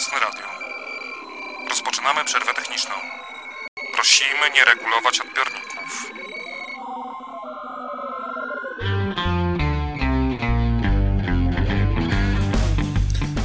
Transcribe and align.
Własne 0.00 0.20
Radio. 0.20 0.46
Rozpoczynamy 1.68 2.24
przerwę 2.24 2.54
techniczną. 2.54 2.94
Prosimy 3.94 4.50
nie 4.54 4.64
regulować 4.64 5.20
odbiorników. 5.20 6.12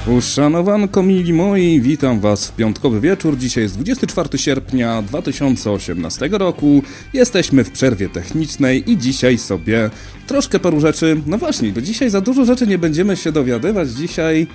Uszanowanko 0.08 1.04
mili 1.04 1.34
moi, 1.34 1.82
witam 1.82 2.20
was 2.20 2.48
w 2.48 2.56
piątkowy 2.56 3.02
wieczór. 3.02 3.38
Dzisiaj 3.38 3.64
jest 3.64 3.76
24 3.76 4.38
sierpnia 4.38 5.02
2018 5.02 6.30
roku. 6.32 6.84
Jesteśmy 7.14 7.64
w 7.64 7.72
przerwie 7.72 8.10
technicznej 8.10 8.92
i 8.92 8.98
dzisiaj 8.98 9.38
sobie 9.38 9.90
troszkę 10.28 10.60
paru 10.60 10.80
rzeczy... 10.80 11.22
No 11.26 11.38
właśnie, 11.38 11.70
bo 11.70 11.82
dzisiaj 11.82 12.10
za 12.10 12.22
dużo 12.22 12.46
rzeczy 12.46 12.68
nie 12.68 12.78
będziemy 12.78 13.18
się 13.18 13.32
dowiadywać. 13.32 13.90
Dzisiaj... 13.90 14.48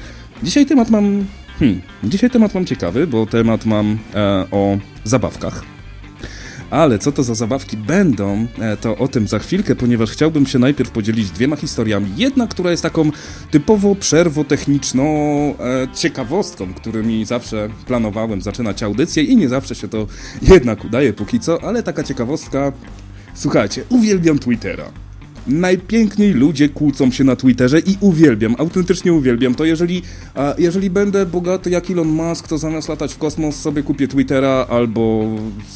Dzisiaj 0.42 0.66
temat 0.66 0.90
mam... 0.90 1.26
Hmm, 1.60 1.80
dzisiaj 2.04 2.30
temat 2.30 2.54
mam 2.54 2.64
ciekawy, 2.64 3.06
bo 3.06 3.26
temat 3.26 3.66
mam 3.66 3.98
e, 4.14 4.46
o 4.50 4.78
zabawkach. 5.04 5.62
Ale 6.70 6.98
co 6.98 7.12
to 7.12 7.22
za 7.22 7.34
zabawki 7.34 7.76
będą, 7.76 8.46
e, 8.58 8.76
to 8.76 8.98
o 8.98 9.08
tym 9.08 9.28
za 9.28 9.38
chwilkę, 9.38 9.76
ponieważ 9.76 10.10
chciałbym 10.10 10.46
się 10.46 10.58
najpierw 10.58 10.90
podzielić 10.90 11.30
dwiema 11.30 11.56
historiami. 11.56 12.12
Jedna, 12.16 12.46
która 12.46 12.70
jest 12.70 12.82
taką 12.82 13.10
typowo 13.50 13.94
przerwotechniczną 13.94 15.04
e, 15.04 15.54
ciekawostką, 15.94 16.74
którymi 16.74 17.24
zawsze 17.24 17.68
planowałem 17.86 18.42
zaczynać 18.42 18.82
audycję 18.82 19.22
i 19.22 19.36
nie 19.36 19.48
zawsze 19.48 19.74
się 19.74 19.88
to 19.88 20.06
jednak 20.42 20.84
udaje 20.84 21.12
póki 21.12 21.40
co, 21.40 21.64
ale 21.64 21.82
taka 21.82 22.04
ciekawostka. 22.04 22.72
Słuchajcie, 23.34 23.84
uwielbiam 23.88 24.38
Twittera. 24.38 24.84
Najpiękniej 25.46 26.32
ludzie 26.32 26.68
kłócą 26.68 27.10
się 27.10 27.24
na 27.24 27.36
Twitterze 27.36 27.78
i 27.78 27.96
uwielbiam, 28.00 28.54
autentycznie 28.58 29.12
uwielbiam 29.12 29.54
to. 29.54 29.64
Jeżeli, 29.64 30.02
jeżeli 30.58 30.90
będę 30.90 31.26
bogaty 31.26 31.70
jak 31.70 31.90
Elon 31.90 32.08
Musk, 32.08 32.48
to 32.48 32.58
zamiast 32.58 32.88
latać 32.88 33.14
w 33.14 33.18
kosmos 33.18 33.56
sobie 33.56 33.82
kupię 33.82 34.08
Twittera 34.08 34.66
albo 34.70 35.24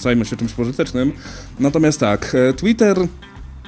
zajmę 0.01 0.25
się 0.25 0.37
czymś 0.37 0.53
pożytecznym. 0.53 1.13
Natomiast 1.61 2.01
tak, 2.01 2.35
e, 2.35 2.53
Twitter 2.53 2.97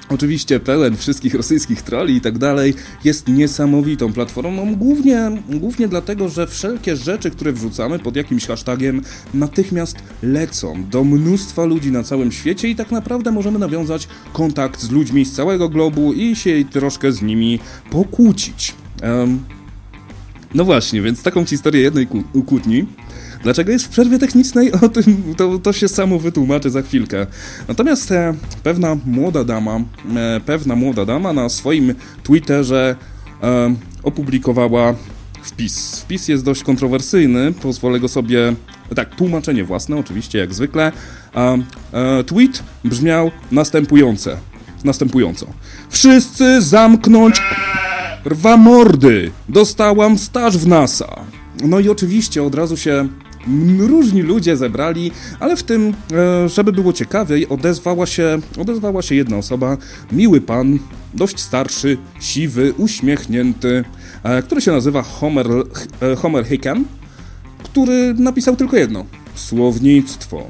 Oczywiście 0.09 0.61
pełen 0.61 0.97
wszystkich 0.97 1.35
rosyjskich 1.35 1.83
troli 1.83 2.17
i 2.17 2.21
tak 2.21 2.39
dalej, 2.39 2.75
jest 3.05 3.29
niesamowitą 3.29 4.13
platformą, 4.13 4.75
głównie, 4.77 5.31
głównie 5.49 5.89
dlatego, 5.89 6.29
że 6.29 6.47
wszelkie 6.47 6.97
rzeczy, 6.97 7.31
które 7.31 7.53
wrzucamy 7.53 7.99
pod 7.99 8.17
jakimś 8.17 8.47
hashtagiem, 8.47 9.03
natychmiast 9.35 9.97
lecą 10.23 10.85
do 10.91 11.05
mnóstwa 11.05 11.65
ludzi 11.65 11.93
na 11.93 12.03
całym 12.03 12.33
świecie 12.33 12.69
i 12.69 12.77
tak 12.77 12.91
naprawdę 12.91 13.33
możemy 13.33 13.59
nawiązać 13.59 14.09
kontakt 14.33 14.81
z 14.81 14.91
ludźmi 14.91 15.25
z 15.25 15.33
całego 15.33 15.69
globu 15.69 16.13
i 16.13 16.37
się 16.37 16.65
troszkę 16.71 17.13
z 17.13 17.23
nimi 17.23 17.59
pokłócić. 17.91 18.75
Um, 19.03 19.41
no 20.55 20.65
właśnie, 20.65 21.03
więc 21.03 21.23
taką 21.23 21.45
historię 21.45 21.83
jednej 21.83 22.07
kłótni 22.47 22.87
Dlaczego 23.47 23.73
jest 23.73 23.85
w 23.85 23.89
przerwie 23.89 24.19
technicznej? 24.19 24.73
O 24.73 24.89
tym 24.89 25.35
to, 25.37 25.59
to 25.59 25.73
się 25.73 25.89
samo 25.89 26.19
wytłumaczy 26.19 26.71
za 26.71 26.83
chwilkę. 26.83 27.27
Natomiast 27.69 28.13
e, 28.13 28.35
pewna 28.63 28.97
młoda 29.07 29.45
dama, 29.45 29.81
e, 30.17 30.41
pewna 30.41 30.77
młoda 30.77 31.05
dama 31.05 31.33
na 31.33 31.49
swoim 31.49 31.95
Twitterze 32.23 32.97
e, 33.43 33.75
opublikowała 34.03 34.95
wpis. 35.43 36.01
Wpis 36.01 36.29
jest 36.29 36.45
dość 36.45 36.63
kontrowersyjny, 36.63 37.53
pozwolę 37.53 38.01
go 38.01 38.09
sobie... 38.09 38.55
Tak, 38.95 39.15
tłumaczenie 39.15 39.65
własne, 39.65 39.97
oczywiście, 39.97 40.39
jak 40.39 40.55
zwykle. 40.55 40.93
E, 41.93 42.25
tweet 42.25 42.63
brzmiał 42.85 43.31
następujące. 43.53 44.37
Następująco. 44.85 45.47
Wszyscy 45.91 46.63
zamknąć 46.63 47.43
rwa 48.25 48.57
mordy! 48.57 49.31
Dostałam 49.49 50.19
staż 50.19 50.59
w 50.59 50.67
NASA. 50.67 51.21
No 51.65 51.81
i 51.81 51.89
oczywiście 51.89 52.43
od 52.43 52.55
razu 52.55 52.77
się 52.77 53.09
różni 53.79 54.23
ludzie 54.23 54.57
zebrali, 54.57 55.11
ale 55.41 55.57
w 55.57 55.63
tym, 55.63 55.95
e, 56.13 56.49
żeby 56.49 56.73
było 56.73 56.93
ciekawiej, 56.93 57.49
odezwała 57.49 58.07
się, 58.07 58.39
odezwała 58.59 59.03
się 59.03 59.15
jedna 59.15 59.37
osoba, 59.37 59.77
miły 60.13 60.41
pan, 60.41 60.79
dość 61.15 61.41
starszy, 61.41 61.99
siwy, 62.21 62.75
uśmiechnięty, 62.79 63.85
e, 64.23 64.43
który 64.43 64.61
się 64.61 64.73
nazywa 64.73 65.03
Homer, 65.03 65.47
e, 66.01 66.17
Homer 66.17 66.47
Hickam, 66.47 66.85
który 67.65 68.15
napisał 68.15 68.57
tylko 68.57 68.77
jedno. 68.77 69.05
Słownictwo. 69.35 70.47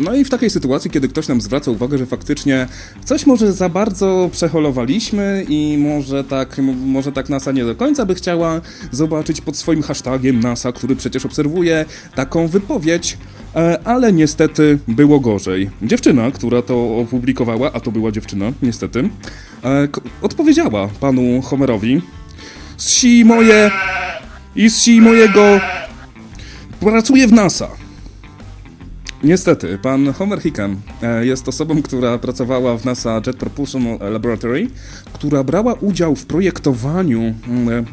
No 0.00 0.14
i 0.14 0.24
w 0.24 0.30
takiej 0.30 0.50
sytuacji, 0.50 0.90
kiedy 0.90 1.08
ktoś 1.08 1.28
nam 1.28 1.40
zwraca 1.40 1.70
uwagę, 1.70 1.98
że 1.98 2.06
faktycznie 2.06 2.66
coś 3.04 3.26
może 3.26 3.52
za 3.52 3.68
bardzo 3.68 4.30
przeholowaliśmy 4.32 5.44
i 5.48 5.78
może 5.78 6.24
tak, 6.24 6.58
może 6.86 7.12
tak 7.12 7.28
NASA 7.28 7.52
nie 7.52 7.64
do 7.64 7.74
końca 7.74 8.06
by 8.06 8.14
chciała 8.14 8.60
zobaczyć 8.92 9.40
pod 9.40 9.56
swoim 9.56 9.82
hashtagiem 9.82 10.40
NASA, 10.40 10.72
który 10.72 10.96
przecież 10.96 11.26
obserwuje 11.26 11.84
taką 12.14 12.48
wypowiedź, 12.48 13.18
e, 13.56 13.78
ale 13.84 14.12
niestety 14.12 14.78
było 14.88 15.20
gorzej. 15.20 15.70
Dziewczyna, 15.82 16.30
która 16.30 16.62
to 16.62 16.98
opublikowała, 16.98 17.72
a 17.72 17.80
to 17.80 17.92
była 17.92 18.12
dziewczyna, 18.12 18.52
niestety, 18.62 19.08
e, 19.64 19.88
odpowiedziała 20.22 20.88
panu 21.00 21.42
Homerowi 21.42 22.02
Zsi 22.76 23.24
moje 23.24 23.70
i 24.56 24.70
zsi 24.70 25.00
mojego 25.00 25.60
pracuje 26.80 27.28
w 27.28 27.32
NASA. 27.32 27.85
Niestety, 29.26 29.78
pan 29.78 30.12
Homer 30.12 30.40
Hickam 30.42 30.76
e, 31.02 31.26
jest 31.26 31.48
osobą, 31.48 31.82
która 31.82 32.18
pracowała 32.18 32.78
w 32.78 32.84
NASA 32.84 33.22
Jet 33.26 33.36
Propulsion 33.36 33.84
Laboratory, 34.10 34.68
która 35.12 35.44
brała 35.44 35.74
udział 35.74 36.16
w 36.16 36.26
projektowaniu, 36.26 37.34
mm, 37.48 37.68
e, 37.68 37.84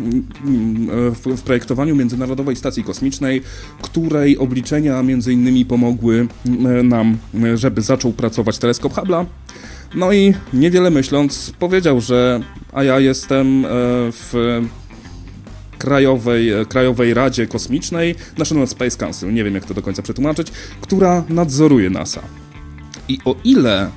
mm, 0.46 1.16
w 1.16 1.42
projektowaniu 1.42 1.96
Międzynarodowej 1.96 2.56
Stacji 2.56 2.84
Kosmicznej, 2.84 3.42
której 3.82 4.38
obliczenia 4.38 5.04
między 5.04 5.34
innymi 5.34 5.66
pomogły 5.66 6.28
mm, 6.46 6.88
nam, 6.88 7.18
żeby 7.56 7.82
zaczął 7.82 8.14
pracować 8.14 8.58
teleskop 8.58 8.94
Hubble'a. 8.94 9.26
No 9.96 10.14
i 10.14 10.34
niewiele 10.54 10.90
myśląc, 10.90 11.54
powiedział, 11.60 12.02
że 12.02 12.42
a 12.74 12.84
ja 12.84 13.00
jestem 13.00 13.66
e, 13.66 13.70
w 14.12 14.62
Krajowej, 15.84 16.50
e, 16.50 16.66
Krajowej 16.66 17.14
Radzie 17.14 17.48
Kosmicznej, 17.48 18.16
National 18.38 18.68
Space 18.68 18.98
Council, 18.98 19.34
nie 19.34 19.44
wiem 19.44 19.56
jak 19.56 19.66
to 19.66 19.74
do 19.74 19.82
końca 19.82 20.02
przetłumaczyć, 20.02 20.48
która 20.82 21.24
nadzoruje 21.30 21.90
NASA. 21.90 22.22
I 23.08 23.20
o 23.26 23.36
ile 23.44 23.90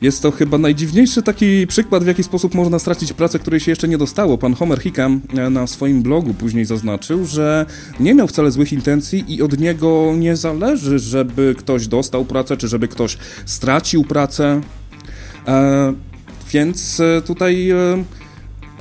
jest 0.00 0.22
to 0.22 0.30
chyba 0.30 0.58
najdziwniejszy 0.58 1.22
taki 1.22 1.66
przykład, 1.66 2.04
w 2.04 2.06
jaki 2.06 2.22
sposób 2.22 2.54
można 2.54 2.78
stracić 2.78 3.12
pracę, 3.12 3.38
której 3.38 3.60
się 3.60 3.72
jeszcze 3.72 3.88
nie 3.88 3.98
dostało. 3.98 4.38
Pan 4.38 4.54
Homer 4.54 4.82
Hickam 4.82 5.20
e, 5.36 5.50
na 5.50 5.66
swoim 5.66 6.02
blogu 6.02 6.34
później 6.34 6.64
zaznaczył, 6.64 7.26
że 7.26 7.66
nie 8.00 8.14
miał 8.14 8.28
wcale 8.28 8.50
złych 8.50 8.72
intencji 8.72 9.24
i 9.28 9.42
od 9.42 9.58
niego 9.58 10.14
nie 10.18 10.36
zależy, 10.36 10.98
żeby 10.98 11.54
ktoś 11.58 11.86
dostał 11.86 12.24
pracę, 12.24 12.56
czy 12.56 12.68
żeby 12.68 12.88
ktoś 12.88 13.18
stracił 13.46 14.04
pracę. 14.04 14.60
E, 15.48 15.94
więc 16.52 17.00
e, 17.00 17.22
tutaj 17.26 17.70
e, 17.70 18.04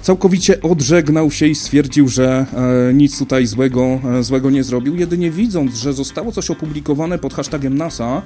całkowicie 0.01 0.61
odżegnał 0.61 1.31
się 1.31 1.47
i 1.47 1.55
stwierdził, 1.55 2.07
że 2.07 2.45
e, 2.89 2.93
nic 2.93 3.19
tutaj 3.19 3.45
złego, 3.45 3.99
e, 4.19 4.23
złego 4.23 4.49
nie 4.49 4.63
zrobił. 4.63 4.95
Jedynie 4.95 5.31
widząc, 5.31 5.75
że 5.75 5.93
zostało 5.93 6.31
coś 6.31 6.51
opublikowane 6.51 7.19
pod 7.19 7.33
hashtagiem 7.33 7.77
NASA, 7.77 8.21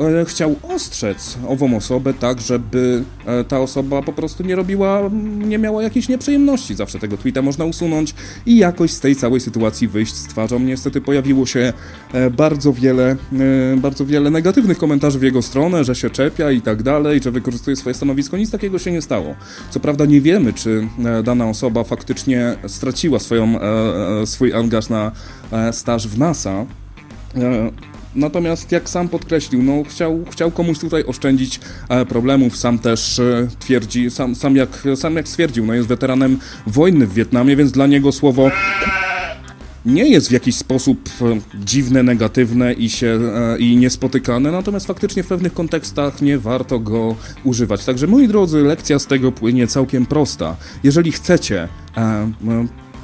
e, 0.00 0.24
chciał 0.24 0.56
ostrzec 0.62 1.38
ową 1.48 1.76
osobę 1.76 2.14
tak, 2.14 2.40
żeby 2.40 3.04
e, 3.26 3.44
ta 3.44 3.60
osoba 3.60 4.02
po 4.02 4.12
prostu 4.12 4.42
nie 4.42 4.56
robiła, 4.56 5.10
nie 5.38 5.58
miała 5.58 5.82
jakiejś 5.82 6.08
nieprzyjemności. 6.08 6.74
Zawsze 6.74 6.98
tego 6.98 7.16
tweeta 7.16 7.42
można 7.42 7.64
usunąć 7.64 8.14
i 8.46 8.56
jakoś 8.56 8.90
z 8.90 9.00
tej 9.00 9.16
całej 9.16 9.40
sytuacji 9.40 9.88
wyjść 9.88 10.14
z 10.14 10.26
twarzą. 10.26 10.58
Niestety 10.60 11.00
pojawiło 11.00 11.46
się 11.46 11.72
e, 12.12 12.30
bardzo 12.30 12.72
wiele, 12.72 13.16
e, 13.74 13.76
bardzo 13.76 14.06
wiele 14.06 14.30
negatywnych 14.30 14.78
komentarzy 14.78 15.18
w 15.18 15.22
jego 15.22 15.42
stronę, 15.42 15.84
że 15.84 15.94
się 15.94 16.10
czepia 16.10 16.50
i 16.50 16.60
tak 16.60 16.82
dalej, 16.82 17.20
że 17.22 17.30
wykorzystuje 17.30 17.76
swoje 17.76 17.94
stanowisko. 17.94 18.36
Nic 18.36 18.50
takiego 18.50 18.78
się 18.78 18.92
nie 18.92 19.02
stało. 19.02 19.34
Co 19.70 19.80
prawda 19.80 20.04
nie 20.06 20.20
wiemy, 20.20 20.52
czy 20.52 20.88
dana 21.22 21.48
osoba 21.48 21.84
faktycznie 21.84 22.56
straciła 22.66 23.18
swoją, 23.18 23.60
e, 23.60 24.22
e, 24.22 24.26
swój 24.26 24.54
angaż 24.54 24.88
na 24.88 25.12
e, 25.52 25.72
staż 25.72 26.08
w 26.08 26.18
NASA. 26.18 26.66
Natomiast 28.14 28.72
jak 28.72 28.88
sam 28.88 29.08
podkreślił, 29.08 29.62
no 29.62 29.82
chciał, 29.88 30.24
chciał 30.30 30.50
komuś 30.50 30.78
tutaj 30.78 31.04
oszczędzić 31.04 31.60
problemów, 32.08 32.56
sam 32.56 32.78
też 32.78 33.20
twierdzi, 33.58 34.10
sam, 34.10 34.34
sam, 34.34 34.56
jak, 34.56 34.68
sam 34.94 35.16
jak 35.16 35.28
stwierdził, 35.28 35.66
no 35.66 35.74
jest 35.74 35.88
weteranem 35.88 36.38
wojny 36.66 37.06
w 37.06 37.14
Wietnamie, 37.14 37.56
więc 37.56 37.72
dla 37.72 37.86
niego 37.86 38.12
słowo 38.12 38.50
nie 39.86 40.08
jest 40.08 40.28
w 40.28 40.32
jakiś 40.32 40.56
sposób 40.56 41.10
e, 41.22 41.40
dziwne, 41.64 42.02
negatywne 42.02 42.72
i, 42.72 42.90
się, 42.90 43.18
e, 43.34 43.58
i 43.58 43.76
niespotykane, 43.76 44.52
natomiast 44.52 44.86
faktycznie 44.86 45.22
w 45.22 45.26
pewnych 45.26 45.54
kontekstach 45.54 46.22
nie 46.22 46.38
warto 46.38 46.78
go 46.78 47.16
używać. 47.44 47.84
Także 47.84 48.06
moi 48.06 48.28
drodzy, 48.28 48.62
lekcja 48.62 48.98
z 48.98 49.06
tego 49.06 49.32
płynie 49.32 49.66
całkiem 49.66 50.06
prosta. 50.06 50.56
Jeżeli 50.82 51.12
chcecie 51.12 51.68
e, 51.96 52.32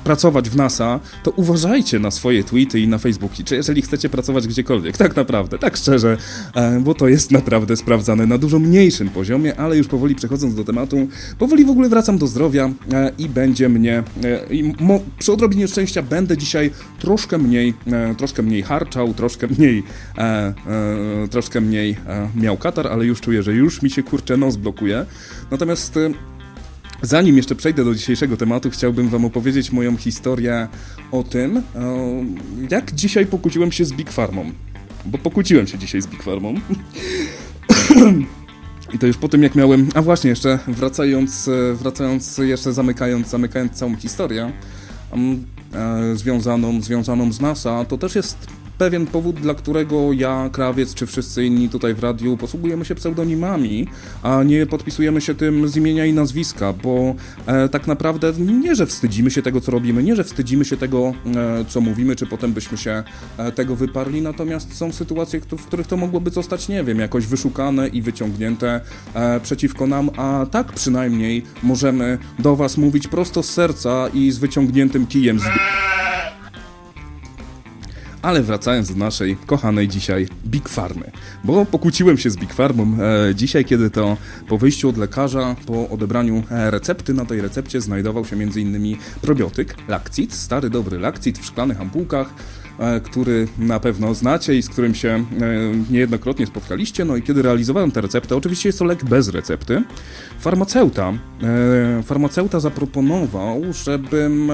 pracować 0.07 0.51
w 0.51 0.57
NASA, 0.57 1.01
to 1.23 1.31
uważajcie 1.31 1.99
na 1.99 2.11
swoje 2.11 2.45
tweety 2.45 2.81
i 2.81 2.89
na 2.89 2.99
Facebooki, 2.99 3.45
czy 3.45 3.55
jeżeli 3.55 3.83
chcecie 3.83 4.09
pracować 4.09 4.47
gdziekolwiek, 4.47 4.97
tak 4.97 5.17
naprawdę, 5.17 5.59
tak 5.59 5.77
szczerze, 5.77 6.17
e, 6.55 6.81
bo 6.81 6.95
to 6.95 7.09
jest 7.09 7.31
naprawdę 7.31 7.77
sprawdzane 7.77 8.27
na 8.27 8.39
dużo 8.39 8.59
mniejszym 8.59 9.09
poziomie, 9.09 9.57
ale 9.57 9.77
już 9.77 9.89
powoli 9.89 10.15
przechodząc 10.15 10.55
do 10.55 10.65
tematu, 10.65 11.09
powoli 11.39 11.65
w 11.65 11.71
ogóle 11.71 11.89
wracam 11.89 12.19
do 12.19 12.27
zdrowia 12.27 12.71
e, 12.93 13.13
i 13.19 13.29
będzie 13.29 13.69
mnie, 13.69 14.03
e, 14.25 14.55
i 14.55 14.75
mo, 14.81 15.01
przy 15.19 15.33
odrobinie 15.33 15.69
szczęścia 15.69 16.03
będę 16.03 16.37
dzisiaj 16.37 16.71
troszkę 16.99 17.39
mniej, 17.39 17.75
troszkę 18.19 18.43
mniej 18.43 18.63
harczał, 18.63 19.15
troszkę 19.15 19.47
mniej, 19.59 19.83
troszkę 21.31 21.61
mniej 21.61 21.97
miał 22.35 22.57
katar, 22.57 22.87
ale 22.87 23.05
już 23.05 23.21
czuję, 23.21 23.43
że 23.43 23.53
już 23.53 23.83
mi 23.83 23.91
się 23.91 24.03
kurczę 24.03 24.37
nos 24.37 24.57
blokuje. 24.57 25.07
Natomiast 25.51 25.99
Zanim 27.03 27.37
jeszcze 27.37 27.55
przejdę 27.55 27.85
do 27.85 27.95
dzisiejszego 27.95 28.37
tematu, 28.37 28.71
chciałbym 28.71 29.09
Wam 29.09 29.25
opowiedzieć 29.25 29.73
moją 29.73 29.97
historię 29.97 30.69
o 31.13 31.23
tym, 31.23 31.63
jak 32.71 32.95
dzisiaj 32.95 33.27
pokłóciłem 33.27 33.73
się 33.73 33.85
z 33.85 33.93
Big 33.93 34.13
Farmą. 34.13 34.53
Bo 35.07 35.19
pokłóciłem 35.19 35.67
się 35.67 35.79
dzisiaj 35.79 36.03
z 36.03 36.07
Big 36.07 36.23
Farmą. 36.23 36.55
I 38.95 38.99
to 38.99 39.07
już 39.07 39.17
po 39.17 39.29
tym, 39.29 39.43
jak 39.43 39.55
miałem. 39.55 39.89
A 39.95 40.03
właśnie, 40.03 40.31
jeszcze 40.31 40.59
wracając, 40.69 41.51
wracając 41.75 42.39
jeszcze 42.39 42.73
zamykając, 42.73 43.29
zamykając 43.29 43.73
całą 43.73 43.97
historię 43.97 44.53
um, 45.11 45.47
e, 45.75 46.17
związaną, 46.17 46.83
związaną 46.83 47.33
z 47.33 47.41
NASA, 47.41 47.85
to 47.85 47.99
też 47.99 48.15
jest 48.15 48.37
pewien 48.79 49.07
powód, 49.07 49.37
dla 49.37 49.55
którego 49.55 50.13
ja, 50.13 50.51
Krawiec 50.53 50.95
czy 50.95 51.07
wszyscy 51.07 51.45
inni 51.45 51.69
tutaj 51.69 51.95
w 51.95 51.99
radiu 52.03 52.37
posługujemy 52.37 52.85
się 52.85 52.95
pseudonimami, 52.95 53.89
a 54.23 54.43
nie 54.43 54.67
podpisujemy 54.67 55.21
się 55.21 55.35
tym 55.35 55.69
z 55.69 55.77
imienia 55.77 56.07
i 56.07 56.13
nazwiska, 56.13 56.73
bo 56.73 57.15
e, 57.47 57.69
tak 57.69 57.87
naprawdę 57.87 58.33
nie, 58.39 58.75
że 58.75 58.87
wstydzimy 58.87 59.31
się 59.31 59.43
tego, 59.43 59.61
co 59.61 59.73
robimy, 59.73 60.03
nie, 60.03 60.17
że 60.17 60.25
wstydzimy 60.25 60.65
się 60.65 60.77
tego, 60.77 61.13
e, 61.37 61.65
co 61.69 61.81
mówimy, 61.81 62.17
czy 62.17 62.27
potem 62.27 62.53
byśmy 62.53 62.79
się 62.79 63.03
e, 63.39 63.53
tego 63.53 63.77
wyparli, 63.77 64.23
natomiast 64.23 64.77
są 64.77 64.93
sytuacje, 64.93 65.41
w 65.41 65.67
których 65.67 65.87
to 65.87 65.97
mogłoby 65.97 66.31
zostać, 66.31 66.69
nie 66.69 66.85
wiem, 66.85 66.99
jakoś 66.99 67.27
wyszukane 67.27 67.89
i 67.89 68.03
wyciągnięte 68.03 68.81
e, 69.15 69.41
przeciwko 69.41 69.87
nam, 69.87 70.11
a 70.17 70.47
tak 70.51 70.73
przynajmniej 70.73 71.43
możemy 71.63 72.19
do 72.39 72.57
Was 72.57 72.77
mówić 72.77 73.09
prosto 73.09 73.43
z 73.43 73.51
serca 73.51 74.09
i 74.15 74.31
z 74.31 74.39
wyciągniętym 74.39 75.07
kijem 75.07 75.41
z... 75.41 75.43
Ale 78.27 78.43
wracając 78.43 78.89
do 78.89 78.99
naszej 78.99 79.37
kochanej 79.47 79.89
dzisiaj 79.89 80.29
Big 80.47 80.69
Farmy, 80.69 81.11
bo 81.45 81.67
pokłóciłem 81.67 82.19
się 82.19 82.31
z 82.31 82.37
Big 82.37 82.55
Farmą 82.55 82.97
e, 83.31 83.35
dzisiaj, 83.35 83.65
kiedy 83.65 83.91
to 83.91 84.17
po 84.49 84.59
wyjściu 84.59 84.89
od 84.89 84.97
lekarza, 84.97 85.57
po 85.67 85.89
odebraniu 85.89 86.43
e, 86.51 86.71
recepty, 86.71 87.15
na 87.15 87.25
tej 87.25 87.41
recepcie 87.41 87.81
znajdował 87.81 88.25
się 88.25 88.37
m.in. 88.37 88.97
probiotyk, 89.21 89.77
lakcit, 89.89 90.35
stary 90.35 90.71
dobry 90.71 90.99
lakcit 90.99 91.39
w 91.39 91.45
szklanych 91.45 91.81
ampułkach, 91.81 92.35
który 93.05 93.49
na 93.59 93.81
pewno 93.81 94.15
znacie 94.15 94.55
i 94.55 94.63
z 94.63 94.69
którym 94.69 94.95
się 94.95 95.09
e, 95.09 95.25
niejednokrotnie 95.91 96.47
spotkaliście. 96.47 97.05
No 97.05 97.17
i 97.17 97.23
kiedy 97.23 97.43
realizowałem 97.43 97.91
tę 97.91 98.01
receptę, 98.01 98.37
oczywiście 98.37 98.69
jest 98.69 98.79
to 98.79 98.85
lek 98.85 99.05
bez 99.05 99.29
recepty, 99.29 99.83
farmaceuta, 100.41 101.13
e, 101.43 102.03
farmaceuta 102.03 102.61
zaproponował, 102.61 103.63
żebym 103.85 104.51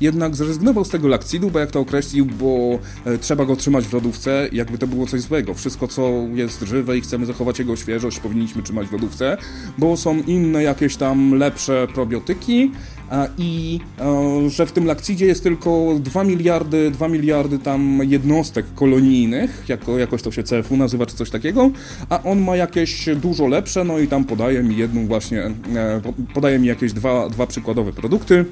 jednak 0.00 0.36
zrezygnował 0.36 0.84
z 0.84 0.88
tego 0.88 1.08
lakcidu, 1.08 1.50
bo 1.50 1.58
jak 1.58 1.70
to 1.70 1.80
określił, 1.80 2.26
bo 2.26 2.78
trzeba 3.20 3.44
go 3.44 3.56
trzymać 3.56 3.84
w 3.84 3.92
lodówce, 3.92 4.48
jakby 4.52 4.78
to 4.78 4.86
było 4.86 5.06
coś 5.06 5.20
złego. 5.20 5.54
Wszystko, 5.54 5.88
co 5.88 6.10
jest 6.34 6.60
żywe 6.62 6.98
i 6.98 7.00
chcemy 7.00 7.26
zachować 7.26 7.58
jego 7.58 7.76
świeżość, 7.76 8.20
powinniśmy 8.20 8.62
trzymać 8.62 8.88
w 8.88 8.92
lodówce, 8.92 9.36
bo 9.78 9.96
są 9.96 10.22
inne 10.22 10.62
jakieś 10.62 10.96
tam 10.96 11.34
lepsze 11.34 11.86
probiotyki, 11.94 12.72
i 13.38 13.80
że 14.48 14.66
w 14.66 14.72
tym 14.72 14.86
lakcidzie 14.86 15.26
jest 15.26 15.42
tylko 15.42 15.96
2 16.00 16.24
miliardy, 16.24 16.90
2 16.90 17.08
miliardy 17.08 17.58
tam 17.58 18.00
jednostek 18.02 18.66
kolonijnych, 18.74 19.64
jako, 19.68 19.98
jakoś 19.98 20.22
to 20.22 20.32
się 20.32 20.42
CFU 20.42 20.76
nazywa 20.76 21.06
czy 21.06 21.16
coś 21.16 21.30
takiego, 21.30 21.70
a 22.08 22.22
on 22.22 22.40
ma 22.40 22.56
jakieś 22.56 23.08
dużo 23.16 23.46
lepsze, 23.46 23.84
no 23.84 23.98
i 23.98 24.08
tam 24.08 24.24
podaje 24.24 24.62
mi 24.62 24.76
jedną 24.76 25.06
właśnie, 25.06 25.42
e, 25.42 25.52
podaje 26.34 26.58
mi 26.58 26.66
jakieś 26.68 26.92
dwa, 26.92 27.28
dwa 27.28 27.46
przykładowe 27.46 27.92
produkty 27.92 28.44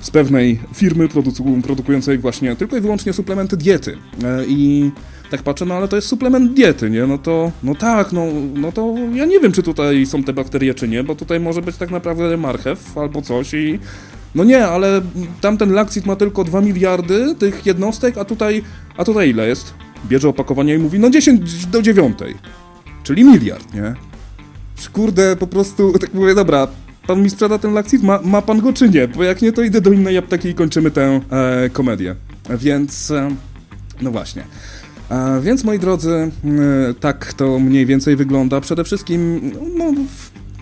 z 0.00 0.10
pewnej 0.10 0.60
firmy 0.74 1.08
produku, 1.08 1.58
produkującej 1.62 2.18
właśnie 2.18 2.56
tylko 2.56 2.76
i 2.76 2.80
wyłącznie 2.80 3.12
suplementy 3.12 3.56
diety. 3.56 3.96
E, 4.24 4.44
i 4.48 4.90
tak 5.30 5.42
patrzę, 5.42 5.64
no 5.64 5.74
ale 5.74 5.88
to 5.88 5.96
jest 5.96 6.08
suplement 6.08 6.52
diety, 6.52 6.90
nie? 6.90 7.06
No 7.06 7.18
to, 7.18 7.52
no 7.62 7.74
tak, 7.74 8.12
no, 8.12 8.26
no 8.54 8.72
to 8.72 8.94
ja 9.14 9.24
nie 9.24 9.40
wiem, 9.40 9.52
czy 9.52 9.62
tutaj 9.62 10.06
są 10.06 10.24
te 10.24 10.32
bakterie, 10.32 10.74
czy 10.74 10.88
nie, 10.88 11.04
bo 11.04 11.14
tutaj 11.14 11.40
może 11.40 11.62
być 11.62 11.76
tak 11.76 11.90
naprawdę 11.90 12.36
marchew 12.36 12.98
albo 12.98 13.22
coś 13.22 13.54
i 13.54 13.78
no 14.34 14.44
nie, 14.44 14.66
ale 14.66 15.00
tamten 15.40 15.72
lakcit 15.72 16.06
ma 16.06 16.16
tylko 16.16 16.44
2 16.44 16.60
miliardy 16.60 17.34
tych 17.34 17.66
jednostek, 17.66 18.18
a 18.18 18.24
tutaj, 18.24 18.62
a 18.96 19.04
tutaj 19.04 19.30
ile 19.30 19.48
jest? 19.48 19.74
Bierze 20.08 20.28
opakowanie 20.28 20.74
i 20.74 20.78
mówi, 20.78 20.98
no 20.98 21.10
10 21.10 21.66
do 21.66 21.82
9. 21.82 22.18
Czyli 23.02 23.24
miliard, 23.24 23.74
nie? 23.74 23.94
Kurde, 24.92 25.36
po 25.36 25.46
prostu, 25.46 25.98
tak 25.98 26.14
mówię, 26.14 26.34
dobra, 26.34 26.68
pan 27.06 27.22
mi 27.22 27.30
sprzeda 27.30 27.58
ten 27.58 27.72
lakcit, 27.72 28.02
ma, 28.02 28.20
ma 28.22 28.42
pan 28.42 28.60
go 28.60 28.72
czy 28.72 28.88
nie? 28.88 29.08
Bo 29.08 29.22
jak 29.22 29.42
nie, 29.42 29.52
to 29.52 29.62
idę 29.62 29.80
do 29.80 29.92
innej 29.92 30.18
apteki 30.18 30.48
i 30.48 30.54
kończymy 30.54 30.90
tę 30.90 31.20
e, 31.30 31.70
komedię. 31.70 32.14
Więc, 32.50 33.10
e, 33.10 33.30
no 34.02 34.10
właśnie. 34.10 34.44
Więc 35.42 35.64
moi 35.64 35.78
drodzy, 35.78 36.10
e, 36.10 36.30
tak 37.00 37.32
to 37.32 37.58
mniej 37.58 37.86
więcej 37.86 38.16
wygląda. 38.16 38.60
Przede 38.60 38.84
wszystkim, 38.84 39.52
no, 39.76 39.92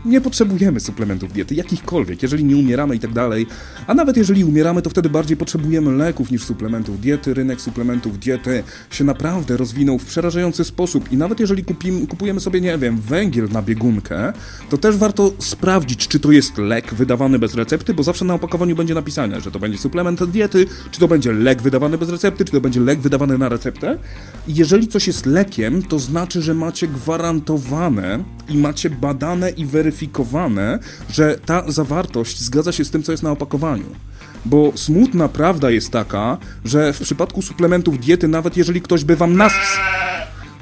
nie 0.05 0.21
potrzebujemy 0.21 0.81
suplementów 0.81 1.33
diety, 1.33 1.55
jakichkolwiek, 1.55 2.23
jeżeli 2.23 2.45
nie 2.45 2.56
umieramy 2.56 2.97
i 2.97 2.99
tak 2.99 3.12
dalej. 3.12 3.47
A 3.87 3.95
nawet 3.95 4.17
jeżeli 4.17 4.45
umieramy, 4.45 4.83
to 4.83 4.91
wtedy 4.91 5.11
bardziej 5.11 5.37
potrzebujemy 5.37 5.93
leków 5.93 6.31
niż 6.31 6.45
suplementów 6.45 7.01
diety. 7.01 7.35
Rynek 7.35 7.61
suplementów 7.61 8.19
diety 8.19 8.62
się 8.91 9.05
naprawdę 9.05 9.56
rozwinął 9.56 9.99
w 9.99 10.05
przerażający 10.05 10.65
sposób 10.65 11.12
i 11.12 11.17
nawet 11.17 11.41
jeżeli 11.41 11.65
kupim, 11.65 12.06
kupujemy 12.06 12.41
sobie, 12.41 12.61
nie 12.61 12.79
wiem, 12.79 13.01
węgiel 13.01 13.49
na 13.49 13.62
biegunkę, 13.62 14.33
to 14.71 14.79
też 14.79 14.97
warto 14.97 15.33
sprawdzić, 15.39 16.09
czy 16.09 16.21
to 16.21 16.33
jest 16.33 16.59
lek 16.59 16.95
wydawany 16.95 17.39
bez 17.39 17.55
recepty, 17.55 17.95
bo 17.95 18.03
zawsze 18.03 18.25
na 18.25 18.35
opakowaniu 18.35 18.77
będzie 18.77 18.95
napisane, 18.95 19.41
że 19.41 19.51
to 19.51 19.59
będzie 19.59 19.79
suplement 19.79 20.25
diety, 20.25 20.67
czy 20.91 21.01
to 21.01 21.09
będzie 21.09 21.33
lek 21.33 21.62
wydawany 21.62 21.99
bez 21.99 22.09
recepty, 22.09 22.45
czy 22.45 22.53
to 22.53 22.61
będzie 22.61 22.81
lek 22.81 23.01
wydawany 23.01 23.39
na 23.39 23.49
receptę. 23.49 23.99
I 24.49 24.55
jeżeli 24.55 24.89
coś 24.89 25.06
jest 25.06 25.27
lekiem, 25.27 25.83
to 25.83 25.99
znaczy, 25.99 26.43
że 26.43 26.55
macie 26.55 26.89
gwarantowane 26.89 28.25
i 28.49 28.59
macie 28.59 28.91
badane 28.91 29.51
i 29.51 29.67
weryfikowane 29.67 29.94
zweryfikowane, 29.94 30.79
że 31.11 31.38
ta 31.46 31.70
zawartość 31.70 32.41
zgadza 32.41 32.73
się 32.73 32.85
z 32.85 32.91
tym, 32.91 33.02
co 33.02 33.12
jest 33.12 33.23
na 33.23 33.31
opakowaniu. 33.31 33.87
Bo 34.44 34.73
smutna 34.75 35.29
prawda 35.29 35.70
jest 35.70 35.91
taka, 35.91 36.38
że 36.64 36.93
w 36.93 37.00
przypadku 37.00 37.43
suplementów 37.43 38.00
diety, 38.00 38.29
nawet 38.29 38.56
jeżeli 38.56 38.81
ktoś 38.81 39.05
by 39.05 39.17
wam 39.17 39.37
nas 39.37 39.52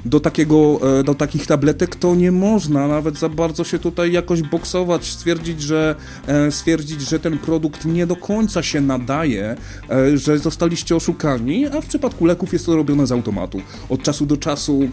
do, 0.05 0.19
takiego, 0.19 0.79
e, 0.99 1.03
do 1.03 1.15
takich 1.15 1.47
tabletek 1.47 1.95
to 1.95 2.15
nie 2.15 2.31
można 2.31 2.87
nawet 2.87 3.17
za 3.17 3.29
bardzo 3.29 3.63
się 3.63 3.79
tutaj 3.79 4.11
jakoś 4.11 4.41
boksować, 4.41 5.05
stwierdzić, 5.05 5.61
że, 5.61 5.95
e, 6.27 6.51
stwierdzić, 6.51 7.01
że 7.01 7.19
ten 7.19 7.37
produkt 7.37 7.85
nie 7.85 8.07
do 8.07 8.15
końca 8.15 8.63
się 8.63 8.81
nadaje, 8.81 9.55
e, 9.89 10.17
że 10.17 10.39
zostaliście 10.39 10.95
oszukani, 10.95 11.65
a 11.65 11.81
w 11.81 11.85
przypadku 11.85 12.25
leków 12.25 12.53
jest 12.53 12.65
to 12.65 12.75
robione 12.75 13.07
z 13.07 13.11
automatu. 13.11 13.61
Od 13.89 14.03
czasu 14.03 14.25
do 14.25 14.37
czasu 14.37 14.89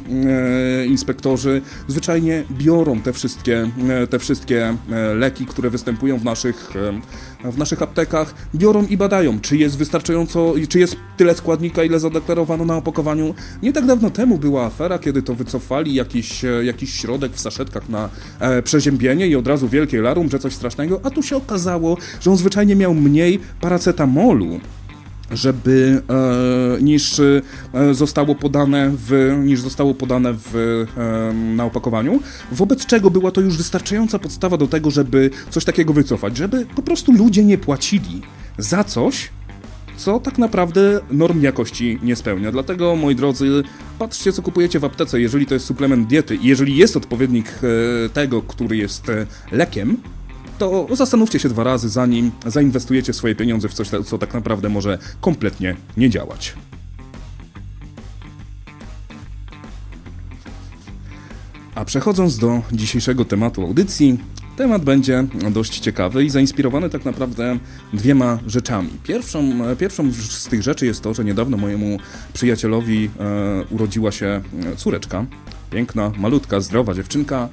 inspektorzy 0.86 1.62
zwyczajnie 1.88 2.44
biorą 2.50 3.00
te 3.00 3.12
wszystkie, 3.12 3.70
te 4.10 4.18
wszystkie 4.18 4.76
leki, 5.14 5.46
które 5.46 5.70
występują 5.70 6.18
w 6.18 6.24
naszych, 6.24 6.72
w 7.44 7.58
naszych 7.58 7.82
aptekach, 7.82 8.34
biorą 8.54 8.86
i 8.86 8.96
badają, 8.96 9.40
czy 9.40 9.56
jest 9.56 9.78
wystarczająco, 9.78 10.54
czy 10.68 10.78
jest 10.78 10.96
tyle 11.16 11.34
składnika, 11.34 11.84
ile 11.84 12.00
zadeklarowano 12.00 12.64
na 12.64 12.76
opakowaniu. 12.76 13.34
Nie 13.62 13.72
tak 13.72 13.86
dawno 13.86 14.10
temu 14.10 14.38
była 14.38 14.66
afera, 14.66 14.98
kiedy 14.98 15.22
to 15.22 15.34
wycofali 15.34 15.94
jakiś, 15.94 16.44
e, 16.44 16.64
jakiś 16.64 16.94
środek 16.94 17.32
w 17.32 17.40
saszetkach 17.40 17.88
na 17.88 18.08
e, 18.40 18.62
przeziębienie 18.62 19.28
i 19.28 19.36
od 19.36 19.46
razu 19.46 19.68
wielkie 19.68 20.00
larum, 20.00 20.30
że 20.30 20.38
coś 20.38 20.52
strasznego, 20.52 21.00
a 21.02 21.10
tu 21.10 21.22
się 21.22 21.36
okazało, 21.36 21.96
że 22.20 22.30
on 22.30 22.36
zwyczajnie 22.36 22.76
miał 22.76 22.94
mniej 22.94 23.40
paracetamolu 23.60 24.60
żeby 25.30 26.02
e, 26.78 26.82
niż 26.82 27.20
e, 27.20 27.94
zostało 27.94 28.34
podane 28.34 28.92
w, 28.96 29.40
niż 29.44 29.60
zostało 29.60 29.94
podane 29.94 30.34
w, 30.34 30.56
e, 30.96 31.34
na 31.34 31.64
opakowaniu, 31.64 32.20
wobec 32.52 32.86
czego 32.86 33.10
była 33.10 33.30
to 33.30 33.40
już 33.40 33.56
wystarczająca 33.56 34.18
podstawa 34.18 34.56
do 34.56 34.66
tego, 34.66 34.90
żeby 34.90 35.30
coś 35.50 35.64
takiego 35.64 35.92
wycofać, 35.92 36.36
żeby 36.36 36.66
po 36.76 36.82
prostu 36.82 37.12
ludzie 37.12 37.44
nie 37.44 37.58
płacili 37.58 38.22
za 38.58 38.84
coś, 38.84 39.30
co 39.96 40.20
tak 40.20 40.38
naprawdę 40.38 41.00
norm 41.10 41.42
jakości 41.42 41.98
nie 42.02 42.16
spełnia. 42.16 42.52
Dlatego, 42.52 42.96
moi 42.96 43.14
drodzy, 43.14 43.62
patrzcie, 43.98 44.32
co 44.32 44.42
kupujecie 44.42 44.80
w 44.80 44.84
aptece, 44.84 45.20
jeżeli 45.20 45.46
to 45.46 45.54
jest 45.54 45.66
suplement 45.66 46.08
diety 46.08 46.36
i 46.36 46.46
jeżeli 46.46 46.76
jest 46.76 46.96
odpowiednik 46.96 47.46
e, 47.48 48.08
tego, 48.08 48.42
który 48.42 48.76
jest 48.76 49.08
e, 49.08 49.26
lekiem, 49.52 49.96
to 50.60 50.86
zastanówcie 50.96 51.38
się 51.38 51.48
dwa 51.48 51.64
razy, 51.64 51.88
zanim 51.88 52.30
zainwestujecie 52.46 53.12
swoje 53.12 53.34
pieniądze 53.34 53.68
w 53.68 53.74
coś, 53.74 53.88
co 54.06 54.18
tak 54.18 54.34
naprawdę 54.34 54.68
może 54.68 54.98
kompletnie 55.20 55.76
nie 55.96 56.10
działać. 56.10 56.54
A 61.74 61.84
przechodząc 61.84 62.38
do 62.38 62.62
dzisiejszego 62.72 63.24
tematu 63.24 63.62
audycji, 63.62 64.18
Temat 64.56 64.84
będzie 64.84 65.26
dość 65.50 65.78
ciekawy 65.78 66.24
i 66.24 66.30
zainspirowany 66.30 66.90
tak 66.90 67.04
naprawdę 67.04 67.58
dwiema 67.92 68.38
rzeczami. 68.46 68.90
Pierwszą, 69.04 69.42
pierwszą 69.78 70.12
z 70.12 70.48
tych 70.48 70.62
rzeczy 70.62 70.86
jest 70.86 71.02
to, 71.02 71.14
że 71.14 71.24
niedawno 71.24 71.56
mojemu 71.56 71.98
przyjacielowi 72.32 73.10
e, 73.20 73.64
urodziła 73.70 74.12
się 74.12 74.40
córeczka. 74.76 75.26
Piękna, 75.70 76.12
malutka, 76.18 76.60
zdrowa 76.60 76.94
dziewczynka. 76.94 77.48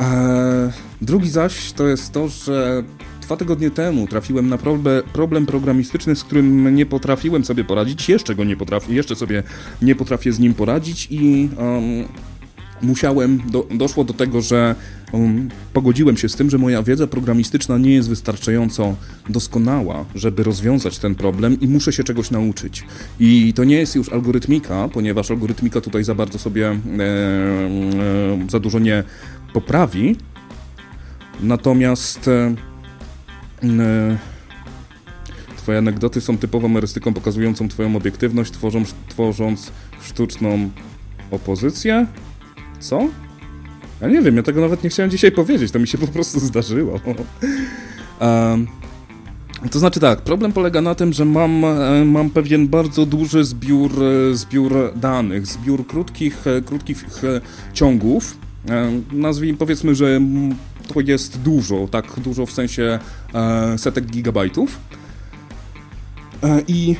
E, 0.00 0.72
drugi 1.02 1.30
zaś 1.30 1.72
to 1.72 1.86
jest 1.86 2.12
to, 2.12 2.28
że 2.28 2.82
dwa 3.22 3.36
tygodnie 3.36 3.70
temu 3.70 4.06
trafiłem 4.06 4.48
na 4.48 4.58
problem, 4.58 5.02
problem 5.12 5.46
programistyczny, 5.46 6.16
z 6.16 6.24
którym 6.24 6.74
nie 6.74 6.86
potrafiłem 6.86 7.44
sobie 7.44 7.64
poradzić. 7.64 8.08
Jeszcze 8.08 8.34
go 8.34 8.44
nie 8.44 8.56
potrafię, 8.56 8.94
jeszcze 8.94 9.16
sobie 9.16 9.42
nie 9.82 9.94
potrafię 9.94 10.32
z 10.32 10.38
nim 10.38 10.54
poradzić 10.54 11.08
i 11.10 11.48
um, 11.58 12.04
musiałem, 12.82 13.42
do, 13.50 13.66
doszło 13.70 14.04
do 14.04 14.14
tego, 14.14 14.40
że 14.40 14.74
um, 15.12 15.48
pogodziłem 15.72 16.16
się 16.16 16.28
z 16.28 16.36
tym, 16.36 16.50
że 16.50 16.58
moja 16.58 16.82
wiedza 16.82 17.06
programistyczna 17.06 17.78
nie 17.78 17.94
jest 17.94 18.08
wystarczająco 18.08 18.96
doskonała, 19.28 20.04
żeby 20.14 20.42
rozwiązać 20.42 20.98
ten 20.98 21.14
problem 21.14 21.60
i 21.60 21.68
muszę 21.68 21.92
się 21.92 22.04
czegoś 22.04 22.30
nauczyć. 22.30 22.84
I 23.20 23.52
to 23.56 23.64
nie 23.64 23.76
jest 23.76 23.96
już 23.96 24.08
algorytmika, 24.08 24.88
ponieważ 24.88 25.30
algorytmika 25.30 25.80
tutaj 25.80 26.04
za 26.04 26.14
bardzo 26.14 26.38
sobie 26.38 26.68
e, 26.68 26.74
e, 26.74 26.78
za 28.50 28.60
dużo 28.60 28.78
nie 28.78 29.04
poprawi. 29.52 30.16
Natomiast 31.40 32.28
e, 32.28 32.54
e, 33.62 34.18
Twoje 35.56 35.78
anegdoty 35.78 36.20
są 36.20 36.38
typową 36.38 36.76
erystyką 36.76 37.14
pokazującą 37.14 37.68
Twoją 37.68 37.96
obiektywność, 37.96 38.52
tworząc, 38.52 38.94
tworząc 39.08 39.72
sztuczną 40.02 40.70
opozycję. 41.30 42.06
Co? 42.80 43.08
Ja 44.00 44.08
nie 44.08 44.22
wiem, 44.22 44.36
ja 44.36 44.42
tego 44.42 44.60
nawet 44.60 44.84
nie 44.84 44.90
chciałem 44.90 45.10
dzisiaj 45.10 45.32
powiedzieć, 45.32 45.72
to 45.72 45.78
mi 45.78 45.88
się 45.88 45.98
po 45.98 46.06
prostu 46.06 46.40
zdarzyło. 46.40 47.00
um, 48.20 48.66
to 49.70 49.78
znaczy 49.78 50.00
tak, 50.00 50.20
problem 50.20 50.52
polega 50.52 50.80
na 50.80 50.94
tym, 50.94 51.12
że 51.12 51.24
mam, 51.24 51.64
e, 51.64 52.04
mam 52.04 52.30
pewien 52.30 52.68
bardzo 52.68 53.06
duży 53.06 53.44
zbiór, 53.44 53.92
e, 54.02 54.34
zbiór 54.34 54.92
danych, 54.96 55.46
zbiór 55.46 55.86
krótkich, 55.86 56.46
e, 56.46 56.62
krótkich 56.62 57.04
ciągów. 57.72 58.36
Nazwijmy, 59.12 59.58
powiedzmy, 59.58 59.94
że 59.94 60.20
to 60.94 61.00
jest 61.00 61.40
dużo, 61.40 61.88
tak 61.90 62.20
dużo 62.20 62.46
w 62.46 62.52
sensie 62.52 62.98
setek 63.76 64.06
gigabajtów. 64.06 64.78
I 66.68 66.96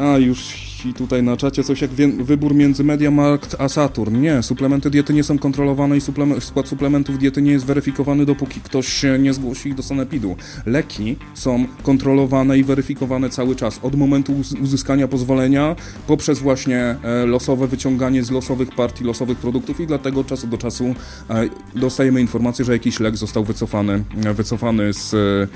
a 0.00 0.18
już 0.18 0.71
i 0.86 0.94
tutaj 0.94 1.22
na 1.22 1.36
czacie 1.36 1.64
coś 1.64 1.80
jak 1.80 1.90
wybór 2.22 2.54
między 2.54 2.84
Mediamarkt 2.84 3.56
a 3.58 3.68
Saturn. 3.68 4.20
Nie, 4.20 4.42
suplementy 4.42 4.90
diety 4.90 5.14
nie 5.14 5.24
są 5.24 5.38
kontrolowane 5.38 5.96
i 5.96 6.00
suplement, 6.00 6.44
skład 6.44 6.68
suplementów 6.68 7.18
diety 7.18 7.42
nie 7.42 7.52
jest 7.52 7.66
weryfikowany, 7.66 8.26
dopóki 8.26 8.60
ktoś 8.60 8.88
się 8.88 9.18
nie 9.18 9.34
zgłosi 9.34 9.74
do 9.74 9.82
sanepidu. 9.82 10.36
Leki 10.66 11.16
są 11.34 11.66
kontrolowane 11.82 12.58
i 12.58 12.64
weryfikowane 12.64 13.30
cały 13.30 13.56
czas, 13.56 13.80
od 13.82 13.94
momentu 13.94 14.34
uzyskania 14.62 15.08
pozwolenia, 15.08 15.76
poprzez 16.06 16.38
właśnie 16.38 16.96
e, 17.02 17.26
losowe 17.26 17.66
wyciąganie 17.66 18.24
z 18.24 18.30
losowych 18.30 18.74
partii, 18.74 19.04
losowych 19.04 19.38
produktów 19.38 19.80
i 19.80 19.86
dlatego 19.86 20.24
czasu 20.24 20.46
do 20.46 20.58
czasu 20.58 20.94
e, 21.30 21.48
dostajemy 21.74 22.20
informację, 22.20 22.64
że 22.64 22.72
jakiś 22.72 23.00
lek 23.00 23.16
został 23.16 23.44
wycofany, 23.44 24.04
wycofany 24.34 24.92
z, 24.92 25.14
e, 25.14 25.46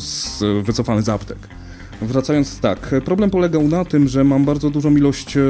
z 0.00 0.44
wycofany 0.64 1.02
z 1.02 1.08
aptek. 1.08 1.38
Wracając 2.02 2.60
tak, 2.60 2.94
problem 3.04 3.30
polegał 3.30 3.68
na 3.68 3.84
tym, 3.84 4.08
że 4.08 4.24
mam 4.24 4.44
bardzo 4.44 4.70
dużą 4.70 4.96
ilość 4.96 5.36
e, 5.36 5.40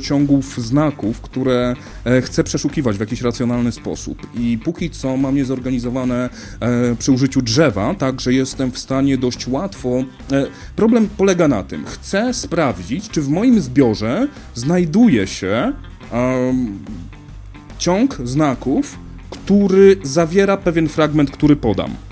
ciągów 0.00 0.58
znaków, 0.58 1.20
które 1.20 1.76
e, 2.04 2.22
chcę 2.22 2.44
przeszukiwać 2.44 2.96
w 2.96 3.00
jakiś 3.00 3.22
racjonalny 3.22 3.72
sposób. 3.72 4.26
I 4.34 4.58
póki 4.64 4.90
co 4.90 5.16
mam 5.16 5.36
je 5.36 5.44
zorganizowane 5.44 6.30
e, 6.60 6.96
przy 6.98 7.12
użyciu 7.12 7.42
drzewa, 7.42 7.94
tak 7.94 8.20
że 8.20 8.32
jestem 8.32 8.70
w 8.72 8.78
stanie 8.78 9.18
dość 9.18 9.48
łatwo. 9.48 10.04
Problem 10.76 11.08
polega 11.16 11.48
na 11.48 11.62
tym, 11.62 11.84
chcę 11.84 12.34
sprawdzić, 12.34 13.08
czy 13.08 13.22
w 13.22 13.28
moim 13.28 13.60
zbiorze 13.60 14.28
znajduje 14.54 15.26
się 15.26 15.72
um, 16.12 16.78
ciąg 17.78 18.18
znaków, 18.24 18.98
który 19.30 19.96
zawiera 20.02 20.56
pewien 20.56 20.88
fragment, 20.88 21.30
który 21.30 21.56
podam. 21.56 22.05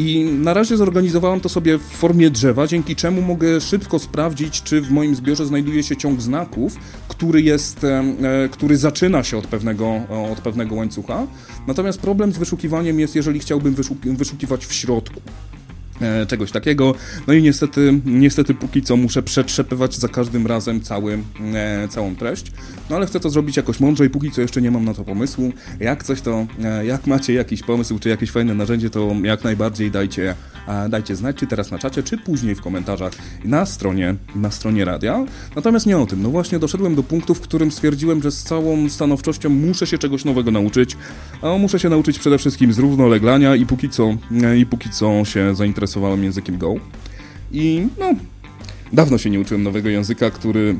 I 0.00 0.24
na 0.24 0.54
razie 0.54 0.76
zorganizowałem 0.76 1.40
to 1.40 1.48
sobie 1.48 1.78
w 1.78 1.82
formie 1.82 2.30
drzewa, 2.30 2.66
dzięki 2.66 2.96
czemu 2.96 3.22
mogę 3.22 3.60
szybko 3.60 3.98
sprawdzić, 3.98 4.62
czy 4.62 4.80
w 4.80 4.90
moim 4.90 5.14
zbiorze 5.14 5.46
znajduje 5.46 5.82
się 5.82 5.96
ciąg 5.96 6.20
znaków, 6.20 6.76
który 7.08 7.42
jest, 7.42 7.84
e, 7.84 8.04
który 8.50 8.76
zaczyna 8.76 9.24
się 9.24 9.38
od 9.38 9.46
pewnego, 9.46 10.00
od 10.32 10.40
pewnego 10.40 10.74
łańcucha. 10.74 11.26
Natomiast 11.66 12.00
problem 12.00 12.32
z 12.32 12.38
wyszukiwaniem 12.38 13.00
jest, 13.00 13.16
jeżeli 13.16 13.40
chciałbym 13.40 13.76
wyszukiwać 14.04 14.66
w 14.66 14.72
środku. 14.72 15.20
E, 16.00 16.26
czegoś 16.26 16.52
takiego. 16.52 16.94
No 17.26 17.34
i 17.34 17.42
niestety, 17.42 18.00
niestety 18.04 18.54
póki 18.54 18.82
co 18.82 18.96
muszę 18.96 19.22
przetrzepywać 19.22 19.96
za 19.96 20.08
każdym 20.08 20.46
razem 20.46 20.80
cały, 20.80 21.18
e, 21.54 21.88
całą 21.88 22.16
treść. 22.16 22.52
No 22.90 22.96
ale 22.96 23.06
chcę 23.06 23.20
to 23.20 23.30
zrobić 23.30 23.56
jakoś 23.56 23.80
mądrze 23.80 24.06
i 24.06 24.10
póki 24.10 24.30
co 24.30 24.40
jeszcze 24.40 24.62
nie 24.62 24.70
mam 24.70 24.84
na 24.84 24.94
to 24.94 25.04
pomysłu. 25.04 25.52
Jak 25.80 26.04
coś 26.04 26.20
to, 26.20 26.46
e, 26.64 26.86
jak 26.86 27.06
macie 27.06 27.32
jakiś 27.32 27.62
pomysł, 27.62 27.98
czy 27.98 28.08
jakieś 28.08 28.30
fajne 28.30 28.54
narzędzie, 28.54 28.90
to 28.90 29.12
jak 29.22 29.44
najbardziej 29.44 29.90
dajcie, 29.90 30.34
dajcie 30.88 31.16
znać, 31.16 31.36
czy 31.36 31.46
teraz 31.46 31.70
na 31.70 31.78
czacie, 31.78 32.02
czy 32.02 32.18
później 32.18 32.54
w 32.54 32.60
komentarzach 32.60 33.12
na 33.44 33.66
stronie, 33.66 34.14
na 34.34 34.50
stronie 34.50 34.84
radia. 34.84 35.24
Natomiast 35.56 35.86
nie 35.86 35.98
o 35.98 36.06
tym. 36.06 36.22
No 36.22 36.30
właśnie 36.30 36.58
doszedłem 36.58 36.94
do 36.94 37.02
punktu, 37.02 37.34
w 37.34 37.40
którym 37.40 37.70
stwierdziłem, 37.70 38.22
że 38.22 38.30
z 38.30 38.42
całą 38.42 38.88
stanowczością 38.88 39.48
muszę 39.48 39.86
się 39.86 39.98
czegoś 39.98 40.24
nowego 40.24 40.50
nauczyć. 40.50 40.96
A 41.42 41.58
muszę 41.58 41.78
się 41.78 41.88
nauczyć 41.88 42.18
przede 42.18 42.38
wszystkim 42.38 42.72
z 42.72 42.78
równoleglania 42.78 43.56
i 43.56 43.66
póki 43.66 43.88
co, 43.88 44.16
i 44.58 44.66
póki 44.66 44.90
co 44.90 45.24
się 45.24 45.54
zainteresowałem 45.54 45.89
interesowałem 45.90 46.24
językiem 46.24 46.58
Go. 46.58 46.74
I 47.52 47.86
no, 47.98 48.14
dawno 48.92 49.18
się 49.18 49.30
nie 49.30 49.40
uczyłem 49.40 49.62
nowego 49.62 49.88
języka, 49.88 50.30
który 50.30 50.76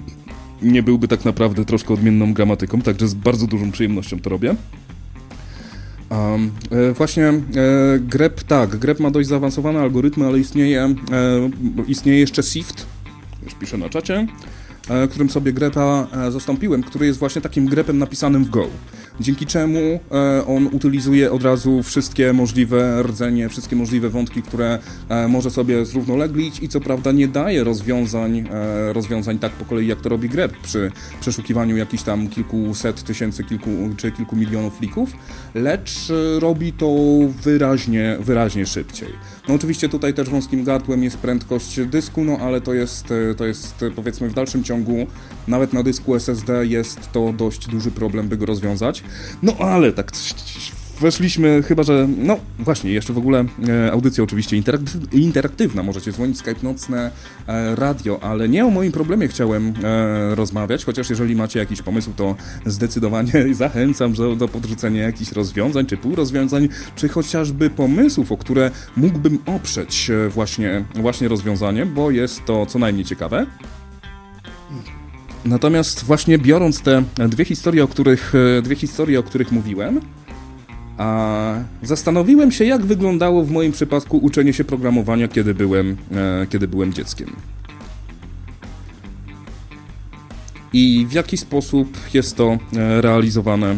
nie 0.62 0.82
byłby 0.82 1.08
tak 1.08 1.24
naprawdę 1.24 1.64
troszkę 1.64 1.94
odmienną 1.94 2.32
gramatyką, 2.32 2.80
także 2.80 3.08
z 3.08 3.14
bardzo 3.14 3.46
dużą 3.46 3.72
przyjemnością 3.72 4.20
to 4.20 4.30
robię. 4.30 4.54
Um, 6.10 6.50
e, 6.70 6.92
właśnie 6.92 7.24
e, 7.24 7.42
grep, 8.00 8.42
tak, 8.42 8.76
grep 8.76 9.00
ma 9.00 9.10
dość 9.10 9.28
zaawansowane 9.28 9.80
algorytmy, 9.80 10.26
ale 10.26 10.38
istnieje, 10.38 10.84
e, 10.84 10.94
istnieje 11.88 12.20
jeszcze 12.20 12.42
SIFT, 12.42 12.86
już 13.44 13.54
piszę 13.54 13.78
na 13.78 13.88
czacie, 13.88 14.26
e, 14.88 15.08
którym 15.08 15.30
sobie 15.30 15.52
grepa 15.52 16.06
e, 16.12 16.30
zastąpiłem, 16.32 16.82
który 16.82 17.06
jest 17.06 17.18
właśnie 17.18 17.42
takim 17.42 17.66
grepem 17.66 17.98
napisanym 17.98 18.44
w 18.44 18.50
Go 18.50 18.66
dzięki 19.20 19.46
czemu 19.46 20.00
e, 20.12 20.46
on 20.46 20.66
utylizuje 20.66 21.32
od 21.32 21.42
razu 21.42 21.82
wszystkie 21.82 22.32
możliwe 22.32 23.02
rdzenie, 23.02 23.48
wszystkie 23.48 23.76
możliwe 23.76 24.08
wątki, 24.08 24.42
które 24.42 24.78
e, 25.08 25.28
może 25.28 25.50
sobie 25.50 25.84
zrównoleglić 25.84 26.62
i 26.62 26.68
co 26.68 26.80
prawda 26.80 27.12
nie 27.12 27.28
daje 27.28 27.64
rozwiązań, 27.64 28.38
e, 28.38 28.92
rozwiązań 28.92 29.38
tak 29.38 29.52
po 29.52 29.64
kolei, 29.64 29.86
jak 29.86 30.00
to 30.00 30.08
robi 30.08 30.28
grep 30.28 30.56
przy 30.62 30.92
przeszukiwaniu 31.20 31.76
jakichś 31.76 32.02
tam 32.02 32.28
kilkuset 32.28 33.02
tysięcy 33.02 33.44
kilku, 33.44 33.70
czy 33.96 34.12
kilku 34.12 34.36
milionów 34.36 34.78
flików, 34.78 35.12
lecz 35.54 35.92
robi 36.38 36.72
to 36.72 36.96
wyraźnie, 37.42 38.16
wyraźnie 38.20 38.66
szybciej. 38.66 39.08
No 39.48 39.54
oczywiście 39.54 39.88
tutaj 39.88 40.14
też 40.14 40.30
wąskim 40.30 40.64
gardłem 40.64 41.04
jest 41.04 41.18
prędkość 41.18 41.80
dysku, 41.80 42.24
no 42.24 42.38
ale 42.40 42.60
to 42.60 42.74
jest, 42.74 43.08
to 43.36 43.46
jest 43.46 43.84
powiedzmy 43.96 44.28
w 44.28 44.34
dalszym 44.34 44.64
ciągu, 44.64 45.06
nawet 45.48 45.72
na 45.72 45.82
dysku 45.82 46.14
SSD 46.14 46.66
jest 46.66 47.12
to 47.12 47.32
dość 47.32 47.68
duży 47.68 47.90
problem, 47.90 48.28
by 48.28 48.36
go 48.36 48.46
rozwiązać. 48.46 49.02
No 49.42 49.56
ale 49.58 49.92
tak 49.92 50.12
weszliśmy, 51.00 51.62
chyba 51.62 51.82
że, 51.82 52.08
no 52.18 52.36
właśnie, 52.58 52.92
jeszcze 52.92 53.12
w 53.12 53.18
ogóle 53.18 53.44
e, 53.68 53.92
audycja 53.92 54.24
oczywiście 54.24 54.56
interaktyw 54.56 55.14
interaktywna, 55.14 55.82
możecie 55.82 56.12
dzwonić, 56.12 56.38
Skype 56.38 56.62
nocne, 56.62 57.10
e, 57.46 57.74
radio, 57.76 58.22
ale 58.22 58.48
nie 58.48 58.66
o 58.66 58.70
moim 58.70 58.92
problemie 58.92 59.28
chciałem 59.28 59.74
e, 59.82 60.34
rozmawiać, 60.34 60.84
chociaż 60.84 61.10
jeżeli 61.10 61.36
macie 61.36 61.58
jakiś 61.58 61.82
pomysł, 61.82 62.10
to 62.16 62.34
zdecydowanie 62.66 63.32
zachęcam 63.54 64.12
do, 64.12 64.36
do 64.36 64.48
podrzucenia 64.48 65.02
jakichś 65.02 65.32
rozwiązań, 65.32 65.86
czy 65.86 65.96
półrozwiązań, 65.96 66.68
czy 66.96 67.08
chociażby 67.08 67.70
pomysłów, 67.70 68.32
o 68.32 68.36
które 68.36 68.70
mógłbym 68.96 69.38
oprzeć 69.46 70.10
e, 70.10 70.28
właśnie, 70.28 70.84
właśnie 70.94 71.28
rozwiązanie, 71.28 71.86
bo 71.86 72.10
jest 72.10 72.44
to 72.44 72.66
co 72.66 72.78
najmniej 72.78 73.04
ciekawe. 73.04 73.46
Natomiast 75.44 76.04
właśnie 76.04 76.38
biorąc 76.38 76.82
te 76.82 77.02
dwie 77.28 77.44
historie, 77.44 77.84
o 77.84 77.88
których, 77.88 78.32
e, 78.58 78.62
dwie 78.62 78.76
historie, 78.76 79.18
o 79.18 79.22
których 79.22 79.52
mówiłem, 79.52 80.00
a 80.98 81.54
zastanowiłem 81.82 82.52
się, 82.52 82.64
jak 82.64 82.86
wyglądało 82.86 83.44
w 83.44 83.50
moim 83.50 83.72
przypadku 83.72 84.18
uczenie 84.18 84.52
się 84.52 84.64
programowania, 84.64 85.28
kiedy 85.28 85.54
byłem, 85.54 85.96
e, 86.12 86.46
kiedy 86.46 86.68
byłem 86.68 86.92
dzieckiem. 86.92 87.36
I 90.72 91.06
w 91.08 91.12
jaki 91.12 91.36
sposób 91.36 91.98
jest 92.14 92.36
to 92.36 92.58
e, 92.76 93.00
realizowane, 93.00 93.76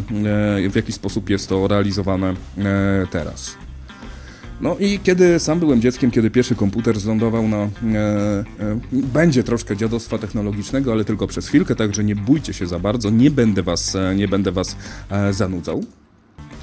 w 0.70 0.76
jaki 0.76 0.92
sposób 0.92 1.30
jest 1.30 1.48
to 1.48 1.68
realizowane 1.68 2.34
teraz. 3.10 3.61
No 4.62 4.76
i 4.78 4.98
kiedy 4.98 5.38
sam 5.38 5.58
byłem 5.58 5.80
dzieckiem, 5.80 6.10
kiedy 6.10 6.30
pierwszy 6.30 6.54
komputer 6.54 7.00
zlądował 7.00 7.48
na... 7.48 7.56
E, 7.56 7.68
e, 7.68 8.44
będzie 8.92 9.42
troszkę 9.42 9.76
dziadostwa 9.76 10.18
technologicznego, 10.18 10.92
ale 10.92 11.04
tylko 11.04 11.26
przez 11.26 11.48
chwilkę, 11.48 11.76
także 11.76 12.04
nie 12.04 12.16
bójcie 12.16 12.52
się 12.54 12.66
za 12.66 12.78
bardzo, 12.78 13.10
nie 13.10 13.30
będę 13.30 13.62
was, 13.62 13.94
e, 13.96 14.14
nie 14.14 14.28
będę 14.28 14.52
was 14.52 14.76
e, 15.10 15.32
zanudzał. 15.32 15.84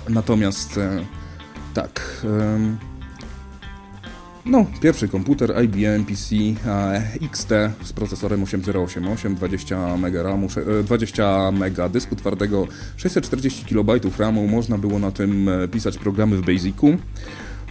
Natomiast 0.10 0.78
e, 0.78 1.06
tak. 1.74 2.26
No, 4.46 4.66
pierwszy 4.82 5.08
komputer 5.08 5.64
IBM 5.64 6.06
PC 6.06 6.36
XT 7.22 7.50
z 7.84 7.94
procesorem 7.94 8.44
8088, 8.44 9.36
20 9.36 9.98
MB 9.98 10.14
RAMu, 10.14 10.48
20 10.84 11.52
MB 11.52 11.90
dysku 11.92 12.16
twardego, 12.16 12.68
640 12.98 13.66
KB 13.66 14.20
RAMu, 14.20 14.48
można 14.48 14.78
było 14.78 15.00
na 15.00 15.12
tym 15.12 15.50
e, 15.50 15.68
pisać 15.68 15.98
programy 15.98 16.38
w 16.38 16.42
Basicu. 16.42 16.98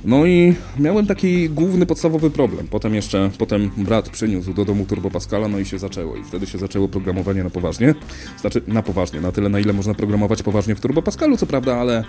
No 0.04 0.26
i 0.26 0.54
miałem 0.78 1.06
taki 1.06 1.50
główny, 1.50 1.86
podstawowy 1.86 2.30
problem. 2.30 2.68
Potem 2.68 2.94
jeszcze, 2.94 3.30
potem 3.38 3.70
brat 3.76 4.08
przyniósł 4.08 4.54
do 4.54 4.64
domu 4.64 4.86
Turbo 4.86 5.10
Pascala, 5.10 5.48
no 5.48 5.58
i 5.58 5.64
się 5.64 5.78
zaczęło. 5.78 6.16
I 6.16 6.24
wtedy 6.24 6.46
się 6.46 6.58
zaczęło 6.58 6.88
programowanie 6.88 7.44
na 7.44 7.50
poważnie. 7.50 7.94
Znaczy, 8.40 8.62
na 8.66 8.82
poważnie, 8.82 9.20
na 9.20 9.32
tyle, 9.32 9.48
na 9.48 9.60
ile 9.60 9.72
można 9.72 9.94
programować 9.94 10.42
poważnie 10.42 10.74
w 10.74 10.80
Turbo 10.80 11.02
Pascalu, 11.02 11.36
co 11.36 11.46
prawda, 11.46 11.76
ale 11.76 12.04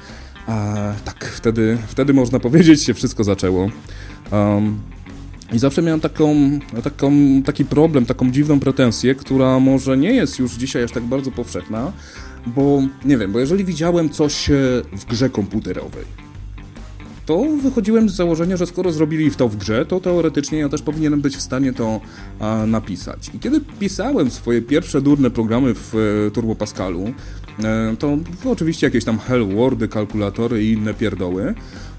tak, 1.05 1.25
wtedy, 1.25 1.77
wtedy 1.87 2.13
można 2.13 2.39
powiedzieć, 2.49 2.83
się 2.83 2.93
wszystko 2.93 3.23
zaczęło. 3.23 3.69
Um, 4.31 4.79
i 5.53 5.59
zawsze 5.59 5.81
miałem 5.81 5.99
taką, 5.99 6.35
taką, 6.83 7.11
taki 7.45 7.65
problem, 7.65 8.05
taką 8.05 8.31
dziwną 8.31 8.59
pretensję, 8.59 9.15
która 9.15 9.59
może 9.59 9.97
nie 9.97 10.13
jest 10.13 10.39
już 10.39 10.51
dzisiaj 10.51 10.83
aż 10.83 10.91
tak 10.91 11.03
bardzo 11.03 11.31
powszechna, 11.31 11.91
bo 12.47 12.81
nie 13.05 13.17
wiem, 13.17 13.31
bo 13.31 13.39
jeżeli 13.39 13.65
widziałem 13.65 14.09
coś 14.09 14.49
e, 14.49 14.53
w 14.91 15.05
grze 15.05 15.29
komputerowej, 15.29 16.05
to 17.29 17.45
wychodziłem 17.63 18.09
z 18.09 18.15
założenia, 18.15 18.57
że 18.57 18.65
skoro 18.65 18.91
zrobili 18.91 19.31
to 19.31 19.47
w 19.47 19.55
grze, 19.55 19.85
to 19.85 19.99
teoretycznie 19.99 20.59
ja 20.59 20.69
też 20.69 20.81
powinienem 20.81 21.21
być 21.21 21.35
w 21.37 21.41
stanie 21.41 21.73
to 21.73 22.01
a, 22.39 22.65
napisać. 22.65 23.31
I 23.33 23.39
kiedy 23.39 23.61
pisałem 23.79 24.31
swoje 24.31 24.61
pierwsze 24.61 25.01
durne 25.01 25.29
programy 25.29 25.73
w 25.73 25.95
e, 26.27 26.31
Turbo 26.31 26.55
Pascalu, 26.55 27.13
e, 27.63 27.95
to 27.99 28.17
oczywiście 28.45 28.87
jakieś 28.87 29.05
tam 29.05 29.19
Hell 29.19 29.47
Wordy, 29.47 29.87
kalkulatory 29.87 30.63
i 30.63 30.71
inne 30.71 30.93
pierdoły, 30.93 31.53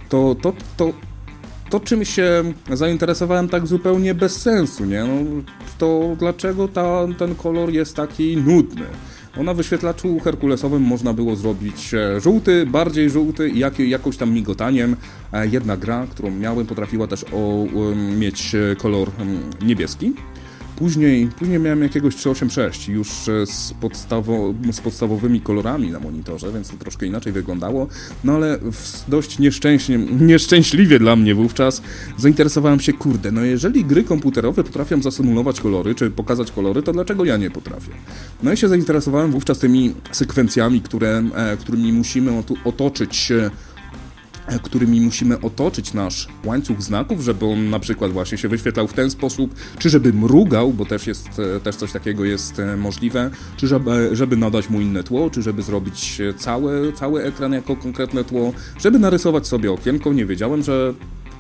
to, 0.09 0.37
to, 0.43 0.53
to 0.77 0.93
to, 1.71 1.81
czym 1.81 2.05
się 2.05 2.53
zainteresowałem 2.73 3.49
tak 3.49 3.67
zupełnie 3.67 4.15
bez 4.15 4.37
sensu, 4.37 4.85
nie? 4.85 5.05
No, 5.05 5.43
to 5.79 6.17
dlaczego 6.19 6.69
ta, 6.69 7.07
ten 7.19 7.35
kolor 7.35 7.71
jest 7.71 7.97
taki 7.97 8.37
nudny? 8.37 8.87
Bo 9.37 9.43
na 9.43 9.55
wyświetlaczu 9.55 10.21
herkulesowym 10.21 10.83
można 10.83 11.13
było 11.13 11.37
zrobić 11.37 11.95
e, 11.95 12.21
żółty, 12.21 12.67
bardziej 12.67 13.11
żółty 13.11 13.49
i 13.49 13.59
jak, 13.59 13.79
jakąś 13.79 14.17
tam 14.17 14.33
migotaniem. 14.33 14.97
E, 15.33 15.47
jedna 15.47 15.77
gra, 15.77 16.07
którą 16.11 16.31
miałem, 16.31 16.67
potrafiła 16.67 17.07
też 17.07 17.25
o, 17.33 17.67
mieć 18.19 18.55
e, 18.55 18.77
kolor 18.77 19.11
niebieski. 19.63 20.13
Później, 20.81 21.29
później 21.39 21.59
miałem 21.61 21.83
jakiegoś 21.83 22.17
386 22.17 22.89
już 22.89 23.29
e, 23.29 23.47
z, 23.47 23.75
podstawo, 23.81 24.55
z 24.73 24.81
podstawowymi 24.81 25.41
kolorami 25.41 25.91
na 25.91 26.01
monitorze, 26.01 26.53
więc 26.53 26.71
to 26.71 26.77
troszkę 26.77 27.07
inaczej 27.07 27.33
wyglądało. 27.33 27.89
No 28.25 28.33
ale 28.33 28.59
dość 29.09 29.39
nieszczęśnie, 29.39 29.99
nieszczęśliwie 30.21 30.99
dla 30.99 31.17
mnie 31.17 31.35
wówczas 31.35 31.83
zainteresowałem 32.19 32.81
się, 32.81 32.93
kurde, 32.93 33.33
no 33.33 33.43
jeżeli 33.43 33.85
gry 33.85 34.05
komputerowe 34.05 34.65
potrafią 34.65 35.03
zasymulować 35.03 35.61
kolory, 35.61 35.95
czy 35.95 36.11
pokazać 36.11 36.53
kolory, 36.53 36.83
to 36.83 36.93
dlaczego 36.93 37.25
ja 37.25 37.37
nie 37.37 37.51
potrafię? 37.51 37.93
No 38.43 38.53
i 38.53 38.57
się 38.57 38.69
zainteresowałem 38.69 39.31
wówczas 39.31 39.59
tymi 39.59 39.95
sekwencjami, 40.13 40.81
które, 40.81 41.23
e, 41.35 41.57
którymi 41.57 41.93
musimy 41.93 42.43
otoczyć 42.65 43.33
którymi 44.59 45.01
musimy 45.01 45.41
otoczyć 45.41 45.95
nasz 45.95 46.29
łańcuch 46.45 46.83
znaków, 46.83 47.21
żeby 47.21 47.47
on 47.47 47.71
na 47.71 47.79
przykład 47.79 48.13
właśnie 48.13 48.39
się 48.39 48.49
wyświetlał 48.49 48.89
w 48.89 48.93
ten 48.93 49.11
sposób, 49.11 49.55
czy 49.79 49.91
żeby 49.91 50.13
mrugał, 50.13 50.73
bo 50.73 50.87
też 50.87 51.07
jest, 51.07 51.29
e, 51.57 51.61
też 51.61 51.77
coś 51.77 51.93
takiego 51.93 52.25
jest 52.25 52.59
e, 52.59 52.77
możliwe, 52.77 53.31
czy 53.57 53.67
żeby, 53.67 54.11
żeby 54.13 54.37
nadać 54.37 54.71
mu 54.71 54.81
inne 54.81 55.03
tło, 55.03 55.31
czy 55.31 55.43
żeby 55.43 55.63
zrobić 55.63 56.23
cały, 56.37 56.93
cały 56.93 57.23
ekran 57.23 57.53
jako 57.53 57.77
konkretne 57.77 58.25
tło, 58.25 58.53
żeby 58.79 58.99
narysować 58.99 59.47
sobie 59.47 59.73
okienko. 59.73 60.13
Nie 60.13 60.27
wiedziałem, 60.27 60.63
że 60.63 60.95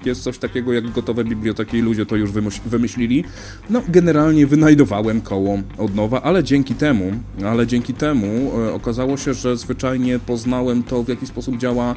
jest 0.06 0.22
coś 0.22 0.38
takiego 0.38 0.72
jak 0.72 0.90
gotowe 0.90 1.24
biblioteki 1.24 1.76
i 1.76 1.80
ludzie 1.80 2.06
to 2.06 2.16
już 2.16 2.30
wymyślili. 2.66 3.24
No, 3.70 3.82
generalnie 3.88 4.46
wynajdowałem 4.46 5.20
koło 5.20 5.58
od 5.78 5.94
nowa, 5.94 6.22
ale 6.22 6.44
dzięki 6.44 6.74
temu, 6.74 7.12
ale 7.44 7.66
dzięki 7.66 7.94
temu 7.94 8.26
e, 8.58 8.72
okazało 8.72 9.16
się, 9.16 9.34
że 9.34 9.56
zwyczajnie 9.56 10.18
poznałem 10.18 10.82
to, 10.82 11.02
w 11.02 11.08
jaki 11.08 11.26
sposób 11.26 11.58
działa 11.58 11.94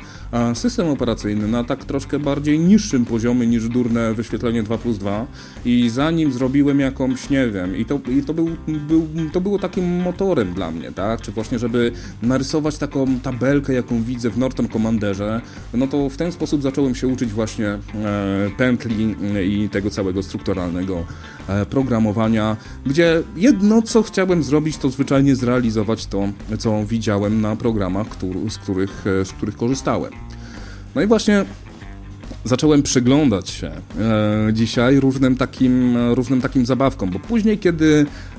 system 0.53 0.87
operacyjny 0.87 1.47
na 1.47 1.63
tak 1.63 1.85
troszkę 1.85 2.19
bardziej 2.19 2.59
niższym 2.59 3.05
poziomie 3.05 3.47
niż 3.47 3.69
durne 3.69 4.13
wyświetlenie 4.13 4.63
2 4.63 4.77
plus 4.77 4.97
2 4.97 5.27
i 5.65 5.89
zanim 5.89 6.31
zrobiłem 6.31 6.79
jakąś, 6.79 7.29
nie 7.29 7.47
wiem, 7.47 7.77
i 7.77 7.85
to, 7.85 7.99
i 8.09 8.23
to, 8.23 8.33
był, 8.33 8.49
był, 8.67 9.07
to 9.33 9.41
było 9.41 9.59
takim 9.59 10.01
motorem 10.01 10.53
dla 10.53 10.71
mnie, 10.71 10.91
tak, 10.91 11.21
czy 11.21 11.31
właśnie, 11.31 11.59
żeby 11.59 11.91
narysować 12.21 12.77
taką 12.77 13.19
tabelkę, 13.19 13.73
jaką 13.73 14.03
widzę 14.03 14.29
w 14.29 14.37
Norton 14.37 14.67
Commanderze, 14.67 15.41
no 15.73 15.87
to 15.87 16.09
w 16.09 16.17
ten 16.17 16.31
sposób 16.31 16.61
zacząłem 16.61 16.95
się 16.95 17.07
uczyć 17.07 17.29
właśnie 17.29 17.77
pętli 18.57 19.15
i 19.43 19.69
tego 19.69 19.89
całego 19.89 20.23
strukturalnego 20.23 21.05
e, 21.47 21.65
programowania, 21.65 22.57
gdzie 22.85 23.23
jedno, 23.35 23.81
co 23.81 24.03
chciałem 24.03 24.43
zrobić, 24.43 24.77
to 24.77 24.89
zwyczajnie 24.89 25.35
zrealizować 25.35 26.05
to, 26.05 26.27
co 26.59 26.85
widziałem 26.85 27.41
na 27.41 27.55
programach, 27.55 28.07
z 28.49 28.57
których, 28.57 29.03
e, 29.21 29.25
z 29.25 29.31
których 29.31 29.57
korzystałem. 29.57 30.11
No 30.95 31.01
i 31.01 31.07
właśnie 31.07 31.45
zacząłem 32.45 32.83
przyglądać 32.83 33.49
się 33.49 33.67
e, 33.67 34.53
dzisiaj 34.53 34.99
różnym 34.99 35.35
takim, 35.35 35.97
różnym 36.13 36.41
takim 36.41 36.65
zabawkom, 36.65 37.09
bo 37.09 37.19
później, 37.19 37.57
kiedy 37.57 38.05
e, 38.05 38.32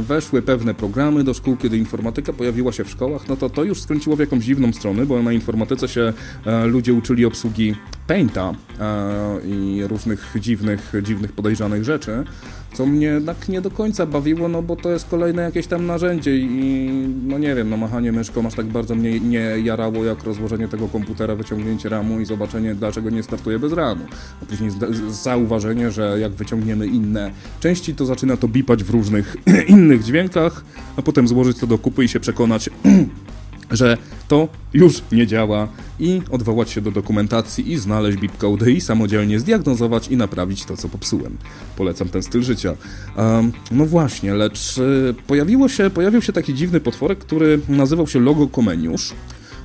weszły 0.00 0.42
pewne 0.42 0.74
programy 0.74 1.24
do 1.24 1.34
szkół, 1.34 1.56
kiedy 1.56 1.78
informatyka 1.78 2.32
pojawiła 2.32 2.72
się 2.72 2.84
w 2.84 2.90
szkołach, 2.90 3.28
no 3.28 3.36
to 3.36 3.50
to 3.50 3.64
już 3.64 3.80
skręciło 3.82 4.16
w 4.16 4.18
jakąś 4.18 4.44
dziwną 4.44 4.72
stronę, 4.72 5.06
bo 5.06 5.22
na 5.22 5.32
informatyce 5.32 5.88
się 5.88 6.12
e, 6.46 6.66
ludzie 6.66 6.94
uczyli 6.94 7.24
obsługi 7.24 7.74
Painta 8.06 8.52
e, 8.80 9.40
i 9.44 9.82
różnych 9.86 10.34
dziwnych, 10.40 10.92
dziwnych 11.02 11.32
podejrzanych 11.32 11.84
rzeczy, 11.84 12.24
co 12.72 12.86
mnie 12.86 13.06
jednak 13.06 13.48
nie 13.48 13.60
do 13.60 13.70
końca 13.70 14.06
bawiło, 14.06 14.48
no 14.48 14.62
bo 14.62 14.76
to 14.76 14.90
jest 14.90 15.08
kolejne 15.08 15.42
jakieś 15.42 15.66
tam 15.66 15.86
narzędzie 15.86 16.36
i 16.36 16.90
no 17.26 17.38
nie 17.38 17.54
wiem, 17.54 17.70
no 17.70 17.76
machanie 17.76 18.12
myszką 18.12 18.46
aż 18.46 18.54
tak 18.54 18.66
bardzo 18.66 18.94
mnie 18.94 19.20
nie 19.20 19.40
jarało 19.64 20.04
jak 20.04 20.24
rozłożenie 20.24 20.68
tego 20.68 20.88
komputera, 20.88 21.34
wyciągnięcie 21.34 21.88
ramu 21.88 22.20
i 22.20 22.24
zobaczenie 22.24 22.74
dlaczego 22.74 23.10
nie 23.10 23.22
startuje 23.22 23.58
bez 23.58 23.72
ramu. 23.72 24.04
A 24.42 24.46
później 24.46 24.70
zauważenie, 25.08 25.90
że 25.90 26.16
jak 26.20 26.32
wyciągniemy 26.32 26.86
inne 26.86 27.30
części, 27.60 27.94
to 27.94 28.06
zaczyna 28.06 28.36
to 28.36 28.48
bipać 28.48 28.84
w 28.84 28.90
różnych 28.90 29.36
innych 29.68 30.04
dźwiękach, 30.04 30.64
a 30.96 31.02
potem 31.02 31.28
złożyć 31.28 31.58
to 31.58 31.66
do 31.66 31.78
kupy 31.78 32.04
i 32.04 32.08
się 32.08 32.20
przekonać, 32.20 32.70
że 33.70 33.96
to 34.28 34.48
już 34.74 35.02
nie 35.12 35.26
działa 35.26 35.68
i 36.00 36.22
odwołać 36.30 36.70
się 36.70 36.80
do 36.80 36.90
dokumentacji 36.90 37.72
i 37.72 37.78
znaleźć 37.78 38.18
bipcode 38.18 38.70
i 38.70 38.80
samodzielnie 38.80 39.40
zdiagnozować 39.40 40.08
i 40.08 40.16
naprawić 40.16 40.64
to, 40.64 40.76
co 40.76 40.88
popsułem. 40.88 41.36
Polecam 41.76 42.08
ten 42.08 42.22
styl 42.22 42.42
życia. 42.42 42.74
Um, 43.16 43.52
no 43.70 43.86
właśnie, 43.86 44.34
lecz 44.34 44.78
y, 44.78 45.14
pojawiło 45.26 45.68
się, 45.68 45.90
pojawił 45.90 46.22
się 46.22 46.32
taki 46.32 46.54
dziwny 46.54 46.80
potworek, 46.80 47.18
który 47.18 47.60
nazywał 47.68 48.06
się 48.06 48.20
Logo 48.20 48.48
Komeniusz, 48.48 49.12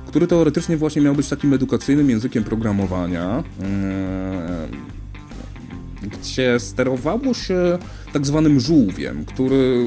który 0.06 0.26
teoretycznie 0.26 0.76
właśnie 0.76 1.02
miał 1.02 1.14
być 1.14 1.28
takim 1.28 1.52
edukacyjnym 1.52 2.10
językiem 2.10 2.44
programowania. 2.44 3.44
Yy, 3.58 5.03
gdzie 6.08 6.60
sterowało 6.60 7.34
się 7.34 7.78
tak 8.12 8.26
zwanym 8.26 8.60
żółwiem, 8.60 9.24
który 9.24 9.86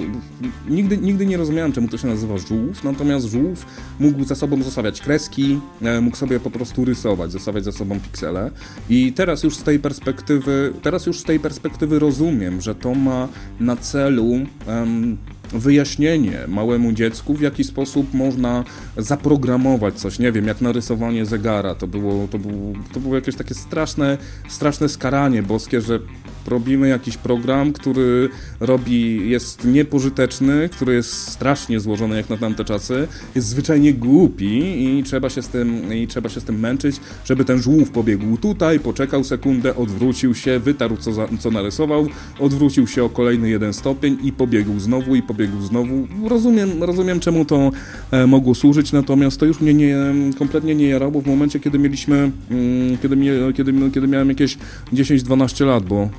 nigdy, 0.70 0.98
nigdy 0.98 1.26
nie 1.26 1.38
rozumiałem, 1.38 1.72
czemu 1.72 1.88
to 1.88 1.98
się 1.98 2.08
nazywa 2.08 2.38
żółw, 2.38 2.84
natomiast 2.84 3.26
żółw 3.26 3.66
mógł 4.00 4.24
za 4.24 4.36
sobą 4.36 4.64
zostawiać 4.64 5.02
kreski, 5.02 5.60
e, 5.82 6.02
mógł 6.02 6.18
sobie 6.18 6.40
po 6.40 6.52
prostu 6.52 6.86
rysować, 6.86 7.32
zostawiać 7.32 7.64
za 7.64 7.72
sobą 7.72 8.00
piksele. 8.00 8.52
I 8.90 9.14
teraz 9.14 9.44
już 9.44 9.56
z 9.56 9.64
tej 9.64 9.80
perspektywy, 9.80 10.74
teraz 10.82 11.06
już 11.06 11.20
z 11.20 11.24
tej 11.24 11.40
perspektywy 11.40 12.00
rozumiem, 12.00 12.62
że 12.62 12.76
to 12.76 12.96
ma 12.96 13.28
na 13.60 13.76
celu 13.76 14.32
um, 14.68 15.18
wyjaśnienie 15.52 16.40
małemu 16.48 16.94
dziecku, 16.94 17.34
w 17.34 17.42
jaki 17.42 17.64
sposób 17.64 18.14
można 18.14 18.64
zaprogramować 18.98 19.94
coś, 19.94 20.20
nie 20.20 20.32
wiem, 20.32 20.48
jak 20.48 20.62
narysowanie 20.62 21.26
zegara, 21.26 21.76
to 21.76 21.88
było, 21.88 22.28
to 22.28 22.40
było, 22.40 22.74
to 22.94 23.00
było 23.00 23.16
jakieś 23.16 23.36
takie 23.36 23.54
straszne, 23.54 24.18
straszne 24.50 24.90
skaranie 24.90 25.44
boskie, 25.44 25.82
że 25.82 26.00
robimy 26.48 26.88
jakiś 26.88 27.18
program, 27.18 27.74
który 27.74 28.30
robi, 28.60 29.30
jest 29.30 29.66
niepożyteczny, 29.66 30.70
który 30.70 30.94
jest 30.94 31.14
strasznie 31.14 31.80
złożony 31.80 32.18
jak 32.18 32.30
na 32.30 32.38
tamte 32.38 32.66
czasy, 32.66 33.08
jest 33.36 33.48
zwyczajnie 33.48 33.94
głupi 33.94 34.84
i 34.84 35.04
trzeba 35.04 35.30
się 35.30 35.42
z 35.42 35.48
tym, 35.48 35.94
i 35.94 36.08
trzeba 36.08 36.30
się 36.30 36.40
z 36.40 36.44
tym 36.44 36.60
męczyć, 36.60 37.00
żeby 37.26 37.46
ten 37.46 37.62
żółw 37.62 37.92
pobiegł 37.92 38.38
tutaj, 38.38 38.80
poczekał 38.80 39.24
sekundę, 39.24 39.76
odwrócił 39.76 40.36
się, 40.36 40.60
wytarł 40.60 40.98
co, 40.98 41.14
za, 41.14 41.28
co 41.40 41.52
narysował, 41.52 42.08
odwrócił 42.40 42.88
się 42.88 43.04
o 43.04 43.10
kolejny 43.10 43.50
jeden 43.50 43.74
stopień 43.74 44.18
i 44.24 44.32
pobiegł 44.32 44.80
znowu 44.80 45.16
i 45.16 45.22
pobiegł 45.22 45.62
znowu. 45.62 46.08
Rozumiem, 46.26 46.84
rozumiem 46.84 47.20
czemu 47.20 47.46
to 47.46 47.72
e, 48.12 48.28
mogło 48.28 48.56
służyć, 48.56 48.92
natomiast 48.92 49.40
to 49.40 49.46
już 49.46 49.62
mnie 49.62 49.74
nie, 49.74 49.98
kompletnie 50.40 50.76
nie 50.76 50.88
jarało 50.88 51.22
w 51.22 51.28
momencie, 51.28 51.60
kiedy 51.60 51.80
mieliśmy, 51.80 52.32
mm, 52.52 52.98
kiedy, 53.02 53.18
kiedy, 53.54 53.74
kiedy 53.94 54.08
miałem 54.08 54.30
jakieś 54.30 54.58
10-12 54.94 55.66
lat, 55.66 55.84
bo 55.86 56.10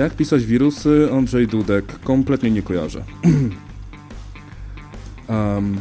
jak 0.00 0.14
pisać 0.14 0.44
wirusy? 0.44 1.08
Andrzej 1.12 1.46
Dudek. 1.46 1.84
Kompletnie 2.04 2.50
nie 2.50 2.62
kojarzę. 2.62 3.04
um, 5.28 5.76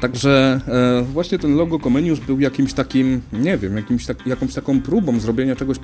Także 0.00 0.60
e, 0.68 1.02
właśnie 1.12 1.38
ten 1.38 1.56
logo 1.56 1.78
Comenius 1.78 2.20
był 2.20 2.40
jakimś 2.40 2.72
takim, 2.72 3.20
nie 3.32 3.58
wiem, 3.58 3.76
jakimś 3.76 4.06
tak, 4.06 4.26
jakąś 4.26 4.54
taką 4.54 4.80
próbą 4.80 5.20
zrobienia 5.20 5.56
czegoś 5.56 5.78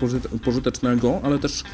pożytecznego, 0.44 1.20
ale 1.22 1.38
też 1.38 1.64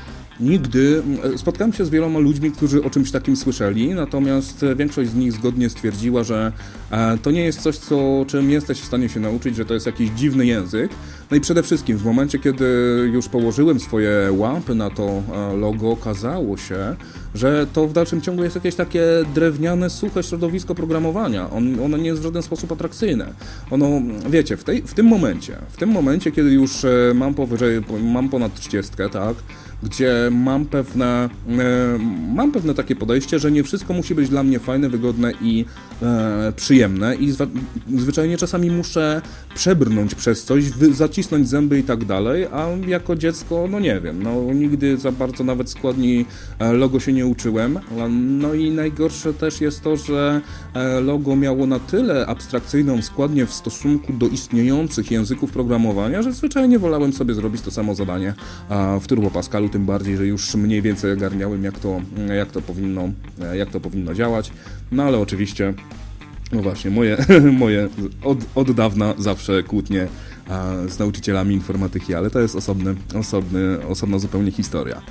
nigdy 0.41 1.03
e, 1.35 1.39
spotkałem 1.39 1.73
się 1.73 1.85
z 1.85 1.91
wieloma 1.91 2.19
ludźmi, 2.19 2.51
którzy 2.51 2.85
o 2.85 2.91
czymś 2.91 3.11
takim 3.11 3.37
słyszeli, 3.37 3.95
natomiast 3.95 4.65
większość 4.77 5.11
z 5.11 5.15
nich 5.15 5.33
zgodnie 5.33 5.71
stwierdziła, 5.71 6.25
że 6.25 6.53
e, 6.91 7.19
to 7.19 7.31
nie 7.31 7.45
jest 7.45 7.61
coś, 7.61 7.79
co, 7.79 8.25
czym 8.29 8.51
jesteś 8.51 8.81
w 8.81 8.85
stanie 8.85 9.09
się 9.09 9.21
nauczyć, 9.21 9.57
że 9.57 9.65
to 9.65 9.75
jest 9.75 9.87
jakiś 9.87 10.11
dziwny 10.11 10.47
język. 10.47 10.91
No 11.31 11.37
i 11.37 11.41
przede 11.41 11.63
wszystkim 11.63 11.97
w 11.97 12.05
momencie, 12.05 12.39
kiedy 12.39 12.65
już 13.13 13.29
położyłem 13.29 13.81
swoje 13.81 14.33
łapy 14.33 14.75
na 14.75 14.91
to 14.91 15.23
e, 15.33 15.57
logo, 15.57 15.91
okazało 15.91 16.57
się, 16.57 16.97
że 17.35 17.67
to 17.73 17.89
w 17.89 17.93
dalszym 17.93 18.21
ciągu 18.21 18.45
jest 18.45 18.55
jakieś 18.55 18.75
takie 18.75 19.03
drewniane, 19.35 19.91
suche 19.91 20.23
środowisko 20.23 20.75
programowania. 20.75 21.51
On, 21.51 21.81
ono 21.81 21.97
nie 21.97 22.07
jest 22.07 22.21
w 22.21 22.25
żaden 22.25 22.43
sposób 22.43 22.73
atrakcyjne. 22.73 23.33
Ono, 23.71 23.87
wiecie, 24.31 24.57
w, 24.57 24.65
tej, 24.65 24.83
w 24.83 24.95
tym 24.95 25.07
momencie, 25.07 25.57
w 25.71 25.77
tym 25.77 25.91
momencie, 25.91 26.33
kiedy 26.33 26.51
już 26.51 26.87
mam 27.15 27.35
powyżej, 27.35 27.81
mam 28.03 28.29
ponad 28.29 28.55
30, 28.55 28.93
tak, 29.13 29.37
gdzie 29.85 30.31
mam 30.31 30.67
pewne, 30.67 31.29
e, 31.49 31.99
mam 32.35 32.53
pewne 32.53 32.75
takie 32.75 32.97
podejście, 32.97 33.39
że 33.39 33.51
nie 33.51 33.65
wszystko 33.65 33.95
musi 33.95 34.15
być 34.15 34.29
dla 34.29 34.43
mnie 34.43 34.59
fajne, 34.59 34.89
wygodne 34.89 35.33
i 35.43 35.65
e, 36.03 36.53
przyjemne 36.57 37.15
i 37.17 37.33
zwyczajnie 37.97 38.37
czasami 38.37 38.71
muszę 38.71 39.23
przebrnąć 39.55 40.15
przez 40.15 40.45
coś, 40.45 40.65
zacisnąć 40.93 41.49
zęby 41.49 41.79
i 41.79 41.83
tak 41.83 42.05
dalej, 42.05 42.47
a 42.53 42.67
jako 42.87 43.17
dziecko, 43.17 43.67
no 43.71 43.81
nie 43.81 44.01
wiem, 44.01 44.23
no 44.23 44.53
nigdy 44.55 44.97
za 44.97 45.13
bardzo 45.13 45.45
nawet 45.45 45.71
składni 45.71 46.25
e, 46.59 46.73
logo 46.73 47.01
się 47.01 47.13
nie 47.13 47.27
uczyłem, 47.27 47.79
no 48.11 48.55
i 48.55 48.71
najgorsze 48.71 49.35
też 49.35 49.61
jest 49.61 49.83
to, 49.83 49.97
że 49.97 50.41
logo 51.03 51.37
miało 51.37 51.67
na 51.67 51.79
tyle 51.79 52.27
abstrakcyjną 52.27 53.03
składnię 53.03 53.47
w 53.47 53.53
stosunku 53.53 54.13
do 54.13 54.27
istniejących 54.27 55.11
języków 55.11 55.53
programowania, 55.53 56.23
że 56.23 56.33
zwyczajnie 56.33 56.79
wolałem 56.79 57.13
sobie 57.13 57.35
zrobić 57.35 57.63
to 57.63 57.71
samo 57.71 57.95
zadanie 57.95 58.35
w 59.01 59.07
Turbo 59.07 59.31
Pascalu, 59.31 59.69
tym 59.75 59.87
bardziej, 59.87 60.17
że 60.17 60.27
już 60.27 60.55
mniej 60.55 60.83
więcej 60.83 61.13
ogarniałem, 61.13 61.65
jak 61.65 61.79
to, 61.79 62.01
jak 62.37 62.51
to, 62.51 62.61
powinno, 62.61 63.09
jak 63.55 63.71
to 63.71 63.81
powinno 63.81 64.15
działać. 64.15 64.53
No 64.93 65.03
ale 65.03 65.19
oczywiście, 65.19 65.75
no 66.53 66.63
właśnie, 66.63 66.91
moje, 66.91 67.17
moje 67.65 67.89
od, 68.23 68.39
od 68.55 68.73
dawna 68.73 69.15
zawsze 69.19 69.63
kłótnie 69.63 70.09
z 70.89 70.99
nauczycielami 70.99 71.55
informatyki, 71.55 72.15
ale 72.15 72.31
to 72.31 72.41
jest 72.41 72.57
osobny, 72.57 72.95
osobny, 73.15 73.87
osobna 73.89 74.19
zupełnie 74.19 74.51
historia. 74.51 75.03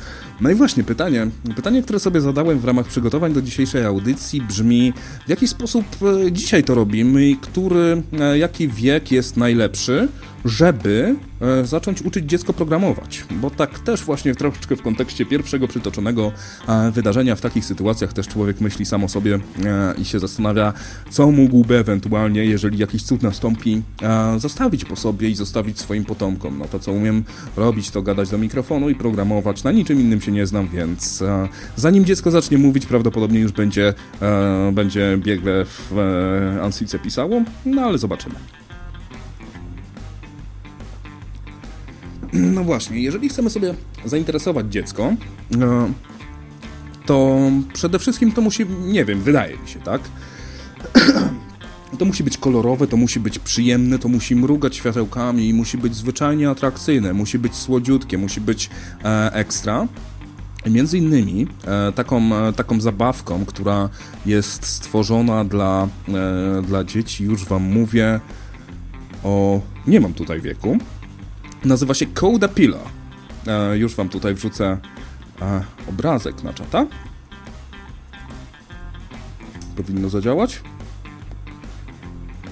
No 0.41 0.49
i 0.49 0.55
właśnie 0.55 0.83
pytanie, 0.83 1.27
pytanie, 1.55 1.83
które 1.83 1.99
sobie 1.99 2.21
zadałem 2.21 2.59
w 2.59 2.65
ramach 2.65 2.87
przygotowań 2.87 3.33
do 3.33 3.41
dzisiejszej 3.41 3.85
audycji 3.85 4.41
brzmi, 4.41 4.93
w 5.25 5.29
jaki 5.29 5.47
sposób 5.47 5.85
e, 6.01 6.31
dzisiaj 6.31 6.63
to 6.63 6.75
robimy 6.75 7.29
i 7.29 7.37
który, 7.37 8.03
e, 8.19 8.37
jaki 8.37 8.67
wiek 8.67 9.11
jest 9.11 9.37
najlepszy, 9.37 10.07
żeby 10.45 11.15
e, 11.41 11.65
zacząć 11.65 12.01
uczyć 12.01 12.25
dziecko 12.25 12.53
programować. 12.53 13.25
Bo 13.31 13.49
tak 13.49 13.79
też 13.79 14.03
właśnie 14.03 14.35
troszeczkę 14.35 14.75
w 14.75 14.81
kontekście 14.81 15.25
pierwszego 15.25 15.67
przytoczonego 15.67 16.31
e, 16.67 16.91
wydarzenia 16.91 17.35
w 17.35 17.41
takich 17.41 17.65
sytuacjach 17.65 18.13
też 18.13 18.27
człowiek 18.27 18.61
myśli 18.61 18.85
sam 18.85 19.03
o 19.03 19.09
sobie 19.09 19.39
e, 19.65 19.93
i 20.01 20.05
się 20.05 20.19
zastanawia, 20.19 20.73
co 21.09 21.31
mógłby 21.31 21.77
ewentualnie, 21.77 22.45
jeżeli 22.45 22.77
jakiś 22.77 23.03
cud 23.03 23.23
nastąpi, 23.23 23.81
zostawić 24.37 24.85
po 24.85 24.95
sobie 24.95 25.29
i 25.29 25.35
zostawić 25.35 25.79
swoim 25.79 26.05
potomkom. 26.05 26.59
No 26.59 26.65
to 26.65 26.79
co 26.79 26.91
umiem 26.91 27.23
robić, 27.57 27.89
to 27.91 28.01
gadać 28.01 28.29
do 28.29 28.37
mikrofonu 28.37 28.89
i 28.89 28.95
programować. 28.95 29.63
Na 29.63 29.71
niczym 29.71 30.01
innym 30.01 30.21
się 30.21 30.31
nie 30.31 30.45
znam, 30.45 30.67
więc 30.67 31.23
zanim 31.75 32.05
dziecko 32.05 32.31
zacznie 32.31 32.57
mówić, 32.57 32.85
prawdopodobnie 32.85 33.39
już 33.39 33.51
będzie, 33.51 33.93
będzie 34.73 35.17
biegle 35.17 35.65
w 35.65 35.95
Ansice 36.63 36.99
pisało, 36.99 37.41
no 37.65 37.81
ale 37.81 37.97
zobaczymy. 37.97 38.35
No 42.33 42.63
właśnie, 42.63 43.01
jeżeli 43.01 43.29
chcemy 43.29 43.49
sobie 43.49 43.73
zainteresować 44.05 44.71
dziecko, 44.71 45.13
no, 45.51 45.89
to 47.05 47.39
przede 47.73 47.99
wszystkim 47.99 48.31
to 48.31 48.41
musi, 48.41 48.65
nie 48.85 49.05
wiem, 49.05 49.21
wydaje 49.21 49.57
mi 49.57 49.67
się, 49.67 49.79
tak? 49.79 50.01
To 51.99 52.05
musi 52.05 52.23
być 52.23 52.37
kolorowe, 52.37 52.87
to 52.87 52.97
musi 52.97 53.19
być 53.19 53.39
przyjemne, 53.39 53.99
to 53.99 54.09
musi 54.09 54.35
mrugać 54.35 54.75
światełkami, 54.75 55.53
musi 55.53 55.77
być 55.77 55.95
zwyczajnie 55.95 56.49
atrakcyjne, 56.49 57.13
musi 57.13 57.39
być 57.39 57.55
słodziutkie, 57.55 58.17
musi 58.17 58.41
być 58.41 58.69
e, 59.03 59.33
ekstra. 59.33 59.87
Między 60.69 60.97
innymi 60.97 61.47
e, 61.65 61.91
taką, 61.91 62.35
e, 62.35 62.53
taką 62.53 62.81
zabawką, 62.81 63.45
która 63.45 63.89
jest 64.25 64.65
stworzona 64.65 65.45
dla, 65.45 65.87
e, 66.07 66.61
dla 66.61 66.83
dzieci, 66.83 67.23
już 67.23 67.45
Wam 67.45 67.63
mówię 67.63 68.19
o... 69.23 69.61
nie 69.87 70.01
mam 70.01 70.13
tutaj 70.13 70.41
wieku, 70.41 70.77
Nazywa 71.65 71.93
się 71.93 72.05
Coda 72.05 72.47
Pila. 72.47 72.79
E, 73.47 73.77
już 73.77 73.95
wam 73.95 74.09
tutaj 74.09 74.33
wrzucę 74.35 74.77
e, 75.41 75.63
obrazek 75.89 76.43
na 76.43 76.53
czata. 76.53 76.85
Powinno 79.75 80.09
zadziałać. 80.09 80.61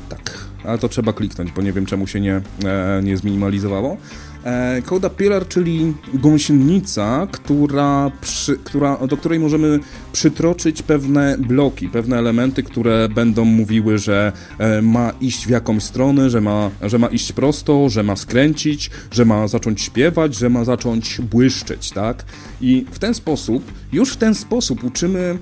Tak, 0.09 0.45
ale 0.63 0.77
to 0.77 0.89
trzeba 0.89 1.13
kliknąć, 1.13 1.51
bo 1.51 1.61
nie 1.61 1.73
wiem 1.73 1.85
czemu 1.85 2.07
się 2.07 2.19
nie, 2.19 2.41
e, 2.65 3.01
nie 3.03 3.17
zminimalizowało. 3.17 3.97
E, 4.43 4.81
Coda 4.85 5.09
Pillar, 5.09 5.47
czyli 5.47 5.93
gąsienica, 6.13 7.27
która, 7.31 8.11
przy, 8.21 8.57
która, 8.63 8.97
do 9.07 9.17
której 9.17 9.39
możemy 9.39 9.79
przytroczyć 10.13 10.81
pewne 10.81 11.37
bloki, 11.37 11.89
pewne 11.89 12.17
elementy, 12.17 12.63
które 12.63 13.09
będą 13.09 13.45
mówiły, 13.45 13.97
że 13.97 14.31
e, 14.57 14.81
ma 14.81 15.13
iść 15.21 15.47
w 15.47 15.49
jakąś 15.49 15.83
stronę, 15.83 16.29
że 16.29 16.41
ma, 16.41 16.71
że 16.81 16.99
ma 16.99 17.07
iść 17.07 17.31
prosto, 17.31 17.89
że 17.89 18.03
ma 18.03 18.15
skręcić, 18.15 18.91
że 19.11 19.25
ma 19.25 19.47
zacząć 19.47 19.81
śpiewać, 19.81 20.35
że 20.35 20.49
ma 20.49 20.63
zacząć 20.63 21.21
błyszczeć, 21.21 21.91
tak? 21.91 22.25
I 22.61 22.85
w 22.91 22.99
ten 22.99 23.13
sposób, 23.13 23.71
już 23.93 24.13
w 24.13 24.17
ten 24.17 24.35
sposób 24.35 24.83
uczymy 24.83 25.37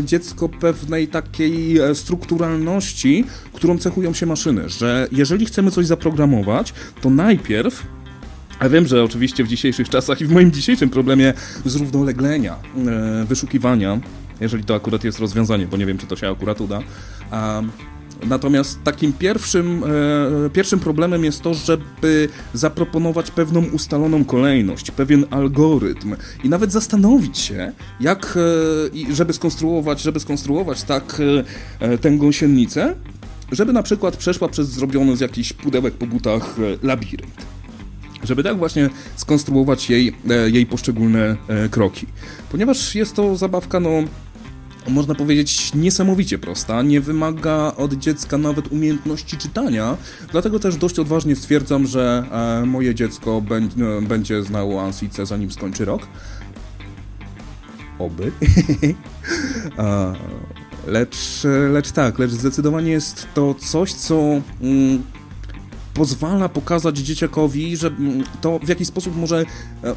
e, 0.00 0.04
dziecko 0.04 0.48
pewnej 0.48 1.08
takiej 1.08 1.78
strukturalności, 1.94 3.24
którą 3.52 3.78
cechują 3.78 4.14
się 4.14 4.26
maszyny, 4.26 4.68
że 4.68 5.08
jeżeli 5.12 5.46
chcemy 5.46 5.70
coś 5.70 5.86
zaprogramować, 5.86 6.74
to 7.00 7.10
najpierw 7.10 7.84
a 8.62 8.68
wiem, 8.68 8.86
że 8.86 9.04
oczywiście 9.04 9.44
w 9.44 9.48
dzisiejszych 9.48 9.88
czasach 9.88 10.20
i 10.20 10.26
w 10.26 10.30
moim 10.30 10.52
dzisiejszym 10.52 10.90
problemie 10.90 11.34
zrównoleglenia, 11.64 12.56
e, 12.86 13.24
wyszukiwania, 13.24 14.00
jeżeli 14.40 14.64
to 14.64 14.74
akurat 14.74 15.04
jest 15.04 15.18
rozwiązanie, 15.18 15.66
bo 15.66 15.76
nie 15.76 15.86
wiem, 15.86 15.98
czy 15.98 16.06
to 16.06 16.16
się 16.16 16.30
akurat 16.30 16.60
uda. 16.60 16.80
Natomiast 18.26 18.82
takim 18.84 19.12
pierwszym, 19.12 19.84
e, 20.46 20.50
pierwszym 20.50 20.80
problemem 20.80 21.24
jest 21.24 21.42
to, 21.42 21.54
żeby 21.54 22.28
zaproponować 22.54 23.30
pewną 23.30 23.64
ustaloną 23.64 24.24
kolejność, 24.24 24.90
pewien 24.90 25.24
algorytm 25.30 26.16
i 26.44 26.48
nawet 26.48 26.72
zastanowić 26.72 27.38
się, 27.38 27.72
jak, 28.00 28.38
e, 29.10 29.14
żeby 29.14 29.32
skonstruować, 29.32 30.02
żeby 30.02 30.20
skonstruować 30.20 30.82
tak 30.82 31.22
tę 32.00 32.10
gąsienicę, 32.10 32.94
żeby 33.52 33.72
na 33.72 33.82
przykład 33.82 34.16
przeszła 34.16 34.48
przez 34.48 34.68
zrobiony 34.68 35.16
z 35.16 35.20
jakichś 35.20 35.52
pudełek 35.52 35.94
po 35.94 36.06
butach 36.06 36.56
labirynt 36.82 37.52
żeby 38.22 38.42
tak 38.42 38.58
właśnie 38.58 38.90
skonstruować 39.16 39.90
jej, 39.90 40.16
e, 40.30 40.50
jej 40.50 40.66
poszczególne 40.66 41.36
e, 41.48 41.68
kroki. 41.68 42.06
Ponieważ 42.50 42.94
jest 42.94 43.14
to 43.14 43.36
zabawka, 43.36 43.80
no 43.80 43.90
można 44.88 45.14
powiedzieć, 45.14 45.74
niesamowicie 45.74 46.38
prosta, 46.38 46.82
nie 46.82 47.00
wymaga 47.00 47.72
od 47.76 47.94
dziecka 47.94 48.38
nawet 48.38 48.72
umiejętności 48.72 49.36
czytania, 49.36 49.96
dlatego 50.32 50.58
też 50.58 50.76
dość 50.76 50.98
odważnie 50.98 51.36
stwierdzam, 51.36 51.86
że 51.86 52.24
e, 52.62 52.66
moje 52.66 52.94
dziecko 52.94 53.42
będzie 54.02 54.42
znało 54.42 54.82
Ansice 54.82 55.26
zanim 55.26 55.52
skończy 55.52 55.84
rok. 55.84 56.02
Oby. 57.98 58.32
lecz, 60.86 61.42
lecz 61.72 61.92
tak, 61.92 62.18
lecz 62.18 62.30
zdecydowanie 62.30 62.92
jest 62.92 63.26
to 63.34 63.54
coś, 63.54 63.92
co 63.92 64.40
mm, 64.60 65.02
pozwala 65.94 66.48
pokazać 66.48 66.98
dzieciakowi, 66.98 67.76
że 67.76 67.88
mm, 67.88 68.24
to 68.40 68.58
w 68.58 68.68
jakiś 68.68 68.88
sposób 68.88 69.16
może 69.16 69.44
e, 69.84 69.94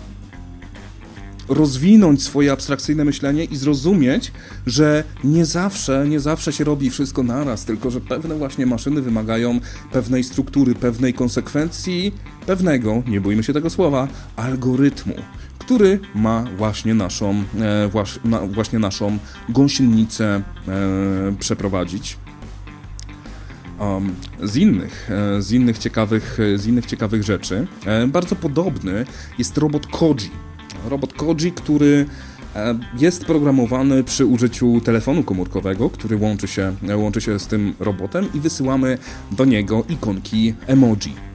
rozwinąć 1.50 2.24
swoje 2.24 2.52
abstrakcyjne 2.52 3.06
myślenie 3.06 3.44
i 3.44 3.56
zrozumieć, 3.56 4.32
że 4.66 5.04
nie 5.24 5.46
zawsze, 5.46 6.06
nie 6.10 6.20
zawsze 6.20 6.54
się 6.54 6.64
robi 6.64 6.90
wszystko 6.90 7.24
naraz, 7.24 7.66
tylko 7.66 7.92
że 7.92 8.02
pewne 8.02 8.36
właśnie 8.36 8.66
maszyny 8.66 9.02
wymagają 9.02 9.60
pewnej 9.92 10.24
struktury, 10.24 10.76
pewnej 10.76 11.14
konsekwencji, 11.14 12.14
pewnego, 12.46 13.04
nie 13.08 13.22
bójmy 13.22 13.44
się 13.44 13.54
tego 13.54 13.70
słowa, 13.70 14.08
algorytmu, 14.36 15.14
który 15.60 16.00
ma 16.16 16.46
właśnie 16.58 16.94
naszą, 16.94 17.44
e, 17.62 17.90
właśnie 18.48 18.80
naszą 18.80 19.18
gąsienicę 19.50 20.26
e, 20.26 20.42
przeprowadzić. 21.40 22.18
Z 24.44 24.56
innych, 24.56 25.10
e, 25.12 25.42
z 25.42 25.52
innych 25.52 25.78
ciekawych, 25.78 26.38
e, 26.40 26.58
z 26.58 26.68
innych 26.68 26.86
ciekawych 26.86 27.24
rzeczy. 27.24 27.68
E, 27.86 28.08
bardzo 28.08 28.36
podobny 28.36 29.06
jest 29.38 29.58
robot 29.58 29.88
Koji. 29.88 30.32
Robot 30.90 31.14
Koji, 31.14 31.52
który 31.52 32.06
jest 33.00 33.26
programowany 33.26 34.04
przy 34.04 34.26
użyciu 34.26 34.82
telefonu 34.82 35.24
komórkowego, 35.24 35.90
który 35.90 36.18
łączy 36.18 36.48
się, 36.48 36.76
łączy 36.96 37.22
się 37.22 37.40
z 37.40 37.48
tym 37.48 37.74
robotem 37.80 38.28
i 38.34 38.40
wysyłamy 38.40 38.98
do 39.32 39.46
niego 39.46 39.84
ikonki 39.90 40.54
emoji 40.68 41.35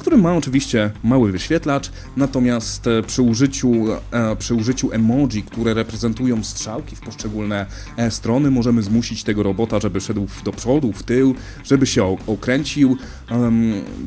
który 0.00 0.16
ma 0.16 0.36
oczywiście 0.36 0.90
mały 1.04 1.32
wyświetlacz, 1.32 1.90
natomiast 2.16 2.86
e, 2.86 3.02
przy 3.02 3.22
użyciu, 3.22 3.72
e, 4.10 4.36
przy 4.36 4.54
użyciu 4.54 4.92
emoji, 4.92 5.42
które 5.42 5.74
reprezentują 5.74 6.44
strzałki 6.44 6.96
w 6.96 7.00
poszczególne 7.00 7.66
e, 7.96 8.10
strony, 8.10 8.50
możemy 8.50 8.82
zmusić 8.82 9.24
tego 9.24 9.42
robota, 9.42 9.80
żeby 9.80 10.00
szedł 10.00 10.26
do 10.44 10.52
przodu, 10.52 10.92
w 10.92 11.02
tył, 11.02 11.34
żeby 11.64 11.86
się 11.86 12.16
okręcił. 12.26 12.96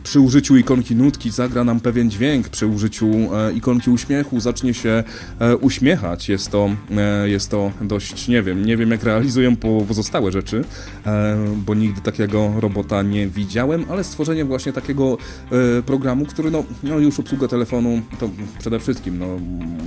Przy 0.03 0.19
użyciu 0.19 0.57
ikonki 0.57 0.95
nutki 0.95 1.29
zagra 1.29 1.63
nam 1.63 1.79
pewien 1.79 2.11
dźwięk, 2.11 2.49
przy 2.49 2.67
użyciu 2.67 3.11
ikonki 3.55 3.89
uśmiechu 3.89 4.39
zacznie 4.39 4.73
się 4.73 5.03
uśmiechać. 5.61 6.29
Jest 6.29 6.51
to, 6.51 6.69
jest 7.25 7.51
to 7.51 7.71
dość, 7.81 8.27
nie 8.27 8.43
wiem, 8.43 8.65
nie 8.65 8.77
wiem 8.77 8.91
jak 8.91 9.03
realizują 9.03 9.55
pozostałe 9.87 10.31
rzeczy, 10.31 10.63
bo 11.65 11.75
nigdy 11.75 12.01
takiego 12.01 12.53
robota 12.59 13.01
nie 13.01 13.27
widziałem, 13.27 13.85
ale 13.89 14.03
stworzenie 14.03 14.45
właśnie 14.45 14.73
takiego 14.73 15.17
programu, 15.85 16.25
który 16.25 16.51
no, 16.51 16.63
no 16.83 16.99
już 16.99 17.19
obsługę 17.19 17.47
telefonu 17.47 18.01
to 18.19 18.29
przede 18.59 18.79
wszystkim 18.79 19.19
no, 19.19 19.25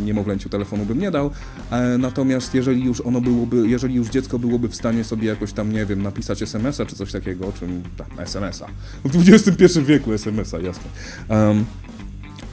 niemowlęciu 0.04 0.48
telefonu 0.48 0.84
bym 0.84 0.98
nie 0.98 1.10
dał, 1.10 1.30
e, 1.70 1.98
natomiast 1.98 2.54
jeżeli 2.54 2.84
już 2.84 3.00
ono 3.00 3.20
byłoby, 3.20 3.68
jeżeli 3.68 3.94
już 3.94 4.08
dziecko 4.08 4.38
byłoby 4.38 4.68
w 4.68 4.74
stanie 4.74 5.04
sobie 5.04 5.28
jakoś 5.28 5.52
tam, 5.52 5.72
nie 5.72 5.86
wiem, 5.86 6.02
napisać 6.02 6.42
SMS-a 6.42 6.86
czy 6.86 6.96
coś 6.96 7.12
takiego, 7.12 7.46
o 7.46 7.52
czym, 7.52 7.82
tak, 7.96 8.08
SMS-a, 8.18 8.66
w 9.04 9.28
XXI 9.28 9.80
wieku 9.80 10.12
SMS-a, 10.12 10.58
jasne. 10.58 10.84
Um, 11.28 11.64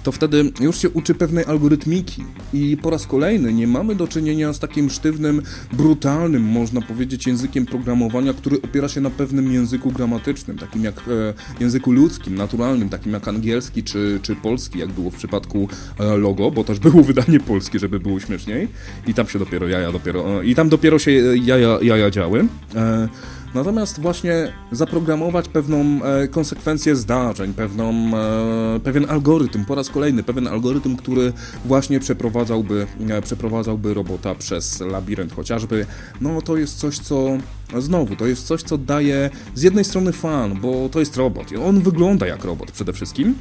to 0.10 0.14
wtedy 0.14 0.52
już 0.60 0.78
się 0.78 0.90
uczy 0.90 1.16
pewnej 1.16 1.46
algorytmiki 1.46 2.24
i 2.54 2.78
po 2.78 2.90
raz 2.90 3.08
kolejny 3.08 3.54
nie 3.54 3.68
mamy 3.68 3.96
do 3.96 4.08
czynienia 4.08 4.54
z 4.54 4.60
takim 4.60 4.90
sztywnym, 4.90 5.42
brutalnym, 5.74 6.44
można 6.44 6.82
powiedzieć, 6.82 7.28
językiem 7.28 7.66
programowania, 7.66 8.34
który 8.34 8.62
opiera 8.62 8.90
się 8.90 9.02
na 9.02 9.10
pewnym 9.10 9.54
języku 9.54 9.92
gramatycznym, 9.92 10.58
takim 10.58 10.84
jak 10.84 10.98
e, 10.98 11.34
języku 11.60 11.92
ludzkim, 11.92 12.36
naturalnym, 12.36 12.90
takim 12.90 13.14
jak 13.14 13.28
angielski 13.28 13.84
czy, 13.84 14.20
czy 14.22 14.36
polski, 14.36 14.80
jak 14.80 14.90
było 14.90 15.12
w 15.12 15.16
przypadku 15.16 15.70
e, 16.00 16.18
logo, 16.18 16.52
bo 16.52 16.64
też 16.64 16.80
było 16.80 17.04
wydanie 17.04 17.40
polskie, 17.40 17.80
żeby 17.80 18.00
było 18.00 18.20
śmieszniej 18.20 18.68
i 19.08 19.14
tam 19.14 19.28
się 19.28 19.40
dopiero 19.40 19.68
jaja 19.68 19.92
dopiero, 19.92 20.42
e, 20.42 20.46
i 20.46 20.56
tam 20.56 20.70
dopiero 20.70 21.00
się 21.00 21.12
jaja, 21.36 21.80
jaja 21.82 22.12
działy. 22.12 22.46
E, 22.76 23.10
Natomiast 23.54 24.00
właśnie 24.02 24.54
zaprogramować 24.72 25.48
pewną 25.48 26.04
e, 26.04 26.28
konsekwencję 26.28 26.96
zdarzeń, 26.96 27.54
pewną, 27.54 27.94
e, 28.18 28.80
pewien 28.80 29.10
algorytm, 29.10 29.66
po 29.66 29.76
raz 29.76 29.90
kolejny 29.90 30.24
pewien 30.24 30.48
algorytm, 30.48 30.96
który 30.96 31.34
właśnie 31.66 32.00
przeprowadzałby, 32.00 32.88
e, 33.10 33.22
przeprowadzałby 33.22 33.94
robota 33.94 34.36
przez 34.36 34.80
labirynt 34.80 35.34
chociażby, 35.34 35.86
no 36.22 36.42
to 36.42 36.58
jest 36.58 36.78
coś, 36.78 37.00
co 37.00 37.38
znowu, 37.78 38.16
to 38.16 38.28
jest 38.28 38.48
coś, 38.48 38.64
co 38.64 38.78
daje 38.78 39.30
z 39.56 39.62
jednej 39.62 39.86
strony 39.86 40.12
fan, 40.12 40.60
bo 40.62 40.90
to 40.90 41.00
jest 41.00 41.18
robot. 41.18 41.48
On 41.66 41.82
wygląda 41.82 42.28
jak 42.28 42.44
robot 42.44 42.72
przede 42.72 42.94
wszystkim 42.94 43.36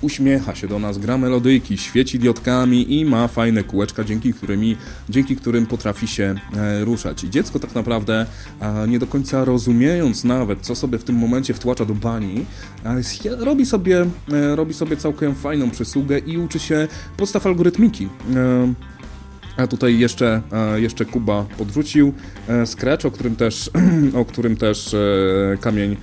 uśmiecha 0.00 0.54
się 0.54 0.68
do 0.68 0.78
nas, 0.78 0.98
gra 0.98 1.18
melodyjki, 1.18 1.78
świeci 1.78 2.18
diodkami 2.18 3.00
i 3.00 3.04
ma 3.04 3.28
fajne 3.28 3.64
kółeczka, 3.64 4.04
dzięki, 4.04 4.34
którymi, 4.34 4.76
dzięki 5.08 5.36
którym 5.36 5.66
potrafi 5.66 6.08
się 6.08 6.34
e, 6.56 6.84
ruszać. 6.84 7.24
I 7.24 7.30
dziecko 7.30 7.58
tak 7.58 7.74
naprawdę, 7.74 8.26
nie 8.88 8.98
do 8.98 9.06
końca 9.06 9.44
rozumiejąc 9.44 10.24
nawet, 10.24 10.60
co 10.60 10.74
sobie 10.74 10.98
w 10.98 11.04
tym 11.04 11.16
momencie 11.16 11.54
wtłacza 11.54 11.84
do 11.84 11.94
bani, 11.94 12.46
robi 13.38 13.66
sobie, 13.66 14.06
e, 14.32 14.56
robi 14.56 14.74
sobie 14.74 14.96
całkiem 14.96 15.34
fajną 15.34 15.70
przysługę 15.70 16.18
i 16.18 16.38
uczy 16.38 16.58
się 16.58 16.88
podstaw 17.16 17.46
algorytmiki. 17.46 18.08
E, 18.34 18.74
a 19.56 19.66
tutaj 19.66 19.98
jeszcze, 19.98 20.42
jeszcze 20.76 21.04
Kuba 21.04 21.46
podrzucił 21.58 22.12
Scratch, 22.66 23.06
o 23.06 23.10
którym 23.10 23.36
też, 23.36 23.70
o 24.20 24.24
którym 24.24 24.56
też 24.56 24.96
kamień, 25.60 25.96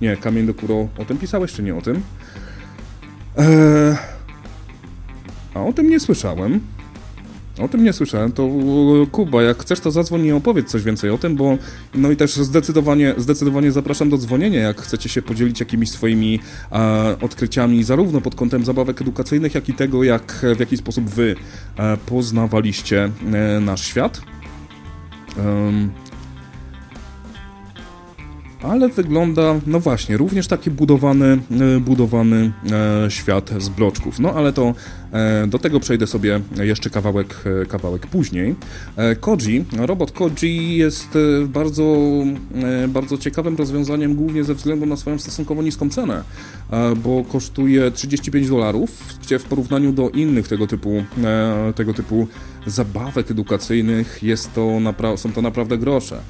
nie, 0.00 0.16
kamień 0.16 0.46
do 0.46 0.54
kuro, 0.54 0.88
o 0.98 1.04
tym 1.04 1.18
pisałeś 1.18 1.52
czy 1.52 1.62
nie 1.62 1.74
o 1.74 1.82
tym? 1.82 2.02
Eee, 3.38 3.96
a 5.54 5.60
o 5.60 5.72
tym 5.72 5.90
nie 5.90 6.00
słyszałem. 6.00 6.60
O 7.58 7.68
tym 7.68 7.84
nie 7.84 7.92
słyszałem. 7.92 8.32
To 8.32 8.48
Kuba, 9.12 9.42
jak 9.42 9.62
chcesz, 9.62 9.80
to 9.80 9.90
zadzwoń 9.90 10.24
i 10.24 10.32
opowiedz 10.32 10.68
coś 10.68 10.82
więcej 10.82 11.10
o 11.10 11.18
tym, 11.18 11.36
bo 11.36 11.58
no 11.94 12.10
i 12.10 12.16
też 12.16 12.36
zdecydowanie, 12.36 13.14
zdecydowanie 13.16 13.72
zapraszam 13.72 14.10
do 14.10 14.18
dzwonienia, 14.18 14.60
jak 14.60 14.80
chcecie 14.80 15.08
się 15.08 15.22
podzielić 15.22 15.60
jakimiś 15.60 15.90
swoimi 15.90 16.40
e, 16.72 17.16
odkryciami, 17.20 17.84
zarówno 17.84 18.20
pod 18.20 18.34
kątem 18.34 18.64
zabawek 18.64 19.02
edukacyjnych, 19.02 19.54
jak 19.54 19.68
i 19.68 19.74
tego, 19.74 20.04
jak 20.04 20.46
w 20.56 20.60
jaki 20.60 20.76
sposób 20.76 21.10
wy 21.10 21.36
e, 21.76 21.96
poznawaliście 21.96 23.10
e, 23.32 23.60
nasz 23.60 23.84
świat 23.84 24.20
ale 28.62 28.88
wygląda, 28.88 29.54
no 29.66 29.80
właśnie, 29.80 30.16
również 30.16 30.46
taki 30.46 30.70
budowany, 30.70 31.38
e, 31.76 31.80
budowany 31.80 32.52
e, 33.06 33.10
świat 33.10 33.50
z 33.58 33.68
bloczków. 33.68 34.18
No 34.18 34.32
ale 34.32 34.52
to 34.52 34.74
do 35.48 35.58
tego 35.58 35.80
przejdę 35.80 36.06
sobie 36.06 36.40
jeszcze 36.62 36.90
kawałek, 36.90 37.44
kawałek 37.68 38.06
później. 38.06 38.54
Koji, 39.20 39.64
robot 39.78 40.12
Koji 40.12 40.76
jest 40.76 41.18
bardzo, 41.46 42.08
bardzo 42.88 43.18
ciekawym 43.18 43.56
rozwiązaniem, 43.56 44.14
głównie 44.14 44.44
ze 44.44 44.54
względu 44.54 44.86
na 44.86 44.96
swoją 44.96 45.18
stosunkowo 45.18 45.62
niską 45.62 45.90
cenę, 45.90 46.24
bo 47.04 47.24
kosztuje 47.32 47.90
35 47.90 48.48
dolarów, 48.48 48.90
gdzie 49.22 49.38
w 49.38 49.44
porównaniu 49.44 49.92
do 49.92 50.10
innych 50.10 50.48
tego 50.48 50.66
typu, 50.66 51.04
tego 51.74 51.94
typu 51.94 52.28
zabawek 52.66 53.30
edukacyjnych 53.30 54.22
jest 54.22 54.54
to 54.54 54.78
są 55.16 55.32
to 55.32 55.42
naprawdę 55.42 55.78
grosze. 55.78 56.20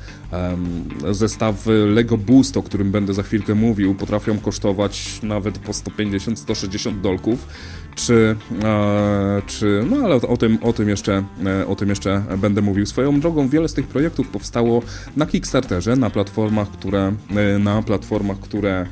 Zestawy 1.10 1.86
Lego 1.86 2.18
Boost, 2.18 2.56
o 2.56 2.62
którym 2.62 2.90
będę 2.90 3.14
za 3.14 3.22
chwilkę 3.22 3.54
mówił, 3.54 3.94
potrafią 3.94 4.38
kosztować 4.38 5.20
nawet 5.22 5.58
po 5.58 5.72
150-160 5.72 7.00
dolków, 7.00 7.46
czy, 7.98 8.36
e, 8.64 9.42
czy 9.46 9.84
no 9.90 9.96
ale 9.96 10.14
o 10.14 10.36
tym, 10.36 10.58
o, 10.62 10.72
tym 10.72 10.88
jeszcze, 10.88 11.24
e, 11.46 11.66
o 11.66 11.76
tym 11.76 11.88
jeszcze 11.88 12.22
będę 12.38 12.62
mówił. 12.62 12.86
Swoją 12.86 13.20
drogą 13.20 13.48
wiele 13.48 13.68
z 13.68 13.74
tych 13.74 13.86
projektów 13.86 14.28
powstało 14.28 14.82
na 15.16 15.26
Kickstarterze, 15.26 15.96
na 15.96 16.10
platformach, 16.10 16.70
które, 16.70 17.12
e, 17.36 17.58
na 17.58 17.82
platformach, 17.82 18.38
które 18.40 18.86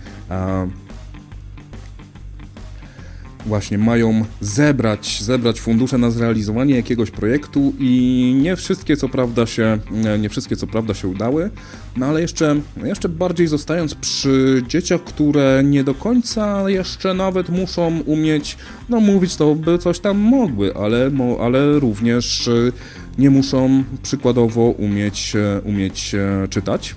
właśnie 3.46 3.78
mają 3.78 4.24
zebrać, 4.40 5.22
zebrać 5.22 5.60
fundusze 5.60 5.98
na 5.98 6.10
zrealizowanie 6.10 6.76
jakiegoś 6.76 7.10
projektu 7.10 7.74
i 7.78 8.34
nie 8.42 8.56
wszystkie 8.56 8.96
co 8.96 9.08
prawda 9.08 9.46
się, 9.46 9.78
nie 10.18 10.28
wszystkie 10.28 10.56
co 10.56 10.66
prawda 10.66 10.94
się 10.94 11.08
udały, 11.08 11.50
no 11.96 12.06
ale 12.06 12.20
jeszcze, 12.20 12.56
jeszcze 12.84 13.08
bardziej 13.08 13.46
zostając 13.46 13.94
przy 13.94 14.62
dzieciach, 14.68 15.04
które 15.04 15.62
nie 15.64 15.84
do 15.84 15.94
końca 15.94 16.70
jeszcze 16.70 17.14
nawet 17.14 17.48
muszą 17.48 18.00
umieć, 18.00 18.56
no 18.88 19.00
mówić 19.00 19.36
to 19.36 19.54
by 19.54 19.78
coś 19.78 19.98
tam 19.98 20.18
mogły, 20.18 20.74
ale, 20.76 21.10
ale 21.40 21.80
również 21.80 22.50
nie 23.18 23.30
muszą 23.30 23.84
przykładowo 24.02 24.62
umieć, 24.62 25.32
umieć 25.64 26.16
czytać. 26.50 26.94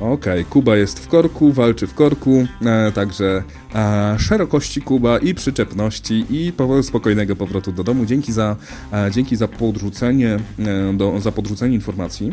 Okej, 0.00 0.12
okay, 0.12 0.44
Kuba 0.44 0.76
jest 0.76 0.98
w 0.98 1.08
korku, 1.08 1.52
walczy 1.52 1.86
w 1.86 1.94
korku, 1.94 2.46
e, 2.64 2.92
także 2.92 3.42
e, 3.74 4.16
szerokości 4.18 4.82
Kuba 4.82 5.18
i 5.18 5.34
przyczepności 5.34 6.24
i 6.30 6.52
po, 6.52 6.82
spokojnego 6.82 7.36
powrotu 7.36 7.72
do 7.72 7.84
domu. 7.84 8.06
Dzięki 8.06 8.32
za, 8.32 8.56
e, 8.92 9.10
dzięki 9.10 9.36
za 9.36 9.48
podrzucenie, 9.48 10.38
e, 10.58 10.92
do, 10.96 11.20
za 11.20 11.32
podrzucenie 11.32 11.74
informacji. 11.74 12.32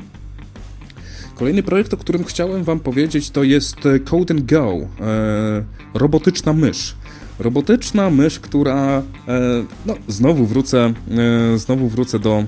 Kolejny 1.36 1.64
projekt, 1.64 1.94
o 1.94 1.98
którym 1.98 2.24
chciałem 2.24 2.64
Wam 2.64 2.80
powiedzieć, 2.80 3.30
to 3.30 3.44
jest 3.44 3.78
Code 4.06 4.34
and 4.34 4.52
Go, 4.52 4.74
e, 4.74 5.64
robotyczna 5.94 6.54
mysz. 6.54 6.96
Robotyczna 7.40 8.10
mysz, 8.10 8.40
która, 8.40 9.04
e, 9.28 9.64
no, 9.86 9.96
znowu 10.08 10.46
wrócę, 10.46 10.94
znowu 11.56 11.90
wrócę 11.90 12.20
do, 12.20 12.44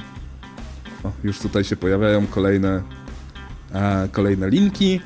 o, 1.04 1.12
już 1.24 1.40
tutaj 1.40 1.64
się 1.64 1.76
pojawiają 1.76 2.28
kolejne 2.28 2.82
kolejne 4.12 4.50
linki. 4.50 5.02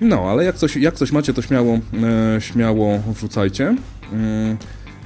No, 0.00 0.30
ale 0.30 0.44
jak 0.44 0.56
coś, 0.56 0.76
jak 0.76 0.94
coś 0.94 1.12
macie, 1.12 1.34
to 1.34 1.42
śmiało, 1.42 1.78
e, 2.36 2.40
śmiało 2.40 2.98
wrzucajcie. 3.06 3.76
Mm, 4.12 4.56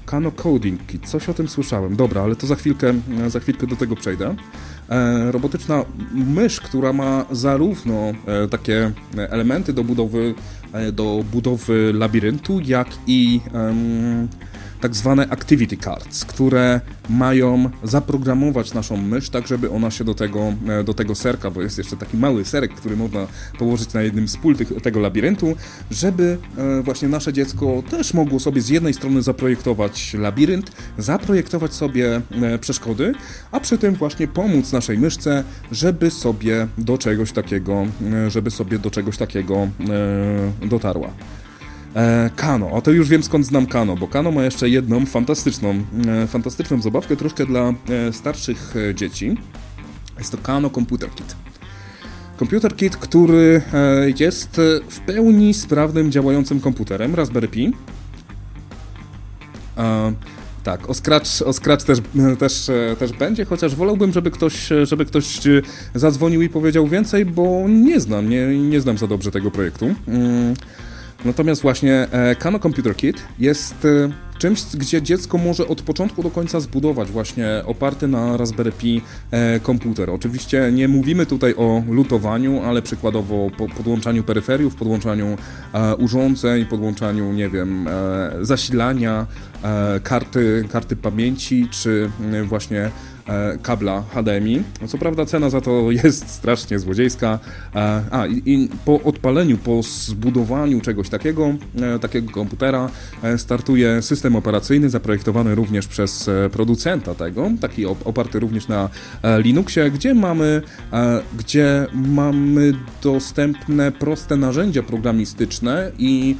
Kano 0.06 0.32
Coding, 0.32 0.80
coś 1.04 1.28
o 1.28 1.34
tym 1.34 1.48
słyszałem. 1.48 1.96
Dobra, 1.96 2.22
ale 2.22 2.36
to 2.36 2.46
za 2.46 2.54
chwilkę, 2.54 2.94
e, 3.26 3.30
za 3.30 3.40
chwilkę 3.40 3.66
do 3.66 3.76
tego 3.76 3.96
przejdę. 3.96 4.34
robotyczna 5.30 5.84
mysz, 6.14 6.60
która 6.60 6.92
ma 6.92 7.24
zarówno 7.30 8.12
takie 8.50 8.90
elementy 9.16 9.72
do 9.72 9.84
budowy, 9.84 10.34
do 10.92 11.24
budowy 11.32 11.92
labiryntu, 11.94 12.60
jak 12.60 12.88
i 13.06 13.40
tak 14.84 14.94
zwane 14.96 15.28
activity 15.30 15.76
cards, 15.76 16.24
które 16.24 16.80
mają 17.08 17.70
zaprogramować 17.82 18.74
naszą 18.74 18.96
mysz 18.96 19.30
tak, 19.30 19.46
żeby 19.46 19.70
ona 19.70 19.90
się 19.90 20.04
do 20.04 20.14
tego, 20.14 20.54
e, 20.68 20.84
do 20.84 20.94
tego 20.94 21.14
serka, 21.14 21.50
bo 21.50 21.62
jest 21.62 21.78
jeszcze 21.78 21.96
taki 21.96 22.16
mały 22.16 22.44
serek, 22.44 22.74
który 22.74 22.96
można 22.96 23.26
położyć 23.58 23.92
na 23.92 24.02
jednym 24.02 24.28
z 24.28 24.36
pól 24.36 24.56
tego 24.82 25.00
labiryntu, 25.00 25.56
żeby 25.90 26.38
e, 26.56 26.82
właśnie 26.82 27.08
nasze 27.08 27.32
dziecko 27.32 27.82
też 27.90 28.14
mogło 28.14 28.40
sobie 28.40 28.60
z 28.60 28.68
jednej 28.68 28.94
strony 28.94 29.22
zaprojektować 29.22 30.14
labirynt, 30.14 30.72
zaprojektować 30.98 31.74
sobie 31.74 32.20
e, 32.42 32.58
przeszkody, 32.58 33.14
a 33.52 33.60
przy 33.60 33.78
tym 33.78 33.94
właśnie 33.94 34.28
pomóc 34.28 34.72
naszej 34.72 34.98
myszce, 34.98 35.44
żeby 35.72 36.10
sobie 36.10 36.66
do 36.78 36.98
czegoś 36.98 37.32
takiego, 37.32 37.86
żeby 38.28 38.50
sobie 38.50 38.78
do 38.78 38.90
czegoś 38.90 39.16
takiego 39.16 39.68
dotarła. 40.62 41.10
E, 41.94 42.30
Kano, 42.36 42.70
a 42.76 42.80
to 42.80 42.90
już 42.90 43.08
wiem 43.08 43.22
skąd 43.22 43.46
znam 43.46 43.66
Kano, 43.66 43.96
bo 43.96 44.08
Kano 44.08 44.30
ma 44.30 44.44
jeszcze 44.44 44.68
jedną 44.68 45.06
fantastyczną, 45.06 45.84
e, 46.06 46.26
fantastyczną 46.26 46.82
zabawkę, 46.82 47.16
troszkę 47.16 47.46
dla 47.46 47.60
e, 47.88 48.12
starszych 48.12 48.74
dzieci. 48.94 49.36
Jest 50.18 50.30
to 50.32 50.38
Kano 50.38 50.70
Computer 50.70 51.10
Kit. 51.10 51.36
Komputer 52.36 52.76
Kit, 52.76 52.96
który 52.96 53.62
jest 54.18 54.60
w 54.88 55.00
pełni 55.00 55.54
sprawnym, 55.54 56.12
działającym 56.12 56.60
komputerem 56.60 57.14
Raspberry 57.14 57.48
Pi. 57.48 57.72
Tak, 60.64 60.90
o 60.90 60.94
Scratch, 60.94 61.42
o 61.44 61.52
Scratch 61.52 61.84
też, 61.84 61.98
też, 62.38 62.70
też 62.98 63.12
będzie, 63.12 63.44
chociaż 63.44 63.74
wolałbym, 63.74 64.12
żeby 64.12 64.30
ktoś, 64.30 64.68
żeby 64.82 65.04
ktoś 65.04 65.40
zadzwonił 65.94 66.42
i 66.42 66.48
powiedział 66.48 66.86
więcej, 66.86 67.24
bo 67.24 67.64
nie 67.68 68.00
znam, 68.00 68.28
nie, 68.28 68.58
nie 68.58 68.80
znam 68.80 68.98
za 68.98 69.06
dobrze 69.06 69.30
tego 69.30 69.50
projektu. 69.50 69.94
Natomiast 71.24 71.62
właśnie 71.62 72.06
e, 72.10 72.36
Kano 72.36 72.58
Computer 72.58 72.96
Kit 72.96 73.22
jest 73.38 73.84
e, 73.84 74.10
czymś, 74.38 74.62
gdzie 74.76 75.02
dziecko 75.02 75.38
może 75.38 75.68
od 75.68 75.82
początku 75.82 76.22
do 76.22 76.30
końca 76.30 76.60
zbudować 76.60 77.10
właśnie 77.10 77.46
oparty 77.66 78.08
na 78.08 78.36
Raspberry 78.36 78.72
Pi 78.72 79.02
e, 79.30 79.60
komputer. 79.60 80.10
Oczywiście 80.10 80.70
nie 80.72 80.88
mówimy 80.88 81.26
tutaj 81.26 81.54
o 81.56 81.82
lutowaniu, 81.88 82.62
ale 82.62 82.82
przykładowo 82.82 83.50
po 83.58 83.68
podłączaniu 83.68 84.22
peryferiów, 84.22 84.74
podłączaniu 84.74 85.36
urządzeń, 85.98 86.64
podłączaniu, 86.64 87.32
nie 87.32 87.48
wiem, 87.48 87.88
zasilania, 88.40 89.26
karty, 90.02 90.64
karty 90.72 90.96
pamięci, 90.96 91.68
czy 91.70 92.10
właśnie 92.44 92.90
kabla 93.62 94.02
HDMI. 94.14 94.62
No, 94.82 94.88
co 94.88 94.98
prawda 94.98 95.26
cena 95.26 95.50
za 95.50 95.60
to 95.60 95.90
jest 96.04 96.30
strasznie 96.30 96.78
złodziejska. 96.78 97.38
E, 97.74 98.02
a 98.10 98.26
i, 98.26 98.42
i 98.46 98.68
po 98.84 99.02
odpaleniu, 99.02 99.58
po 99.58 99.82
zbudowaniu 99.82 100.80
czegoś 100.80 101.08
takiego, 101.08 101.54
e, 101.82 101.98
takiego 101.98 102.32
komputera, 102.32 102.90
startuje 103.36 104.02
system 104.02 104.36
operacyjny 104.36 104.90
zaprojektowany 104.90 105.54
również 105.54 105.86
przez 105.86 106.30
producenta 106.52 107.14
tego, 107.14 107.50
taki 107.60 107.86
oparty 107.86 108.40
również 108.40 108.68
na 108.68 108.88
Linuxie, 109.38 109.90
gdzie 109.90 110.14
mamy, 110.14 110.62
gdzie 111.38 111.86
mamy 111.94 112.72
dostępne 113.02 113.92
proste 113.92 114.36
narzędzia 114.36 114.82
programistyczne 114.82 115.92
i 115.98 116.36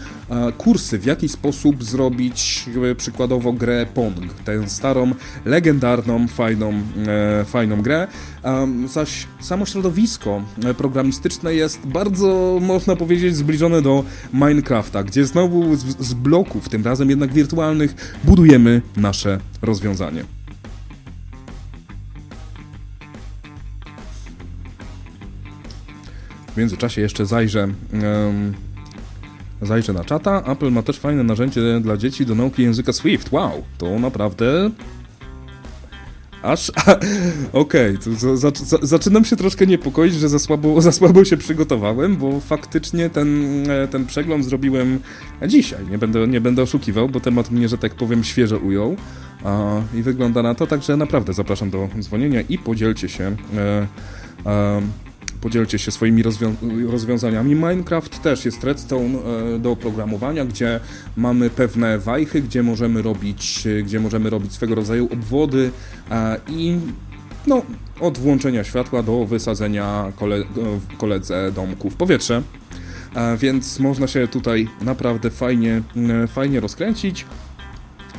kursy, 0.59 0.99
w 0.99 1.05
jaki 1.05 1.29
sposób 1.29 1.85
zrobić 1.85 2.67
przykładowo 2.97 3.53
grę 3.53 3.87
Pong, 3.95 4.35
tę 4.45 4.69
starą, 4.69 5.11
legendarną, 5.45 6.29
fajną 6.29 6.74
e, 7.07 7.45
fajną 7.45 7.83
grę, 7.83 8.07
zaś 8.87 9.27
samo 9.41 9.67
środowisko 9.67 10.43
programistyczne 10.77 11.55
jest 11.55 11.87
bardzo, 11.87 12.59
można 12.63 12.97
powiedzieć, 12.97 13.37
zbliżone 13.37 13.83
do 13.83 14.05
Minecrafta, 14.33 15.03
gdzie 15.03 15.27
znowu 15.27 15.77
z, 15.77 15.85
z 15.99 16.15
bloków, 16.15 16.69
tym 16.69 16.85
razem 16.85 17.11
jednak 17.11 17.33
wirtualnych, 17.33 18.19
budujemy 18.25 18.83
nasze 18.97 19.41
rozwiązanie. 19.63 20.25
W 26.55 26.57
międzyczasie 26.57 27.01
jeszcze 27.01 27.27
zajrzę, 27.27 27.69
um, 27.93 28.55
zajrzę 29.63 29.93
na 29.93 30.05
czata. 30.05 30.43
Apple 30.47 30.71
ma 30.71 30.83
też 30.83 30.99
fajne 30.99 31.23
narzędzie 31.23 31.81
dla 31.81 31.97
dzieci 31.97 32.27
do 32.27 32.35
nauki 32.35 32.63
języka 32.63 32.93
Swift. 32.93 33.33
Wow, 33.33 33.65
to 33.79 33.99
naprawdę 33.99 34.71
Aż, 36.45 36.73
okej, 37.53 37.97
okay, 37.97 38.37
za, 38.37 38.51
za, 38.51 38.79
zaczynam 38.83 39.25
się 39.25 39.37
troszkę 39.37 39.67
niepokoić, 39.67 40.15
że 40.15 40.29
za 40.29 40.39
słabo, 40.39 40.81
za 40.81 40.93
słabo 40.93 41.25
się 41.25 41.37
przygotowałem, 41.37 42.17
bo 42.17 42.41
faktycznie 42.41 43.11
ten, 43.11 43.45
e, 43.71 43.89
ten 43.89 44.07
przegląd 44.07 44.45
zrobiłem 44.45 44.99
dzisiaj. 45.47 45.79
Nie 45.91 45.99
będę, 45.99 46.29
nie 46.29 46.41
będę 46.41 46.63
oszukiwał, 46.63 47.09
bo 47.09 47.21
temat 47.21 47.51
mnie, 47.51 47.69
że 47.69 47.79
tak 47.79 47.95
powiem, 47.95 48.25
świeżo 48.25 48.59
ujął. 48.59 48.97
A, 49.45 49.81
I 49.95 50.03
wygląda 50.03 50.43
na 50.43 50.55
to, 50.55 50.67
także 50.67 50.97
naprawdę 50.97 51.33
zapraszam 51.33 51.71
do 51.71 51.89
dzwonienia 52.01 52.41
i 52.41 52.59
podzielcie 52.59 53.09
się. 53.09 53.37
E, 53.57 53.87
e, 54.47 54.81
podzielcie 55.45 55.79
się 55.79 55.91
swoimi 55.91 56.23
rozwią 56.23 56.55
rozwiązaniami. 56.89 57.55
Minecraft 57.55 58.23
też 58.23 58.45
jest 58.45 58.65
redstone 58.65 59.19
e, 59.55 59.59
do 59.59 59.71
oprogramowania, 59.71 60.45
gdzie 60.45 60.81
mamy 61.17 61.51
pewne 61.51 61.99
wajchy, 61.99 62.43
gdzie 62.43 62.63
możemy 62.63 63.03
robić, 63.03 63.69
gdzie 63.85 64.01
możemy 64.01 64.31
robić 64.31 64.53
swego 64.53 64.75
rodzaju 64.75 65.09
obwody 65.13 65.71
e, 66.11 66.41
i 66.49 66.77
no, 67.47 67.63
od 68.01 68.19
włączenia 68.19 68.65
światła 68.65 69.03
do 69.03 69.27
wysadzenia 69.27 70.13
kole 70.17 70.37
koledze 70.99 71.53
domku 71.53 71.91
w 71.91 71.97
powietrze. 71.97 72.43
E, 73.15 73.37
więc 73.37 73.81
można 73.81 74.07
się 74.07 74.29
tutaj 74.29 74.69
naprawdę 74.83 75.31
fajnie, 75.31 75.83
fajnie 76.29 76.61
rozkręcić. 76.61 77.27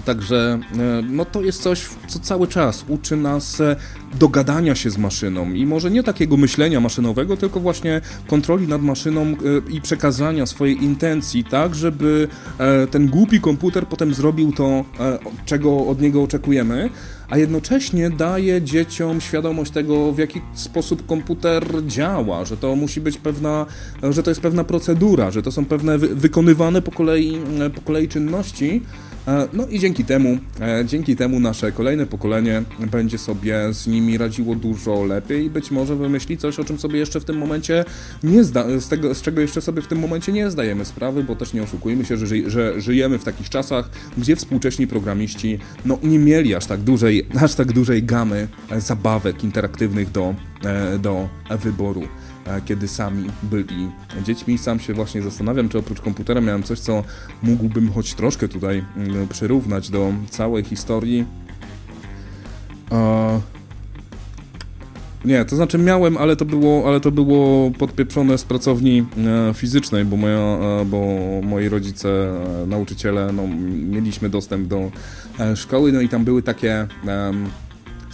Także 0.06 0.60
e, 0.78 1.02
no 1.10 1.26
to 1.26 1.41
jest 1.41 1.62
coś, 1.62 1.86
co 2.08 2.20
cały 2.20 2.48
czas 2.48 2.86
uczy 2.88 3.18
nas 3.18 3.62
e, 3.62 3.76
dogadania 4.20 4.76
się 4.76 4.89
z 4.89 4.98
maszyną. 4.98 5.54
I 5.54 5.65
może 5.65 5.91
nie 5.91 6.04
takiego 6.04 6.38
myślenia 6.38 6.80
maszynowego, 6.80 7.38
tylko 7.38 7.60
właśnie 7.60 8.02
kontroli 8.28 8.68
nad 8.68 8.82
maszyną 8.82 9.22
e, 9.22 9.36
i 9.72 9.82
przekazania 9.82 10.46
swojej 10.46 10.84
intencji, 10.84 11.44
tak, 11.44 11.76
żeby 11.76 12.28
ten 12.91 13.08
głupi 13.08 13.41
komputer 13.41 13.88
potem 13.88 14.13
zrobił 14.13 14.52
to, 14.52 14.86
czego 15.46 15.88
od 15.88 16.02
niego 16.02 16.24
oczekujemy, 16.24 16.89
a 17.30 17.38
jednocześnie 17.38 18.10
daje 18.10 18.62
dzieciom 18.62 19.22
świadomość 19.22 19.72
tego, 19.72 20.12
w 20.12 20.18
jaki 20.18 20.41
sposób 20.54 21.06
komputer 21.06 21.65
działa, 21.88 22.46
że 22.46 22.58
to 22.58 22.76
musi 22.76 23.02
być 23.02 23.18
pewna, 23.18 23.65
że 24.10 24.24
to 24.24 24.32
jest 24.32 24.41
pewna 24.41 24.63
procedura, 24.63 25.32
że 25.32 25.41
to 25.41 25.52
są 25.52 25.65
pewne 25.65 25.98
wykonywane 25.98 26.82
po 26.82 26.91
kolei, 26.91 27.39
po 27.76 27.82
kolei 27.82 28.08
czynności, 28.08 28.82
no 29.53 29.67
i 29.67 29.79
dzięki 29.79 30.05
temu, 30.05 30.38
e, 30.61 30.85
dzięki 30.85 31.15
temu 31.15 31.39
nasze 31.39 31.71
kolejne 31.71 32.05
pokolenie 32.05 32.63
będzie 32.91 33.17
sobie 33.17 33.73
z 33.73 33.88
nimi 33.88 34.17
radziło 34.17 34.55
dużo 34.55 35.03
lepiej 35.03 35.45
i 35.45 35.49
być 35.49 35.71
może 35.71 35.95
wymyśli 35.95 36.38
coś, 36.38 36.59
o 36.59 36.63
czym 36.63 36.79
sobie 36.79 36.99
jeszcze 36.99 37.19
w 37.19 37.25
tym 37.25 37.38
momencie 37.38 37.85
nie 38.23 38.43
zda, 38.43 38.79
z, 38.79 38.88
tego, 38.88 39.15
z 39.15 39.21
czego 39.21 39.41
jeszcze 39.41 39.61
sobie 39.61 39.81
w 39.81 39.88
tym 39.88 39.99
momencie 39.99 40.31
nie 40.31 40.51
zdajemy 40.51 40.85
sprawy, 40.85 41.23
bo 41.23 41.35
też 41.35 41.53
nie 41.53 41.63
oszukujmy 41.63 42.05
się, 42.05 42.17
że, 42.17 42.27
ży, 42.27 42.49
że 42.49 42.81
żyjemy 42.81 43.19
w 43.19 43.23
takich 43.23 43.49
czasach, 43.49 43.89
gdzie 44.17 44.35
współcześni 44.35 44.88
programiści 44.88 45.59
no, 45.85 45.99
nie 46.03 46.19
mieli 46.19 46.55
aż 46.55 46.65
tak 46.65 46.79
dużej, 46.79 47.25
aż 47.41 47.55
tak 47.55 47.71
dużej 47.71 48.03
gamy 48.03 48.47
zabawek 48.77 49.43
interaktywnych 49.43 50.11
do, 50.11 50.35
e, 50.65 50.99
do 50.99 51.29
wyboru. 51.59 52.03
E, 52.45 52.62
kiedy 52.62 52.88
sami 52.88 53.29
byli 53.43 53.89
dziećmi. 54.23 54.58
Sam 54.58 54.79
się 54.79 54.93
właśnie 54.93 55.21
zastanawiam, 55.21 55.69
czy 55.69 55.77
oprócz 55.77 56.01
komputera 56.01 56.41
miałem 56.41 56.63
coś, 56.63 56.79
co 56.79 57.03
mógłbym 57.43 57.91
choć 57.91 58.13
troszkę 58.13 58.47
tutaj 58.47 58.84
mm, 58.97 59.27
przyrównać 59.27 59.89
do 59.89 60.13
całej 60.29 60.63
historii. 60.63 61.25
Nie, 65.25 65.45
to 65.45 65.55
znaczy 65.55 65.77
miałem, 65.77 66.17
ale 66.17 66.36
to 66.36 66.45
było, 66.45 66.88
ale 66.88 66.99
to 66.99 67.12
było 67.12 67.71
podpieprzone 67.71 68.38
z 68.38 68.43
pracowni 68.43 69.05
e, 69.17 69.53
fizycznej, 69.53 70.05
bo, 70.05 70.17
moja, 70.17 70.39
e, 70.39 70.86
bo 70.86 71.08
moi 71.43 71.69
rodzice, 71.69 72.34
nauczyciele, 72.67 73.31
no, 73.34 73.47
mieliśmy 73.89 74.29
dostęp 74.29 74.67
do 74.67 74.91
szkoły, 75.55 75.91
no 75.91 76.01
i 76.01 76.10
tam 76.10 76.25
były 76.25 76.43
takie 76.43 76.88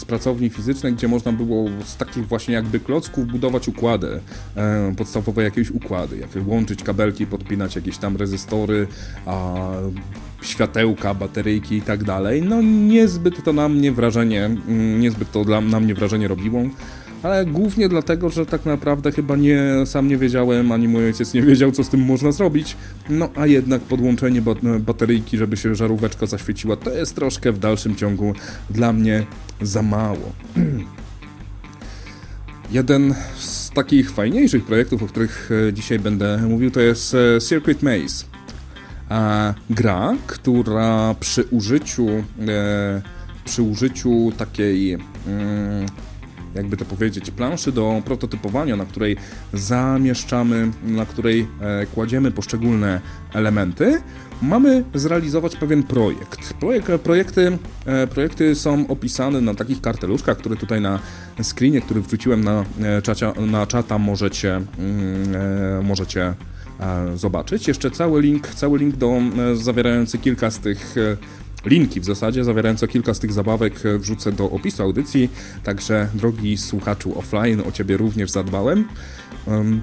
z 0.01 0.05
pracowni 0.05 0.49
fizycznej, 0.49 0.93
gdzie 0.93 1.07
można 1.07 1.31
było 1.31 1.69
z 1.85 1.97
takich 1.97 2.27
właśnie 2.27 2.53
jakby 2.53 2.79
klocków 2.79 3.27
budować 3.27 3.67
układy, 3.67 4.19
e, 4.55 4.93
podstawowe 4.97 5.43
jakieś 5.43 5.71
układy, 5.71 6.17
jak 6.17 6.29
łączyć 6.47 6.83
kabelki, 6.83 7.27
podpinać 7.27 7.75
jakieś 7.75 7.97
tam 7.97 8.17
rezystory, 8.17 8.87
a, 9.25 9.55
światełka, 10.41 11.13
bateryjki 11.13 11.75
i 11.75 11.81
tak 11.81 12.03
dalej. 12.03 12.41
No 12.41 12.61
niezbyt 12.61 13.43
to 13.43 13.53
na 13.53 13.69
mnie 13.69 13.91
wrażenie, 13.91 14.45
mm, 14.45 14.99
niezbyt 14.99 15.31
to 15.31 15.45
dla, 15.45 15.61
na 15.61 15.79
mnie 15.79 15.95
wrażenie 15.95 16.27
robiło 16.27 16.63
ale 17.23 17.45
głównie 17.45 17.89
dlatego, 17.89 18.29
że 18.29 18.45
tak 18.45 18.65
naprawdę 18.65 19.11
chyba 19.11 19.35
nie, 19.35 19.61
sam 19.85 20.07
nie 20.07 20.17
wiedziałem, 20.17 20.71
ani 20.71 20.87
mój 20.87 21.05
ojciec 21.05 21.33
nie 21.33 21.41
wiedział, 21.41 21.71
co 21.71 21.83
z 21.83 21.89
tym 21.89 22.05
można 22.05 22.31
zrobić. 22.31 22.77
No 23.09 23.29
a 23.35 23.47
jednak 23.47 23.81
podłączenie 23.81 24.41
bateryjki, 24.79 25.37
żeby 25.37 25.57
się 25.57 25.75
żaróweczka 25.75 26.25
zaświeciła, 26.25 26.75
to 26.75 26.91
jest 26.91 27.15
troszkę 27.15 27.51
w 27.51 27.59
dalszym 27.59 27.95
ciągu 27.95 28.33
dla 28.69 28.93
mnie 28.93 29.25
za 29.61 29.81
mało. 29.81 30.31
Jeden 32.71 33.15
z 33.37 33.69
takich 33.69 34.11
fajniejszych 34.11 34.65
projektów, 34.65 35.03
o 35.03 35.07
których 35.07 35.49
e, 35.67 35.73
dzisiaj 35.73 35.99
będę 35.99 36.37
mówił, 36.37 36.71
to 36.71 36.79
jest 36.79 37.15
e, 37.15 37.41
Circuit 37.41 37.83
Maze. 37.83 38.25
gra, 39.69 40.15
która 40.27 41.15
przy 41.19 41.43
użyciu 41.43 42.07
przy 43.45 43.61
użyciu 43.61 44.31
takiej 44.37 44.93
mm, 44.93 45.85
jakby 46.55 46.77
to 46.77 46.85
powiedzieć, 46.85 47.31
planszy 47.31 47.71
do 47.71 48.01
prototypowania, 48.05 48.75
na 48.75 48.85
której 48.85 49.17
zamieszczamy, 49.53 50.71
na 50.83 51.05
której 51.05 51.47
e, 51.61 51.85
kładziemy 51.85 52.31
poszczególne 52.31 53.01
elementy, 53.33 54.01
mamy 54.41 54.83
zrealizować 54.93 55.55
pewien 55.55 55.83
projekt. 55.83 56.53
Projek, 56.53 56.85
projekty, 57.03 57.57
e, 57.85 58.07
projekty 58.07 58.55
są 58.55 58.87
opisane 58.87 59.41
na 59.41 59.55
takich 59.55 59.81
karteluszkach, 59.81 60.37
które 60.37 60.55
tutaj 60.55 60.81
na 60.81 60.99
screenie, 61.43 61.81
który 61.81 62.01
wrzuciłem 62.01 62.43
na, 62.43 62.65
e, 62.81 63.01
czacia, 63.01 63.33
na 63.47 63.67
czata 63.67 63.97
możecie, 63.97 64.55
mm, 64.55 65.85
możecie 65.85 66.33
zobaczyć. 67.15 67.67
Jeszcze 67.67 67.91
cały 67.91 68.21
link, 68.21 68.47
cały 68.47 68.79
link 68.79 68.95
do, 68.95 69.21
zawierający 69.53 70.17
kilka 70.17 70.51
z 70.51 70.59
tych 70.59 70.95
Linki 71.65 72.01
w 72.01 72.05
zasadzie 72.05 72.43
zawierające 72.43 72.87
kilka 72.87 73.13
z 73.13 73.19
tych 73.19 73.33
zabawek 73.33 73.85
e, 73.85 73.97
wrzucę 73.97 74.31
do 74.31 74.51
opisu 74.51 74.83
audycji, 74.83 75.29
także 75.63 76.07
drogi 76.13 76.57
słuchaczu 76.57 77.19
offline, 77.19 77.61
o 77.67 77.71
Ciebie 77.71 77.97
również 77.97 78.31
zadbałem. 78.31 78.87
Um, 79.45 79.81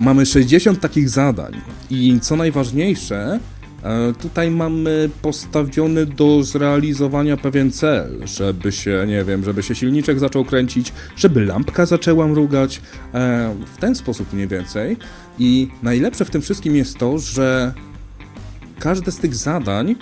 mamy 0.00 0.26
60 0.26 0.80
takich 0.80 1.08
zadań 1.08 1.52
i 1.90 2.20
co 2.20 2.36
najważniejsze, 2.36 3.40
e, 3.82 4.12
Tutaj 4.12 4.50
mamy 4.50 5.10
postawiony 5.22 6.06
do 6.06 6.42
zrealizowania 6.42 7.36
pewien 7.36 7.72
cel, 7.72 8.20
żeby 8.24 8.72
się, 8.72 9.04
nie 9.08 9.24
wiem, 9.24 9.44
żeby 9.44 9.62
się 9.62 9.74
silniczek 9.74 10.18
zaczął 10.18 10.44
kręcić, 10.44 10.92
żeby 11.16 11.44
lampka 11.44 11.86
zaczęła 11.86 12.26
mrugać, 12.26 12.80
e, 13.14 13.54
w 13.74 13.80
ten 13.80 13.94
sposób 13.94 14.32
mniej 14.32 14.48
więcej. 14.48 14.96
I 15.38 15.68
najlepsze 15.82 16.24
w 16.24 16.30
tym 16.30 16.42
wszystkim 16.42 16.76
jest 16.76 16.98
to, 16.98 17.18
że 17.18 17.72
każde 18.78 19.12
z 19.12 19.18
tych 19.18 19.34
zadań 19.34 19.96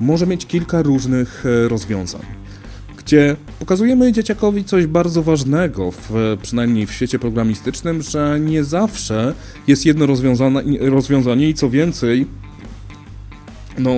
może 0.00 0.26
mieć 0.26 0.46
kilka 0.46 0.82
różnych 0.82 1.44
e, 1.46 1.68
rozwiązań, 1.68 2.22
gdzie 2.98 3.36
pokazujemy 3.58 4.12
dzieciakowi 4.12 4.64
coś 4.64 4.86
bardzo 4.86 5.22
ważnego, 5.22 5.90
w, 5.90 6.36
przynajmniej 6.42 6.86
w 6.86 6.92
świecie 6.92 7.18
programistycznym, 7.18 8.02
że 8.02 8.40
nie 8.40 8.64
zawsze 8.64 9.34
jest 9.66 9.86
jedno 9.86 10.06
rozwiązanie 10.80 11.48
i 11.48 11.54
co 11.54 11.70
więcej, 11.70 12.26
no, 13.78 13.90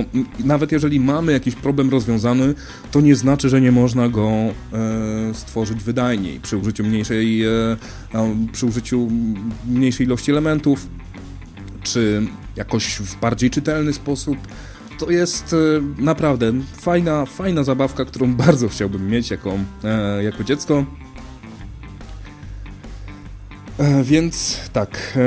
nawet 0.43 0.71
jeżeli 0.71 0.99
mamy 0.99 1.31
jakiś 1.31 1.55
problem 1.55 1.89
rozwiązany, 1.89 2.53
to 2.91 3.01
nie 3.01 3.15
znaczy, 3.15 3.49
że 3.49 3.61
nie 3.61 3.71
można 3.71 4.09
go 4.09 4.29
e, 4.29 4.53
stworzyć 5.33 5.83
wydajniej 5.83 6.39
przy 6.39 6.57
użyciu 6.57 6.83
mniejszej, 6.83 7.43
e, 7.43 7.77
przy 8.51 8.65
użyciu 8.65 9.07
mniejszej 9.67 10.05
ilości 10.05 10.31
elementów, 10.31 10.87
czy 11.83 12.27
jakoś 12.55 12.95
w 12.95 13.19
bardziej 13.19 13.49
czytelny 13.49 13.93
sposób 13.93 14.37
to 14.97 15.11
jest 15.11 15.53
e, 15.53 15.57
naprawdę 16.01 16.51
fajna, 16.77 17.25
fajna 17.25 17.63
zabawka, 17.63 18.05
którą 18.05 18.33
bardzo 18.45 18.69
chciałbym 18.69 19.09
mieć 19.09 19.31
jako, 19.31 19.53
e, 19.83 20.23
jako 20.23 20.43
dziecko. 20.43 20.85
E, 23.77 24.03
więc 24.03 24.59
tak. 24.73 25.17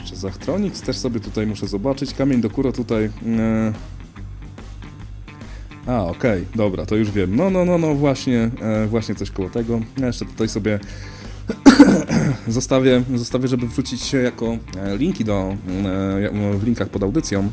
Jeszcze 0.00 0.16
Zachtronics 0.16 0.80
też 0.82 0.96
sobie 0.96 1.20
tutaj 1.20 1.46
muszę 1.46 1.66
zobaczyć. 1.66 2.14
Kamień 2.14 2.40
do 2.40 2.50
kura 2.50 2.72
tutaj. 2.72 3.10
A, 5.86 6.02
okej, 6.04 6.42
okay, 6.42 6.46
dobra, 6.54 6.86
to 6.86 6.96
już 6.96 7.10
wiem. 7.10 7.36
No, 7.36 7.50
no, 7.50 7.64
no, 7.64 7.78
no, 7.78 7.94
właśnie, 7.94 8.50
właśnie 8.88 9.14
coś 9.14 9.30
koło 9.30 9.50
tego. 9.50 9.80
Ja 9.98 10.06
jeszcze 10.06 10.24
tutaj 10.24 10.48
sobie 10.48 10.78
zostawię, 12.48 13.02
zostawię, 13.14 13.48
żeby 13.48 13.68
wrzucić 13.68 14.12
jako 14.12 14.58
e, 14.76 14.96
linki 14.96 15.24
do, 15.24 15.34
e, 15.42 16.56
w 16.58 16.64
linkach 16.64 16.88
pod 16.88 17.02
audycją. 17.02 17.50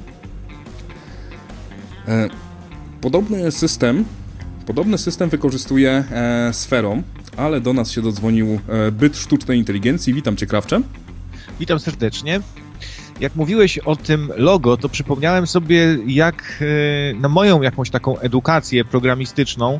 E, 2.07 2.29
podobny 3.01 3.51
system, 3.51 4.05
podobny 4.65 4.97
system 4.97 5.29
wykorzystuje 5.29 6.03
Sferą, 6.51 7.03
ale 7.37 7.61
do 7.61 7.73
nas 7.73 7.91
się 7.91 8.01
dodzwonił 8.01 8.59
byt 8.91 9.17
sztucznej 9.17 9.59
inteligencji. 9.59 10.13
Witam 10.13 10.37
Cię, 10.37 10.45
Krawcze. 10.45 10.81
Witam 11.59 11.79
serdecznie 11.79 12.41
jak 13.21 13.35
mówiłeś 13.35 13.77
o 13.77 13.95
tym 13.95 14.31
logo, 14.35 14.77
to 14.77 14.89
przypomniałem 14.89 15.47
sobie, 15.47 15.97
jak 16.07 16.63
na 17.15 17.29
moją 17.29 17.61
jakąś 17.61 17.89
taką 17.89 18.19
edukację 18.19 18.85
programistyczną 18.85 19.79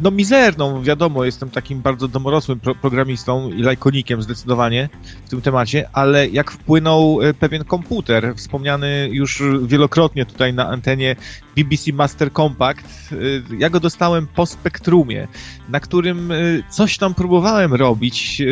no 0.00 0.10
mizerną, 0.10 0.82
wiadomo, 0.82 1.24
jestem 1.24 1.50
takim 1.50 1.80
bardzo 1.82 2.08
domorosłym 2.08 2.60
pro 2.60 2.74
programistą 2.74 3.50
i 3.50 3.62
lajkonikiem 3.62 4.22
zdecydowanie 4.22 4.88
w 5.26 5.30
tym 5.30 5.40
temacie, 5.40 5.88
ale 5.92 6.28
jak 6.28 6.50
wpłynął 6.50 7.22
e, 7.22 7.34
pewien 7.34 7.64
komputer, 7.64 8.34
wspomniany 8.36 9.08
już 9.12 9.42
wielokrotnie 9.62 10.26
tutaj 10.26 10.54
na 10.54 10.68
antenie 10.68 11.16
BBC 11.56 11.92
Master 11.92 12.32
Compact, 12.32 13.12
e, 13.12 13.16
ja 13.58 13.70
go 13.70 13.80
dostałem 13.80 14.26
po 14.26 14.46
spektrumie, 14.46 15.28
na 15.68 15.80
którym 15.80 16.32
e, 16.32 16.36
coś 16.70 16.98
tam 16.98 17.14
próbowałem 17.14 17.74
robić. 17.74 18.42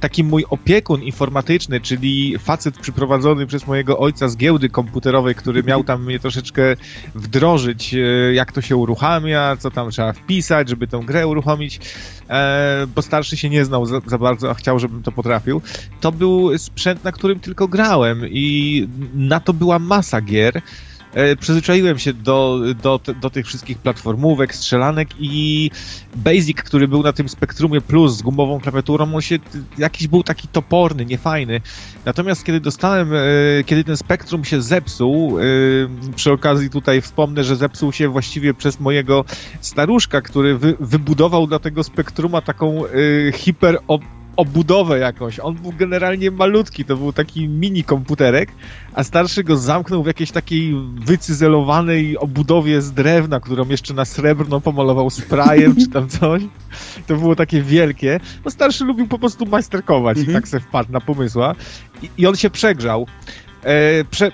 Taki 0.00 0.24
mój 0.24 0.44
opiekun 0.50 1.02
informatyczny, 1.02 1.80
czyli 1.80 2.38
facet 2.38 2.78
przyprowadzony 2.78 3.46
przez 3.46 3.57
mojego 3.66 3.98
ojca 3.98 4.28
z 4.28 4.36
giełdy 4.36 4.68
komputerowej, 4.68 5.34
który 5.34 5.62
miał 5.62 5.84
tam 5.84 6.04
mnie 6.04 6.18
troszeczkę 6.18 6.62
wdrożyć, 7.14 7.94
jak 8.32 8.52
to 8.52 8.60
się 8.60 8.76
uruchamia, 8.76 9.56
co 9.56 9.70
tam 9.70 9.90
trzeba 9.90 10.12
wpisać, 10.12 10.68
żeby 10.68 10.86
tę 10.86 11.00
grę 11.06 11.26
uruchomić, 11.26 11.80
e, 12.30 12.86
bo 12.94 13.02
starszy 13.02 13.36
się 13.36 13.50
nie 13.50 13.64
znał 13.64 13.86
za, 13.86 14.00
za, 14.06 14.18
bardzo, 14.18 14.50
a 14.50 14.54
chciał, 14.54 14.78
żebym 14.78 15.02
to 15.02 15.12
potrafił. 15.12 15.62
To 16.00 16.12
był 16.12 16.58
sprzęt, 16.58 17.04
na 17.04 17.12
którym 17.12 17.40
tylko 17.40 17.68
grałem 17.68 18.22
i 18.28 18.88
na 19.14 19.40
to 19.40 19.52
była 19.52 19.78
masa 19.78 20.20
gier. 20.20 20.62
E, 21.14 21.36
przyzwyczaiłem 21.36 21.98
się 21.98 22.12
do, 22.12 22.60
do, 22.82 23.00
do 23.20 23.30
tych 23.30 23.46
wszystkich 23.46 23.78
platformówek, 23.78 24.54
strzelanek 24.54 25.08
i 25.20 25.70
Basic, 26.16 26.62
który 26.62 26.88
był 26.88 27.02
na 27.02 27.12
tym 27.12 27.28
Spectrumie 27.28 27.80
Plus 27.80 28.16
z 28.16 28.22
gumową 28.22 28.60
klawiaturą, 28.60 29.14
on 29.14 29.20
się 29.20 29.38
jakiś 29.78 30.08
był 30.08 30.22
taki 30.22 30.48
toporny, 30.48 31.06
niefajny. 31.06 31.60
Natomiast 32.04 32.44
kiedy 32.44 32.60
dostałem, 32.60 33.14
e, 33.14 33.18
kiedy 33.66 33.84
ten 33.84 33.96
Spectrum 33.96 34.44
się 34.44 34.62
zepsuł, 34.62 35.38
e, 35.38 35.42
przy 36.16 36.32
okazji 36.32 36.70
tutaj 36.70 37.00
wspomnę, 37.00 37.44
że 37.44 37.56
zepsuł 37.56 37.92
się 37.92 38.08
właściwie 38.08 38.54
przez 38.54 38.80
mojego 38.80 39.24
staruszka, 39.60 40.20
który 40.20 40.58
wy, 40.58 40.76
wybudował 40.80 41.46
dla 41.46 41.58
tego 41.58 41.84
Spectruma 41.84 42.40
taką 42.40 42.82
hiper 43.34 43.78
obudowę 44.38 44.98
jakąś. 44.98 45.40
On 45.40 45.54
był 45.54 45.72
generalnie 45.72 46.30
malutki, 46.30 46.84
to 46.84 46.96
był 46.96 47.12
taki 47.12 47.48
mini 47.48 47.84
komputerek, 47.84 48.52
a 48.92 49.04
starszy 49.04 49.44
go 49.44 49.56
zamknął 49.56 50.02
w 50.02 50.06
jakiejś 50.06 50.30
takiej 50.30 50.74
wycyzelowanej 50.94 52.18
obudowie 52.18 52.82
z 52.82 52.92
drewna, 52.92 53.40
którą 53.40 53.68
jeszcze 53.68 53.94
na 53.94 54.04
srebrno 54.04 54.60
pomalował 54.60 55.10
sprayem 55.10 55.76
czy 55.76 55.88
tam 55.88 56.08
coś. 56.08 56.42
To 57.06 57.16
było 57.16 57.36
takie 57.36 57.62
wielkie. 57.62 58.20
No 58.44 58.50
starszy 58.50 58.84
lubił 58.84 59.08
po 59.08 59.18
prostu 59.18 59.46
majsterkować 59.46 60.18
mhm. 60.18 60.32
i 60.32 60.40
tak 60.40 60.48
se 60.48 60.60
wpadł 60.60 60.92
na 60.92 61.00
pomysła. 61.00 61.54
I, 62.02 62.10
i 62.18 62.26
on 62.26 62.36
się 62.36 62.50
przegrzał. 62.50 63.06
E, 63.62 64.04
prze, 64.04 64.32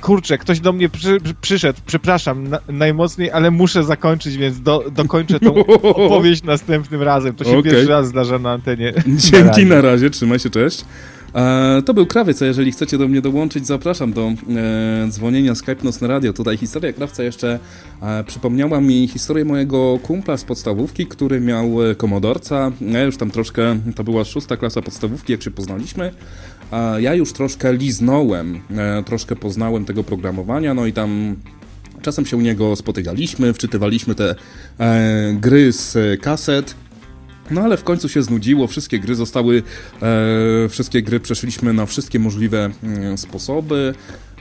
kurczę, 0.00 0.38
ktoś 0.38 0.60
do 0.60 0.72
mnie 0.72 0.88
przy, 0.88 1.18
przyszedł, 1.40 1.80
przepraszam 1.86 2.48
na, 2.48 2.58
najmocniej, 2.68 3.30
ale 3.30 3.50
muszę 3.50 3.84
zakończyć, 3.84 4.36
więc 4.36 4.60
do, 4.60 4.84
dokończę 4.92 5.40
tą 5.40 5.54
opowieść 6.04 6.42
następnym 6.42 7.02
razem. 7.02 7.34
To 7.34 7.44
się 7.44 7.58
okay. 7.58 7.62
pierwszy 7.62 7.88
raz 7.88 8.08
zdarza 8.08 8.38
na 8.38 8.52
antenie. 8.52 8.92
Dzięki, 9.06 9.36
na 9.36 9.48
razie, 9.48 9.66
na 9.66 9.80
razie. 9.80 10.10
trzymaj 10.10 10.38
się, 10.38 10.50
cześć. 10.50 10.84
E, 11.34 11.82
to 11.82 11.94
był 11.94 12.06
Krawiec, 12.06 12.42
a 12.42 12.46
jeżeli 12.46 12.72
chcecie 12.72 12.98
do 12.98 13.08
mnie 13.08 13.20
dołączyć, 13.20 13.66
zapraszam 13.66 14.12
do 14.12 14.22
e, 14.26 14.34
dzwonienia 15.08 15.54
Skype 15.54 15.84
Nocne 15.84 16.08
Radio. 16.08 16.32
Tutaj 16.32 16.56
historia 16.56 16.92
Krawca 16.92 17.22
jeszcze 17.22 17.58
e, 18.02 18.24
przypomniała 18.24 18.80
mi 18.80 19.08
historię 19.08 19.44
mojego 19.44 19.98
kumpla 20.02 20.36
z 20.36 20.44
podstawówki, 20.44 21.06
który 21.06 21.40
miał 21.40 21.70
komodorca. 21.96 22.72
Ja 22.80 23.02
już 23.02 23.16
tam 23.16 23.30
troszkę, 23.30 23.78
to 23.96 24.04
była 24.04 24.24
szósta 24.24 24.56
klasa 24.56 24.82
podstawówki, 24.82 25.32
jak 25.32 25.42
się 25.42 25.50
poznaliśmy. 25.50 26.12
Ja 26.98 27.14
już 27.14 27.32
troszkę 27.32 27.72
liznąłem, 27.72 28.60
e, 28.76 29.02
troszkę 29.02 29.36
poznałem 29.36 29.84
tego 29.84 30.04
programowania, 30.04 30.74
no 30.74 30.86
i 30.86 30.92
tam 30.92 31.36
czasem 32.02 32.26
się 32.26 32.36
u 32.36 32.40
niego 32.40 32.76
spotykaliśmy, 32.76 33.52
wczytywaliśmy 33.52 34.14
te 34.14 34.34
e, 34.78 35.36
gry 35.40 35.72
z 35.72 35.96
kaset. 36.20 36.74
No 37.50 37.60
ale 37.60 37.76
w 37.76 37.84
końcu 37.84 38.08
się 38.08 38.22
znudziło, 38.22 38.66
wszystkie 38.66 38.98
gry 38.98 39.14
zostały, 39.14 39.62
e, 40.02 40.68
wszystkie 40.68 41.02
gry 41.02 41.20
przeszliśmy 41.20 41.72
na 41.72 41.86
wszystkie 41.86 42.18
możliwe 42.18 42.70
mm, 42.82 43.18
sposoby. 43.18 43.94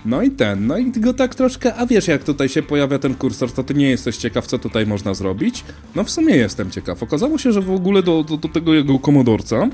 No 0.06 0.22
i 0.22 0.32
ten, 0.32 0.68
no 0.68 0.78
i 0.78 0.92
go 0.92 1.14
tak 1.14 1.36
troszkę, 1.36 1.76
a 1.76 1.86
wiesz 1.86 2.08
jak 2.08 2.24
tutaj 2.24 2.50
się 2.50 2.64
pojawia 2.64 3.00
ten 3.00 3.16
kursor, 3.16 3.52
to 3.52 3.64
ty 3.64 3.74
nie 3.74 3.90
jesteś 3.90 4.18
ciekaw, 4.18 4.48
co 4.48 4.60
tutaj 4.60 4.86
można 4.86 5.14
zrobić? 5.14 5.64
No 5.96 6.04
w 6.04 6.12
sumie 6.12 6.36
jestem 6.36 6.72
ciekaw. 6.72 7.04
Okazało 7.04 7.38
się, 7.38 7.52
że 7.52 7.62
w 7.62 7.72
ogóle 7.72 8.04
do, 8.04 8.24
do, 8.24 8.38
do 8.38 8.48
tego 8.48 8.74
jego 8.74 9.00
komodorca 9.00 9.56
e, 9.56 9.70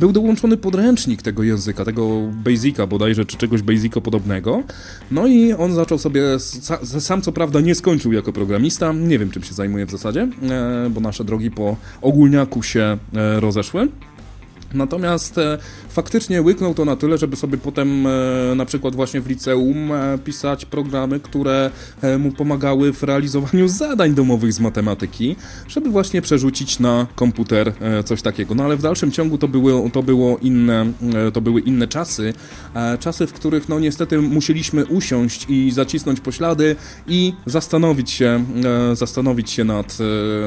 był 0.00 0.12
dołączony 0.12 0.56
podręcznik 0.56 1.22
tego 1.22 1.42
języka, 1.42 1.84
tego 1.84 2.20
Basica 2.44 2.86
bodajże, 2.86 3.24
czy 3.24 3.36
czegoś 3.36 3.62
Basico 3.62 4.00
podobnego. 4.00 4.62
No 5.10 5.26
i 5.26 5.52
on 5.52 5.74
zaczął 5.74 5.98
sobie, 5.98 6.22
sam 7.00 7.22
co 7.22 7.32
prawda 7.32 7.60
nie 7.60 7.74
skończył 7.74 8.12
jako 8.12 8.32
programista, 8.32 8.92
nie 8.92 9.18
wiem 9.18 9.30
czym 9.30 9.42
się 9.42 9.54
zajmuje 9.54 9.86
w 9.86 9.90
zasadzie, 9.90 10.28
e, 10.50 10.90
bo 10.90 11.00
nasze 11.00 11.24
drogi 11.24 11.50
po 11.50 11.76
ogólniaku 12.02 12.62
się 12.62 12.98
e, 13.14 13.40
rozeszły. 13.40 13.88
Natomiast 14.74 15.40
faktycznie 15.90 16.42
łyknął 16.42 16.74
to 16.74 16.84
na 16.84 16.96
tyle, 16.96 17.18
żeby 17.18 17.36
sobie 17.36 17.58
potem 17.58 18.06
e, 18.06 18.10
na 18.54 18.64
przykład 18.64 18.94
właśnie 18.94 19.20
w 19.20 19.26
liceum 19.26 19.92
e, 19.92 20.18
pisać 20.24 20.64
programy, 20.64 21.20
które 21.20 21.70
e, 22.02 22.18
mu 22.18 22.32
pomagały 22.32 22.92
w 22.92 23.02
realizowaniu 23.02 23.68
zadań 23.82 24.14
domowych 24.14 24.52
z 24.52 24.60
matematyki, 24.60 25.36
żeby 25.68 25.90
właśnie 25.90 26.22
przerzucić 26.22 26.78
na 26.78 27.06
komputer 27.14 27.72
coś 28.04 28.22
takiego. 28.22 28.54
No 28.54 28.64
ale 28.64 28.76
w 28.76 28.82
dalszym 28.82 29.12
ciągu 29.12 29.38
to, 29.38 29.48
było, 29.48 29.90
to, 29.90 30.02
było 30.02 30.38
inne, 30.38 30.92
to 31.32 31.40
były 31.40 31.60
inne 31.60 31.88
czasy, 31.88 32.34
czasy, 33.00 33.26
w 33.26 33.32
których 33.32 33.68
no 33.68 33.80
niestety 33.80 34.18
musieliśmy 34.18 34.86
usiąść 34.86 35.46
i 35.48 35.70
zacisnąć 35.70 36.20
poślady 36.20 36.76
i 37.06 37.32
zastanowić 37.46 38.10
się, 38.10 38.44
zastanowić 38.92 39.50
się 39.50 39.64
nad, 39.64 39.98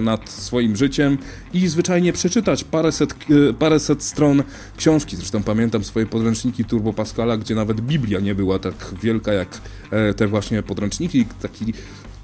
nad 0.01 0.29
swoim 0.29 0.75
życiem 0.75 1.17
i 1.53 1.67
zwyczajnie 1.67 2.13
przeczytać 2.13 2.63
paręset, 2.63 3.15
paręset 3.59 4.03
stron 4.03 4.43
książki. 4.77 5.15
Zresztą 5.15 5.32
pamiętam 5.41 5.83
swoje 5.83 6.05
podręczniki 6.05 6.65
Turbo 6.65 6.93
Pascala, 6.93 7.37
gdzie 7.37 7.55
nawet 7.55 7.81
Biblia 7.81 8.19
nie 8.19 8.35
była 8.35 8.59
tak 8.59 8.73
wielka 9.01 9.33
jak 9.33 9.61
e, 9.91 10.13
te 10.13 10.27
właśnie 10.27 10.63
podręczniki. 10.63 11.25
Taki 11.41 11.73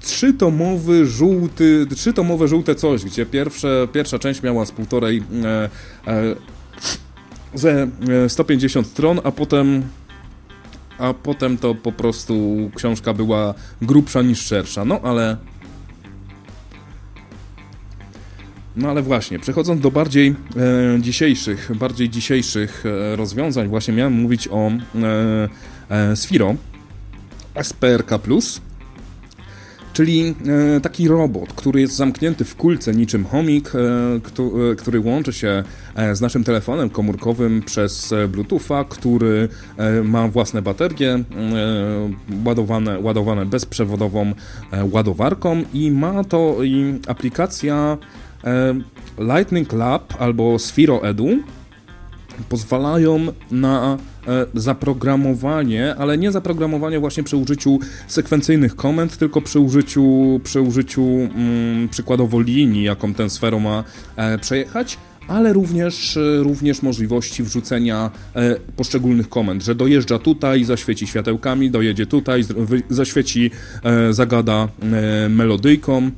trzytomowy, 0.00 1.06
żółty, 1.06 1.86
trzytomowe 1.96 2.48
żółte 2.48 2.74
coś, 2.74 3.04
gdzie 3.04 3.26
pierwsze, 3.26 3.88
pierwsza 3.92 4.18
część 4.18 4.42
miała 4.42 4.66
z 4.66 4.72
półtorej 4.72 5.22
e, 5.44 5.70
e, 6.06 6.34
ze 7.54 7.88
e, 8.24 8.28
150 8.28 8.86
stron, 8.86 9.20
a 9.24 9.32
potem 9.32 9.82
a 10.98 11.14
potem 11.14 11.58
to 11.58 11.74
po 11.74 11.92
prostu 11.92 12.56
książka 12.76 13.14
była 13.14 13.54
grubsza 13.82 14.22
niż 14.22 14.40
szersza. 14.40 14.84
No 14.84 15.00
ale 15.02 15.36
No 18.76 18.90
ale 18.90 19.02
właśnie, 19.02 19.38
przechodząc 19.38 19.80
do 19.80 19.90
bardziej 19.90 20.28
e, 20.28 20.34
dzisiejszych, 21.00 21.70
bardziej 21.74 22.08
dzisiejszych 22.08 22.84
e, 22.86 23.16
rozwiązań, 23.16 23.68
właśnie 23.68 23.94
miałem 23.94 24.12
mówić 24.12 24.48
o 24.48 24.70
e, 24.70 25.48
e, 25.90 26.16
Sphero 26.16 26.54
SPRK+, 27.62 28.18
czyli 29.92 30.34
e, 30.76 30.80
taki 30.80 31.08
robot, 31.08 31.52
który 31.52 31.80
jest 31.80 31.96
zamknięty 31.96 32.44
w 32.44 32.56
kulce 32.56 32.94
niczym 32.94 33.24
chomik, 33.24 33.72
e, 33.74 33.78
e, 34.70 34.74
który 34.76 35.00
łączy 35.00 35.32
się 35.32 35.64
z 36.12 36.20
naszym 36.20 36.44
telefonem 36.44 36.90
komórkowym 36.90 37.62
przez 37.62 38.14
Bluetootha, 38.28 38.84
który 38.84 39.48
ma 40.04 40.28
własne 40.28 40.62
baterie 40.62 41.24
ładowane, 42.44 42.98
ładowane 42.98 43.46
bezprzewodową 43.46 44.32
ładowarką 44.92 45.62
i 45.74 45.90
ma 45.90 46.24
to 46.24 46.56
i 46.64 46.98
aplikacja 47.06 47.98
Lightning 49.18 49.72
Lab 49.72 50.14
albo 50.18 50.58
Sphero 50.58 51.08
Edu 51.08 51.28
pozwalają 52.48 53.26
na 53.50 53.98
e, 54.26 54.46
zaprogramowanie, 54.54 55.94
ale 55.96 56.18
nie 56.18 56.32
zaprogramowanie 56.32 57.00
właśnie 57.00 57.22
przy 57.22 57.36
użyciu 57.36 57.78
sekwencyjnych 58.06 58.76
komend, 58.76 59.16
tylko 59.16 59.40
przy 59.40 59.60
użyciu, 59.60 60.40
przy 60.44 60.60
użyciu 60.60 61.02
mm, 61.04 61.88
przykładowo 61.88 62.40
linii, 62.40 62.82
jaką 62.84 63.14
ten 63.14 63.30
sfero 63.30 63.60
ma 63.60 63.84
e, 64.16 64.38
przejechać, 64.38 64.98
ale 65.28 65.52
również, 65.52 66.16
e, 66.16 66.42
również 66.42 66.82
możliwości 66.82 67.42
wrzucenia 67.42 68.10
e, 68.34 68.56
poszczególnych 68.76 69.28
komend, 69.28 69.62
że 69.62 69.74
dojeżdża 69.74 70.18
tutaj, 70.18 70.64
zaświeci 70.64 71.06
światełkami, 71.06 71.70
dojedzie 71.70 72.06
tutaj, 72.06 72.44
zaświeci, 72.88 73.50
e, 73.82 74.12
zagada 74.12 74.68
e, 74.82 75.28
melodyjką, 75.28 76.10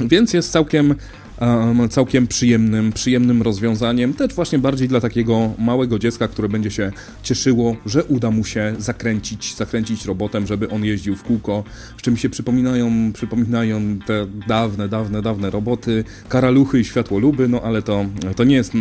więc 0.00 0.32
jest 0.32 0.52
całkiem, 0.52 0.94
em, 1.40 1.88
całkiem 1.88 2.26
przyjemnym, 2.26 2.92
przyjemnym 2.92 3.42
rozwiązaniem, 3.42 4.14
też 4.14 4.34
właśnie 4.34 4.58
bardziej 4.58 4.88
dla 4.88 5.00
takiego 5.00 5.52
małego 5.58 5.98
dziecka, 5.98 6.28
które 6.28 6.48
będzie 6.48 6.70
się 6.70 6.92
cieszyło, 7.22 7.76
że 7.86 8.04
uda 8.04 8.30
mu 8.30 8.44
się 8.44 8.74
zakręcić, 8.78 9.54
zakręcić 9.56 10.04
robotem, 10.04 10.46
żeby 10.46 10.70
on 10.70 10.84
jeździł 10.84 11.16
w 11.16 11.22
kółko, 11.22 11.64
z 11.98 12.02
czym 12.02 12.16
się 12.16 12.30
przypominają, 12.30 13.12
przypominają 13.12 13.98
te 14.06 14.26
dawne, 14.48 14.88
dawne, 14.88 15.22
dawne 15.22 15.50
roboty, 15.50 16.04
karaluchy 16.28 16.80
i 16.80 16.84
światłoluby, 16.84 17.48
no 17.48 17.62
ale 17.62 17.82
to, 17.82 18.06
to 18.36 18.44
nie 18.44 18.56
jest 18.56 18.72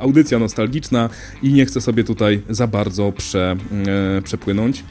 audycja 0.00 0.38
nostalgiczna 0.38 1.08
i 1.42 1.52
nie 1.52 1.66
chcę 1.66 1.80
sobie 1.80 2.04
tutaj 2.04 2.42
za 2.50 2.66
bardzo 2.66 3.12
prze, 3.12 3.56
e, 4.16 4.22
przepłynąć. 4.22 4.84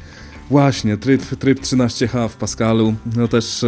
Właśnie, 0.50 0.98
tryb, 0.98 1.22
tryb 1.22 1.60
13H 1.60 2.30
w 2.30 2.36
Pascalu. 2.36 2.96
No 3.16 3.28
też 3.28 3.64
e, 3.64 3.68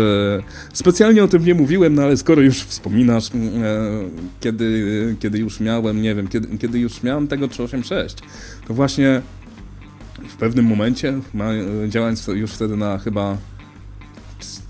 specjalnie 0.74 1.24
o 1.24 1.28
tym 1.28 1.46
nie 1.46 1.54
mówiłem, 1.56 1.96
no 1.96 2.04
ale 2.04 2.18
skoro 2.18 2.42
już 2.42 2.64
wspominasz, 2.64 3.30
e, 3.30 3.32
kiedy, 4.40 5.16
kiedy 5.20 5.40
już 5.40 5.60
miałem, 5.60 6.02
nie 6.02 6.16
wiem, 6.16 6.28
kiedy, 6.28 6.58
kiedy 6.58 6.80
już 6.80 7.04
miałem 7.04 7.28
tego 7.28 7.48
386, 7.48 8.16
to 8.68 8.74
właśnie 8.74 9.22
w 10.30 10.36
pewnym 10.36 10.66
momencie, 10.66 11.14
działając 11.88 12.28
już 12.28 12.52
wtedy 12.52 12.78
na 12.78 12.98
chyba 12.98 13.38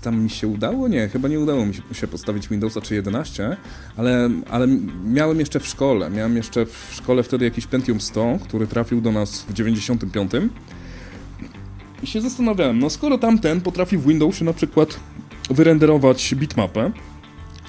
tam 0.02 0.22
mi 0.22 0.30
się 0.30 0.48
udało? 0.48 0.88
Nie, 0.88 1.08
chyba 1.08 1.28
nie 1.28 1.40
udało 1.40 1.66
mi 1.66 1.74
się 1.92 2.06
postawić 2.06 2.48
Windowsa 2.48 2.80
czy 2.80 2.94
11, 2.94 3.56
ale, 3.96 4.30
ale 4.50 4.66
miałem 5.04 5.40
jeszcze 5.40 5.60
w 5.60 5.66
szkole, 5.66 6.10
miałem 6.10 6.36
jeszcze 6.36 6.66
w 6.66 6.88
szkole 6.92 7.22
wtedy 7.22 7.44
jakiś 7.44 7.66
Pentium 7.66 8.00
100, 8.00 8.38
który 8.42 8.66
trafił 8.66 9.00
do 9.00 9.12
nas 9.12 9.42
w 9.42 9.52
95. 9.52 10.32
I 12.02 12.06
się 12.06 12.20
zastanawiałem, 12.20 12.78
no 12.78 12.90
skoro 12.90 13.18
tamten 13.18 13.60
potrafi 13.60 13.98
w 13.98 14.06
Windowsie 14.06 14.44
na 14.44 14.52
przykład 14.52 15.00
wyrenderować 15.50 16.34
bitmapę, 16.34 16.92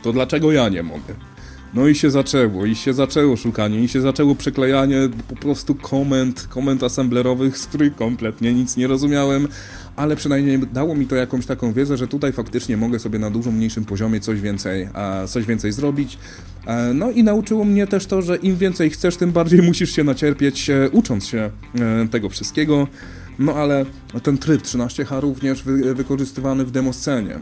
to 0.04 0.14
dlaczego 0.14 0.52
ja 0.52 0.70
nie 0.70 0.84
mogę? 0.84 1.14
No 1.74 1.88
i 1.88 1.96
się 1.96 2.12
zaczęło, 2.12 2.66
i 2.66 2.76
się 2.76 2.94
zaczęło 2.94 3.38
szukanie, 3.38 3.84
i 3.84 3.88
się 3.88 4.02
zaczęło 4.02 4.36
przeklejanie 4.36 5.10
po 5.28 5.36
prostu 5.36 5.76
komend, 5.76 6.48
komend 6.50 6.84
assemblerowych, 6.84 7.58
z 7.58 7.68
których 7.68 7.96
kompletnie 7.96 8.54
nic 8.54 8.78
nie 8.78 8.88
rozumiałem, 8.88 9.48
ale 9.96 10.16
przynajmniej 10.16 10.60
dało 10.60 10.96
mi 10.96 11.08
to 11.08 11.16
jakąś 11.16 11.46
taką 11.46 11.74
wiedzę, 11.74 11.98
że 11.98 12.08
tutaj 12.08 12.34
faktycznie 12.34 12.78
mogę 12.78 13.00
sobie 13.00 13.20
na 13.20 13.30
dużo 13.30 13.52
mniejszym 13.52 13.86
poziomie 13.86 14.20
coś 14.20 14.42
więcej, 14.42 14.88
coś 15.28 15.46
więcej 15.46 15.72
zrobić. 15.72 16.18
E, 16.66 16.94
no 16.94 17.12
i 17.12 17.24
nauczyło 17.24 17.66
mnie 17.66 17.88
też 17.88 18.06
to, 18.06 18.22
że 18.22 18.36
im 18.36 18.58
więcej 18.58 18.90
chcesz, 18.90 19.18
tym 19.18 19.32
bardziej 19.32 19.62
musisz 19.62 19.96
się 19.96 20.04
nacierpieć, 20.04 20.70
e, 20.70 20.90
ucząc 20.90 21.26
się 21.26 21.50
e, 21.76 22.08
tego 22.08 22.30
wszystkiego. 22.30 22.88
No 23.42 23.54
ale 23.54 23.86
ten 24.24 24.38
tryb 24.38 24.62
13H 24.62 25.20
również 25.20 25.64
wy, 25.64 25.96
wykorzystywany 25.96 26.66
w 26.66 26.72
demoscenie 26.72 27.36
e, 27.36 27.40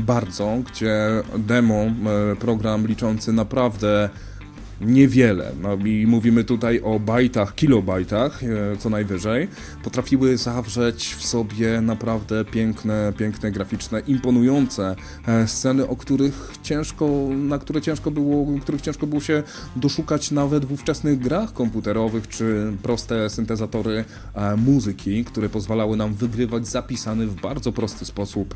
bardzo, 0.00 0.58
gdzie 0.72 1.22
demo, 1.38 1.74
e, 1.74 1.92
program 2.40 2.86
liczący 2.86 3.32
naprawdę 3.32 4.08
niewiele, 4.80 5.52
no 5.62 5.76
i 5.86 6.06
mówimy 6.06 6.44
tutaj 6.44 6.80
o 6.80 7.00
bajtach, 7.00 7.54
kilobajtach 7.54 8.42
e, 8.42 8.46
co 8.78 8.90
najwyżej, 8.90 9.48
potrafiły 9.84 10.36
zawrzeć 10.36 11.14
w 11.14 11.26
sobie 11.26 11.80
naprawdę 11.80 12.44
piękne, 12.44 13.12
piękne, 13.18 13.50
graficzne, 13.50 14.00
imponujące 14.00 14.96
e, 15.26 15.48
sceny, 15.48 15.88
o 15.88 15.96
których 15.96 16.52
ciężko, 16.62 17.08
na 17.36 17.58
które 17.58 17.82
ciężko 17.82 18.10
było, 18.10 18.60
których 18.60 18.80
ciężko 18.80 19.06
było 19.06 19.20
się 19.20 19.42
doszukać 19.76 20.30
nawet 20.30 20.64
w 20.64 20.72
ówczesnych 20.72 21.18
grach 21.18 21.52
komputerowych, 21.52 22.28
czy 22.28 22.72
proste 22.82 23.30
syntezatory 23.30 24.04
e, 24.34 24.56
muzyki, 24.56 25.24
które 25.24 25.48
pozwalały 25.48 25.96
nam 25.96 26.14
wygrywać 26.14 26.68
zapisany 26.68 27.26
w 27.26 27.40
bardzo 27.40 27.72
prosty 27.72 28.04
sposób, 28.04 28.54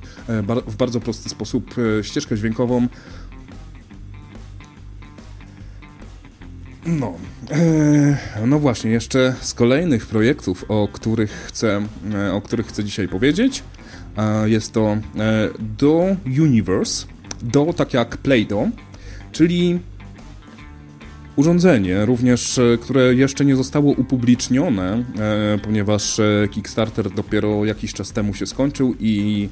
w 0.67 0.77
bardzo 0.77 1.01
prosty 1.01 1.29
sposób 1.29 1.75
ścieżkę 2.03 2.37
dźwiękową, 2.37 2.89
No, 6.87 7.15
e, 7.51 8.47
no 8.47 8.59
właśnie, 8.59 8.91
jeszcze 8.91 9.35
z 9.41 9.55
kolejnych 9.55 10.07
projektów, 10.07 10.65
o 10.69 10.89
których 10.93 11.31
chcę, 11.31 11.87
e, 12.15 12.33
o 12.33 12.41
których 12.41 12.67
chcę 12.67 12.85
dzisiaj 12.85 13.09
powiedzieć, 13.09 13.63
jest 14.45 14.73
to 14.73 14.87
e, 14.91 15.01
Do 15.79 16.17
Universe, 16.27 17.07
Do 17.43 17.73
tak 17.73 17.95
jak 17.95 18.17
Play-Doh, 18.17 18.69
czyli 19.33 19.81
urządzenie, 21.37 22.07
również 22.07 22.59
e, 22.59 22.79
które 22.81 23.15
jeszcze 23.15 23.45
nie 23.45 23.57
zostało 23.57 23.93
upublicznione, 23.93 25.05
e, 25.19 25.59
ponieważ 25.59 26.21
e, 26.21 26.49
Kickstarter 26.51 27.11
dopiero 27.11 27.65
jakiś 27.65 27.93
czas 27.93 28.13
temu 28.13 28.35
się 28.35 28.47
skończył 28.47 28.95
i 29.01 29.49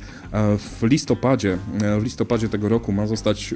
w 0.59 0.83
listopadzie, 0.83 1.59
w 2.01 2.05
listopadzie 2.05 2.49
tego 2.49 2.69
roku 2.69 2.93
ma 2.93 3.07
zostać, 3.07 3.55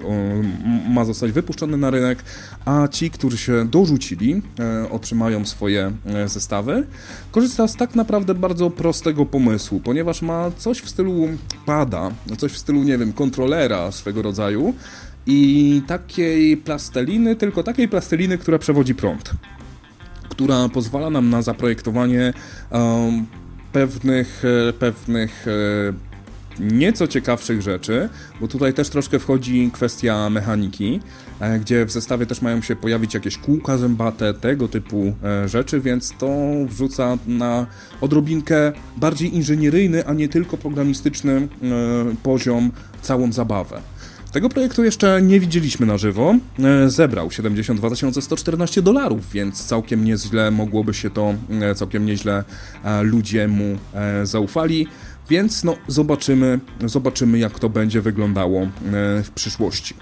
ma 0.88 1.04
zostać 1.04 1.32
wypuszczony 1.32 1.76
na 1.76 1.90
rynek, 1.90 2.24
a 2.64 2.88
ci, 2.88 3.10
którzy 3.10 3.38
się 3.38 3.68
dorzucili, 3.68 4.42
otrzymają 4.90 5.44
swoje 5.44 5.92
zestawy. 6.26 6.86
Korzysta 7.30 7.68
z 7.68 7.76
tak 7.76 7.94
naprawdę 7.94 8.34
bardzo 8.34 8.70
prostego 8.70 9.26
pomysłu, 9.26 9.80
ponieważ 9.80 10.22
ma 10.22 10.50
coś 10.58 10.80
w 10.80 10.88
stylu 10.88 11.28
pada, 11.66 12.10
coś 12.38 12.52
w 12.52 12.58
stylu, 12.58 12.82
nie 12.82 12.98
wiem, 12.98 13.12
kontrolera 13.12 13.92
swego 13.92 14.22
rodzaju, 14.22 14.74
i 15.26 15.82
takiej 15.86 16.56
plasteliny, 16.56 17.36
tylko 17.36 17.62
takiej 17.62 17.88
plasteliny, 17.88 18.38
która 18.38 18.58
przewodzi 18.58 18.94
prąd, 18.94 19.30
która 20.28 20.68
pozwala 20.68 21.10
nam 21.10 21.30
na 21.30 21.42
zaprojektowanie 21.42 22.32
em, 22.70 23.26
pewnych, 23.72 24.42
e, 24.68 24.72
pewnych 24.72 25.46
e, 25.48 25.52
nieco 26.60 27.08
ciekawszych 27.08 27.62
rzeczy, 27.62 28.08
bo 28.40 28.48
tutaj 28.48 28.74
też 28.74 28.88
troszkę 28.88 29.18
wchodzi 29.18 29.70
kwestia 29.72 30.30
mechaniki, 30.30 31.00
e, 31.40 31.58
gdzie 31.58 31.86
w 31.86 31.90
zestawie 31.90 32.26
też 32.26 32.42
mają 32.42 32.62
się 32.62 32.76
pojawić 32.76 33.14
jakieś 33.14 33.38
kółka 33.38 33.78
zębate, 33.78 34.34
tego 34.34 34.68
typu 34.68 35.14
rzeczy, 35.46 35.80
więc 35.80 36.14
to 36.18 36.28
wrzuca 36.66 37.18
na 37.26 37.66
odrobinkę 38.00 38.72
bardziej 38.96 39.36
inżynieryjny, 39.36 40.06
a 40.06 40.12
nie 40.12 40.28
tylko 40.28 40.56
programistyczny 40.56 41.48
poziom 42.22 42.72
całą 43.02 43.32
zabawę. 43.32 43.82
Tego 44.32 44.48
projektu 44.48 44.84
jeszcze 44.84 45.22
nie 45.22 45.40
widzieliśmy 45.40 45.86
na 45.86 45.98
żywo. 45.98 46.34
Zebrał 46.86 47.30
72 47.30 47.90
114 48.20 48.82
dolarów, 48.82 49.32
więc 49.32 49.64
całkiem 49.64 50.04
nieźle 50.04 50.50
mogłoby 50.50 50.94
się 50.94 51.10
to, 51.10 51.34
całkiem 51.74 52.06
nieźle 52.06 52.44
ludzie 53.02 53.48
mu 53.48 53.78
zaufali. 54.24 54.86
Więc 55.28 55.64
no, 55.64 55.76
zobaczymy, 55.88 56.60
zobaczymy, 56.84 57.38
jak 57.38 57.58
to 57.58 57.68
będzie 57.68 58.00
wyglądało 58.00 58.62
e, 58.62 58.68
w 59.22 59.30
przyszłości. 59.34 59.94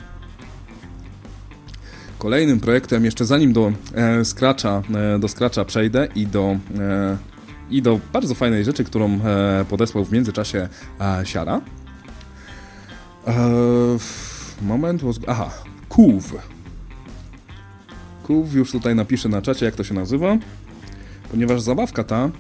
Kolejnym 2.19 2.61
projektem, 2.61 3.05
jeszcze 3.05 3.25
zanim 3.25 3.53
do 3.53 3.73
e, 3.95 4.25
Scratcha, 4.25 4.83
e, 4.95 5.19
do 5.19 5.29
Scratcha 5.29 5.65
przejdę 5.65 6.09
i 6.15 6.27
do, 6.27 6.57
i 7.71 7.83
do 7.83 8.01
bardzo 8.13 8.35
fajnej 8.35 8.65
rzeczy, 8.65 8.85
którą 8.85 9.21
podesłał 9.69 10.05
w 10.05 10.13
międzyczasie 10.13 10.69
Siara. 11.25 11.61
Moment, 14.63 15.03
aha, 15.27 15.51
Kuw. 15.89 16.35
Kuw 18.23 18.55
już 18.55 18.73
tutaj 18.73 18.95
napiszę 18.95 19.29
na 19.29 19.43
czacie, 19.43 19.67
jak 19.67 19.75
to 19.75 19.85
się 19.85 19.95
nazywa, 19.95 20.39
ponieważ 21.31 21.61
zabawka 21.61 22.05
ta, 22.05 22.31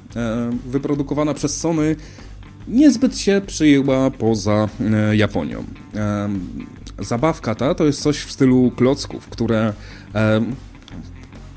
wyprodukowana 0.67 1.35
przez 1.35 1.59
Sony, 1.59 1.97
niezbyt 2.69 3.19
się 3.19 3.41
przyjęła 3.47 4.11
poza 4.11 4.69
e, 4.81 5.17
Japonią. 5.17 5.65
Zabawka 6.99 7.55
ta 7.55 7.75
to 7.75 7.87
jest 7.87 8.03
coś 8.03 8.19
w 8.19 8.33
stylu 8.33 8.71
klocków, 8.77 9.29
które 9.29 9.73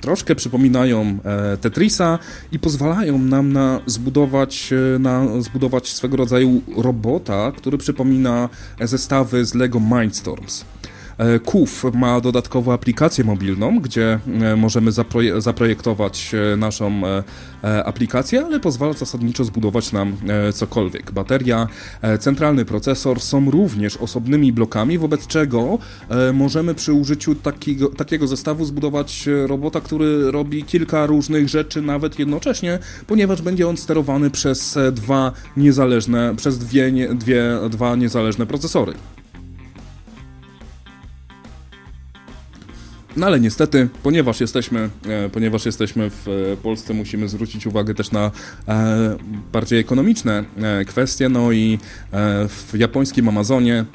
troszkę 0.04 0.36
przypominają 0.36 1.20
Tetrisa 1.62 2.20
i 2.51 2.60
pozwalają 2.60 3.18
nam 3.18 3.54
na 3.54 3.80
zbudować, 3.86 4.74
na 4.99 5.41
zbudować 5.41 5.88
swego 5.88 6.18
rodzaju 6.18 6.62
robota, 6.78 7.51
który 7.51 7.78
przypomina 7.78 8.49
zestawy 8.82 9.45
z 9.45 9.54
LEGO 9.54 9.80
Mindstorms. 9.80 10.66
KUF 11.45 11.84
ma 11.93 12.22
dodatkową 12.22 12.74
aplikację 12.74 13.24
mobilną, 13.24 13.80
gdzie 13.80 14.20
e, 14.41 14.55
możemy 14.55 14.91
zaproje 14.91 15.41
zaprojektować 15.41 16.32
e, 16.53 16.57
naszą 16.57 17.01
e, 17.64 17.86
aplikację, 17.86 18.45
ale 18.45 18.59
pozwala 18.59 18.93
zasadniczo 18.93 19.43
zbudować 19.43 19.91
nam 19.91 20.18
cokolwiek. 20.53 21.11
Bateria, 21.11 21.68
centralny 22.20 22.66
procesor 22.66 23.20
są 23.22 23.51
również 23.51 23.97
osobnymi 23.97 24.53
blokami, 24.53 24.97
wobec 24.97 25.28
czego 25.28 25.78
możemy 26.34 26.76
przy 26.76 26.93
użyciu 26.93 27.36
takiego, 27.36 27.89
takiego 27.89 28.28
zestawu 28.28 28.66
zbudować 28.66 29.30
robota, 29.47 29.82
który 29.82 30.32
robi 30.32 30.64
kilka 30.64 31.05
różnych 31.05 31.49
rzeczy 31.49 31.82
nawet 31.82 32.20
jednocześnie, 32.20 32.80
ponieważ 33.07 33.41
będzie 33.41 33.68
on 33.68 33.78
sterowany 33.78 34.30
przez 34.30 34.80
dwa 34.91 35.32
niezależne, 35.57 36.36
przez 36.36 36.57
dwie, 36.57 36.91
dwie, 37.16 37.43
dwa 37.70 37.95
niezależne 37.95 38.45
procesory. 38.45 38.93
No 43.18 43.26
ale 43.26 43.39
niestety, 43.39 43.89
ponieważ 44.03 44.41
jesteśmy, 44.41 44.89
e, 45.07 45.30
ponieważ 45.30 45.66
jesteśmy 45.66 46.09
w 46.09 46.28
e, 46.28 46.57
Polsce, 46.57 46.93
musimy 46.93 47.28
zwrócić 47.28 47.68
uwagę 47.68 47.93
też 47.93 48.11
na 48.11 48.32
e, 48.68 49.18
bardziej 49.53 49.80
ekonomiczne 49.80 50.43
kwestie. 50.88 51.30
No 51.30 51.51
i 51.51 51.80
w 52.47 52.74
japońskim 52.78 53.30
Amazonie 53.30 53.86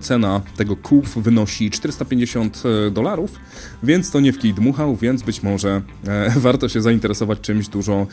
cena 0.00 0.40
tego 0.56 0.76
kuf 0.76 1.16
wynosi 1.16 1.70
450 1.70 2.62
dolarów, 2.92 3.40
więc 3.82 4.10
to 4.10 4.20
nie 4.20 4.32
w 4.32 4.38
kij 4.38 4.54
dmuchał, 4.54 4.96
więc 4.96 5.22
być 5.22 5.42
może 5.42 5.82
warto 6.36 6.68
się 6.68 6.82
zainteresować 6.82 7.40
czymś 7.40 7.68
dużo 7.68 8.06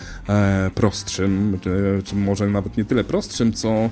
prostszym, 0.75 1.59
czy 2.03 2.15
może 2.15 2.47
nawet 2.49 2.77
nie 2.77 2.85
tyle 2.85 3.03
prostszym, 3.03 3.53
co 3.53 3.89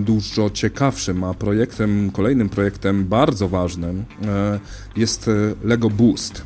dużo 0.00 0.50
ciekawszym, 0.50 1.24
a 1.24 1.34
projektem, 1.34 2.10
kolejnym 2.10 2.48
projektem 2.48 3.04
bardzo 3.04 3.48
ważnym 3.48 4.04
jest 4.96 5.30
Lego 5.64 5.81
Lego 5.82 5.96
Boost, 5.96 6.42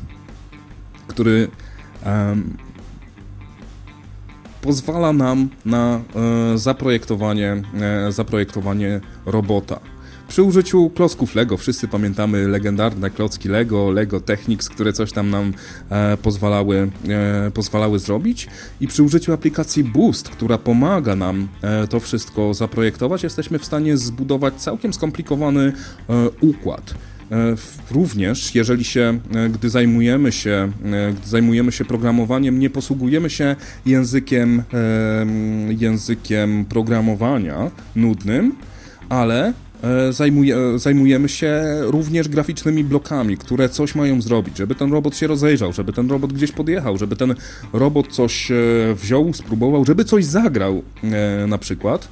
który 1.07 1.47
um, 2.05 2.57
pozwala 4.61 5.13
nam 5.13 5.49
na 5.65 6.01
e, 6.53 6.57
zaprojektowanie, 6.57 7.63
e, 8.07 8.11
zaprojektowanie 8.11 9.01
robota. 9.25 9.79
Przy 10.27 10.43
użyciu 10.43 10.89
klocków 10.89 11.35
Lego, 11.35 11.57
wszyscy 11.57 11.87
pamiętamy 11.87 12.47
legendarne 12.47 13.09
klocki 13.09 13.49
Lego, 13.49 13.91
Lego 13.91 14.19
Technics, 14.21 14.69
które 14.69 14.93
coś 14.93 15.11
tam 15.11 15.29
nam 15.29 15.53
e, 15.89 16.17
pozwalały, 16.17 16.91
e, 17.09 17.51
pozwalały 17.51 17.99
zrobić. 17.99 18.47
I 18.81 18.87
przy 18.87 19.03
użyciu 19.03 19.33
aplikacji 19.33 19.83
Boost, 19.83 20.29
która 20.29 20.57
pomaga 20.57 21.15
nam 21.15 21.47
e, 21.61 21.87
to 21.87 21.99
wszystko 21.99 22.53
zaprojektować, 22.53 23.23
jesteśmy 23.23 23.59
w 23.59 23.65
stanie 23.65 23.97
zbudować 23.97 24.53
całkiem 24.53 24.93
skomplikowany 24.93 25.73
e, 26.09 26.29
układ. 26.41 26.93
E, 27.31 27.55
również, 27.91 28.55
jeżeli 28.55 28.83
się, 28.83 29.19
e, 29.35 29.49
gdy 29.49 29.69
zajmujemy 29.69 30.31
się, 30.31 30.71
e, 30.85 31.13
gdy 31.13 31.29
zajmujemy 31.29 31.71
się 31.71 31.85
programowaniem, 31.85 32.59
nie 32.59 32.69
posługujemy 32.69 33.29
się 33.29 33.55
językiem, 33.85 34.63
językiem 35.69 36.65
programowania 36.65 37.71
nudnym, 37.95 38.55
ale 39.09 39.53
Zajmuje, 40.09 40.79
zajmujemy 40.79 41.29
się 41.29 41.63
również 41.81 42.27
graficznymi 42.27 42.83
blokami, 42.83 43.37
które 43.37 43.69
coś 43.69 43.95
mają 43.95 44.21
zrobić, 44.21 44.57
żeby 44.57 44.75
ten 44.75 44.91
robot 44.91 45.17
się 45.17 45.27
rozejrzał, 45.27 45.73
żeby 45.73 45.93
ten 45.93 46.09
robot 46.09 46.33
gdzieś 46.33 46.51
podjechał, 46.51 46.97
żeby 46.97 47.15
ten 47.15 47.35
robot 47.73 48.07
coś 48.07 48.51
wziął, 48.95 49.33
spróbował, 49.33 49.85
żeby 49.85 50.05
coś 50.05 50.25
zagrał 50.25 50.83
na 51.47 51.57
przykład. 51.57 52.07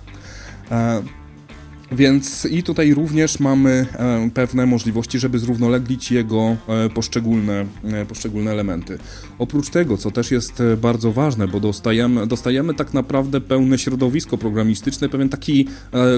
Więc 1.95 2.45
i 2.45 2.63
tutaj 2.63 2.93
również 2.93 3.39
mamy 3.39 3.85
e, 3.93 4.29
pewne 4.33 4.65
możliwości, 4.65 5.19
żeby 5.19 5.39
zrównoleglić 5.39 6.11
jego 6.11 6.55
e, 6.67 6.89
poszczególne, 6.89 7.65
e, 7.83 8.05
poszczególne 8.05 8.51
elementy. 8.51 8.97
Oprócz 9.39 9.69
tego, 9.69 9.97
co 9.97 10.11
też 10.11 10.31
jest 10.31 10.63
bardzo 10.77 11.11
ważne, 11.11 11.47
bo 11.47 11.59
dostajemy, 11.59 12.27
dostajemy 12.27 12.73
tak 12.73 12.93
naprawdę 12.93 13.41
pełne 13.41 13.77
środowisko 13.77 14.37
programistyczne, 14.37 15.09
pewien 15.09 15.29
taki 15.29 15.67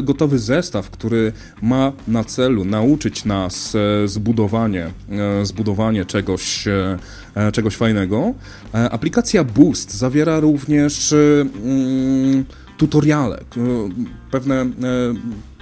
gotowy 0.03 0.39
zestaw, 0.39 0.89
który 0.89 1.33
ma 1.61 1.93
na 2.07 2.23
celu 2.23 2.65
nauczyć 2.65 3.25
nas 3.25 3.77
zbudowanie, 4.05 4.91
zbudowanie 5.43 6.05
czegoś, 6.05 6.65
czegoś 7.53 7.75
fajnego. 7.75 8.33
Aplikacja 8.73 9.43
Boost 9.43 9.93
zawiera 9.93 10.39
również 10.39 11.15
mm, 11.63 12.45
tutoriale, 12.77 13.43
pewne 14.31 14.65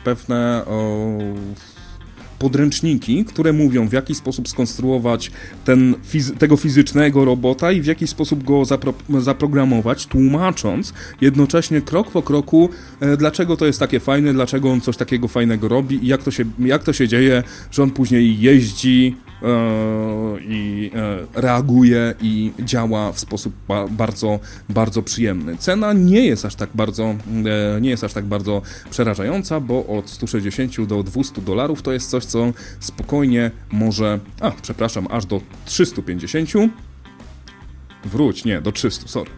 pewne 0.05 0.65
podręczniki, 2.39 3.25
które 3.25 3.53
mówią, 3.53 3.87
w 3.87 3.93
jaki 3.93 4.15
sposób 4.15 4.49
skonstruować 4.49 5.31
ten, 5.65 5.95
tego 6.39 6.57
fizycznego 6.57 7.25
robota 7.25 7.71
i 7.71 7.81
w 7.81 7.85
jaki 7.85 8.07
sposób 8.07 8.43
go 8.43 8.65
zapro 8.65 8.93
zaprogramować, 9.19 10.05
tłumacząc 10.05 10.93
jednocześnie 11.21 11.81
krok 11.81 12.11
po 12.11 12.21
kroku, 12.21 12.69
e, 12.99 13.17
dlaczego 13.17 13.57
to 13.57 13.65
jest 13.65 13.79
takie 13.79 13.99
fajne, 13.99 14.33
dlaczego 14.33 14.71
on 14.71 14.81
coś 14.81 14.97
takiego 14.97 15.27
fajnego 15.27 15.67
robi 15.67 16.05
i 16.05 16.07
jak 16.07 16.23
to 16.23 16.31
się, 16.31 16.43
jak 16.59 16.83
to 16.83 16.93
się 16.93 17.07
dzieje, 17.07 17.43
że 17.71 17.83
on 17.83 17.91
później 17.91 18.39
jeździ 18.39 19.15
i 20.41 20.91
e, 20.95 21.41
reaguje 21.41 22.13
i 22.21 22.51
działa 22.59 23.11
w 23.11 23.19
sposób 23.19 23.53
bardzo, 23.89 24.39
bardzo 24.69 25.01
przyjemny. 25.01 25.57
Cena 25.57 25.93
nie 25.93 26.25
jest 26.25 26.45
aż 26.45 26.55
tak 26.55 26.69
bardzo, 26.73 27.03
e, 27.75 27.81
nie 27.81 27.89
jest 27.89 28.03
aż 28.03 28.13
tak 28.13 28.25
bardzo 28.25 28.61
przerażająca, 28.89 29.59
bo 29.59 29.85
od 29.85 30.09
160 30.09 30.85
do 30.85 31.03
200 31.03 31.41
dolarów 31.41 31.81
to 31.81 31.91
jest 31.91 32.09
coś, 32.09 32.25
co 32.25 32.53
spokojnie 32.79 33.51
może, 33.71 34.19
a 34.41 34.51
przepraszam, 34.51 35.07
aż 35.09 35.25
do 35.25 35.41
350. 35.65 36.49
Wróć, 38.05 38.45
nie, 38.45 38.61
do 38.61 38.71
300, 38.71 39.07
sorry. 39.07 39.31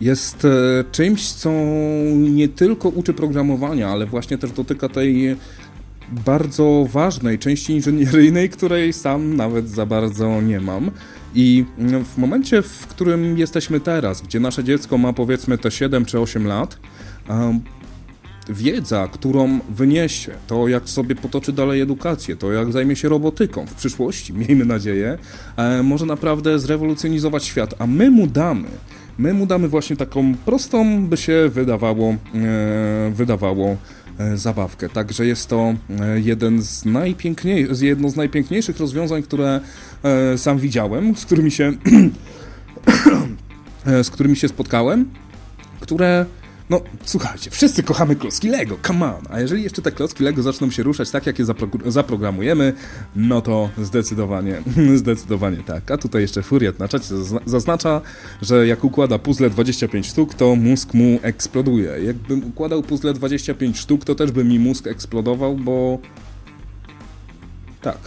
Jest 0.00 0.46
czymś, 0.92 1.32
co 1.32 1.50
nie 2.14 2.48
tylko 2.48 2.88
uczy 2.88 3.14
programowania, 3.14 3.88
ale 3.88 4.06
właśnie 4.06 4.38
też 4.38 4.52
dotyka 4.52 4.88
tej 4.88 5.36
bardzo 6.08 6.86
ważnej 6.92 7.38
części 7.38 7.72
inżynieryjnej, 7.72 8.48
której 8.48 8.92
sam 8.92 9.36
nawet 9.36 9.68
za 9.68 9.86
bardzo 9.86 10.40
nie 10.40 10.60
mam. 10.60 10.90
I 11.34 11.64
w 12.14 12.18
momencie, 12.18 12.62
w 12.62 12.86
którym 12.86 13.38
jesteśmy 13.38 13.80
teraz, 13.80 14.22
gdzie 14.22 14.40
nasze 14.40 14.64
dziecko 14.64 14.98
ma 14.98 15.12
powiedzmy 15.12 15.58
te 15.58 15.70
7 15.70 16.04
czy 16.04 16.20
8 16.20 16.46
lat, 16.46 16.78
wiedza, 18.48 19.08
którą 19.12 19.58
wyniesie, 19.70 20.32
to 20.46 20.68
jak 20.68 20.88
sobie 20.88 21.14
potoczy 21.14 21.52
dalej 21.52 21.80
edukację, 21.80 22.36
to 22.36 22.52
jak 22.52 22.72
zajmie 22.72 22.96
się 22.96 23.08
robotyką 23.08 23.66
w 23.66 23.74
przyszłości, 23.74 24.32
miejmy 24.48 24.64
nadzieję, 24.64 25.18
e, 25.56 25.82
może 25.82 26.06
naprawdę 26.06 26.58
zrewolucjonizować 26.58 27.44
świat, 27.44 27.74
a 27.78 27.86
my 27.86 28.10
mu 28.10 28.26
damy 28.26 28.68
My 29.18 29.34
mu 29.34 29.46
damy 29.46 29.68
właśnie 29.68 29.96
taką 29.96 30.34
prostą, 30.34 31.06
by 31.06 31.16
się 31.16 31.48
wydawało, 31.48 32.10
e, 32.10 32.16
wydawało 33.14 33.76
zabawkę. 34.34 34.88
Także 34.88 35.26
jest 35.26 35.48
to 35.48 35.74
e, 36.00 36.20
jeden 36.20 36.62
z 36.62 36.84
jedno 37.80 38.10
z 38.10 38.16
najpiękniejszych 38.16 38.78
rozwiązań, 38.78 39.22
które 39.22 39.60
e, 40.02 40.38
sam 40.38 40.58
widziałem, 40.58 41.16
z 41.16 41.24
którymi 41.24 41.50
się 41.50 41.72
e, 43.86 44.04
z 44.04 44.10
którymi 44.10 44.36
się 44.36 44.48
spotkałem, 44.48 45.10
które 45.80 46.26
no, 46.72 46.80
słuchajcie, 47.04 47.50
wszyscy 47.50 47.82
kochamy 47.82 48.16
klocki 48.16 48.48
Lego, 48.48 48.78
come 48.86 49.14
on. 49.16 49.22
A 49.30 49.40
jeżeli 49.40 49.62
jeszcze 49.62 49.82
te 49.82 49.92
klocki 49.92 50.24
Lego 50.24 50.42
zaczną 50.42 50.70
się 50.70 50.82
ruszać 50.82 51.10
tak, 51.10 51.26
jak 51.26 51.38
je 51.38 51.44
zapro 51.44 51.68
zaprogramujemy, 51.86 52.72
no 53.16 53.40
to 53.40 53.70
zdecydowanie, 53.78 54.62
zdecydowanie 54.94 55.56
tak. 55.56 55.90
A 55.90 55.98
tutaj 55.98 56.22
jeszcze 56.22 56.42
Furiat 56.42 56.78
na 56.78 56.88
czacie 56.88 57.14
zaznacza, 57.46 58.00
że 58.42 58.66
jak 58.66 58.84
układa 58.84 59.18
puzzle 59.18 59.50
25 59.50 60.06
sztuk, 60.06 60.34
to 60.34 60.56
mózg 60.56 60.94
mu 60.94 61.18
eksploduje. 61.22 62.04
Jakbym 62.04 62.44
układał 62.44 62.82
puzzle 62.82 63.14
25 63.14 63.78
sztuk, 63.78 64.04
to 64.04 64.14
też 64.14 64.30
by 64.30 64.44
mi 64.44 64.58
mózg 64.58 64.86
eksplodował, 64.86 65.56
bo... 65.56 65.98
Tak. 67.82 67.98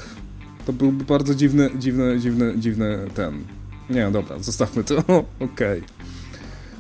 To 0.66 0.74
byłby 0.74 1.04
bardzo 1.04 1.36
dziwny, 1.36 1.70
dziwny, 1.80 2.20
dziwny, 2.20 2.54
dziwny 2.58 2.98
ten... 3.16 3.44
Nie, 3.90 4.12
dobra, 4.12 4.40
zostawmy 4.40 4.84
to. 4.84 4.98
Okej. 5.40 5.80
Okay. 5.80 5.95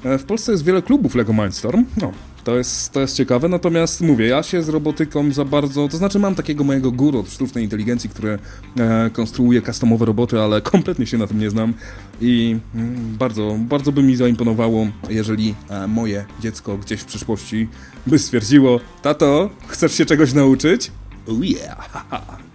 E, 0.06 0.18
w 0.18 0.24
Polsce 0.24 0.52
jest 0.52 0.66
wiele 0.66 0.82
klubów 0.82 1.16
Lego 1.16 1.34
Mindstorm. 1.34 1.86
No, 2.02 2.12
to 2.44 2.58
jest, 2.58 2.92
to 2.92 3.00
jest 3.00 3.16
ciekawe, 3.16 3.48
natomiast 3.48 4.02
mówię, 4.02 4.28
ja 4.28 4.44
się 4.44 4.64
z 4.64 4.70
robotyką 4.70 5.32
za 5.32 5.46
bardzo, 5.46 5.88
to 5.88 5.98
znaczy 5.98 6.20
mam 6.20 6.36
takiego 6.36 6.64
mojego 6.64 6.92
guru 6.92 7.20
od 7.20 7.30
sztucznej 7.30 7.64
inteligencji, 7.64 8.10
który 8.10 8.40
e, 8.78 9.10
konstruuje 9.14 9.62
customowe 9.62 10.06
roboty, 10.06 10.40
ale 10.40 10.62
kompletnie 10.72 11.06
się 11.06 11.18
na 11.18 11.28
tym 11.28 11.40
nie 11.40 11.50
znam 11.50 11.74
i 12.22 12.58
mm, 12.76 13.16
bardzo, 13.20 13.56
bardzo 13.60 13.92
by 13.92 14.04
mi 14.04 14.16
zaimponowało, 14.16 14.88
jeżeli 15.10 15.56
e, 15.70 15.88
moje 15.88 16.26
dziecko 16.40 16.78
gdzieś 16.78 17.02
w 17.02 17.06
przyszłości 17.06 17.68
by 18.08 18.20
stwierdziło, 18.20 18.80
tato, 19.02 19.50
chcesz 19.68 19.94
się 19.94 20.06
czegoś 20.06 20.34
nauczyć? 20.34 20.92
Oh 21.28 21.46
yeah! 21.46 22.06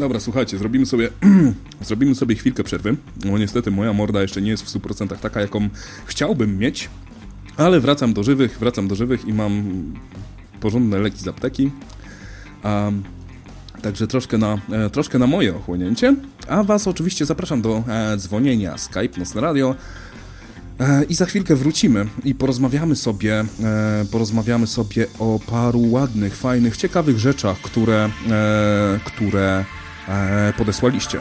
Dobra, 0.00 0.20
słuchajcie, 0.20 0.58
zrobimy 0.58 0.86
sobie, 0.86 1.08
zrobimy 1.86 2.14
sobie 2.14 2.34
chwilkę 2.34 2.64
przerwy, 2.64 2.96
bo 3.26 3.38
niestety 3.38 3.70
moja 3.70 3.92
morda 3.92 4.22
jeszcze 4.22 4.42
nie 4.42 4.50
jest 4.50 4.62
w 4.62 4.68
100% 4.68 5.16
taka, 5.16 5.40
jaką 5.40 5.68
chciałbym 6.06 6.58
mieć, 6.58 6.88
ale 7.56 7.80
wracam 7.80 8.12
do 8.12 8.22
żywych, 8.22 8.58
wracam 8.58 8.88
do 8.88 8.94
żywych 8.94 9.24
i 9.24 9.32
mam 9.32 9.82
porządne 10.60 10.98
leki 10.98 11.18
z 11.18 11.28
apteki. 11.28 11.70
Um, 12.64 13.02
Także 13.82 14.06
troszkę 14.06 14.38
na, 14.38 14.58
e, 14.72 14.90
troszkę 14.90 15.18
na 15.18 15.26
moje 15.26 15.56
ochłonięcie. 15.56 16.16
A 16.48 16.64
Was 16.64 16.88
oczywiście 16.88 17.26
zapraszam 17.26 17.62
do 17.62 17.84
e, 17.88 18.16
dzwonienia 18.16 18.78
Skype, 18.78 19.18
Nocne 19.18 19.40
Radio. 19.40 19.74
E, 20.80 21.04
I 21.04 21.14
za 21.14 21.26
chwilkę 21.26 21.56
wrócimy 21.56 22.06
i 22.24 22.34
porozmawiamy 22.34 22.96
sobie, 22.96 23.44
e, 23.62 24.04
porozmawiamy 24.10 24.66
sobie 24.66 25.06
o 25.18 25.40
paru 25.46 25.90
ładnych, 25.90 26.36
fajnych, 26.36 26.76
ciekawych 26.76 27.18
rzeczach, 27.18 27.58
które, 27.58 28.10
e, 28.30 29.00
które 29.04 29.64
podesłaliście. 30.56 31.18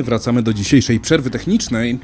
My 0.00 0.04
wracamy 0.04 0.42
do 0.42 0.52
dzisiejszej 0.52 1.00
przerwy 1.00 1.30
technicznej. 1.30 1.98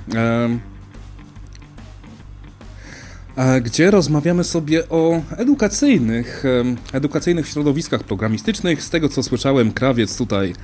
Gdzie 3.62 3.90
rozmawiamy 3.90 4.44
sobie 4.44 4.88
o 4.88 5.22
edukacyjnych, 5.36 6.44
edukacyjnych 6.92 7.48
środowiskach 7.48 8.04
programistycznych. 8.04 8.82
Z 8.82 8.90
tego 8.90 9.08
co 9.08 9.22
słyszałem, 9.22 9.72
krawiec 9.72 10.18
tutaj 10.18 10.54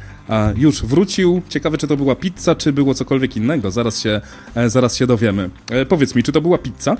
już 0.57 0.83
wrócił. 0.83 1.43
Ciekawe, 1.49 1.79
czy 1.79 1.87
to 1.87 1.97
była 1.97 2.17
pizza, 2.17 2.55
czy 2.55 2.73
było 2.73 2.95
cokolwiek 2.95 3.37
innego. 3.37 3.71
Zaraz 3.71 4.01
się, 4.01 4.21
e, 4.55 4.71
zaraz 4.71 4.97
się 4.97 5.07
dowiemy. 5.07 5.51
E, 5.71 5.87
powiedz 5.87 6.15
mi, 6.15 6.23
czy 6.23 6.33
to 6.33 6.41
była 6.41 6.59
pizza? 6.59 6.97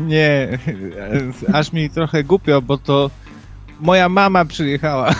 Nie, 0.00 0.58
aż 1.52 1.72
mi 1.72 1.90
trochę 1.90 2.24
głupio, 2.24 2.62
bo 2.62 2.78
to 2.78 3.10
moja 3.80 4.08
mama 4.08 4.44
przyjechała. 4.44 5.14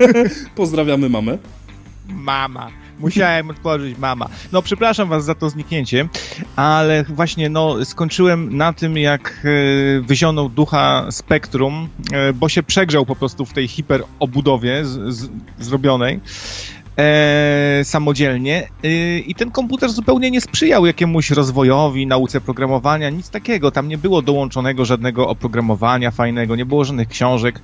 Pozdrawiamy 0.56 1.08
mamę. 1.08 1.38
Mama. 2.08 2.85
Musiałem 2.98 3.50
otworzyć 3.50 3.98
mama. 3.98 4.28
No, 4.52 4.62
przepraszam 4.62 5.08
was 5.08 5.24
za 5.24 5.34
to 5.34 5.50
zniknięcie, 5.50 6.08
ale 6.56 7.04
właśnie, 7.08 7.48
no, 7.48 7.84
skończyłem 7.84 8.56
na 8.56 8.72
tym, 8.72 8.96
jak 8.96 9.42
e, 9.44 10.00
wyzionął 10.00 10.48
ducha 10.48 11.06
Spektrum, 11.10 11.88
e, 12.12 12.32
bo 12.32 12.48
się 12.48 12.62
przegrzał 12.62 13.06
po 13.06 13.16
prostu 13.16 13.46
w 13.46 13.52
tej 13.52 13.68
hiperobudowie 13.68 14.84
z, 14.84 15.14
z, 15.14 15.28
zrobionej 15.58 16.20
e, 16.96 17.80
samodzielnie 17.84 18.68
e, 18.84 19.18
i 19.18 19.34
ten 19.34 19.50
komputer 19.50 19.90
zupełnie 19.90 20.30
nie 20.30 20.40
sprzyjał 20.40 20.86
jakiemuś 20.86 21.30
rozwojowi, 21.30 22.06
nauce 22.06 22.40
programowania, 22.40 23.10
nic 23.10 23.30
takiego. 23.30 23.70
Tam 23.70 23.88
nie 23.88 23.98
było 23.98 24.22
dołączonego 24.22 24.84
żadnego 24.84 25.28
oprogramowania 25.28 26.10
fajnego, 26.10 26.56
nie 26.56 26.66
było 26.66 26.84
żadnych 26.84 27.08
książek, 27.08 27.60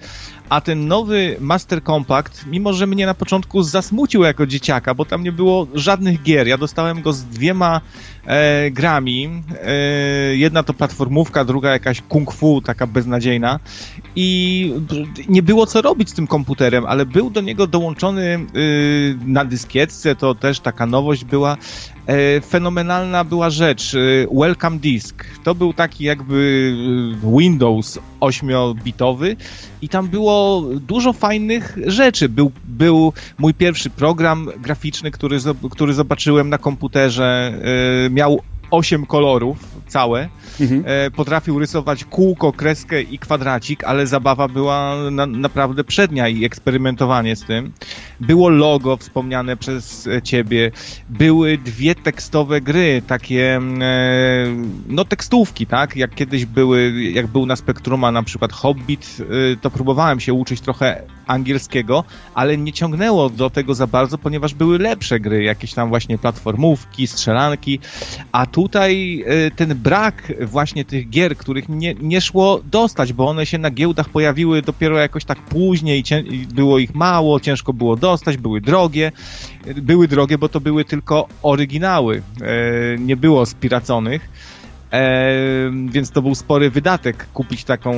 a 0.48 0.60
ten 0.60 0.88
nowy 0.88 1.36
Master 1.40 1.82
Compact, 1.82 2.46
mimo 2.46 2.72
że 2.72 2.86
mnie 2.86 3.06
na 3.06 3.14
początku 3.14 3.62
zasmucił 3.62 4.22
jako 4.22 4.46
dzieciaka, 4.46 4.94
bo 4.94 5.04
tam 5.04 5.22
nie 5.22 5.32
było 5.32 5.66
żadnych 5.74 6.22
gier, 6.22 6.46
ja 6.46 6.58
dostałem 6.58 7.02
go 7.02 7.12
z 7.12 7.24
dwiema 7.24 7.80
e, 8.26 8.70
grami. 8.70 9.42
E, 9.64 9.72
jedna 10.36 10.62
to 10.62 10.74
platformówka, 10.74 11.44
druga 11.44 11.70
jakaś 11.70 12.00
kung 12.00 12.32
fu, 12.32 12.60
taka 12.60 12.86
beznadziejna. 12.86 13.60
I 14.16 14.74
nie 15.28 15.42
było 15.42 15.66
co 15.66 15.82
robić 15.82 16.10
z 16.10 16.12
tym 16.12 16.26
komputerem, 16.26 16.86
ale 16.86 17.06
był 17.06 17.30
do 17.30 17.40
niego 17.40 17.66
dołączony 17.66 18.22
e, 18.24 18.38
na 19.26 19.44
dyskietce, 19.44 20.16
to 20.16 20.34
też 20.34 20.60
taka 20.60 20.86
nowość 20.86 21.24
była. 21.24 21.56
E, 22.06 22.40
fenomenalna 22.40 23.24
była 23.24 23.50
rzecz. 23.50 23.94
E, 23.94 23.98
Welcome 24.40 24.78
Disk. 24.78 25.24
To 25.44 25.54
był 25.54 25.72
taki 25.72 26.04
jakby 26.04 26.72
e, 27.24 27.38
Windows 27.38 27.98
8-bitowy 28.20 29.36
i 29.82 29.88
tam 29.88 30.08
było 30.08 30.62
dużo 30.80 31.12
fajnych 31.12 31.78
rzeczy. 31.86 32.28
Był, 32.28 32.52
był 32.64 33.12
mój 33.38 33.54
pierwszy 33.54 33.90
program 33.90 34.48
graficzny, 34.56 35.10
który, 35.10 35.38
który 35.70 35.94
zobaczyłem 35.94 36.48
na 36.48 36.58
komputerze. 36.58 37.52
Miał 38.10 38.40
8 38.70 39.06
kolorów 39.06 39.58
całe. 39.92 40.28
Mhm. 40.60 40.84
E, 40.86 41.10
potrafił 41.10 41.58
rysować 41.58 42.04
kółko, 42.04 42.52
kreskę 42.52 43.02
i 43.02 43.18
kwadracik, 43.18 43.84
ale 43.84 44.06
zabawa 44.06 44.48
była 44.48 44.96
na, 45.10 45.26
naprawdę 45.26 45.84
przednia 45.84 46.28
i 46.28 46.44
eksperymentowanie 46.44 47.36
z 47.36 47.44
tym. 47.44 47.72
Było 48.20 48.48
logo 48.48 48.96
wspomniane 48.96 49.56
przez 49.56 50.08
ciebie. 50.24 50.70
Były 51.08 51.58
dwie 51.58 51.94
tekstowe 51.94 52.60
gry, 52.60 53.02
takie 53.06 53.60
e, 53.80 54.46
no 54.88 55.04
tekstówki, 55.04 55.66
tak? 55.66 55.96
Jak 55.96 56.14
kiedyś 56.14 56.46
były, 56.46 57.02
jak 57.12 57.26
był 57.26 57.46
na 57.46 57.56
Spektruma 57.56 58.12
na 58.12 58.22
przykład 58.22 58.52
Hobbit, 58.52 59.16
e, 59.20 59.56
to 59.56 59.70
próbowałem 59.70 60.20
się 60.20 60.32
uczyć 60.32 60.60
trochę 60.60 61.02
angielskiego, 61.26 62.04
ale 62.34 62.58
nie 62.58 62.72
ciągnęło 62.72 63.30
do 63.30 63.50
tego 63.50 63.74
za 63.74 63.86
bardzo, 63.86 64.18
ponieważ 64.18 64.54
były 64.54 64.78
lepsze 64.78 65.20
gry, 65.20 65.42
jakieś 65.42 65.74
tam 65.74 65.88
właśnie 65.88 66.18
platformówki, 66.18 67.06
strzelanki, 67.06 67.78
a 68.32 68.46
tutaj 68.46 69.24
y, 69.46 69.50
ten 69.56 69.74
brak 69.82 70.32
właśnie 70.40 70.84
tych 70.84 71.10
gier, 71.10 71.36
których 71.36 71.68
nie, 71.68 71.94
nie 71.94 72.20
szło 72.20 72.60
dostać, 72.64 73.12
bo 73.12 73.28
one 73.28 73.46
się 73.46 73.58
na 73.58 73.70
giełdach 73.70 74.08
pojawiły 74.08 74.62
dopiero 74.62 74.98
jakoś 74.98 75.24
tak 75.24 75.38
później, 75.38 76.04
było 76.54 76.78
ich 76.78 76.94
mało, 76.94 77.40
ciężko 77.40 77.72
było 77.72 77.96
dostać, 77.96 78.36
były 78.36 78.60
drogie, 78.60 79.12
były 79.76 80.08
drogie, 80.08 80.38
bo 80.38 80.48
to 80.48 80.60
były 80.60 80.84
tylko 80.84 81.28
oryginały, 81.42 82.16
y, 82.16 82.22
nie 82.98 83.16
było 83.16 83.46
spiraconych. 83.46 84.28
E, 84.92 85.32
więc 85.86 86.10
to 86.10 86.22
był 86.22 86.34
spory 86.34 86.70
wydatek 86.70 87.26
kupić 87.34 87.64
taką 87.64 87.92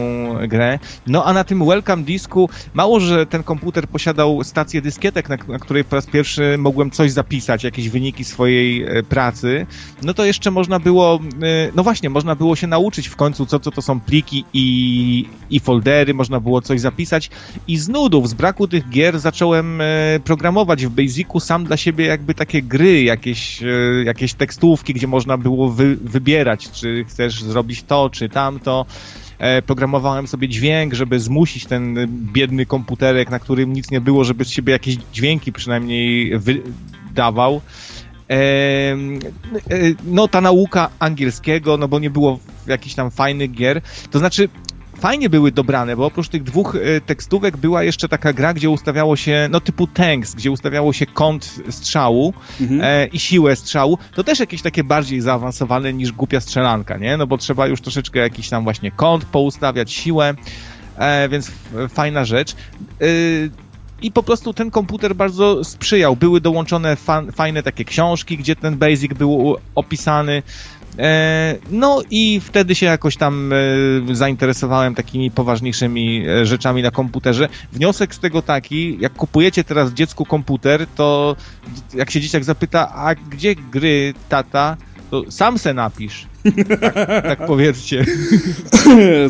grę. 0.49 0.79
No 1.07 1.25
a 1.25 1.33
na 1.33 1.45
tym 1.45 1.67
Welcome 1.67 2.03
Disku, 2.03 2.49
mało, 2.75 3.01
że 3.01 3.27
ten 3.27 3.43
komputer 3.43 3.89
posiadał 3.89 4.45
stację 4.45 4.83
dyskietek, 4.83 5.29
na, 5.29 5.37
na 5.49 5.59
której 5.59 5.85
po 5.85 5.97
raz 5.97 6.07
pierwszy 6.07 6.59
mogłem 6.59 6.91
coś 6.91 7.13
zapisać, 7.13 7.65
jakieś 7.65 7.89
wyniki 7.89 8.25
swojej 8.25 8.83
e, 8.83 9.03
pracy, 9.03 9.67
no 10.03 10.15
to 10.15 10.25
jeszcze 10.25 10.51
można 10.51 10.79
było, 10.79 11.21
e, 11.43 11.71
no 11.75 11.83
właśnie, 11.83 12.11
można 12.11 12.35
było 12.35 12.57
się 12.57 12.67
nauczyć 12.67 13.09
w 13.09 13.17
końcu, 13.17 13.47
co, 13.47 13.61
co 13.61 13.71
to 13.71 13.83
są 13.83 14.01
pliki 14.01 14.45
i, 14.53 15.29
i 15.51 15.61
foldery, 15.61 16.15
można 16.15 16.41
było 16.41 16.61
coś 16.61 16.81
zapisać 16.81 17.31
i 17.69 17.77
z 17.77 17.89
nudów, 17.89 18.29
z 18.29 18.35
braku 18.35 18.69
tych 18.69 18.89
gier 18.89 19.19
zacząłem 19.19 19.81
e, 19.81 19.85
programować 20.25 20.87
w 20.87 20.91
Basicu 20.91 21.41
sam 21.41 21.65
dla 21.65 21.77
siebie 21.77 22.07
jakby 22.07 22.35
takie 22.35 22.63
gry, 22.63 23.03
jakieś, 23.03 23.63
jakieś 24.05 24.35
tekstówki, 24.35 24.95
gdzie 24.95 25.07
można 25.07 25.39
było 25.39 25.71
wy, 25.71 25.97
wybierać, 25.97 26.71
czy 26.71 26.84
czy 26.85 27.05
chcesz 27.05 27.43
zrobić 27.43 27.83
to, 27.83 28.11
czy 28.11 28.29
tamto. 28.29 28.87
E, 29.39 29.63
programowałem 29.63 30.27
sobie 30.27 30.49
dźwięk, 30.49 30.95
żeby 30.95 31.21
zmusić 31.21 31.67
ten 31.67 31.97
biedny 32.09 32.67
komputerek, 32.67 33.31
na 33.31 33.39
którym 33.39 33.73
nic 33.73 33.91
nie 33.91 34.01
było, 34.01 34.25
żeby 34.25 34.45
z 34.45 34.49
siebie 34.49 34.73
jakieś 34.73 34.97
dźwięki 35.13 35.53
przynajmniej 35.53 36.39
wydawał. 36.39 37.61
E, 38.31 38.35
e, 38.35 38.97
no 40.05 40.29
ta 40.29 40.41
nauka 40.41 40.91
angielskiego, 40.99 41.77
no 41.77 41.89
bo 41.89 41.99
nie 41.99 42.11
było 42.11 42.39
jakichś 42.67 42.95
tam 42.95 43.11
fajnych 43.11 43.53
gier, 43.53 43.81
to 44.11 44.19
znaczy 44.19 44.49
fajnie 44.99 45.31
były 45.31 45.53
dobrane, 45.53 45.97
bo 45.97 46.07
oprócz 46.07 46.29
tych 46.29 46.43
dwóch 46.43 46.77
e, 46.77 47.01
tekstówek 47.01 47.57
była 47.57 47.83
jeszcze 47.83 48.09
taka 48.09 48.33
gra, 48.33 48.55
gdzie 48.55 48.71
ustawiało 48.71 49.17
się, 49.17 49.49
no 49.51 49.61
typu 49.61 49.87
tanks, 49.87 50.35
gdzie 50.35 50.51
ustawiało 50.51 50.93
się 50.93 51.07
kąt 51.07 51.61
strzału 51.71 52.35
mhm. 52.61 52.81
e, 52.85 53.07
i 53.07 53.19
siłę 53.19 53.57
strzału. 53.57 53.99
To 54.15 54.25
też 54.25 54.41
jakieś 54.41 54.63
takie 54.63 54.85
bardziej 54.85 55.21
zaawansowane 55.21 55.93
niż 55.93 56.13
głupia 56.13 56.41
strzelanka, 56.41 56.99
nie? 56.99 57.17
No 57.17 57.27
bo 57.27 57.39
trzeba 57.39 57.67
już 57.67 57.81
troszeczkę 57.81 58.21
jakiś 58.21 58.49
tam 58.49 58.65
właśnie 58.65 58.91
kąt 58.91 59.25
poustawiać, 59.25 59.93
siłę, 59.93 60.35
e, 60.97 61.29
więc 61.29 61.51
fajna 61.89 62.25
rzecz. 62.25 62.53
E, 62.53 63.07
i 64.03 64.13
po 64.13 64.23
prostu 64.23 64.55
ten 64.55 64.71
komputer 64.71 65.17
bardzo 65.17 65.65
sprzyjał. 65.65 66.17
Były 66.17 66.41
dołączone 66.41 66.97
fa 66.97 67.23
fajne 67.33 67.63
takie 67.63 67.85
książki, 67.85 68.39
gdzie 68.39 68.57
ten 68.57 68.77
basic 68.77 69.15
był 69.15 69.57
opisany. 69.75 70.43
E, 70.99 71.57
no 71.71 72.03
i 72.11 72.41
wtedy 72.41 72.75
się 72.75 72.87
jakoś 72.87 73.17
tam 73.17 73.53
e, 73.53 73.57
zainteresowałem 74.15 74.95
takimi 74.95 75.31
poważniejszymi 75.31 76.25
e, 76.29 76.47
rzeczami 76.47 76.83
na 76.83 76.91
komputerze. 76.91 77.49
Wniosek 77.73 78.15
z 78.15 78.19
tego 78.19 78.43
taki, 78.43 79.01
jak 79.01 79.13
kupujecie 79.13 79.65
teraz 79.65 79.93
dziecku 79.93 80.25
komputer, 80.25 80.87
to 80.87 81.37
jak 81.95 82.11
się 82.11 82.21
dzieciak 82.21 82.45
zapyta, 82.45 82.95
a 82.95 83.15
gdzie 83.15 83.55
gry 83.55 84.15
tata, 84.29 84.77
to 85.11 85.31
sam 85.31 85.59
se 85.59 85.75
napisz. 85.75 86.27
Tak, 86.81 86.95
tak 87.23 87.47
powiedzcie. 87.53 88.05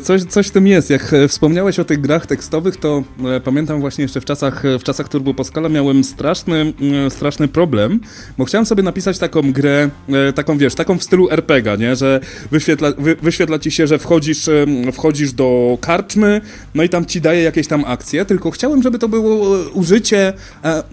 Coś, 0.03 0.23
coś 0.23 0.49
w 0.49 0.51
tym 0.51 0.67
jest. 0.67 0.91
Jak 0.91 1.13
e, 1.13 1.29
wspomniałeś 1.29 1.79
o 1.79 1.85
tych 1.85 2.01
grach 2.01 2.27
tekstowych, 2.27 2.77
to 2.77 3.03
e, 3.25 3.41
pamiętam 3.41 3.81
właśnie 3.81 4.03
jeszcze 4.03 4.21
w 4.21 4.25
czasach, 4.25 4.65
e, 4.65 4.79
w 4.79 4.85
czasach 4.85 5.09
Turbo 5.09 5.35
Pascala 5.35 5.69
miałem 5.69 6.05
straszny, 6.05 6.73
straszny 7.09 7.49
problem, 7.49 8.01
bo 8.39 8.45
chciałem 8.45 8.67
sobie 8.67 8.83
napisać 8.83 9.19
taką 9.19 9.53
grę, 9.53 9.91
taką 10.35 10.59
wiesz, 10.59 10.75
taką 10.75 10.99
w 10.99 11.03
stylu 11.03 11.31
RPG, 11.31 11.77
nie? 11.79 11.97
Że 11.97 12.21
wyświetla, 12.51 12.93
wy, 12.99 13.17
wyświetla 13.23 13.59
ci 13.59 13.71
się, 13.71 13.87
że 13.87 13.99
wchodzisz, 13.99 14.51
wchodzisz 14.93 15.33
do 15.33 15.79
karczmy, 15.81 16.41
no 16.75 16.83
i 16.83 16.89
tam 16.89 17.07
ci 17.07 17.21
daje 17.21 17.43
jakieś 17.43 17.67
tam 17.67 17.85
akcje, 17.87 18.25
tylko 18.25 18.51
chciałem, 18.51 18.83
żeby 18.83 18.99
to 18.99 19.09
było 19.09 19.59
użycie 19.73 20.33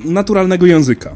naturalnego 0.06 0.66
języka. 0.66 1.16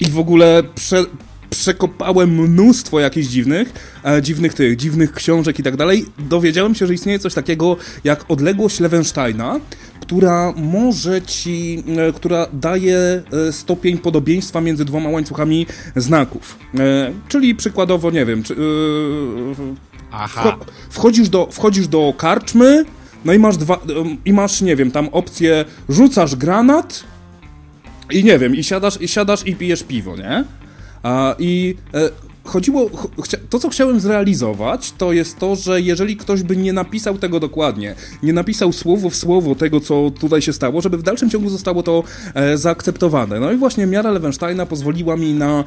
I 0.00 0.10
w 0.10 0.18
ogóle 0.18 0.62
prze, 0.74 1.04
przekopałem 1.52 2.30
mnóstwo 2.30 3.00
jakichś 3.00 3.28
dziwnych, 3.28 3.72
e, 4.04 4.22
dziwnych 4.22 4.54
tych, 4.54 4.76
dziwnych 4.76 5.12
książek 5.12 5.58
i 5.58 5.62
tak 5.62 5.76
dalej. 5.76 6.06
Dowiedziałem 6.18 6.74
się, 6.74 6.86
że 6.86 6.94
istnieje 6.94 7.18
coś 7.18 7.34
takiego 7.34 7.76
jak 8.04 8.24
odległość 8.28 8.80
Lewensteina, 8.80 9.60
która 10.00 10.52
może 10.56 11.22
ci, 11.22 11.82
e, 12.08 12.12
która 12.12 12.46
daje 12.52 13.22
e, 13.48 13.52
stopień 13.52 13.98
podobieństwa 13.98 14.60
między 14.60 14.84
dwoma 14.84 15.10
łańcuchami 15.10 15.66
znaków. 15.96 16.58
E, 16.78 17.12
czyli 17.28 17.54
przykładowo, 17.54 18.10
nie 18.10 18.26
wiem, 18.26 18.42
czy, 18.42 18.54
e, 18.54 18.56
Aha. 20.12 20.58
wchodzisz, 20.90 21.28
do, 21.28 21.48
wchodzisz 21.50 21.88
do 21.88 22.14
karczmy, 22.16 22.84
no 23.24 23.32
i 23.32 23.38
masz 23.38 23.56
dwa, 23.56 23.80
i 24.24 24.32
masz, 24.32 24.60
nie 24.60 24.76
wiem, 24.76 24.90
tam 24.90 25.08
opcję 25.08 25.64
rzucasz 25.88 26.36
granat 26.36 27.04
i 28.10 28.24
nie 28.24 28.38
wiem, 28.38 28.56
i 28.56 28.64
siadasz, 28.64 29.00
i 29.00 29.08
siadasz 29.08 29.46
i 29.46 29.56
pijesz 29.56 29.82
piwo, 29.82 30.16
nie? 30.16 30.44
I 31.38 31.74
e, 31.94 32.10
chodziło, 32.44 32.90
to 33.50 33.58
co 33.58 33.68
chciałem 33.68 34.00
zrealizować, 34.00 34.92
to 34.92 35.12
jest 35.12 35.38
to, 35.38 35.56
że 35.56 35.80
jeżeli 35.80 36.16
ktoś 36.16 36.42
by 36.42 36.56
nie 36.56 36.72
napisał 36.72 37.18
tego 37.18 37.40
dokładnie, 37.40 37.94
nie 38.22 38.32
napisał 38.32 38.72
słowo 38.72 39.10
w 39.10 39.16
słowo 39.16 39.54
tego, 39.54 39.80
co 39.80 40.12
tutaj 40.20 40.42
się 40.42 40.52
stało, 40.52 40.80
żeby 40.80 40.98
w 40.98 41.02
dalszym 41.02 41.30
ciągu 41.30 41.48
zostało 41.48 41.82
to 41.82 42.04
e, 42.34 42.58
zaakceptowane. 42.58 43.40
No 43.40 43.52
i 43.52 43.56
właśnie 43.56 43.86
miara 43.86 44.10
Lewensteina 44.10 44.66
pozwoliła 44.66 45.16
mi 45.16 45.34
na, 45.34 45.64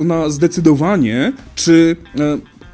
e, 0.00 0.04
na 0.04 0.28
zdecydowanie, 0.28 1.32
czy 1.54 1.96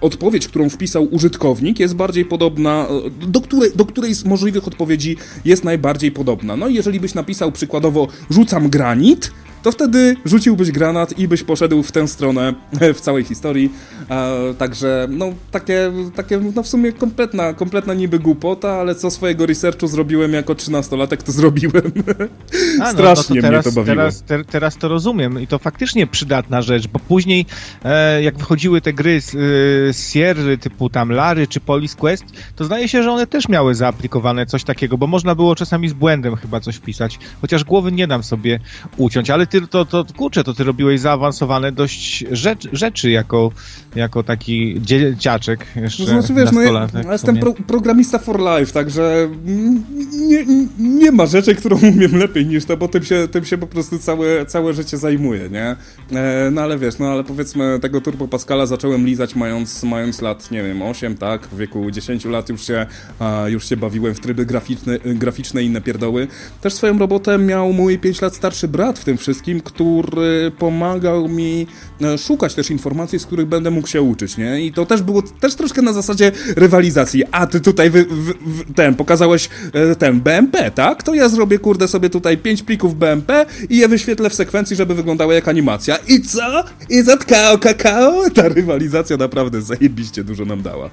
odpowiedź, 0.00 0.48
którą 0.48 0.68
wpisał 0.68 1.14
użytkownik, 1.14 1.80
jest 1.80 1.94
bardziej 1.94 2.24
podobna, 2.24 2.86
do 3.26 3.40
której, 3.40 3.70
do 3.76 3.84
której 3.84 4.14
z 4.14 4.24
możliwych 4.24 4.66
odpowiedzi 4.66 5.16
jest 5.44 5.64
najbardziej 5.64 6.12
podobna. 6.12 6.56
No 6.56 6.68
i 6.68 6.74
jeżeli 6.74 7.00
byś 7.00 7.14
napisał 7.14 7.52
przykładowo 7.52 8.08
rzucam 8.30 8.68
granit, 8.68 9.30
to 9.62 9.72
wtedy 9.72 10.16
rzuciłbyś 10.24 10.70
granat 10.70 11.18
i 11.18 11.28
byś 11.28 11.42
poszedł 11.42 11.82
w 11.82 11.92
tę 11.92 12.08
stronę 12.08 12.54
w 12.94 13.00
całej 13.00 13.24
historii. 13.24 13.72
E, 14.10 14.54
także, 14.54 15.06
no, 15.10 15.32
takie, 15.50 15.92
takie, 16.16 16.40
no 16.56 16.62
w 16.62 16.68
sumie 16.68 16.92
kompletna, 16.92 17.54
kompletna 17.54 17.94
niby 17.94 18.18
głupota, 18.18 18.72
ale 18.72 18.94
co 18.94 19.10
swojego 19.10 19.46
researchu 19.46 19.86
zrobiłem 19.86 20.32
jako 20.32 20.54
trzynastolatek, 20.54 21.22
to 21.22 21.32
zrobiłem. 21.32 21.92
A, 22.80 22.84
no, 22.84 22.92
Strasznie 22.92 23.36
no 23.36 23.42
to 23.42 23.48
teraz, 23.48 23.66
mnie 23.66 23.72
to 23.72 23.80
bawiło. 23.80 23.96
Teraz, 23.96 24.22
te, 24.22 24.44
teraz 24.44 24.76
to 24.76 24.88
rozumiem 24.88 25.40
i 25.40 25.46
to 25.46 25.58
faktycznie 25.58 26.06
przydatna 26.06 26.62
rzecz, 26.62 26.86
bo 26.86 26.98
później 26.98 27.46
e, 27.84 28.22
jak 28.22 28.38
wychodziły 28.38 28.80
te 28.80 28.92
gry 28.92 29.20
z, 29.20 29.34
e, 29.34 30.10
Sierry 30.10 30.58
typu 30.58 30.90
tam 30.90 31.12
Lary 31.12 31.46
czy 31.46 31.60
Police 31.60 31.96
Quest, 31.96 32.24
to 32.56 32.64
zdaje 32.64 32.88
się, 32.88 33.02
że 33.02 33.10
one 33.10 33.26
też 33.26 33.48
miały 33.48 33.74
zaaplikowane 33.74 34.46
coś 34.46 34.64
takiego, 34.64 34.98
bo 34.98 35.06
można 35.06 35.34
było 35.34 35.54
czasami 35.54 35.88
z 35.88 35.92
błędem 35.92 36.36
chyba 36.36 36.60
coś 36.60 36.76
wpisać, 36.76 37.18
chociaż 37.40 37.64
głowy 37.64 37.92
nie 37.92 38.06
dam 38.06 38.22
sobie 38.22 38.60
uciąć, 38.96 39.30
ale 39.30 39.46
ty 39.50 39.66
to, 39.66 39.84
to 39.84 40.04
kurczę, 40.16 40.44
to 40.44 40.54
ty 40.54 40.64
robiłeś 40.64 41.00
zaawansowane 41.00 41.72
dość 41.72 42.24
rzecz, 42.30 42.68
rzeczy 42.72 43.10
jako, 43.10 43.52
jako 43.94 44.22
taki 44.22 44.80
dzieciaczek 44.80 45.66
jeszcze. 45.76 46.02
No, 46.02 46.08
znaczy, 46.08 46.34
wiesz, 46.34 46.52
no 46.52 46.62
ja, 46.62 46.88
ja 47.04 47.12
jestem 47.12 47.38
pro, 47.38 47.52
programista 47.52 48.18
for 48.18 48.40
life, 48.40 48.72
także 48.72 49.28
nie, 50.10 50.44
nie 50.78 51.12
ma 51.12 51.26
rzeczy, 51.26 51.54
którą 51.54 51.78
umiem 51.94 52.16
lepiej 52.16 52.46
niż 52.46 52.64
to, 52.64 52.76
bo 52.76 52.88
tym 52.88 53.04
się, 53.04 53.28
tym 53.30 53.44
się 53.44 53.58
po 53.58 53.66
prostu 53.66 53.98
całe, 53.98 54.46
całe 54.46 54.74
życie 54.74 54.98
zajmuję, 54.98 55.48
nie? 55.48 55.76
E, 56.18 56.50
no 56.52 56.62
ale 56.62 56.78
wiesz, 56.78 56.98
no 56.98 57.08
ale 57.08 57.24
powiedzmy 57.24 57.78
tego 57.80 58.00
Turbo 58.00 58.28
Pascala 58.28 58.66
zacząłem 58.66 59.06
lizać 59.06 59.34
mając, 59.34 59.82
mając 59.82 60.22
lat, 60.22 60.50
nie 60.50 60.62
wiem, 60.62 60.82
8, 60.82 61.16
tak? 61.16 61.46
W 61.46 61.56
wieku 61.56 61.90
10 61.90 62.24
lat 62.24 62.48
już 62.48 62.66
się, 62.66 62.86
już 63.46 63.68
się 63.68 63.76
bawiłem 63.76 64.14
w 64.14 64.20
tryby 64.20 64.46
graficzne, 64.46 64.98
graficzne 64.98 65.62
i 65.62 65.66
inne 65.66 65.80
pierdoły. 65.80 66.26
Też 66.60 66.74
swoją 66.74 66.98
robotę 66.98 67.38
miał 67.38 67.72
mój 67.72 67.98
5 67.98 68.20
lat 68.20 68.36
starszy 68.36 68.68
brat 68.68 68.98
w 68.98 69.04
tym 69.04 69.16
wszystkim, 69.16 69.39
który 69.64 70.52
pomagał 70.58 71.28
mi 71.28 71.66
e, 72.02 72.18
szukać 72.18 72.54
też 72.54 72.70
informacji, 72.70 73.18
z 73.18 73.26
których 73.26 73.46
będę 73.46 73.70
mógł 73.70 73.88
się 73.88 74.02
uczyć, 74.02 74.36
nie? 74.36 74.66
I 74.66 74.72
to 74.72 74.86
też 74.86 75.02
było 75.02 75.22
też 75.22 75.54
troszkę 75.54 75.82
na 75.82 75.92
zasadzie 75.92 76.32
rywalizacji. 76.56 77.24
A 77.30 77.46
ty 77.46 77.60
tutaj 77.60 77.90
wy, 77.90 78.04
wy, 78.04 78.34
wy, 78.46 78.64
ten, 78.74 78.94
pokazałeś 78.94 79.48
e, 79.72 79.96
ten 79.96 80.20
BMP, 80.20 80.70
tak? 80.70 81.02
To 81.02 81.14
ja 81.14 81.28
zrobię, 81.28 81.58
kurde, 81.58 81.88
sobie 81.88 82.10
tutaj 82.10 82.38
pięć 82.38 82.62
plików 82.62 82.98
BMP 82.98 83.46
i 83.70 83.76
je 83.76 83.88
wyświetlę 83.88 84.30
w 84.30 84.34
sekwencji, 84.34 84.76
żeby 84.76 84.94
wyglądały 84.94 85.34
jak 85.34 85.48
animacja. 85.48 85.96
I 86.08 86.22
co? 86.22 86.64
I 86.88 87.02
zatkao 87.02 87.58
kakao? 87.58 88.30
Ta 88.30 88.48
rywalizacja 88.48 89.16
naprawdę 89.16 89.62
zajebiście 89.62 90.24
dużo 90.24 90.44
nam 90.44 90.62
dała. 90.62 90.90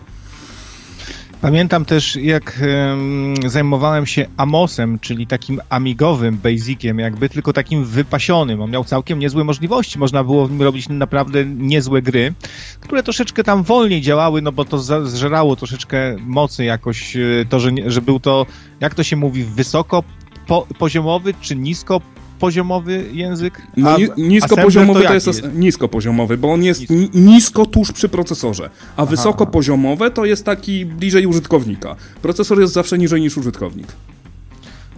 Pamiętam 1.42 1.86
też, 1.86 2.16
jak 2.16 2.62
um, 2.62 3.36
zajmowałem 3.50 4.06
się 4.06 4.26
Amosem, 4.38 5.00
czyli 5.00 5.28
takim 5.28 5.62
amigowym 5.70 6.38
basiciem, 6.38 7.00
jakby 7.00 7.30
tylko 7.30 7.54
takim 7.54 7.86
wypasionym. 7.86 8.62
On 8.62 8.72
miał 8.72 8.84
całkiem 8.84 9.20
niezłe 9.20 9.44
możliwości. 9.44 10.00
Można 10.00 10.24
było 10.24 10.48
w 10.48 10.52
nim 10.52 10.62
robić 10.62 10.90
naprawdę 10.90 11.46
niezłe 11.46 12.02
gry, 12.02 12.34
które 12.80 13.04
troszeczkę 13.04 13.44
tam 13.44 13.64
wolniej 13.64 14.02
działały, 14.02 14.42
no 14.42 14.52
bo 14.52 14.66
to 14.66 15.06
zżerało 15.06 15.56
troszeczkę 15.56 16.16
mocy 16.20 16.64
jakoś, 16.64 17.16
e, 17.16 17.20
to, 17.50 17.60
że, 17.60 17.72
że 17.86 18.02
był 18.02 18.20
to, 18.20 18.46
jak 18.80 18.96
to 18.96 19.04
się 19.04 19.16
mówi, 19.16 19.44
wysoko 19.44 20.04
po, 20.48 20.68
poziomowy 20.80 21.34
czy 21.42 21.56
nisko 21.56 22.02
poziomowy 22.40 23.06
język? 23.12 23.62
No, 23.78 23.90
a, 23.90 23.98
niskopoziomowy 24.18 25.02
to, 25.02 25.08
to 25.08 25.14
jest, 25.14 25.28
jest 25.28 25.44
niskopoziomowy, 25.54 26.38
bo 26.38 26.54
on 26.54 26.64
jest 26.64 26.90
nisko. 26.90 27.18
nisko 27.18 27.66
tuż 27.66 27.92
przy 27.92 28.10
procesorze, 28.10 28.70
a 28.96 29.06
wysokopoziomowe 29.06 30.12
to 30.12 30.26
jest 30.26 30.46
taki 30.46 30.86
bliżej 30.86 31.26
użytkownika. 31.26 31.96
Procesor 32.22 32.60
jest 32.60 32.74
zawsze 32.74 32.98
niżej 32.98 33.22
niż 33.22 33.38
użytkownik. 33.38 33.88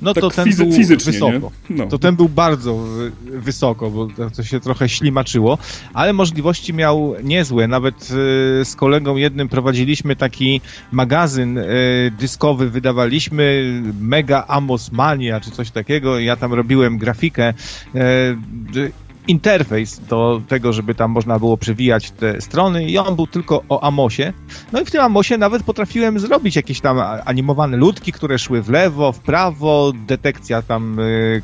No 0.01 0.13
tak 0.13 0.21
to 0.21 0.29
ten 0.29 0.45
fizy- 0.45 0.63
był 0.63 0.73
fizycznie, 0.73 1.11
wysoko. 1.11 1.51
No. 1.69 1.87
To 1.87 1.99
ten 1.99 2.15
był 2.15 2.29
bardzo 2.29 2.85
wysoko, 3.23 3.89
bo 3.91 4.07
to 4.35 4.43
się 4.43 4.59
trochę 4.59 4.89
ślimaczyło, 4.89 5.57
ale 5.93 6.13
możliwości 6.13 6.73
miał 6.73 7.15
niezłe. 7.23 7.67
Nawet 7.67 7.95
e, 7.95 8.65
z 8.65 8.75
kolegą 8.75 9.15
jednym 9.15 9.49
prowadziliśmy 9.49 10.15
taki 10.15 10.61
magazyn 10.91 11.57
e, 11.57 11.63
dyskowy, 12.19 12.69
wydawaliśmy 12.69 13.73
Mega 14.01 14.45
Amos 14.47 14.91
Mania 14.91 15.39
czy 15.39 15.51
coś 15.51 15.71
takiego. 15.71 16.19
Ja 16.19 16.35
tam 16.35 16.53
robiłem 16.53 16.97
grafikę 16.97 17.53
e, 17.95 18.35
interfejs 19.29 19.99
do 19.99 20.41
tego, 20.47 20.73
żeby 20.73 20.95
tam 20.95 21.11
można 21.11 21.39
było 21.39 21.57
przewijać 21.57 22.11
te 22.11 22.41
strony 22.41 22.85
i 22.85 22.97
on 22.97 23.15
był 23.15 23.27
tylko 23.27 23.63
o 23.69 23.83
Amosie. 23.83 24.33
No 24.71 24.81
i 24.81 24.85
w 24.85 24.91
tym 24.91 25.01
Amosie 25.01 25.37
nawet 25.37 25.63
potrafiłem 25.63 26.19
zrobić 26.19 26.55
jakieś 26.55 26.81
tam 26.81 26.99
animowane 27.25 27.77
ludki, 27.77 28.11
które 28.11 28.39
szły 28.39 28.61
w 28.61 28.69
lewo, 28.69 29.11
w 29.11 29.19
prawo, 29.19 29.91
detekcja 30.07 30.61
tam 30.61 30.99
y, 30.99 31.41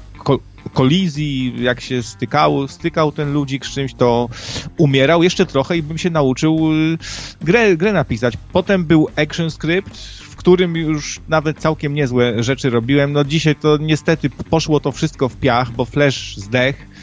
kolizji, 0.73 1.63
jak 1.63 1.81
się 1.81 2.03
stykał, 2.03 2.67
stykał 2.67 3.11
ten 3.11 3.33
ludzik 3.33 3.65
z 3.65 3.69
czymś, 3.69 3.93
to 3.93 4.29
umierał 4.77 5.23
jeszcze 5.23 5.45
trochę 5.45 5.77
i 5.77 5.83
bym 5.83 5.97
się 5.97 6.09
nauczył 6.09 6.73
y, 6.73 6.97
grę, 7.41 7.77
grę 7.77 7.93
napisać. 7.93 8.33
Potem 8.51 8.85
był 8.85 9.07
Action 9.15 9.51
Script, 9.51 9.97
w 10.21 10.35
którym 10.35 10.75
już 10.75 11.19
nawet 11.27 11.59
całkiem 11.59 11.93
niezłe 11.93 12.43
rzeczy 12.43 12.69
robiłem. 12.69 13.13
No 13.13 13.23
dzisiaj 13.23 13.55
to 13.55 13.77
niestety 13.77 14.29
poszło 14.29 14.79
to 14.79 14.91
wszystko 14.91 15.29
w 15.29 15.35
piach, 15.35 15.71
bo 15.71 15.85
Flash 15.85 16.37
zdech 16.37 16.94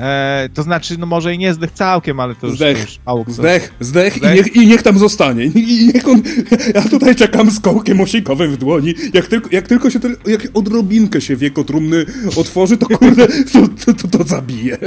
E, 0.00 0.48
to 0.54 0.62
znaczy, 0.62 0.98
no 0.98 1.06
może 1.06 1.34
i 1.34 1.38
nie 1.38 1.54
zdech 1.54 1.72
całkiem, 1.72 2.20
ale 2.20 2.34
to 2.34 2.46
już, 2.46 2.56
zdech, 2.56 2.76
to 2.76 2.82
już 2.82 2.98
mało 3.06 3.24
kto... 3.24 3.32
Zdech, 3.32 3.74
zdech, 3.80 4.14
zdech. 4.14 4.32
I, 4.32 4.36
niech, 4.36 4.56
i 4.56 4.66
niech 4.66 4.82
tam 4.82 4.98
zostanie. 4.98 5.44
I 5.44 5.90
niech 5.94 6.08
on, 6.08 6.22
ja 6.74 6.82
tutaj 6.82 7.16
czekam 7.16 7.50
z 7.50 7.60
kołkiem 7.60 8.00
osinkowym 8.00 8.52
w 8.52 8.56
dłoni. 8.56 8.94
Jak 9.14 9.26
tylko, 9.26 9.48
jak 9.52 9.68
tylko 9.68 9.90
się, 9.90 9.98
jak 10.26 10.48
odrobinkę 10.54 11.20
się 11.20 11.36
wieko 11.36 11.64
trumny 11.64 12.06
otworzy, 12.36 12.76
to 12.76 12.86
kurde, 12.86 13.26
to, 13.52 13.68
to, 13.84 13.94
to, 13.94 14.18
to 14.18 14.24
zabije. 14.24 14.78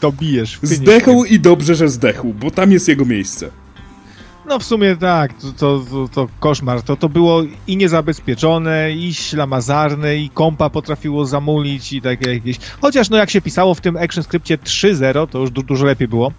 To 0.00 0.12
bijesz. 0.12 0.58
Zdechł 0.62 1.24
i 1.24 1.40
dobrze, 1.40 1.74
że 1.74 1.88
zdechł, 1.88 2.34
bo 2.34 2.50
tam 2.50 2.72
jest 2.72 2.88
jego 2.88 3.04
miejsce. 3.04 3.50
No 4.46 4.58
w 4.58 4.64
sumie 4.64 4.96
tak, 4.96 5.32
to, 5.34 5.52
to, 5.52 6.08
to, 6.12 6.28
koszmar. 6.40 6.82
To, 6.82 6.96
to 6.96 7.08
było 7.08 7.42
i 7.66 7.76
niezabezpieczone, 7.76 8.92
i 8.92 9.14
ślamazarne, 9.14 10.16
i 10.16 10.30
kompa 10.30 10.70
potrafiło 10.70 11.26
zamulić 11.26 11.92
i 11.92 12.02
takie 12.02 12.34
jakieś... 12.34 12.58
Chociaż 12.80 13.10
no 13.10 13.16
jak 13.16 13.30
się 13.30 13.40
pisało 13.40 13.74
w 13.74 13.80
tym 13.80 13.96
action 13.96 14.24
scriptie 14.24 14.58
3.0, 14.58 15.28
to 15.28 15.38
już 15.38 15.50
du 15.50 15.62
dużo 15.62 15.86
lepiej 15.86 16.08
było. 16.08 16.32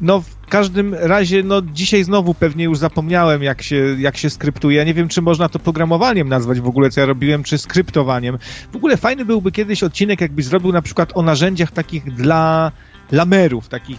No 0.00 0.20
w 0.20 0.46
każdym 0.48 0.94
razie, 0.94 1.42
no 1.42 1.62
dzisiaj 1.62 2.04
znowu 2.04 2.34
pewnie 2.34 2.64
już 2.64 2.78
zapomniałem 2.78 3.42
jak 3.42 3.62
się, 3.62 3.96
jak 3.98 4.16
się 4.16 4.30
skryptuje. 4.30 4.84
Nie 4.84 4.94
wiem, 4.94 5.08
czy 5.08 5.22
można 5.22 5.48
to 5.48 5.58
programowaniem 5.58 6.28
nazwać 6.28 6.60
w 6.60 6.66
ogóle, 6.66 6.90
co 6.90 7.00
ja 7.00 7.06
robiłem, 7.06 7.42
czy 7.42 7.58
skryptowaniem. 7.58 8.38
W 8.72 8.76
ogóle 8.76 8.96
fajny 8.96 9.24
byłby 9.24 9.52
kiedyś 9.52 9.82
odcinek, 9.82 10.20
jakbyś 10.20 10.44
zrobił 10.44 10.72
na 10.72 10.82
przykład 10.82 11.12
o 11.14 11.22
narzędziach 11.22 11.72
takich 11.72 12.14
dla 12.14 12.72
lamerów, 13.12 13.68
takich 13.68 13.98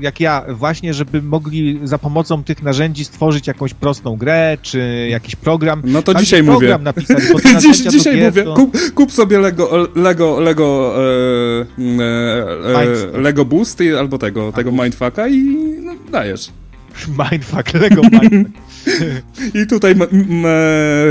jak 0.00 0.20
ja, 0.20 0.44
właśnie, 0.48 0.94
żeby 0.94 1.22
mogli 1.22 1.80
za 1.84 1.98
pomocą 1.98 2.44
tych 2.44 2.62
narzędzi 2.62 3.04
stworzyć 3.04 3.46
jakąś 3.46 3.74
prostą 3.74 4.16
grę, 4.16 4.58
czy 4.62 5.08
jakiś 5.10 5.36
program. 5.36 5.82
No 5.84 6.02
to 6.02 6.14
dzisiaj 6.14 6.42
mówię. 6.42 6.78
Napisać, 6.82 7.22
Dziś, 7.62 7.78
dzisiaj 7.78 8.22
mówię, 8.22 8.44
to... 8.44 8.54
kup, 8.54 8.76
kup, 8.94 9.12
sobie 9.12 9.38
Lego, 9.38 9.88
Lego, 9.94 10.40
Lego, 10.40 10.94
e, 10.96 11.66
e, 12.02 13.14
e 13.14 13.20
Lego 13.20 13.44
Boost 13.44 13.82
albo 13.98 14.18
tego, 14.18 14.52
tego 14.52 14.72
Mindfucka 14.72 15.28
i 15.28 15.38
no, 15.82 15.94
dajesz. 16.12 16.50
Mindfuck, 17.30 17.74
Lego 17.74 18.02
Mindfuck. 18.02 18.68
I 19.62 19.66
tutaj 19.66 19.94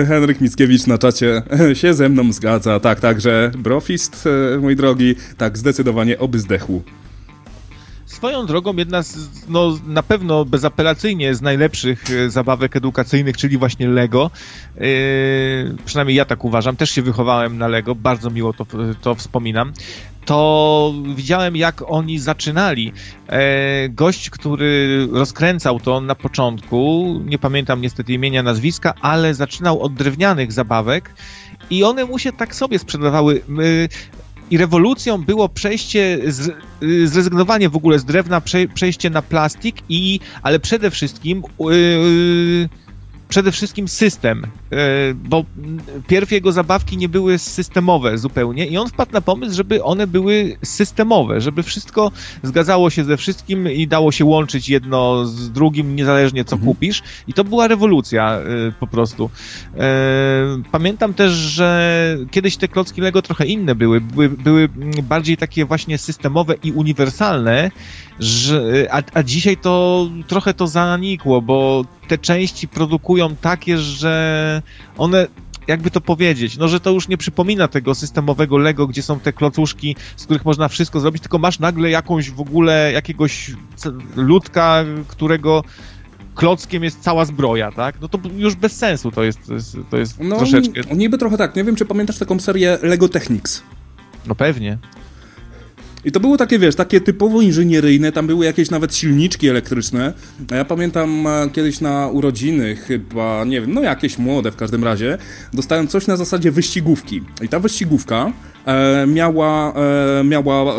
Henryk 0.07 0.41
Mickiewicz 0.41 0.87
na 0.87 0.97
czacie 0.97 1.41
się 1.73 1.93
ze 1.93 2.09
mną 2.09 2.33
zgadza. 2.33 2.79
Tak, 2.79 2.99
także 2.99 3.51
Brofist, 3.57 4.27
e, 4.55 4.57
mój 4.57 4.75
drogi, 4.75 5.15
tak, 5.37 5.57
zdecydowanie 5.57 6.19
oby 6.19 6.39
zdechł. 6.39 6.81
Swoją 8.17 8.45
drogą 8.45 8.75
jedna 8.75 9.03
z, 9.03 9.29
no 9.49 9.77
na 9.87 10.03
pewno 10.03 10.45
bezapelacyjnie 10.45 11.35
z 11.35 11.41
najlepszych 11.41 12.03
e, 12.11 12.29
zabawek 12.29 12.75
edukacyjnych, 12.75 13.37
czyli 13.37 13.57
właśnie 13.57 13.87
Lego. 13.87 14.31
Yy, 14.75 15.75
przynajmniej 15.85 16.17
ja 16.17 16.25
tak 16.25 16.45
uważam. 16.45 16.75
Też 16.75 16.89
się 16.91 17.01
wychowałem 17.01 17.57
na 17.57 17.67
Lego, 17.67 17.95
bardzo 17.95 18.29
miło 18.29 18.53
to, 18.53 18.65
to 19.01 19.15
wspominam. 19.15 19.73
To 20.25 20.93
widziałem, 21.15 21.55
jak 21.55 21.83
oni 21.87 22.19
zaczynali. 22.19 22.93
E, 23.27 23.89
gość, 23.89 24.29
który 24.29 25.07
rozkręcał 25.11 25.79
to 25.79 26.01
na 26.01 26.15
początku, 26.15 27.05
nie 27.25 27.39
pamiętam 27.39 27.81
niestety 27.81 28.13
imienia, 28.13 28.43
nazwiska, 28.43 28.93
ale 29.01 29.33
zaczynał 29.33 29.81
od 29.81 29.93
drewnianych 29.93 30.51
zabawek 30.51 31.13
i 31.69 31.83
one 31.83 32.05
mu 32.05 32.19
się 32.19 32.31
tak 32.31 32.55
sobie 32.55 32.79
sprzedawały 32.79 33.41
i 34.51 34.57
rewolucją 34.57 35.23
było 35.23 35.49
przejście, 35.49 36.19
z, 36.27 36.47
y, 36.83 37.07
zrezygnowanie 37.07 37.69
w 37.69 37.75
ogóle 37.75 37.99
z 37.99 38.05
drewna, 38.05 38.41
przejście 38.73 39.09
na 39.09 39.21
plastik 39.21 39.75
i, 39.89 40.19
ale 40.41 40.59
przede 40.59 40.91
wszystkim 40.91 41.43
yy, 41.59 42.69
przede 43.27 43.51
wszystkim 43.51 43.87
system, 43.87 44.43
e, 44.71 44.77
bo 45.13 45.45
pierw 46.07 46.31
jego 46.31 46.51
zabawki 46.51 46.97
nie 46.97 47.09
były 47.09 47.37
systemowe 47.37 48.17
zupełnie 48.17 48.67
i 48.67 48.77
on 48.77 48.89
wpadł 48.89 49.11
na 49.11 49.21
pomysł, 49.21 49.55
żeby 49.55 49.83
one 49.83 50.07
były 50.07 50.57
systemowe, 50.63 51.41
żeby 51.41 51.63
wszystko 51.63 52.11
zgadzało 52.43 52.89
się 52.89 53.03
ze 53.03 53.17
wszystkim 53.17 53.71
i 53.71 53.87
dało 53.87 54.11
się 54.11 54.25
łączyć 54.25 54.69
jedno 54.69 55.25
z 55.25 55.51
drugim, 55.51 55.95
niezależnie 55.95 56.45
co 56.45 56.55
mhm. 56.55 56.73
kupisz 56.73 57.03
i 57.27 57.33
to 57.33 57.43
była 57.43 57.67
rewolucja 57.67 58.31
e, 58.31 58.43
po 58.79 58.87
prostu. 58.87 59.29
E, 59.77 59.89
pamiętam 60.71 61.13
też, 61.13 61.31
że 61.31 62.17
kiedyś 62.31 62.57
te 62.57 62.67
klocki 62.67 63.01
Lego 63.01 63.21
trochę 63.21 63.45
inne 63.45 63.75
były, 63.75 64.01
były, 64.01 64.29
były 64.29 64.69
bardziej 65.03 65.37
takie 65.37 65.65
właśnie 65.65 65.97
systemowe 65.97 66.55
i 66.63 66.71
uniwersalne, 66.71 67.71
że, 68.19 68.87
a, 68.91 69.01
a 69.13 69.23
dzisiaj 69.23 69.57
to 69.57 70.07
trochę 70.27 70.53
to 70.53 70.67
zanikło, 70.67 71.41
bo 71.41 71.85
te 72.07 72.17
części 72.17 72.67
produkują 72.67 73.35
takie, 73.35 73.77
że 73.77 74.61
one 74.97 75.27
jakby 75.67 75.91
to 75.91 76.01
powiedzieć, 76.01 76.57
no 76.57 76.67
że 76.67 76.79
to 76.79 76.91
już 76.91 77.07
nie 77.07 77.17
przypomina 77.17 77.67
tego 77.67 77.95
systemowego 77.95 78.57
Lego, 78.57 78.87
gdzie 78.87 79.01
są 79.01 79.19
te 79.19 79.33
klocuszki, 79.33 79.95
z 80.15 80.25
których 80.25 80.45
można 80.45 80.67
wszystko 80.67 80.99
zrobić, 80.99 81.21
tylko 81.21 81.39
masz 81.39 81.59
nagle 81.59 81.89
jakąś 81.89 82.31
w 82.31 82.41
ogóle 82.41 82.91
jakiegoś 82.91 83.51
ludka, 84.15 84.85
którego 85.07 85.63
klockiem 86.35 86.83
jest 86.83 87.01
cała 87.01 87.25
zbroja, 87.25 87.71
tak? 87.71 88.01
No 88.01 88.07
to 88.07 88.19
już 88.37 88.55
bez 88.55 88.77
sensu 88.77 89.11
to 89.11 89.23
jest, 89.23 89.47
to 89.47 89.53
jest, 89.53 89.77
to 89.89 89.97
jest 89.97 90.19
no, 90.19 90.37
troszeczkę. 90.37 90.95
Niby 90.95 91.17
trochę 91.17 91.37
tak. 91.37 91.55
Nie 91.55 91.63
wiem, 91.63 91.75
czy 91.75 91.85
pamiętasz 91.85 92.17
taką 92.17 92.39
serię 92.39 92.77
Lego 92.81 93.09
Technics. 93.09 93.63
No 94.27 94.35
pewnie. 94.35 94.77
I 96.05 96.11
to 96.11 96.19
było 96.19 96.37
takie, 96.37 96.59
wiesz, 96.59 96.75
takie 96.75 97.01
typowo 97.01 97.41
inżynieryjne, 97.41 98.11
tam 98.11 98.27
były 98.27 98.45
jakieś 98.45 98.69
nawet 98.69 98.95
silniczki 98.95 99.49
elektryczne. 99.49 100.13
Ja 100.51 100.65
pamiętam 100.65 101.27
e, 101.27 101.49
kiedyś 101.53 101.81
na 101.81 102.07
urodziny, 102.07 102.75
chyba, 102.75 103.43
nie 103.45 103.61
wiem, 103.61 103.73
no 103.73 103.81
jakieś 103.81 104.17
młode 104.17 104.51
w 104.51 104.55
każdym 104.55 104.83
razie, 104.83 105.17
dostałem 105.53 105.87
coś 105.87 106.07
na 106.07 106.17
zasadzie 106.17 106.51
wyścigówki. 106.51 107.21
I 107.41 107.49
ta 107.49 107.59
wyścigówka 107.59 108.31
e, 108.65 109.07
miała, 109.07 109.73
e, 110.19 110.23
miała 110.23 110.73
e, 110.73 110.77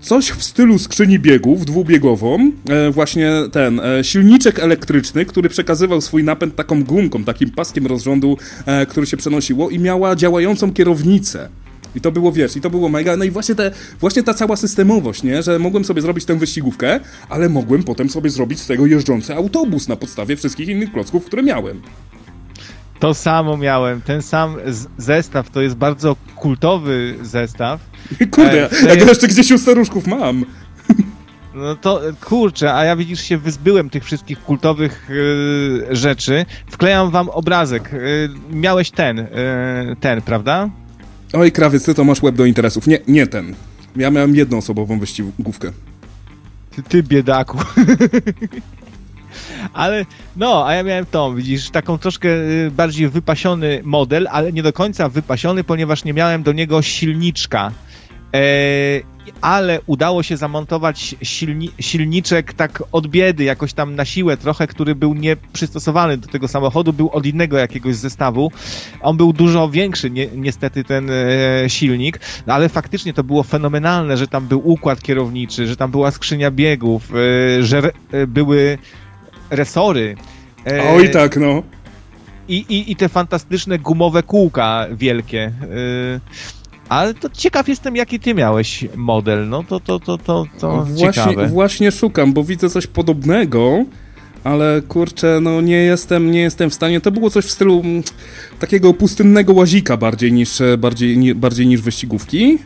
coś 0.00 0.30
w 0.30 0.42
stylu 0.42 0.78
skrzyni 0.78 1.18
biegów, 1.18 1.64
dwubiegową, 1.64 2.52
e, 2.68 2.90
właśnie 2.90 3.32
ten 3.52 3.80
e, 3.80 4.04
silniczek 4.04 4.58
elektryczny, 4.58 5.24
który 5.24 5.48
przekazywał 5.48 6.00
swój 6.00 6.24
napęd 6.24 6.56
taką 6.56 6.84
gumką, 6.84 7.24
takim 7.24 7.50
paskiem 7.50 7.86
rozrządu, 7.86 8.36
który 8.88 9.06
się 9.06 9.16
przenosiło 9.16 9.70
i 9.70 9.78
miała 9.78 10.16
działającą 10.16 10.72
kierownicę. 10.72 11.48
I 11.94 12.00
to 12.00 12.12
było, 12.12 12.32
wiesz, 12.32 12.56
i 12.56 12.60
to 12.60 12.70
było 12.70 12.88
mega. 12.88 13.16
No 13.16 13.24
i 13.24 13.30
właśnie, 13.30 13.54
te, 13.54 13.70
właśnie 14.00 14.22
ta 14.22 14.34
cała 14.34 14.56
systemowość, 14.56 15.22
nie? 15.22 15.42
Że 15.42 15.58
mogłem 15.58 15.84
sobie 15.84 16.02
zrobić 16.02 16.24
tę 16.24 16.38
wyścigówkę, 16.38 17.00
ale 17.28 17.48
mogłem 17.48 17.82
potem 17.82 18.10
sobie 18.10 18.30
zrobić 18.30 18.60
z 18.60 18.66
tego 18.66 18.86
jeżdżący 18.86 19.34
autobus 19.34 19.88
na 19.88 19.96
podstawie 19.96 20.36
wszystkich 20.36 20.68
innych 20.68 20.92
klocków, 20.92 21.24
które 21.24 21.42
miałem. 21.42 21.82
To 23.00 23.14
samo 23.14 23.56
miałem, 23.56 24.00
ten 24.00 24.22
sam 24.22 24.56
zestaw, 24.98 25.50
to 25.50 25.62
jest 25.62 25.74
bardzo 25.74 26.16
kultowy 26.36 27.14
zestaw. 27.22 27.80
Kurde, 28.30 28.70
e, 28.72 28.88
ja 28.88 28.96
go 28.96 29.04
jeszcze 29.04 29.28
gdzieś 29.28 29.50
u 29.50 29.58
staruszków 29.58 30.06
mam. 30.06 30.44
No 31.54 31.76
to 31.76 32.00
kurczę, 32.20 32.74
a 32.74 32.84
ja 32.84 32.96
widzisz 32.96 33.20
się 33.20 33.38
wyzbyłem 33.38 33.90
tych 33.90 34.04
wszystkich 34.04 34.42
kultowych 34.42 35.10
y, 35.10 35.86
rzeczy. 35.90 36.46
Wklejam 36.70 37.10
wam 37.10 37.28
obrazek. 37.28 37.94
Y, 37.94 38.28
miałeś 38.50 38.90
ten, 38.90 39.18
y, 39.18 39.26
ten, 40.00 40.22
prawda? 40.22 40.70
Oj, 41.32 41.52
krawiec, 41.52 41.84
ty 41.84 41.94
to 41.94 42.04
masz 42.04 42.22
łeb 42.22 42.34
do 42.34 42.44
interesów. 42.44 42.86
Nie, 42.86 42.98
nie 43.08 43.26
ten. 43.26 43.54
Ja 43.96 44.10
miałem 44.10 44.34
jednoosobową 44.36 44.98
wyścigówkę. 44.98 45.72
Ty, 46.70 46.82
ty 46.82 47.02
biedaku. 47.02 47.58
ale 49.72 50.06
no, 50.36 50.66
a 50.66 50.74
ja 50.74 50.82
miałem 50.82 51.06
tą, 51.06 51.34
widzisz, 51.34 51.70
taką 51.70 51.98
troszkę 51.98 52.28
y, 52.28 52.70
bardziej 52.70 53.08
wypasiony 53.08 53.80
model, 53.84 54.28
ale 54.30 54.52
nie 54.52 54.62
do 54.62 54.72
końca 54.72 55.08
wypasiony, 55.08 55.64
ponieważ 55.64 56.04
nie 56.04 56.12
miałem 56.12 56.42
do 56.42 56.52
niego 56.52 56.82
silniczka. 56.82 57.72
E, 58.34 58.40
ale 59.40 59.80
udało 59.86 60.22
się 60.22 60.36
zamontować 60.36 61.14
silni 61.22 61.70
silniczek 61.80 62.52
tak 62.52 62.82
od 62.92 63.06
biedy, 63.06 63.44
jakoś 63.44 63.72
tam 63.72 63.94
na 63.94 64.04
siłę 64.04 64.36
trochę, 64.36 64.66
który 64.66 64.94
był 64.94 65.14
nieprzystosowany 65.14 66.16
do 66.16 66.28
tego 66.28 66.48
samochodu, 66.48 66.92
był 66.92 67.10
od 67.10 67.26
innego 67.26 67.58
jakiegoś 67.58 67.96
zestawu. 67.96 68.52
On 69.00 69.16
był 69.16 69.32
dużo 69.32 69.68
większy, 69.68 70.10
ni 70.10 70.28
niestety, 70.34 70.84
ten 70.84 71.10
e, 71.10 71.70
silnik, 71.70 72.20
no 72.46 72.54
ale 72.54 72.68
faktycznie 72.68 73.12
to 73.12 73.24
było 73.24 73.42
fenomenalne, 73.42 74.16
że 74.16 74.28
tam 74.28 74.46
był 74.46 74.68
układ 74.68 75.02
kierowniczy, 75.02 75.66
że 75.66 75.76
tam 75.76 75.90
była 75.90 76.10
skrzynia 76.10 76.50
biegów, 76.50 77.12
e, 77.14 77.62
że 77.62 77.82
e, 78.12 78.26
były 78.26 78.78
resory. 79.50 80.16
E, 80.66 80.90
Oj 80.94 81.10
tak, 81.10 81.36
no. 81.36 81.62
I, 82.48 82.56
i, 82.68 82.92
I 82.92 82.96
te 82.96 83.08
fantastyczne 83.08 83.78
gumowe 83.78 84.22
kółka 84.22 84.86
wielkie. 84.92 85.42
E, 85.42 86.50
ale 86.90 87.14
to 87.14 87.30
ciekaw 87.30 87.68
jestem, 87.68 87.96
jaki 87.96 88.20
ty 88.20 88.34
miałeś 88.34 88.84
model. 88.96 89.48
No 89.48 89.64
to, 89.64 89.80
to, 89.80 90.00
to, 90.00 90.18
to, 90.18 90.46
to 90.60 90.84
właśnie, 90.84 91.12
ciekawe. 91.12 91.48
Właśnie 91.48 91.92
szukam, 91.92 92.32
bo 92.32 92.44
widzę 92.44 92.70
coś 92.70 92.86
podobnego, 92.86 93.84
ale 94.44 94.82
kurczę, 94.88 95.38
no 95.42 95.60
nie 95.60 95.76
jestem, 95.76 96.30
nie 96.30 96.40
jestem 96.40 96.70
w 96.70 96.74
stanie. 96.74 97.00
To 97.00 97.10
było 97.10 97.30
coś 97.30 97.44
w 97.44 97.50
stylu 97.50 97.80
mm, 97.84 98.02
takiego 98.58 98.94
pustynnego 98.94 99.52
łazika 99.52 99.96
bardziej 99.96 100.32
niż, 100.32 100.62
bardziej, 100.78 101.18
nie, 101.18 101.34
bardziej 101.34 101.66
niż 101.66 101.80
wyścigówki. 101.80 102.58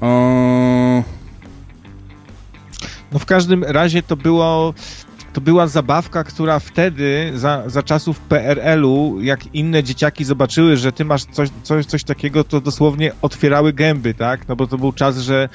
O... 0.00 1.02
No 3.12 3.18
w 3.18 3.26
każdym 3.26 3.64
razie 3.64 4.02
to 4.02 4.16
było 4.16 4.74
to 5.36 5.40
była 5.40 5.66
zabawka, 5.66 6.24
która 6.24 6.58
wtedy, 6.58 7.32
za, 7.34 7.62
za 7.66 7.82
czasów 7.82 8.20
PRL-u, 8.20 9.20
jak 9.20 9.54
inne 9.54 9.82
dzieciaki 9.82 10.24
zobaczyły, 10.24 10.76
że 10.76 10.92
ty 10.92 11.04
masz 11.04 11.24
coś, 11.24 11.48
coś, 11.62 11.86
coś 11.86 12.04
takiego, 12.04 12.44
to 12.44 12.60
dosłownie 12.60 13.12
otwierały 13.22 13.72
gęby, 13.72 14.14
tak? 14.14 14.48
No 14.48 14.56
bo 14.56 14.66
to 14.66 14.78
był 14.78 14.92
czas, 14.92 15.18
że 15.18 15.48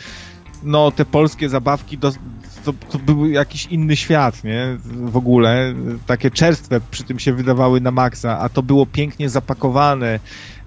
no 0.64 0.92
te 0.92 1.06
polskie 1.06 1.50
zabawki 1.50 1.98
do, 1.98 2.12
to, 2.66 2.74
to 2.90 3.00
był 3.00 3.30
jakiś 3.30 3.66
inny 3.66 3.96
świat, 3.96 4.44
nie? 4.44 4.78
W 4.86 5.18
ogóle. 5.18 5.74
Takie 6.06 6.32
czerstwe 6.32 6.82
przy 6.92 7.04
tym 7.04 7.20
się 7.20 7.34
wydawały 7.34 7.82
na 7.82 7.92
maksa, 7.92 8.40
a 8.40 8.50
to 8.50 8.64
było 8.64 8.86
pięknie 8.86 9.30
zapakowane, 9.30 10.20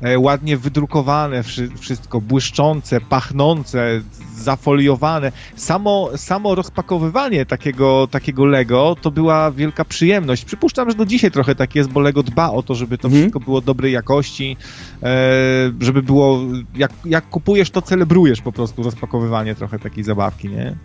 e, 0.02 0.18
ładnie 0.18 0.56
wydrukowane 0.56 1.42
wszystko, 1.78 2.20
błyszczące, 2.20 3.00
pachnące, 3.00 4.00
zafoliowane. 4.34 5.32
Samo, 5.56 6.10
samo 6.16 6.54
rozpakowywanie 6.54 7.46
takiego, 7.46 8.08
takiego 8.10 8.44
Lego 8.44 8.96
to 9.00 9.10
była 9.10 9.50
wielka 9.50 9.84
przyjemność. 9.84 10.44
Przypuszczam, 10.44 10.90
że 10.90 10.96
do 10.96 11.06
dzisiaj 11.06 11.30
trochę 11.30 11.54
tak 11.54 11.74
jest, 11.74 11.90
bo 11.90 12.00
Lego 12.00 12.22
dba 12.22 12.50
o 12.50 12.62
to, 12.62 12.74
żeby 12.74 12.98
to 12.98 13.08
mhm. 13.08 13.22
wszystko 13.22 13.40
było 13.40 13.60
dobrej 13.60 13.92
jakości, 13.92 14.56
e, 15.02 15.72
żeby 15.80 16.02
było, 16.02 16.40
jak, 16.76 16.92
jak 17.04 17.28
kupujesz, 17.28 17.70
to 17.70 17.82
celebrujesz 17.82 18.40
po 18.40 18.52
prostu 18.52 18.82
rozpakowywanie 18.82 19.54
trochę 19.54 19.78
takiej 19.78 20.04
zabawki, 20.04 20.48
nie? 20.48 20.76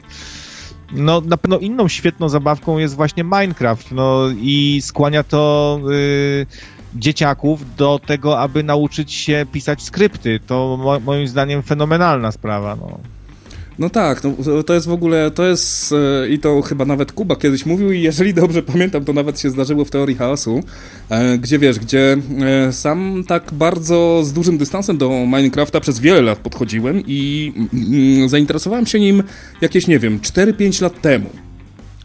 No, 0.92 1.22
na 1.22 1.38
pewno 1.38 1.58
inną 1.58 1.88
świetną 1.88 2.30
zabawką 2.30 2.78
jest 2.78 2.96
właśnie 2.96 3.24
Minecraft, 3.24 3.92
no 3.92 4.24
i 4.42 4.80
skłania 4.82 5.24
to 5.24 5.80
y, 5.92 6.46
dzieciaków 6.96 7.76
do 7.76 8.00
tego, 8.06 8.40
aby 8.40 8.64
nauczyć 8.64 9.14
się 9.14 9.46
pisać 9.52 9.84
skrypty. 9.84 10.40
To 10.48 10.78
mo 10.78 11.00
moim 11.00 11.28
zdaniem 11.28 11.64
fenomenalna 11.64 12.32
sprawa, 12.32 12.76
no. 12.76 13.00
No 13.80 13.90
tak, 13.90 14.24
no, 14.24 14.64
to 14.64 14.74
jest 14.74 14.88
w 14.88 14.92
ogóle, 14.92 15.32
to 15.32 15.46
jest 15.46 15.94
e, 16.24 16.30
i 16.30 16.40
to 16.40 16.62
chyba 16.62 16.86
nawet 16.86 17.12
Kuba 17.12 17.36
kiedyś 17.36 17.66
mówił 17.66 17.92
i 17.92 18.02
jeżeli 18.02 18.34
dobrze 18.34 18.64
pamiętam, 18.64 19.06
to 19.06 19.14
nawet 19.14 19.40
się 19.40 19.50
zdarzyło 19.50 19.86
w 19.86 19.90
teorii 19.90 20.16
chaosu, 20.16 20.64
e, 21.10 21.38
gdzie 21.38 21.60
wiesz, 21.60 21.80
gdzie 21.80 22.18
e, 22.68 22.74
sam 22.74 23.24
tak 23.28 23.54
bardzo 23.54 24.22
z 24.24 24.34
dużym 24.34 24.58
dystansem 24.58 24.98
do 24.98 25.10
Minecrafta 25.10 25.80
przez 25.80 26.00
wiele 26.00 26.22
lat 26.22 26.40
podchodziłem 26.40 27.04
i 27.08 27.54
mm, 27.74 28.30
zainteresowałem 28.30 28.86
się 28.86 29.00
nim 29.00 29.24
jakieś, 29.62 29.88
nie 29.88 30.00
wiem, 30.00 30.20
4-5 30.20 30.82
lat 30.82 31.02
temu 31.02 31.30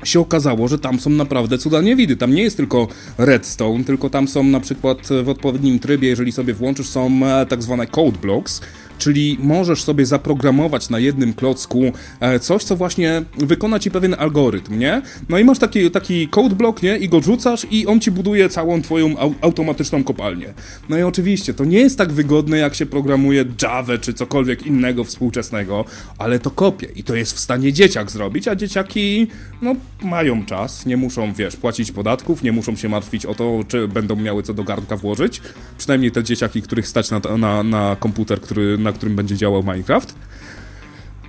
się 0.04 0.20
okazało, 0.20 0.68
że 0.68 0.78
tam 0.78 1.00
są 1.00 1.10
naprawdę 1.10 1.58
cuda 1.58 1.80
niewidy. 1.80 2.16
Tam 2.16 2.34
nie 2.34 2.42
jest 2.42 2.56
tylko 2.56 2.88
redstone, 3.18 3.84
tylko 3.84 4.10
tam 4.10 4.28
są 4.28 4.44
na 4.44 4.60
przykład 4.60 4.98
w 5.22 5.28
odpowiednim 5.28 5.78
trybie, 5.78 6.08
jeżeli 6.08 6.32
sobie 6.32 6.54
włączysz, 6.54 6.88
są 6.88 7.20
tak 7.48 7.62
zwane 7.62 7.86
code 7.86 8.18
blocks, 8.22 8.60
czyli 8.98 9.38
możesz 9.40 9.82
sobie 9.82 10.06
zaprogramować 10.06 10.90
na 10.90 10.98
jednym 10.98 11.34
klocku 11.34 11.92
e, 12.20 12.40
coś, 12.40 12.64
co 12.64 12.76
właśnie 12.76 13.22
wykona 13.38 13.78
ci 13.78 13.90
pewien 13.90 14.14
algorytm, 14.18 14.78
nie? 14.78 15.02
No 15.28 15.38
i 15.38 15.44
masz 15.44 15.58
taki, 15.58 15.90
taki 15.90 16.28
code 16.28 16.54
block, 16.54 16.82
nie? 16.82 16.96
I 16.96 17.08
go 17.08 17.20
rzucasz 17.20 17.66
i 17.70 17.86
on 17.86 18.00
ci 18.00 18.10
buduje 18.10 18.48
całą 18.48 18.82
twoją 18.82 19.14
automatyczną 19.40 20.04
kopalnię. 20.04 20.54
No 20.88 20.98
i 20.98 21.02
oczywiście, 21.02 21.54
to 21.54 21.64
nie 21.64 21.78
jest 21.78 21.98
tak 21.98 22.12
wygodne, 22.12 22.58
jak 22.58 22.74
się 22.74 22.86
programuje 22.86 23.44
Java 23.62 23.98
czy 23.98 24.14
cokolwiek 24.14 24.66
innego 24.66 25.04
współczesnego, 25.04 25.84
ale 26.18 26.38
to 26.38 26.50
kopie 26.50 26.88
i 26.96 27.04
to 27.04 27.14
jest 27.14 27.32
w 27.32 27.40
stanie 27.40 27.72
dzieciak 27.72 28.10
zrobić, 28.10 28.48
a 28.48 28.56
dzieciaki, 28.56 29.26
no, 29.62 29.74
mają 30.02 30.46
czas, 30.46 30.86
nie 30.86 30.96
muszą, 30.96 31.32
wiesz, 31.32 31.56
płacić 31.56 31.92
podatków, 31.92 32.42
nie 32.42 32.52
muszą 32.52 32.76
się 32.76 32.88
martwić 32.88 33.26
o 33.26 33.34
to, 33.34 33.60
czy 33.68 33.88
będą 33.88 34.16
miały 34.16 34.42
co 34.42 34.54
do 34.54 34.64
garnka 34.64 34.96
włożyć. 34.96 35.40
Przynajmniej 35.78 36.12
te 36.12 36.24
dzieciaki, 36.24 36.62
których 36.62 36.88
stać 36.88 37.10
na, 37.10 37.20
na, 37.38 37.62
na 37.62 37.96
komputer, 38.00 38.40
który 38.40 38.78
na 38.84 38.92
którym 38.92 39.16
będzie 39.16 39.36
działał 39.36 39.62
Minecraft. 39.62 40.14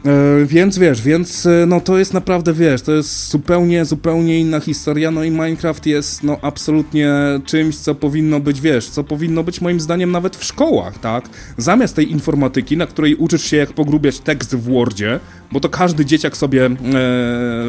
E, 0.06 0.45
więc 0.45 0.77
wiesz, 0.77 1.02
więc 1.02 1.45
e, 1.45 1.65
no 1.68 1.82
to 1.82 1.98
jest 1.98 2.14
naprawdę, 2.14 2.53
wiesz, 2.53 2.82
to 2.82 2.91
jest 2.91 3.30
zupełnie, 3.30 3.86
zupełnie 3.86 4.40
inna 4.40 4.60
historia, 4.60 5.11
no 5.11 5.23
i 5.23 5.32
Minecraft 5.32 5.86
jest 5.86 6.23
no 6.23 6.38
absolutnie 6.41 7.14
czymś, 7.45 7.77
co 7.77 7.95
powinno 7.95 8.40
być, 8.40 8.61
wiesz, 8.61 8.90
co 8.90 9.03
powinno 9.03 9.44
być 9.44 9.61
moim 9.61 9.80
zdaniem 9.80 10.11
nawet 10.11 10.36
w 10.36 10.44
szkołach, 10.44 10.99
tak? 10.99 11.30
Zamiast 11.57 11.95
tej 11.95 12.11
informatyki, 12.11 12.77
na 12.77 12.88
której 12.88 13.15
uczysz 13.15 13.44
się 13.44 13.57
jak 13.57 13.73
pogrubiać 13.73 14.19
tekst 14.19 14.56
w 14.56 14.73
Wordzie, 14.73 15.19
bo 15.52 15.60
to 15.60 15.69
każdy 15.69 16.06
dzieciak 16.06 16.38
sobie 16.38 16.65
e, 16.65 16.69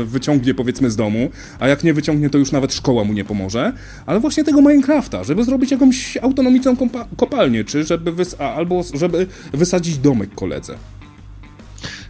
wyciągnie 0.04 0.54
powiedzmy 0.54 0.90
z 0.90 0.96
domu, 0.96 1.30
a 1.60 1.68
jak 1.68 1.84
nie 1.84 1.94
wyciągnie, 1.94 2.30
to 2.30 2.38
już 2.38 2.52
nawet 2.52 2.74
szkoła 2.74 3.04
mu 3.04 3.12
nie 3.12 3.24
pomoże, 3.24 3.72
ale 4.06 4.20
właśnie 4.20 4.44
tego 4.44 4.60
Minecrafta, 4.60 5.24
żeby 5.24 5.44
zrobić 5.44 5.70
jakąś 5.70 6.16
autonomiczną 6.16 6.76
kopalnię, 7.16 7.64
czy 7.64 7.84
żeby, 7.84 8.12
wys 8.12 8.40
albo 8.40 8.82
żeby 8.94 9.26
wysadzić 9.52 9.98
domek 9.98 10.34
koledze. 10.34 10.74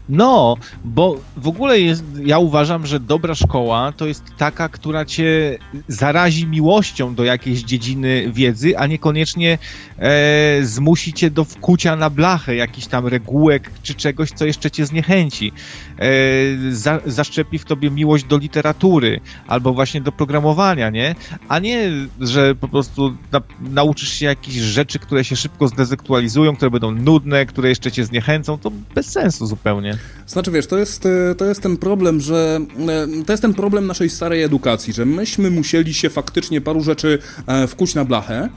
No, 0.09 0.57
bo 0.85 1.21
w 1.37 1.49
ogóle 1.49 1.81
jest, 1.81 2.05
ja 2.25 2.39
uważam, 2.39 2.87
że 2.87 3.01
dobra 3.01 3.35
szkoła 3.35 3.93
to 3.97 4.07
jest 4.07 4.25
taka, 4.39 4.69
która 4.69 5.05
cię 5.05 5.59
zarazi 5.89 6.47
miłością 6.47 7.15
do 7.15 7.25
jakiejś 7.25 7.63
dziedziny 7.63 8.33
wiedzy, 8.33 8.79
a 8.79 8.87
niekoniecznie 8.87 9.59
e, 9.99 10.59
zmusi 10.63 11.13
cię 11.13 11.31
do 11.31 11.45
wkucia 11.45 11.97
na 11.97 12.11
blachę 12.11 12.57
jakichś 12.57 12.87
tam 12.87 13.07
regułek 13.07 13.71
czy 13.83 13.95
czegoś, 13.95 14.31
co 14.31 14.47
jeszcze 14.47 14.71
cię 14.71 14.87
zniechęci. 14.87 15.53
E, 15.99 16.73
za, 16.73 17.01
zaszczepi 17.07 17.59
w 17.59 17.65
tobie 17.65 17.91
miłość 17.91 18.25
do 18.25 18.39
literatury 18.39 19.21
albo 19.47 19.75
właśnie 19.75 20.01
do 20.01 20.13
programowania, 20.13 20.91
nie? 20.91 21.15
A 21.49 21.59
nie, 21.59 21.91
że 22.21 22.55
po 22.55 22.69
prostu 22.69 23.17
na, 23.33 23.41
nauczysz 23.61 24.09
się 24.09 24.27
jakichś 24.27 24.57
rzeczy, 24.57 24.99
które 24.99 25.25
się 25.25 25.37
szybko 25.37 25.69
zdezaktualizują, 25.69 26.57
które 26.57 26.71
będą 26.71 26.93
nudne, 26.93 27.47
które 27.47 27.69
jeszcze 27.69 27.93
cię 27.93 28.05
zniechęcą, 28.05 28.59
to 28.59 28.73
bez 28.95 29.07
sensu 29.07 29.47
zupełnie. 29.47 29.99
Znaczy 30.27 30.51
wiesz, 30.51 30.67
to 30.67 30.79
jest, 30.79 31.09
to 31.37 31.45
jest 31.45 31.61
ten 31.63 31.77
problem, 31.77 32.21
że 32.21 32.61
e, 32.89 33.25
to 33.25 33.33
jest 33.33 33.43
ten 33.43 33.55
problem 33.55 33.87
naszej 33.87 34.11
starej 34.11 34.43
edukacji, 34.43 34.93
że 34.93 35.07
myśmy 35.07 35.51
musieli 35.51 35.95
się 35.95 36.11
faktycznie 36.11 36.61
paru 36.61 36.83
rzeczy 36.83 37.19
e, 37.47 37.67
wkuć 37.67 37.95
na 37.95 38.05
blachę 38.05 38.49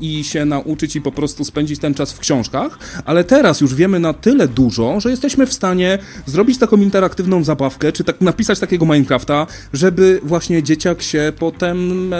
i 0.00 0.24
się 0.24 0.44
nauczyć 0.44 0.96
i 0.96 1.00
po 1.00 1.12
prostu 1.12 1.44
spędzić 1.44 1.80
ten 1.80 1.94
czas 1.94 2.12
w 2.12 2.18
książkach, 2.18 2.78
ale 3.04 3.24
teraz 3.24 3.60
już 3.60 3.74
wiemy 3.74 4.00
na 4.00 4.12
tyle 4.12 4.48
dużo, 4.48 5.00
że 5.00 5.10
jesteśmy 5.10 5.46
w 5.46 5.52
stanie 5.52 5.98
zrobić 6.26 6.58
taką 6.68 6.82
interaktywną 6.82 7.44
zabawkę, 7.44 7.92
czy 7.92 8.04
tak 8.04 8.20
napisać 8.20 8.60
takiego 8.60 8.84
Minecrafta, 8.84 9.46
żeby 9.72 10.20
właśnie 10.22 10.62
dzieciak 10.62 11.02
się 11.02 11.32
potem 11.38 12.10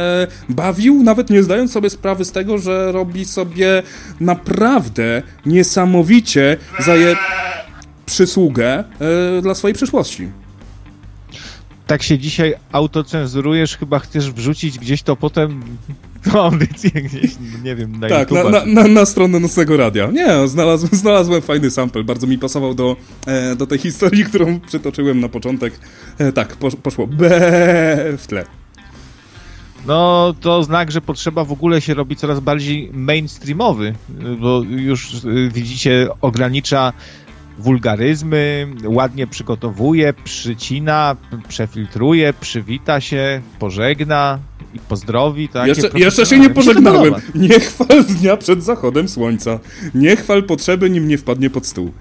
bawił, 0.49 1.03
nawet 1.03 1.31
nie 1.31 1.43
zdając 1.43 1.73
sobie 1.73 1.91
sprawy 1.91 2.25
z 2.25 2.33
tego, 2.33 2.59
że 2.59 2.93
robi 2.93 3.25
sobie 3.25 3.83
naprawdę 4.20 5.23
niesamowicie 5.47 6.57
zaje 6.79 7.16
przysługę 8.07 8.85
yy, 9.35 9.43
dla 9.43 9.55
swojej 9.55 9.75
przyszłości. 9.75 10.29
Tak 11.87 12.03
się 12.03 12.19
dzisiaj 12.19 12.55
autocenzurujesz, 12.73 13.77
chyba 13.77 13.99
chcesz 13.99 14.33
wrzucić 14.33 14.79
gdzieś 14.79 15.03
to 15.03 15.16
potem 15.16 15.62
tą 16.32 16.43
audycję 16.43 16.90
gdzieś, 16.90 17.32
nie 17.65 17.77
wiem, 17.77 18.01
na 18.01 18.09
Tak, 18.09 18.31
na, 18.31 18.45
na, 18.45 18.65
na, 18.66 18.89
na, 18.89 19.07
stronę 19.07 19.40
Nocnego 19.40 19.77
Radia. 19.77 20.07
Nie, 20.07 20.49
znalazłem, 20.49 20.90
znalazłem 21.03 21.43
fajny 21.43 21.70
sample, 21.70 22.05
bardzo 22.05 22.27
mi 22.27 22.39
pasował 22.39 22.74
do, 22.74 22.97
e, 23.27 23.57
do 23.57 23.66
tej 23.66 23.78
historii, 23.78 24.24
którą 24.24 24.61
przytoczyłem 24.61 25.20
na 25.20 25.28
początek. 25.28 25.81
E, 26.19 26.32
tak, 26.32 26.57
posz, 26.57 26.77
poszło 26.77 27.07
B 27.07 27.28
w 28.19 28.27
tle. 28.27 28.45
No, 29.86 30.35
to 30.40 30.62
znak, 30.62 30.90
że 30.90 31.01
potrzeba 31.01 31.45
w 31.45 31.53
ogóle 31.53 31.81
się 31.81 31.95
robi 31.95 32.16
coraz 32.16 32.40
bardziej 32.40 32.90
mainstreamowy, 32.93 33.95
bo 34.40 34.62
już 34.62 35.12
widzicie, 35.53 36.09
ogranicza 36.20 36.93
wulgaryzmy, 37.59 38.66
ładnie 38.85 39.27
przygotowuje, 39.27 40.15
przycina, 40.24 41.16
przefiltruje, 41.49 42.32
przywita 42.32 43.01
się, 43.01 43.43
pożegna 43.59 44.39
i 44.74 44.78
pozdrowi. 44.78 45.49
Tak? 45.49 45.69
Jeszcze, 45.69 45.90
jeszcze 45.95 46.27
się 46.27 46.39
nie 46.39 46.51
pożegnałem. 46.51 47.15
Nie 47.35 47.61
chwal 47.61 48.05
dnia 48.05 48.36
przed 48.36 48.65
zachodem 48.65 49.09
słońca. 49.09 49.59
Nie 49.95 50.16
chwal 50.16 50.43
potrzeby, 50.43 50.90
nim 50.90 51.09
nie 51.09 51.19
wpadnie 51.19 51.51
pod 51.51 51.66
stół. 51.66 51.93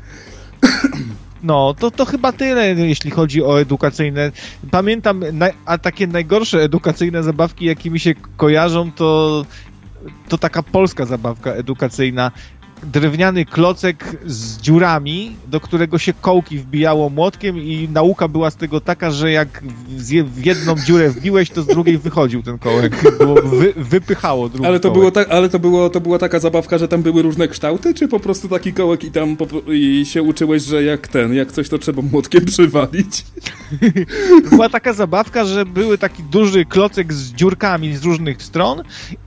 No, 1.43 1.75
to, 1.79 1.91
to 1.91 2.05
chyba 2.05 2.31
tyle, 2.31 2.75
jeśli 2.75 3.11
chodzi 3.11 3.43
o 3.43 3.61
edukacyjne. 3.61 4.31
Pamiętam, 4.71 5.23
a 5.65 5.77
takie 5.77 6.07
najgorsze 6.07 6.61
edukacyjne 6.63 7.23
zabawki, 7.23 7.65
jakie 7.65 7.91
mi 7.91 7.99
się 7.99 8.13
kojarzą, 8.37 8.91
to, 8.91 9.45
to 10.29 10.37
taka 10.37 10.63
polska 10.63 11.05
zabawka 11.05 11.51
edukacyjna 11.51 12.31
drewniany 12.83 13.45
klocek 13.45 14.17
z 14.25 14.57
dziurami, 14.57 15.35
do 15.47 15.59
którego 15.59 15.97
się 15.97 16.13
kołki 16.13 16.59
wbijało 16.59 17.09
młotkiem 17.09 17.57
i 17.57 17.89
nauka 17.93 18.27
była 18.27 18.51
z 18.51 18.55
tego 18.55 18.81
taka, 18.81 19.11
że 19.11 19.31
jak 19.31 19.63
w 20.23 20.45
jedną 20.45 20.75
dziurę 20.75 21.09
wbiłeś, 21.09 21.49
to 21.49 21.61
z 21.61 21.67
drugiej 21.67 21.97
wychodził 21.97 22.43
ten 22.43 22.57
kołek, 22.57 22.95
wy, 23.43 23.73
wypychało 23.77 24.49
drugi 24.49 24.65
ale 24.65 24.79
to 24.79 24.89
kołek. 24.89 24.99
Było 24.99 25.11
tak, 25.11 25.29
ale 25.29 25.49
to, 25.49 25.59
było, 25.59 25.89
to 25.89 26.01
była 26.01 26.19
taka 26.19 26.39
zabawka, 26.39 26.77
że 26.77 26.87
tam 26.87 27.01
były 27.01 27.21
różne 27.21 27.47
kształty, 27.47 27.93
czy 27.93 28.07
po 28.07 28.19
prostu 28.19 28.49
taki 28.49 28.73
kołek 28.73 29.03
i 29.03 29.11
tam 29.11 29.37
i 29.67 30.05
się 30.05 30.23
uczyłeś, 30.23 30.63
że 30.63 30.83
jak 30.83 31.07
ten, 31.07 31.33
jak 31.33 31.51
coś 31.51 31.69
to 31.69 31.77
trzeba 31.77 32.01
młotkiem 32.01 32.45
przywalić? 32.45 33.25
była 34.49 34.69
taka 34.69 34.93
zabawka, 34.93 35.45
że 35.45 35.65
były 35.65 35.97
taki 35.97 36.23
duży 36.23 36.65
klocek 36.65 37.13
z 37.13 37.33
dziurkami 37.33 37.95
z 37.95 38.03
różnych 38.03 38.43
stron 38.43 38.83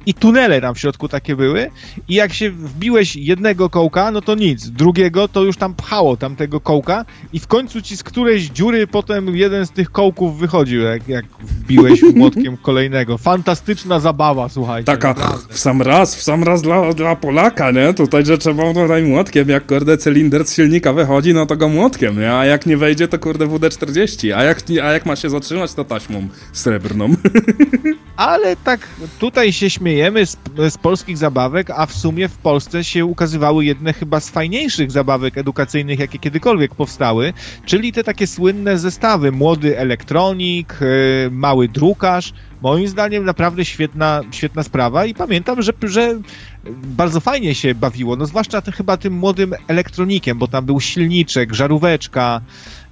i 0.07 0.15
tunele 0.15 0.61
tam 0.61 0.75
w 0.75 0.79
środku 0.79 1.09
takie 1.09 1.37
były 1.37 1.71
i 2.09 2.15
jak 2.15 2.33
się 2.33 2.51
wbiłeś 2.51 3.17
jedną 3.17 3.40
jednego 3.41 3.71
kołka, 3.71 4.11
no 4.11 4.21
to 4.21 4.35
nic. 4.35 4.71
Drugiego 4.71 5.29
to 5.29 5.43
już 5.43 5.57
tam 5.57 5.75
pchało 5.75 6.17
tamtego 6.17 6.61
kołka 6.61 7.05
i 7.33 7.39
w 7.39 7.47
końcu 7.47 7.83
ci 7.83 7.97
z 7.97 8.03
którejś 8.03 8.43
dziury 8.43 8.87
potem 8.87 9.37
jeden 9.37 9.67
z 9.67 9.71
tych 9.71 9.91
kołków 9.91 10.39
wychodził, 10.39 10.81
jak, 10.83 11.09
jak 11.09 11.25
wbiłeś 11.41 12.03
młotkiem 12.15 12.57
kolejnego. 12.57 13.19
Fantastyczna 13.19 14.01
zabawa, 14.01 14.49
słuchajcie. 14.49 14.87
Taka 14.87 15.09
naprawdę. 15.09 15.55
w 15.55 15.59
sam 15.59 15.83
raz, 15.83 16.17
w 16.17 16.23
sam 16.23 16.45
raz 16.45 16.63
dla, 16.63 16.93
dla 16.93 17.17
Polaka, 17.17 17.71
nie? 17.71 17.95
Tutaj, 17.95 18.25
że 18.25 18.39
trzeba 18.39 18.75
tutaj 18.75 19.03
młotkiem, 19.03 19.49
jak 19.49 19.67
kurde 19.67 19.99
cylinder 19.99 20.45
z 20.45 20.55
silnika 20.55 20.93
wychodzi, 20.93 21.35
no 21.35 21.47
to 21.47 21.57
go 21.57 21.69
młotkiem, 21.69 22.21
nie? 22.21 22.33
A 22.33 22.45
jak 22.45 22.67
nie 22.67 22.77
wejdzie, 22.77 23.09
to 23.09 23.19
kurde 23.19 23.47
WD-40, 23.47 24.33
a 24.33 24.45
jak, 24.45 24.63
a 24.83 24.93
jak 24.93 25.07
ma 25.07 25.17
się 25.17 25.31
zatrzymać, 25.31 25.75
to 25.75 25.85
taśmą 25.85 26.29
srebrną. 26.53 27.15
Ale 28.17 28.57
tak 28.57 28.89
tutaj 29.19 29.53
się 29.53 29.71
śmiejemy 29.71 30.27
z, 30.27 30.37
z 30.71 30.79
polskich 30.79 31.19
zabawek, 31.19 31.71
a 31.71 31.87
w 31.87 31.93
sumie 31.93 32.29
w 32.29 32.37
Polsce 32.37 32.85
się 32.85 33.05
ukazuje 33.05 33.30
ukazywały 33.31 33.65
jedne 33.65 33.93
chyba 33.93 34.21
z 34.21 34.31
fajniejszych 34.31 34.91
zabawek 34.91 35.39
edukacyjnych, 35.39 35.99
jakie 35.99 36.19
kiedykolwiek 36.19 36.75
powstały, 36.75 37.33
czyli 37.65 37.93
te 37.93 38.05
takie 38.05 38.27
słynne 38.27 38.79
zestawy. 38.79 39.33
Młody 39.33 39.79
elektronik, 39.79 40.79
e, 40.83 41.31
mały 41.31 41.69
drukarz. 41.69 42.33
Moim 42.63 42.89
zdaniem 42.89 43.25
naprawdę 43.25 43.65
świetna, 43.65 44.21
świetna 44.31 44.63
sprawa 44.63 45.07
i 45.07 45.15
pamiętam, 45.15 45.63
że, 45.63 45.73
że 45.83 46.19
bardzo 46.85 47.21
fajnie 47.21 47.55
się 47.55 47.75
bawiło, 47.75 48.17
no 48.17 48.27
zwłaszcza 48.27 48.63
to 48.63 48.73
chyba 48.73 48.97
tym 48.97 49.13
młodym 49.13 49.55
elektronikiem, 49.69 50.39
bo 50.39 50.49
tam 50.49 50.67
był 50.67 50.81
silniczek, 50.81 51.55
żaróweczka, 51.55 52.41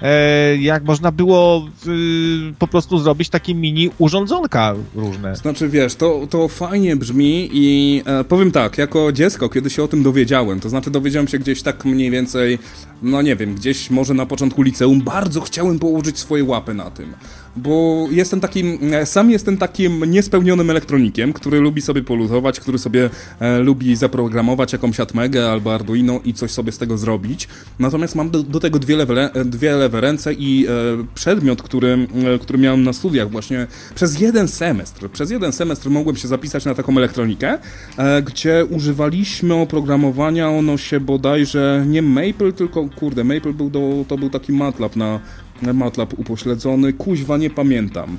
e, 0.02 0.56
jak 0.56 0.84
można 0.84 1.12
było 1.12 1.68
y, 1.86 2.54
po 2.58 2.66
prostu 2.66 2.98
zrobić 2.98 3.28
takie 3.28 3.54
mini 3.54 3.90
urządzonka 3.98 4.74
różne. 4.94 5.36
Znaczy 5.36 5.68
wiesz, 5.68 5.94
to, 5.94 6.26
to 6.30 6.48
fajnie 6.48 6.96
brzmi 6.96 7.50
i 7.52 8.02
e, 8.06 8.24
powiem 8.24 8.52
tak, 8.52 8.78
jako 8.78 9.12
dziecko, 9.12 9.48
kiedy 9.48 9.70
się 9.70 9.82
o 9.82 9.88
tym 9.88 10.02
dowiedziałem, 10.02 10.60
to 10.60 10.68
znaczy 10.68 10.90
dowiedziałem 10.90 11.28
się 11.28 11.38
gdzieś 11.38 11.62
tak 11.62 11.84
mniej 11.84 12.10
więcej, 12.10 12.58
no 13.02 13.22
nie 13.22 13.36
wiem, 13.36 13.54
gdzieś 13.54 13.90
może 13.90 14.14
na 14.14 14.26
początku 14.26 14.62
liceum, 14.62 15.02
bardzo 15.02 15.40
chciałem 15.40 15.78
położyć 15.78 16.18
swoje 16.18 16.44
łapy 16.44 16.74
na 16.74 16.90
tym 16.90 17.14
bo 17.62 18.06
jestem 18.10 18.40
takim, 18.40 18.94
e, 18.94 19.06
sam 19.06 19.30
jestem 19.30 19.56
takim 19.56 20.04
niespełnionym 20.04 20.70
elektronikiem, 20.70 21.32
który 21.32 21.60
lubi 21.60 21.82
sobie 21.82 22.02
poluzować, 22.02 22.60
który 22.60 22.78
sobie 22.78 23.10
e, 23.40 23.58
lubi 23.58 23.96
zaprogramować 23.96 24.72
jakąś 24.72 25.00
Atmegę 25.00 25.50
albo 25.50 25.74
Arduino 25.74 26.20
i 26.24 26.34
coś 26.34 26.50
sobie 26.50 26.72
z 26.72 26.78
tego 26.78 26.98
zrobić. 26.98 27.48
Natomiast 27.78 28.14
mam 28.14 28.30
do, 28.30 28.42
do 28.42 28.60
tego 28.60 28.78
dwie 28.78 28.96
lewe, 28.96 29.30
dwie 29.44 29.76
lewe 29.76 30.00
ręce 30.00 30.34
i 30.34 30.66
e, 30.66 30.70
przedmiot, 31.14 31.62
który, 31.62 32.08
e, 32.34 32.38
który 32.38 32.58
miałem 32.58 32.84
na 32.84 32.92
studiach 32.92 33.30
właśnie 33.30 33.66
przez 33.94 34.20
jeden 34.20 34.48
semestr, 34.48 35.10
przez 35.10 35.30
jeden 35.30 35.52
semestr 35.52 35.90
mogłem 35.90 36.16
się 36.16 36.28
zapisać 36.28 36.64
na 36.64 36.74
taką 36.74 36.96
elektronikę, 36.96 37.58
e, 37.98 38.22
gdzie 38.22 38.64
używaliśmy 38.70 39.54
oprogramowania, 39.54 40.50
ono 40.50 40.76
się 40.78 41.00
bodajże 41.00 41.84
nie 41.86 42.02
Maple, 42.02 42.52
tylko 42.52 42.88
kurde, 42.88 43.24
Maple 43.24 43.52
był 43.52 43.70
do, 43.70 44.04
to 44.08 44.18
był 44.18 44.30
taki 44.30 44.52
MATLAB 44.52 44.96
na 44.96 45.20
MATLAB 45.62 46.18
upośledzony, 46.18 46.92
kuźwa 46.92 47.36
nie 47.36 47.50
pamiętam. 47.50 48.18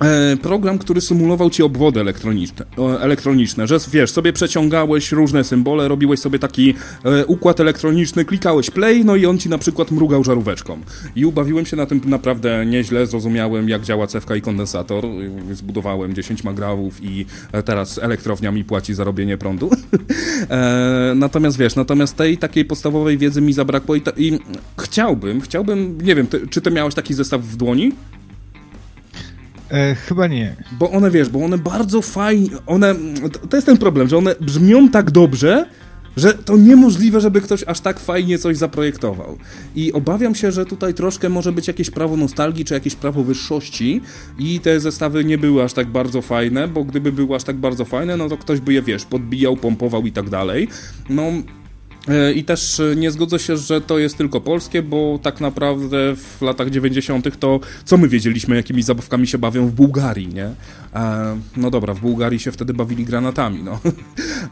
E, 0.00 0.36
program, 0.36 0.78
który 0.78 1.00
symulował 1.00 1.50
ci 1.50 1.62
obwody 1.62 2.00
elektroniczne, 2.00 2.66
elektroniczne, 3.00 3.66
że 3.66 3.78
wiesz, 3.92 4.10
sobie 4.10 4.32
przeciągałeś 4.32 5.12
różne 5.12 5.44
symbole, 5.44 5.88
robiłeś 5.88 6.20
sobie 6.20 6.38
taki 6.38 6.74
e, 7.04 7.26
układ 7.26 7.60
elektroniczny, 7.60 8.24
klikałeś 8.24 8.70
play, 8.70 9.04
no 9.04 9.16
i 9.16 9.26
on 9.26 9.38
ci 9.38 9.48
na 9.48 9.58
przykład 9.58 9.90
mrugał 9.90 10.24
żaróweczką. 10.24 10.78
I 11.16 11.26
ubawiłem 11.26 11.66
się 11.66 11.76
na 11.76 11.86
tym 11.86 12.00
naprawdę 12.04 12.66
nieźle, 12.66 13.06
zrozumiałem 13.06 13.68
jak 13.68 13.82
działa 13.82 14.06
cewka 14.06 14.36
i 14.36 14.40
kondensator, 14.40 15.04
zbudowałem 15.52 16.14
10 16.14 16.44
magrawów 16.44 17.04
i 17.04 17.26
e, 17.52 17.62
teraz 17.62 17.98
elektrownia 17.98 18.52
mi 18.52 18.64
płaci 18.64 18.94
za 18.94 19.04
robienie 19.04 19.38
prądu. 19.38 19.70
natomiast 21.14 21.58
wiesz, 21.58 21.76
natomiast 21.76 22.16
tej 22.16 22.38
takiej 22.38 22.64
podstawowej 22.64 23.18
wiedzy 23.18 23.40
mi 23.40 23.52
zabrakło 23.52 23.94
i, 23.94 24.00
ta, 24.00 24.12
i 24.16 24.38
chciałbym, 24.80 25.40
chciałbym, 25.40 25.98
nie 26.02 26.14
wiem, 26.14 26.26
ty, 26.26 26.48
czy 26.50 26.60
ty 26.60 26.70
miałeś 26.70 26.94
taki 26.94 27.14
zestaw 27.14 27.42
w 27.42 27.56
dłoni? 27.56 27.92
E, 29.70 29.94
chyba 29.94 30.26
nie. 30.26 30.56
Bo 30.78 30.90
one, 30.90 31.10
wiesz, 31.10 31.28
bo 31.28 31.44
one 31.44 31.58
bardzo 31.58 32.02
fajnie, 32.02 32.48
one, 32.66 32.94
to 33.50 33.56
jest 33.56 33.66
ten 33.66 33.76
problem, 33.76 34.08
że 34.08 34.18
one 34.18 34.34
brzmią 34.40 34.88
tak 34.88 35.10
dobrze, 35.10 35.66
że 36.16 36.34
to 36.34 36.56
niemożliwe, 36.56 37.20
żeby 37.20 37.40
ktoś 37.40 37.64
aż 37.64 37.80
tak 37.80 38.00
fajnie 38.00 38.38
coś 38.38 38.56
zaprojektował. 38.56 39.38
I 39.76 39.92
obawiam 39.92 40.34
się, 40.34 40.52
że 40.52 40.66
tutaj 40.66 40.94
troszkę 40.94 41.28
może 41.28 41.52
być 41.52 41.68
jakieś 41.68 41.90
prawo 41.90 42.16
nostalgii, 42.16 42.64
czy 42.64 42.74
jakieś 42.74 42.94
prawo 42.94 43.24
wyższości 43.24 44.00
i 44.38 44.60
te 44.60 44.80
zestawy 44.80 45.24
nie 45.24 45.38
były 45.38 45.62
aż 45.62 45.72
tak 45.72 45.86
bardzo 45.86 46.22
fajne, 46.22 46.68
bo 46.68 46.84
gdyby 46.84 47.12
były 47.12 47.36
aż 47.36 47.44
tak 47.44 47.56
bardzo 47.56 47.84
fajne, 47.84 48.16
no 48.16 48.28
to 48.28 48.36
ktoś 48.36 48.60
by 48.60 48.72
je, 48.72 48.82
wiesz, 48.82 49.04
podbijał, 49.04 49.56
pompował 49.56 50.06
i 50.06 50.12
tak 50.12 50.30
dalej. 50.30 50.68
No, 51.08 51.22
I 52.34 52.44
też 52.44 52.80
e, 52.80 52.96
nie 52.96 53.10
zgodzę 53.10 53.38
się, 53.38 53.56
że 53.56 53.80
to 53.80 53.98
jest 53.98 54.16
tylko 54.16 54.40
polskie, 54.40 54.82
bo 54.82 55.18
tak 55.22 55.40
naprawdę 55.40 56.16
w 56.16 56.42
latach 56.42 56.70
90. 56.70 57.38
to 57.38 57.60
co 57.84 57.96
my 57.96 58.08
wiedzieliśmy, 58.08 58.56
jakimi 58.56 58.82
zabawkami 58.82 59.26
się 59.26 59.38
bawią 59.38 59.66
w 59.66 59.72
Bułgarii, 59.72 60.28
nie? 60.28 60.50
E, 60.94 61.36
no 61.56 61.70
dobra, 61.70 61.94
w 61.94 62.00
Bułgarii 62.00 62.38
się 62.38 62.52
wtedy 62.52 62.74
bawili 62.74 63.04
granatami, 63.04 63.62
no. 63.62 63.78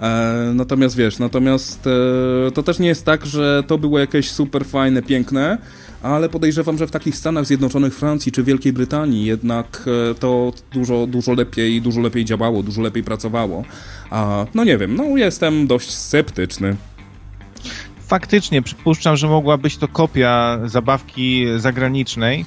E, 0.00 0.52
natomiast 0.54 0.96
wiesz, 0.96 1.18
natomiast 1.18 1.86
e, 1.86 2.50
to 2.50 2.62
też 2.62 2.78
nie 2.78 2.88
jest 2.88 3.04
tak, 3.04 3.26
że 3.26 3.62
to 3.66 3.78
było 3.78 3.98
jakieś 3.98 4.30
super 4.30 4.64
fajne, 4.64 5.02
piękne, 5.02 5.58
ale 6.02 6.28
podejrzewam, 6.28 6.78
że 6.78 6.86
w 6.86 6.90
takich 6.90 7.16
Stanach 7.16 7.46
Zjednoczonych, 7.46 7.94
Francji 7.94 8.32
czy 8.32 8.42
Wielkiej 8.42 8.72
Brytanii 8.72 9.24
jednak 9.24 9.84
e, 10.10 10.14
to 10.14 10.52
dużo, 10.72 11.06
dużo 11.06 11.32
lepiej, 11.32 11.82
dużo 11.82 12.00
lepiej 12.00 12.24
działało, 12.24 12.62
dużo 12.62 12.82
lepiej 12.82 13.02
pracowało. 13.02 13.64
A, 14.10 14.46
no 14.54 14.64
nie 14.64 14.78
wiem, 14.78 14.94
no 14.96 15.04
jestem 15.16 15.66
dość 15.66 15.90
sceptyczny 15.90 16.76
faktycznie 18.12 18.62
przypuszczam, 18.62 19.16
że 19.16 19.28
mogła 19.28 19.56
być 19.58 19.76
to 19.76 19.88
kopia 19.88 20.58
zabawki 20.64 21.46
zagranicznej, 21.56 22.46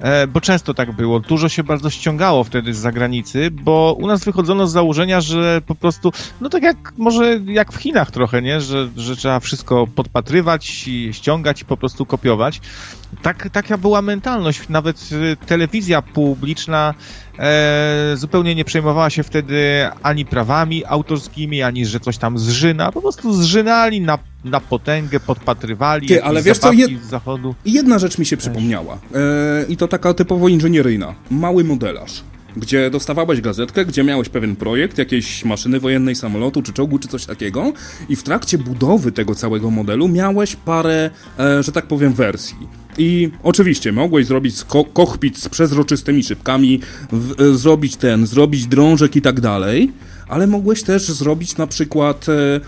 e, 0.00 0.26
bo 0.26 0.40
często 0.40 0.74
tak 0.74 0.92
było. 0.92 1.20
Dużo 1.20 1.48
się 1.48 1.64
bardzo 1.64 1.90
ściągało 1.90 2.44
wtedy 2.44 2.74
z 2.74 2.78
zagranicy, 2.78 3.50
bo 3.50 3.96
u 3.98 4.06
nas 4.06 4.24
wychodzono 4.24 4.66
z 4.66 4.72
założenia, 4.72 5.20
że 5.20 5.60
po 5.66 5.74
prostu, 5.74 6.12
no 6.40 6.48
tak 6.48 6.62
jak 6.62 6.92
może 6.96 7.40
jak 7.46 7.72
w 7.72 7.76
Chinach 7.76 8.10
trochę, 8.10 8.42
nie? 8.42 8.60
Że, 8.60 8.88
że 8.96 9.16
trzeba 9.16 9.40
wszystko 9.40 9.86
podpatrywać, 9.86 10.88
i 10.88 11.12
ściągać 11.12 11.62
i 11.62 11.64
po 11.64 11.76
prostu 11.76 12.06
kopiować. 12.06 12.60
Tak, 13.22 13.48
taka 13.52 13.78
była 13.78 14.02
mentalność. 14.02 14.68
Nawet 14.68 15.08
e, 15.12 15.46
telewizja 15.46 16.02
publiczna 16.02 16.94
e, 17.38 18.12
zupełnie 18.14 18.54
nie 18.54 18.64
przejmowała 18.64 19.10
się 19.10 19.22
wtedy 19.22 19.88
ani 20.02 20.24
prawami 20.24 20.84
autorskimi, 20.84 21.62
ani 21.62 21.86
że 21.86 22.00
coś 22.00 22.18
tam 22.18 22.38
zżyna. 22.38 22.92
Po 22.92 23.02
prostu 23.02 23.42
zżynali 23.42 24.00
na, 24.00 24.18
na 24.44 24.60
potęgę, 24.60 25.20
podpatrywali 25.20 26.08
Ty, 26.08 26.24
ale 26.24 26.42
wiesz 26.42 26.58
co, 26.58 26.72
jed... 26.72 27.02
z 27.02 27.08
zachodu. 27.08 27.54
Jedna 27.64 27.98
rzecz 27.98 28.18
mi 28.18 28.26
się 28.26 28.36
przypomniała. 28.36 28.98
E, 29.14 29.64
I 29.68 29.76
to 29.76 29.88
taka 29.88 30.14
typowo 30.14 30.48
inżynieryjna. 30.48 31.14
Mały 31.30 31.64
modelarz 31.64 32.22
gdzie 32.56 32.90
dostawałeś 32.90 33.40
gazetkę, 33.40 33.84
gdzie 33.84 34.04
miałeś 34.04 34.28
pewien 34.28 34.56
projekt, 34.56 34.98
jakiejś 34.98 35.44
maszyny 35.44 35.80
wojennej, 35.80 36.14
samolotu, 36.14 36.62
czy 36.62 36.72
czołgu, 36.72 36.98
czy 36.98 37.08
coś 37.08 37.26
takiego 37.26 37.72
i 38.08 38.16
w 38.16 38.22
trakcie 38.22 38.58
budowy 38.58 39.12
tego 39.12 39.34
całego 39.34 39.70
modelu 39.70 40.08
miałeś 40.08 40.56
parę, 40.56 41.10
e, 41.38 41.62
że 41.62 41.72
tak 41.72 41.86
powiem, 41.86 42.12
wersji. 42.12 42.56
I 42.98 43.30
oczywiście 43.42 43.92
mogłeś 43.92 44.26
zrobić 44.26 44.64
ko 44.64 44.84
z 45.34 45.48
przezroczystymi 45.48 46.24
szybkami, 46.24 46.80
e, 47.40 47.54
zrobić 47.54 47.96
ten, 47.96 48.26
zrobić 48.26 48.66
drążek 48.66 49.16
i 49.16 49.22
tak 49.22 49.40
dalej, 49.40 49.92
ale 50.28 50.46
mogłeś 50.46 50.82
też 50.82 51.02
zrobić 51.02 51.56
na 51.56 51.66
przykład 51.66 52.26
e, 52.28 52.60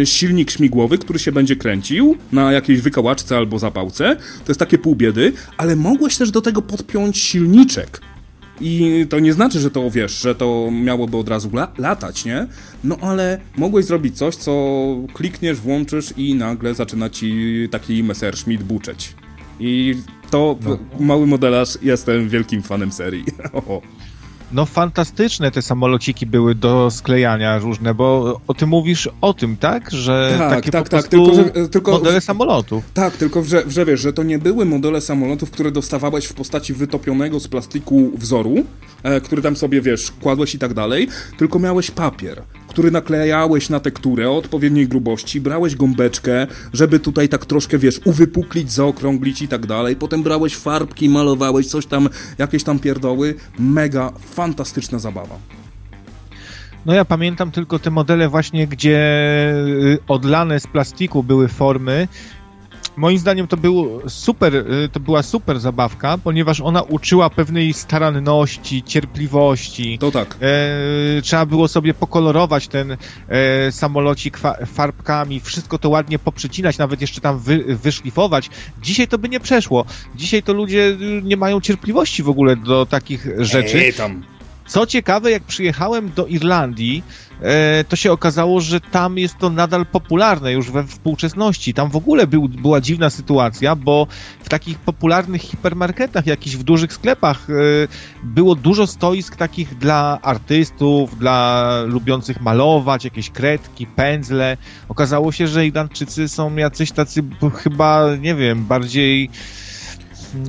e, 0.00 0.06
silnik 0.06 0.50
śmigłowy, 0.50 0.98
który 0.98 1.18
się 1.18 1.32
będzie 1.32 1.56
kręcił 1.56 2.16
na 2.32 2.52
jakiejś 2.52 2.80
wykałaczce 2.80 3.36
albo 3.36 3.58
zapałce. 3.58 4.16
To 4.16 4.50
jest 4.50 4.60
takie 4.60 4.78
pół 4.78 4.96
biedy, 4.96 5.32
ale 5.56 5.76
mogłeś 5.76 6.16
też 6.16 6.30
do 6.30 6.40
tego 6.40 6.62
podpiąć 6.62 7.18
silniczek. 7.18 8.00
I 8.60 9.06
to 9.10 9.18
nie 9.18 9.32
znaczy, 9.32 9.60
że 9.60 9.70
to 9.70 9.90
wiesz, 9.90 10.20
że 10.20 10.34
to 10.34 10.70
miałoby 10.72 11.16
od 11.16 11.28
razu 11.28 11.50
la 11.52 11.72
latać, 11.78 12.24
nie? 12.24 12.46
No 12.84 12.96
ale 13.00 13.40
mogłeś 13.56 13.84
zrobić 13.84 14.18
coś, 14.18 14.36
co 14.36 14.52
klikniesz, 15.14 15.60
włączysz 15.60 16.14
i 16.16 16.34
nagle 16.34 16.74
zaczyna 16.74 17.10
ci 17.10 17.68
taki 17.70 18.02
Messerschmitt 18.04 18.62
buczeć. 18.62 19.14
I 19.60 19.94
to 20.30 20.58
no. 20.62 20.78
mały 21.00 21.26
modelarz, 21.26 21.78
jestem 21.82 22.28
wielkim 22.28 22.62
fanem 22.62 22.92
serii. 22.92 23.24
No 24.52 24.66
fantastyczne 24.66 25.50
te 25.50 25.62
samolociki 25.62 26.26
były 26.26 26.54
do 26.54 26.90
sklejania 26.90 27.58
różne, 27.58 27.94
bo 27.94 28.40
o 28.46 28.54
tym 28.54 28.68
mówisz 28.68 29.08
o 29.20 29.34
tym, 29.34 29.56
tak? 29.56 29.90
Że 29.90 30.34
tak, 30.38 30.50
takie 30.50 30.70
tak, 30.70 30.88
tak, 30.88 31.08
tylko, 31.08 31.34
że, 31.34 31.68
tylko 31.68 31.92
modele 31.92 32.20
samolotów. 32.20 32.84
Tak, 32.94 33.16
tylko 33.16 33.44
że, 33.44 33.62
że 33.68 33.84
wiesz, 33.84 34.00
że 34.00 34.12
to 34.12 34.22
nie 34.22 34.38
były 34.38 34.64
modele 34.64 35.00
samolotów, 35.00 35.50
które 35.50 35.70
dostawałeś 35.70 36.26
w 36.26 36.34
postaci 36.34 36.74
wytopionego 36.74 37.40
z 37.40 37.48
plastiku 37.48 38.10
wzoru, 38.16 38.54
e, 39.02 39.20
który 39.20 39.42
tam 39.42 39.56
sobie, 39.56 39.80
wiesz, 39.80 40.12
kładłeś 40.20 40.54
i 40.54 40.58
tak 40.58 40.74
dalej, 40.74 41.08
tylko 41.38 41.58
miałeś 41.58 41.90
papier 41.90 42.42
który 42.74 42.90
naklejałeś 42.90 43.70
na 43.70 43.80
tekturę 43.80 44.30
o 44.30 44.36
odpowiedniej 44.36 44.88
grubości, 44.88 45.40
brałeś 45.40 45.76
gąbeczkę, 45.76 46.46
żeby 46.72 47.00
tutaj 47.00 47.28
tak 47.28 47.46
troszkę, 47.46 47.78
wiesz, 47.78 48.00
uwypuklić, 48.04 48.72
zaokrąglić 48.72 49.42
i 49.42 49.48
tak 49.48 49.66
dalej, 49.66 49.96
potem 49.96 50.22
brałeś 50.22 50.56
farbki, 50.56 51.08
malowałeś 51.08 51.66
coś 51.66 51.86
tam, 51.86 52.08
jakieś 52.38 52.64
tam 52.64 52.78
pierdoły, 52.78 53.34
mega 53.58 54.12
fantastyczna 54.30 54.98
zabawa. 54.98 55.38
No 56.86 56.94
ja 56.94 57.04
pamiętam 57.04 57.50
tylko 57.50 57.78
te 57.78 57.90
modele 57.90 58.28
właśnie, 58.28 58.66
gdzie 58.66 58.98
y, 59.66 59.98
odlane 60.08 60.60
z 60.60 60.66
plastiku 60.66 61.22
były 61.22 61.48
formy 61.48 62.08
moim 62.96 63.18
zdaniem 63.18 63.46
to, 63.46 63.56
był 63.56 64.00
super, 64.08 64.54
y, 64.54 64.88
to 64.92 65.00
była 65.00 65.22
super 65.22 65.60
zabawka, 65.60 66.18
ponieważ 66.18 66.60
ona 66.60 66.82
uczyła 66.82 67.30
pewnej 67.30 67.74
staranności, 67.74 68.82
cierpliwości. 68.82 69.98
To 69.98 70.10
tak. 70.10 70.36
E, 70.40 71.22
trzeba 71.22 71.46
było 71.46 71.68
sobie 71.68 71.94
pokolorować 71.94 72.68
ten 72.68 72.96
e, 73.28 73.72
samolocik 73.72 74.38
farbkami, 74.66 75.40
wszystko 75.40 75.78
to 75.78 75.88
ładnie 75.88 76.18
poprzecinać, 76.18 76.78
nawet 76.78 77.00
jeszcze 77.00 77.20
tam 77.20 77.38
wy, 77.38 77.76
wyszlifować. 77.76 78.50
Dzisiaj 78.82 79.08
to 79.08 79.18
by 79.18 79.28
nie 79.28 79.40
przeszło. 79.40 79.84
Dzisiaj 80.14 80.42
to 80.42 80.52
ludzie 80.52 80.96
nie 81.22 81.36
mają 81.36 81.60
cierpliwości 81.60 82.22
w 82.22 82.28
ogóle 82.28 82.56
do 82.56 82.86
takich 82.86 83.26
rzeczy. 83.38 83.78
Ej, 83.78 83.92
tam. 83.92 84.22
Co 84.66 84.86
ciekawe, 84.86 85.30
jak 85.30 85.42
przyjechałem 85.42 86.10
do 86.16 86.26
Irlandii, 86.26 87.02
to 87.88 87.96
się 87.96 88.12
okazało, 88.12 88.60
że 88.60 88.80
tam 88.80 89.18
jest 89.18 89.38
to 89.38 89.50
nadal 89.50 89.86
popularne 89.86 90.52
już 90.52 90.70
we 90.70 90.86
współczesności. 90.86 91.74
Tam 91.74 91.90
w 91.90 91.96
ogóle 91.96 92.26
był, 92.26 92.48
była 92.48 92.80
dziwna 92.80 93.10
sytuacja, 93.10 93.76
bo 93.76 94.06
w 94.44 94.48
takich 94.48 94.78
popularnych 94.78 95.42
hipermarketach, 95.42 96.26
jakichś 96.26 96.56
w 96.56 96.62
dużych 96.62 96.92
sklepach 96.92 97.50
e, 97.50 97.54
było 98.22 98.54
dużo 98.54 98.86
stoisk 98.86 99.36
takich 99.36 99.78
dla 99.78 100.18
artystów, 100.22 101.18
dla 101.18 101.70
lubiących 101.86 102.40
malować, 102.40 103.04
jakieś 103.04 103.30
kredki, 103.30 103.86
pędzle. 103.86 104.56
Okazało 104.88 105.32
się, 105.32 105.46
że 105.46 105.66
Irlandczycy 105.66 106.28
są 106.28 106.56
jacyś 106.56 106.92
tacy 106.92 107.22
chyba, 107.62 108.16
nie 108.20 108.34
wiem, 108.34 108.64
bardziej 108.64 109.30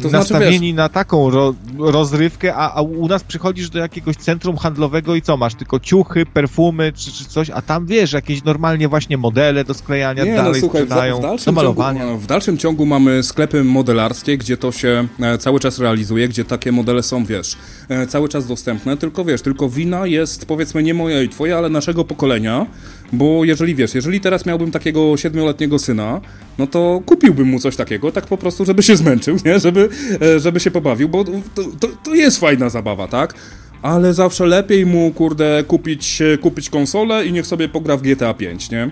to 0.01 0.09
znaczy, 0.09 0.33
nastawieni 0.33 0.57
znaczy, 0.57 0.73
na 0.73 0.89
taką 0.89 1.29
ro, 1.29 1.55
rozrywkę, 1.77 2.55
a, 2.55 2.73
a, 2.75 2.81
u 2.81 3.07
nas 3.07 3.23
przychodzisz 3.23 3.69
do 3.69 3.79
jakiegoś 3.79 4.15
centrum 4.15 4.57
handlowego 4.57 5.15
i 5.15 5.21
co 5.21 5.37
masz? 5.37 5.55
Tylko 5.55 5.79
ciuchy, 5.79 6.25
perfumy 6.25 6.93
czy, 6.95 7.11
czy 7.11 7.25
coś, 7.25 7.49
a 7.49 7.61
tam 7.61 7.85
wiesz, 7.85 8.13
jakieś 8.13 8.43
normalnie 8.43 8.87
właśnie 8.87 9.17
modele 9.17 9.63
do 9.63 9.73
sklejania 9.73 10.23
nie, 10.23 10.31
no 10.31 10.37
dalej 10.37 10.53
no, 10.53 10.59
słuchaj, 10.59 10.81
sprzedają, 10.81 11.15
w, 11.15 11.19
w 11.19 11.21
dalszym 11.21 11.55
do 11.55 11.61
malowania. 11.61 11.99
Ciągu, 11.99 12.17
w 12.17 12.27
dalszym 12.27 12.57
ciągu 12.57 12.85
mamy 12.85 13.23
sklepy 13.23 13.63
modelarskie, 13.63 14.37
gdzie 14.37 14.57
to 14.57 14.71
się 14.71 15.07
e, 15.19 15.37
cały 15.37 15.59
czas 15.59 15.79
realizuje, 15.79 16.27
gdzie 16.27 16.45
takie 16.45 16.71
modele 16.71 17.03
są, 17.03 17.25
wiesz, 17.25 17.57
e, 17.89 18.07
cały 18.07 18.29
czas 18.29 18.47
dostępne, 18.47 18.97
tylko 18.97 19.25
wiesz, 19.25 19.41
tylko 19.41 19.69
wina 19.69 20.05
jest 20.07 20.45
powiedzmy 20.45 20.83
nie 20.83 20.93
moja 20.93 21.21
i 21.21 21.29
twoja, 21.29 21.57
ale 21.57 21.69
naszego 21.69 22.05
pokolenia, 22.05 22.65
bo 23.13 23.45
jeżeli 23.45 23.75
wiesz, 23.75 23.95
jeżeli 23.95 24.21
teraz 24.21 24.45
miałbym 24.45 24.71
takiego 24.71 25.17
siedmioletniego 25.17 25.79
syna, 25.79 26.21
no 26.57 26.67
to 26.67 27.01
kupiłbym 27.05 27.47
mu 27.47 27.59
coś 27.59 27.75
takiego, 27.75 28.11
tak 28.11 28.27
po 28.27 28.37
prostu, 28.37 28.65
żeby 28.65 28.83
się 28.83 28.95
zmęczył, 28.95 29.37
nie? 29.45 29.59
Żeby, 29.59 29.89
e, 30.21 30.39
żeby 30.39 30.59
się 30.59 30.71
pobawił, 30.71 31.09
bo 31.09 31.23
to, 31.23 31.31
to, 31.79 31.87
to 32.03 32.15
jest 32.15 32.39
fajna 32.39 32.69
zabawa, 32.69 33.07
tak? 33.07 33.33
Ale 33.81 34.13
zawsze 34.13 34.45
lepiej 34.45 34.85
mu, 34.85 35.11
kurde, 35.11 35.63
kupić, 35.67 36.21
kupić 36.41 36.69
konsolę 36.69 37.25
i 37.25 37.31
niech 37.31 37.47
sobie 37.47 37.69
pogra 37.69 37.97
w 37.97 38.01
GTA 38.01 38.33
5, 38.33 38.71
nie? 38.71 38.89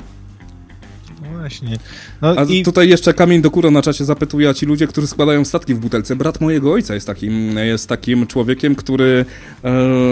No 1.22 1.40
właśnie. 1.40 1.77
No 2.22 2.35
a 2.38 2.44
i... 2.44 2.64
tutaj 2.64 2.90
jeszcze 2.90 3.14
kamień 3.14 3.41
do 3.41 3.52
kura 3.52 3.72
na 3.72 3.81
czacie 3.81 4.06
zapytuje, 4.06 4.56
ci 4.56 4.65
ludzie, 4.65 4.88
którzy 4.88 5.07
składają 5.07 5.45
statki 5.45 5.73
w 5.73 5.80
butelce. 5.80 6.15
Brat 6.15 6.41
mojego 6.41 6.73
ojca 6.73 6.94
jest 6.94 7.07
takim, 7.07 7.57
jest 7.57 7.90
takim 7.90 8.27
człowiekiem, 8.27 8.76
który 8.76 9.26
e, 9.64 9.72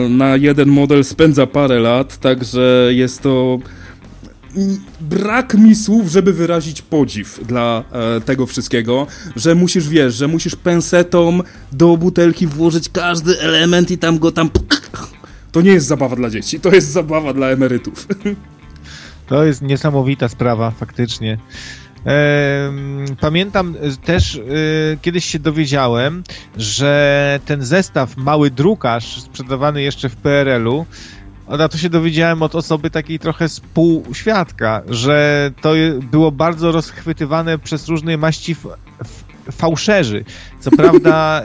na 0.10 0.36
jeden 0.36 0.70
model 0.70 1.04
spędza 1.04 1.48
parę 1.48 1.80
lat, 1.80 2.18
także 2.18 2.90
jest 2.92 3.22
to 3.22 3.60
brak 5.02 5.54
mi 5.54 5.76
słów, 5.76 6.12
żeby 6.12 6.34
wyrazić 6.34 6.82
podziw 6.82 7.40
dla 7.48 7.84
e, 7.92 8.22
tego 8.22 8.46
wszystkiego, 8.46 9.08
że 9.36 9.56
musisz, 9.56 9.90
wiesz, 9.90 10.16
że 10.16 10.28
musisz 10.28 10.56
pensetą 10.56 11.40
do 11.72 11.98
butelki 11.98 12.48
włożyć 12.48 12.90
każdy 12.90 13.40
element 13.40 13.92
i 13.92 13.98
tam 13.98 14.20
go 14.20 14.32
tam... 14.32 14.50
To 15.52 15.62
nie 15.62 15.72
jest 15.72 15.88
zabawa 15.88 16.16
dla 16.16 16.30
dzieci, 16.30 16.60
to 16.60 16.72
jest 16.72 16.92
zabawa 16.92 17.34
dla 17.34 17.48
emerytów. 17.48 18.08
To 19.28 19.44
jest 19.44 19.62
niesamowita 19.62 20.30
sprawa, 20.30 20.72
faktycznie. 20.72 21.38
Pamiętam 23.20 23.76
też, 24.06 24.36
e, 24.36 24.42
kiedyś 25.02 25.26
się 25.26 25.40
dowiedziałem, 25.40 26.24
że 26.58 27.40
ten 27.46 27.66
zestaw 27.66 28.18
mały 28.18 28.52
drukarz 28.52 29.22
sprzedawany 29.22 29.82
jeszcze 29.82 30.10
w 30.10 30.16
PRL-u 30.16 30.86
a 31.60 31.70
to 31.70 31.78
się 31.78 31.90
dowiedziałem 31.90 32.42
od 32.44 32.56
osoby 32.56 32.90
takiej 32.90 33.20
trochę 33.20 33.48
współświadka, 33.48 34.82
że 34.90 35.52
to 35.62 35.74
było 36.12 36.32
bardzo 36.32 36.72
rozchwytywane 36.72 37.58
przez 37.60 37.88
różne 37.88 38.18
maści 38.18 38.56
fałszerzy. 39.52 40.26
Co 40.60 40.72
prawda 40.82 41.44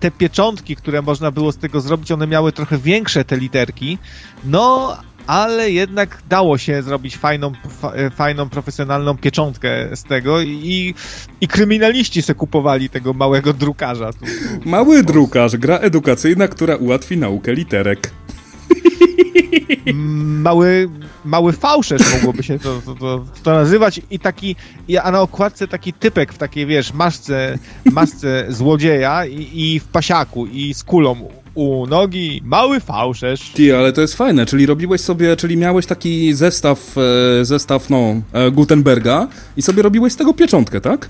te 0.00 0.10
pieczątki, 0.10 0.76
które 0.76 1.02
można 1.02 1.30
było 1.30 1.52
z 1.52 1.56
tego 1.56 1.80
zrobić, 1.80 2.12
one 2.12 2.26
miały 2.26 2.52
trochę 2.52 2.78
większe 2.78 3.24
te 3.24 3.36
literki, 3.36 3.98
no 4.44 4.96
ale 5.26 5.70
jednak 5.70 6.22
dało 6.28 6.58
się 6.58 6.82
zrobić 6.82 7.16
fajną, 7.16 7.52
fajną 8.14 8.48
profesjonalną 8.48 9.16
pieczątkę 9.16 9.96
z 9.96 10.02
tego 10.02 10.40
i, 10.42 10.94
i 11.40 11.48
kryminaliści 11.48 12.22
se 12.22 12.34
kupowali 12.34 12.90
tego 12.90 13.12
małego 13.12 13.52
drukarza. 13.52 14.12
Tu, 14.12 14.18
tu, 14.18 14.68
Mały 14.68 15.02
drukarz, 15.02 15.56
gra 15.56 15.76
edukacyjna, 15.76 16.48
która 16.48 16.76
ułatwi 16.76 17.18
naukę 17.18 17.54
literek 17.54 18.10
mały, 19.94 20.88
mały 21.24 21.52
fałszerz 21.52 22.14
mogłoby 22.14 22.42
się 22.42 22.58
to, 22.58 22.82
to, 22.86 22.94
to, 22.94 23.24
to, 23.42 23.52
nazywać 23.52 24.00
i 24.10 24.18
taki, 24.18 24.56
a 25.02 25.10
na 25.10 25.20
okładce 25.20 25.68
taki 25.68 25.92
typek 25.92 26.32
w 26.32 26.38
takiej, 26.38 26.66
wiesz, 26.66 26.92
masce, 26.92 27.58
masce 27.84 28.46
złodzieja 28.48 29.26
i, 29.26 29.48
i 29.52 29.80
w 29.80 29.84
pasiaku 29.84 30.46
i 30.46 30.74
z 30.74 30.84
kulą 30.84 31.28
u 31.54 31.86
nogi, 31.86 32.40
mały 32.44 32.80
fałszerz. 32.80 33.50
Ty, 33.54 33.76
ale 33.76 33.92
to 33.92 34.00
jest 34.00 34.14
fajne, 34.14 34.46
czyli 34.46 34.66
robiłeś 34.66 35.00
sobie, 35.00 35.36
czyli 35.36 35.56
miałeś 35.56 35.86
taki 35.86 36.34
zestaw, 36.34 36.94
e, 36.98 37.44
zestaw, 37.44 37.90
no, 37.90 38.14
e, 38.32 38.50
Gutenberga 38.50 39.28
i 39.56 39.62
sobie 39.62 39.82
robiłeś 39.82 40.12
z 40.12 40.16
tego 40.16 40.34
pieczątkę, 40.34 40.80
tak? 40.80 41.08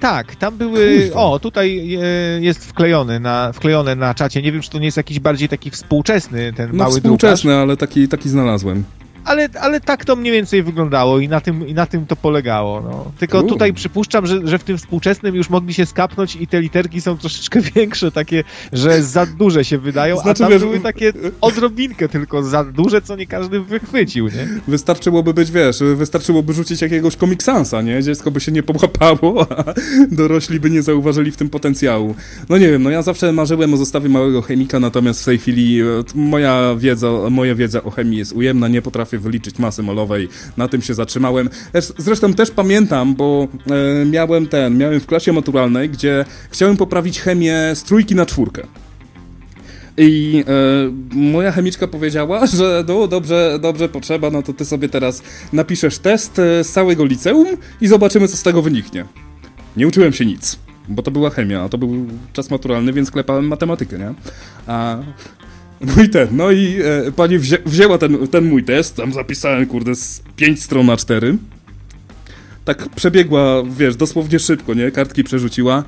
Tak, 0.00 0.36
tam 0.36 0.56
były. 0.56 1.00
Kurwa. 1.02 1.20
O, 1.20 1.38
tutaj 1.38 1.94
e, 1.94 2.00
jest 2.40 2.66
wklejony 2.66 3.20
na, 3.20 3.52
wklejone 3.52 3.94
na 3.94 4.14
czacie. 4.14 4.42
Nie 4.42 4.52
wiem, 4.52 4.62
czy 4.62 4.70
to 4.70 4.78
nie 4.78 4.84
jest 4.84 4.96
jakiś 4.96 5.20
bardziej 5.20 5.48
taki 5.48 5.70
współczesny 5.70 6.52
ten 6.52 6.70
no, 6.70 6.76
mały 6.76 7.00
współczesny, 7.00 7.50
drukarz. 7.50 7.62
ale 7.62 7.76
taki, 7.76 8.08
taki 8.08 8.28
znalazłem 8.28 8.84
ale, 9.26 9.48
ale 9.60 9.80
tak 9.80 10.04
to 10.04 10.16
mniej 10.16 10.32
więcej 10.32 10.62
wyglądało 10.62 11.18
i 11.18 11.28
na 11.28 11.40
tym, 11.40 11.68
i 11.68 11.74
na 11.74 11.86
tym 11.86 12.06
to 12.06 12.16
polegało. 12.16 12.80
No. 12.80 13.12
Tylko 13.18 13.40
U. 13.40 13.46
tutaj 13.46 13.72
przypuszczam, 13.72 14.26
że, 14.26 14.48
że 14.48 14.58
w 14.58 14.64
tym 14.64 14.78
współczesnym 14.78 15.34
już 15.34 15.50
mogli 15.50 15.74
się 15.74 15.86
skapnąć 15.86 16.36
i 16.36 16.46
te 16.46 16.60
literki 16.60 17.00
są 17.00 17.18
troszeczkę 17.18 17.60
większe, 17.74 18.12
takie, 18.12 18.44
że 18.72 19.02
za 19.02 19.26
duże 19.26 19.64
się 19.64 19.78
wydają, 19.78 20.16
znaczy, 20.16 20.30
a 20.30 20.34
tam 20.46 20.50
wiesz, 20.50 20.62
były 20.62 20.80
takie 20.80 21.12
odrobinkę 21.40 22.08
tylko 22.08 22.42
za 22.42 22.64
duże, 22.64 23.02
co 23.02 23.16
nie 23.16 23.26
każdy 23.26 23.60
wychwycił, 23.60 24.26
nie? 24.26 24.48
Wystarczyłoby 24.68 25.34
być, 25.34 25.50
wiesz, 25.50 25.78
wystarczyłoby 25.96 26.52
rzucić 26.52 26.82
jakiegoś 26.82 27.16
komiksansa, 27.16 27.82
nie? 27.82 28.02
Dziecko 28.02 28.30
by 28.30 28.40
się 28.40 28.52
nie 28.52 28.62
połapało, 28.62 29.46
a 29.58 29.64
dorośli 30.10 30.60
by 30.60 30.70
nie 30.70 30.82
zauważyli 30.82 31.30
w 31.30 31.36
tym 31.36 31.50
potencjału. 31.50 32.14
No 32.48 32.58
nie 32.58 32.68
wiem, 32.68 32.82
no 32.82 32.90
ja 32.90 33.02
zawsze 33.02 33.32
marzyłem 33.32 33.74
o 33.74 33.76
zestawie 33.76 34.08
małego 34.08 34.42
chemika, 34.42 34.80
natomiast 34.80 35.22
w 35.22 35.24
tej 35.24 35.38
chwili 35.38 35.80
e, 35.80 35.84
moja 36.14 36.74
wiedza, 36.78 37.10
moja 37.30 37.54
wiedza 37.54 37.82
o 37.82 37.90
chemii 37.90 38.18
jest 38.18 38.32
ujemna, 38.32 38.68
nie 38.68 38.82
potrafię 38.82 39.15
potrafię 39.16 39.18
wyliczyć 39.18 39.58
masy 39.58 39.82
molowej, 39.82 40.28
na 40.56 40.68
tym 40.68 40.82
się 40.82 40.94
zatrzymałem. 40.94 41.50
Zresztą 41.98 42.34
też 42.34 42.50
pamiętam, 42.50 43.14
bo 43.14 43.48
e, 43.70 44.04
miałem 44.04 44.46
ten, 44.46 44.78
miałem 44.78 45.00
w 45.00 45.06
klasie 45.06 45.32
maturalnej, 45.32 45.90
gdzie 45.90 46.24
chciałem 46.50 46.76
poprawić 46.76 47.20
chemię 47.20 47.72
z 47.74 47.82
trójki 47.82 48.14
na 48.14 48.26
czwórkę. 48.26 48.66
I 49.98 50.44
e, 50.46 51.16
moja 51.16 51.52
chemiczka 51.52 51.88
powiedziała, 51.88 52.46
że 52.56 52.84
no 52.88 53.06
dobrze, 53.06 53.58
dobrze 53.62 53.88
potrzeba, 53.88 54.30
no 54.30 54.42
to 54.42 54.52
ty 54.52 54.64
sobie 54.64 54.88
teraz 54.88 55.22
napiszesz 55.52 55.98
test 55.98 56.38
e, 56.38 56.64
z 56.64 56.72
całego 56.72 57.04
liceum 57.04 57.46
i 57.80 57.88
zobaczymy, 57.88 58.28
co 58.28 58.36
z 58.36 58.42
tego 58.42 58.62
wyniknie. 58.62 59.04
Nie 59.76 59.86
uczyłem 59.86 60.12
się 60.12 60.26
nic, 60.26 60.58
bo 60.88 61.02
to 61.02 61.10
była 61.10 61.30
chemia, 61.30 61.62
a 61.62 61.68
to 61.68 61.78
był 61.78 62.06
czas 62.32 62.50
maturalny, 62.50 62.92
więc 62.92 63.10
klepałem 63.10 63.46
matematykę, 63.46 63.98
nie? 63.98 64.14
A 64.66 64.98
no 65.80 66.02
i 66.02 66.08
ten, 66.08 66.28
no 66.32 66.50
i 66.50 66.76
e, 67.06 67.12
pani 67.12 67.38
wzię, 67.38 67.58
wzięła 67.66 67.98
ten, 67.98 68.28
ten 68.28 68.44
mój 68.44 68.64
test, 68.64 68.96
tam 68.96 69.12
zapisałem, 69.12 69.66
kurde, 69.66 69.94
z 69.94 70.22
5 70.36 70.62
stron 70.62 70.86
na 70.86 70.96
4. 70.96 71.38
Tak 72.64 72.88
przebiegła, 72.88 73.62
wiesz, 73.76 73.96
dosłownie 73.96 74.38
szybko, 74.38 74.74
nie? 74.74 74.90
Kartki 74.90 75.24
przerzuciła. 75.24 75.84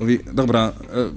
Mówi, 0.00 0.18
dobra, 0.32 0.72
e, 0.94 1.10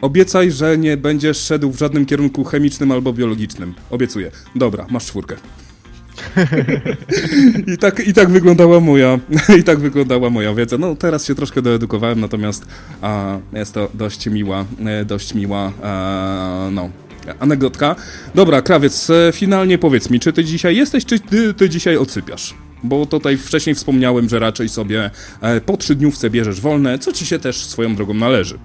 obiecaj, 0.00 0.50
że 0.50 0.78
nie 0.78 0.96
będziesz 0.96 1.38
szedł 1.38 1.70
w 1.70 1.78
żadnym 1.78 2.06
kierunku 2.06 2.44
chemicznym 2.44 2.92
albo 2.92 3.12
biologicznym. 3.12 3.74
Obiecuję. 3.90 4.30
Dobra, 4.54 4.86
masz 4.90 5.06
czwórkę. 5.06 5.36
I, 7.74 7.78
tak, 7.78 8.08
I 8.08 8.12
tak 8.12 8.30
wyglądała 8.30 8.80
moja, 8.80 9.18
i 9.60 9.62
tak 9.62 9.78
wyglądała 9.78 10.30
moja 10.30 10.54
wiedza. 10.54 10.78
No 10.78 10.96
teraz 10.96 11.24
się 11.24 11.34
troszkę 11.34 11.62
doedukowałem, 11.62 12.20
natomiast 12.20 12.66
a, 13.02 13.38
jest 13.52 13.74
to 13.74 13.88
dość 13.94 14.26
miła, 14.26 14.64
e, 14.86 15.04
dość 15.04 15.34
miła, 15.34 15.72
a, 15.82 16.68
no, 16.72 16.90
anegdotka. 17.38 17.96
Dobra, 18.34 18.62
krawiec, 18.62 19.10
e, 19.10 19.32
finalnie 19.32 19.78
powiedz 19.78 20.10
mi, 20.10 20.20
czy 20.20 20.32
ty 20.32 20.44
dzisiaj 20.44 20.76
jesteś, 20.76 21.04
czy 21.04 21.20
ty, 21.20 21.54
ty 21.54 21.68
dzisiaj 21.68 21.96
odsypiasz? 21.96 22.54
Bo 22.82 23.06
tutaj 23.06 23.36
wcześniej 23.36 23.74
wspomniałem, 23.74 24.28
że 24.28 24.38
raczej 24.38 24.68
sobie 24.68 25.10
e, 25.40 25.60
po 25.60 25.76
trzydniówce 25.76 26.30
bierzesz 26.30 26.60
wolne, 26.60 26.98
co 26.98 27.12
ci 27.12 27.26
się 27.26 27.38
też 27.38 27.64
swoją 27.64 27.96
drogą 27.96 28.14
należy. 28.14 28.58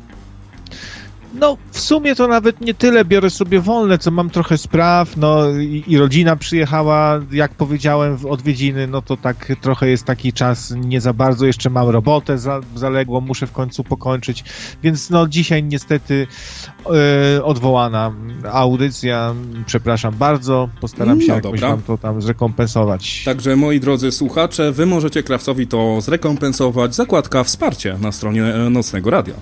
No, 1.34 1.58
w 1.72 1.80
sumie 1.80 2.16
to 2.16 2.28
nawet 2.28 2.62
nie 2.62 2.74
tyle 2.74 3.06
biorę 3.06 3.30
sobie 3.30 3.60
wolne, 3.60 3.98
co 3.98 4.12
mam 4.12 4.30
trochę 4.30 4.58
spraw, 4.58 5.18
no 5.18 5.50
i, 5.50 5.84
i, 5.88 5.98
rodzina 5.98 6.36
przyjechała, 6.36 7.22
jak 7.32 7.52
powiedziałem, 7.52 8.18
w 8.18 8.26
odwiedziny, 8.26 8.88
no 8.88 9.02
to 9.02 9.18
tak 9.18 9.52
trochę 9.62 9.90
jest 9.90 10.06
taki 10.06 10.34
czas, 10.34 10.74
nie 10.78 11.02
za 11.02 11.14
bardzo, 11.14 11.46
jeszcze 11.46 11.70
mam 11.70 11.90
robotę 11.90 12.38
za, 12.38 12.62
zaległą, 12.76 13.22
muszę 13.22 13.48
w 13.48 13.52
końcu 13.52 13.84
pokończyć, 13.84 14.44
więc 14.84 15.10
no 15.10 15.28
dzisiaj 15.28 15.64
niestety 15.64 16.28
yy, 17.36 17.44
odwołana 17.44 18.14
audycja, 18.52 19.36
przepraszam 19.66 20.16
bardzo, 20.16 20.70
postaram 20.82 21.22
się 21.22 21.28
no, 21.28 21.36
jakoś 21.36 21.52
dobra. 21.52 21.70
wam 21.70 21.82
to 21.82 21.98
tam 21.98 22.22
zrekompensować. 22.22 23.24
Także 23.26 23.56
moi 23.56 23.80
drodzy 23.80 24.12
słuchacze, 24.12 24.72
wy 24.72 24.86
możecie 24.86 25.24
Krawcowi 25.24 25.68
to 25.68 26.02
zrekompensować, 26.02 26.96
zakładka 26.96 27.44
wsparcie 27.44 27.98
na 28.02 28.12
stronie 28.12 28.44
Nocnego 28.70 29.10
Radia. 29.10 29.36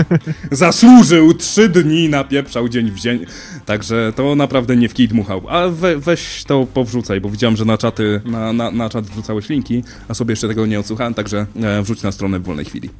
Zasłużył 0.50 1.34
trzy 1.34 1.68
dni, 1.68 2.08
napieprzał 2.08 2.68
dzień 2.68 2.90
w 2.90 3.00
dzień. 3.00 3.26
Także 3.66 4.12
to 4.16 4.34
naprawdę 4.34 4.76
nie 4.76 4.88
w 4.88 4.94
kij 4.94 5.08
dmuchał. 5.08 5.42
A 5.48 5.68
we, 5.68 5.98
weź 5.98 6.44
to 6.44 6.66
powrzucaj, 6.66 7.20
bo 7.20 7.30
widziałem, 7.30 7.56
że 7.56 7.64
na 7.64 7.78
czaty, 7.78 8.20
na, 8.24 8.52
na, 8.52 8.70
na 8.70 8.90
czat 8.90 9.06
wrzucałeś 9.06 9.48
linki, 9.48 9.84
a 10.08 10.14
sobie 10.14 10.32
jeszcze 10.32 10.48
tego 10.48 10.66
nie 10.66 10.80
odsłuchałem, 10.80 11.14
także 11.14 11.46
e, 11.62 11.82
wrzuć 11.82 12.02
na 12.02 12.12
stronę 12.12 12.38
w 12.38 12.42
wolnej 12.42 12.64
chwili. 12.64 12.90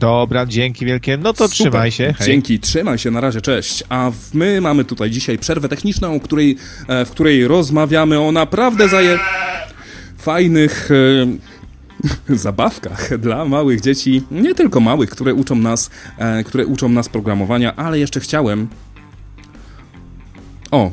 Dobra, 0.00 0.46
dzięki 0.46 0.86
wielkie. 0.86 1.16
No 1.16 1.32
to 1.32 1.48
Super. 1.48 1.50
trzymaj 1.50 1.90
się. 1.90 2.14
Hej. 2.18 2.26
Dzięki, 2.26 2.60
trzymaj 2.60 2.98
się, 2.98 3.10
na 3.10 3.20
razie, 3.20 3.40
cześć. 3.40 3.84
A 3.88 4.10
my 4.34 4.60
mamy 4.60 4.84
tutaj 4.84 5.10
dzisiaj 5.10 5.38
przerwę 5.38 5.68
techniczną, 5.68 6.20
której, 6.20 6.56
e, 6.88 7.04
w 7.04 7.10
której 7.10 7.48
rozmawiamy 7.48 8.20
o 8.20 8.32
naprawdę 8.32 8.88
zaje... 8.88 9.18
fajnych... 10.18 10.88
Zabawkach 12.28 13.18
dla 13.18 13.44
małych 13.44 13.80
dzieci, 13.80 14.22
nie 14.30 14.54
tylko 14.54 14.80
małych, 14.80 15.10
które 15.10 15.34
uczą 15.34 15.54
nas, 15.54 15.90
e, 16.18 16.44
które 16.44 16.66
uczą 16.66 16.88
nas 16.88 17.08
programowania, 17.08 17.76
ale 17.76 17.98
jeszcze 17.98 18.20
chciałem... 18.20 18.68
O, 20.70 20.90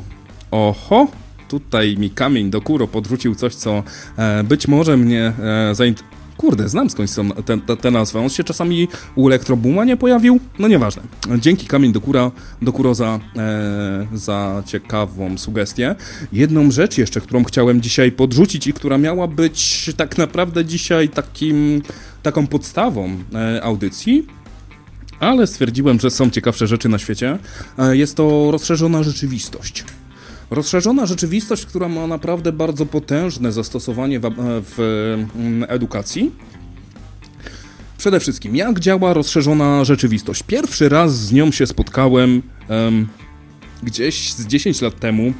oho, 0.50 1.06
tutaj 1.48 1.96
mi 1.96 2.10
kamień 2.10 2.50
do 2.50 2.60
kuro 2.60 2.86
podrzucił 2.86 3.34
coś, 3.34 3.54
co 3.54 3.82
e, 4.16 4.44
być 4.44 4.68
może 4.68 4.96
mnie 4.96 5.32
e, 5.70 5.74
zainteresowało 5.74 6.15
Kurde, 6.36 6.68
znam 6.68 6.90
skądś 6.90 7.12
tę 7.46 7.58
te, 7.66 7.76
te 7.76 7.90
nazwę. 7.90 8.20
On 8.20 8.28
się 8.28 8.44
czasami 8.44 8.88
u 9.14 9.28
Elektrobuma 9.28 9.84
nie 9.84 9.96
pojawił? 9.96 10.40
No 10.58 10.68
nieważne. 10.68 11.02
Dzięki 11.38 11.66
Kamień 11.66 11.92
do 11.92 12.00
Kura, 12.00 12.30
do 12.62 12.72
Kuro 12.72 12.94
za, 12.94 13.20
e, 13.36 14.06
za 14.14 14.62
ciekawą 14.66 15.38
sugestię. 15.38 15.94
Jedną 16.32 16.70
rzecz 16.70 16.98
jeszcze, 16.98 17.20
którą 17.20 17.44
chciałem 17.44 17.82
dzisiaj 17.82 18.12
podrzucić 18.12 18.66
i 18.66 18.72
która 18.72 18.98
miała 18.98 19.28
być 19.28 19.90
tak 19.96 20.18
naprawdę 20.18 20.64
dzisiaj 20.64 21.08
takim, 21.08 21.82
taką 22.22 22.46
podstawą 22.46 23.10
e, 23.34 23.62
audycji, 23.62 24.26
ale 25.20 25.46
stwierdziłem, 25.46 26.00
że 26.00 26.10
są 26.10 26.30
ciekawsze 26.30 26.66
rzeczy 26.66 26.88
na 26.88 26.98
świecie. 26.98 27.38
E, 27.78 27.96
jest 27.96 28.16
to 28.16 28.50
rozszerzona 28.50 29.02
rzeczywistość. 29.02 29.84
Rozszerzona 30.50 31.06
rzeczywistość, 31.06 31.66
która 31.66 31.88
ma 31.88 32.06
naprawdę 32.06 32.52
bardzo 32.52 32.86
potężne 32.86 33.52
zastosowanie 33.52 34.20
w, 34.20 34.30
w 34.38 34.78
mm, 35.36 35.66
edukacji. 35.68 36.32
Przede 37.98 38.20
wszystkim, 38.20 38.56
jak 38.56 38.80
działa 38.80 39.12
rozszerzona 39.12 39.84
rzeczywistość? 39.84 40.42
Pierwszy 40.42 40.88
raz 40.88 41.18
z 41.18 41.32
nią 41.32 41.52
się 41.52 41.66
spotkałem 41.66 42.42
um, 42.68 43.08
gdzieś 43.82 44.32
z 44.32 44.46
10 44.46 44.80
lat 44.80 45.00
temu 45.00 45.32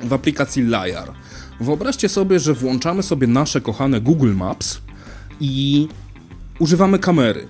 w 0.00 0.12
aplikacji 0.12 0.62
Liar. 0.62 1.12
Wyobraźcie 1.60 2.08
sobie, 2.08 2.38
że 2.38 2.54
włączamy 2.54 3.02
sobie 3.02 3.26
nasze 3.26 3.60
kochane 3.60 4.00
Google 4.00 4.34
Maps 4.34 4.80
i 5.40 5.88
używamy 6.58 6.98
kamery. 6.98 7.48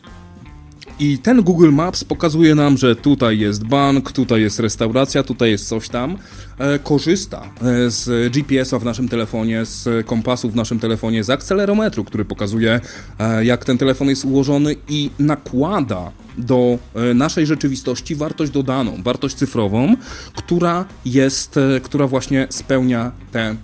I 1.00 1.18
ten 1.18 1.42
Google 1.42 1.72
Maps 1.72 2.04
pokazuje 2.04 2.54
nam, 2.54 2.78
że 2.78 2.96
tutaj 2.96 3.38
jest 3.38 3.64
bank, 3.64 4.12
tutaj 4.12 4.40
jest 4.42 4.60
restauracja, 4.60 5.22
tutaj 5.22 5.50
jest 5.50 5.68
coś 5.68 5.88
tam. 5.88 6.18
E, 6.58 6.78
korzysta 6.78 7.42
e, 7.62 7.90
z 7.90 8.32
GPS-a 8.32 8.78
w 8.78 8.84
naszym 8.84 9.08
telefonie, 9.08 9.64
z 9.64 10.06
kompasu 10.06 10.50
w 10.50 10.56
naszym 10.56 10.78
telefonie, 10.78 11.24
z 11.24 11.30
akcelerometru, 11.30 12.04
który 12.04 12.24
pokazuje, 12.24 12.80
e, 13.18 13.44
jak 13.44 13.64
ten 13.64 13.78
telefon 13.78 14.08
jest 14.08 14.24
ułożony 14.24 14.76
i 14.88 15.10
nakłada 15.18 16.12
do 16.38 16.78
naszej 17.14 17.46
rzeczywistości 17.46 18.14
wartość 18.14 18.52
dodaną, 18.52 19.02
wartość 19.02 19.36
cyfrową, 19.36 19.96
która 20.34 20.84
jest, 21.04 21.58
która 21.82 22.06
właśnie 22.06 22.46
spełnia 22.50 23.12
tę, 23.32 23.56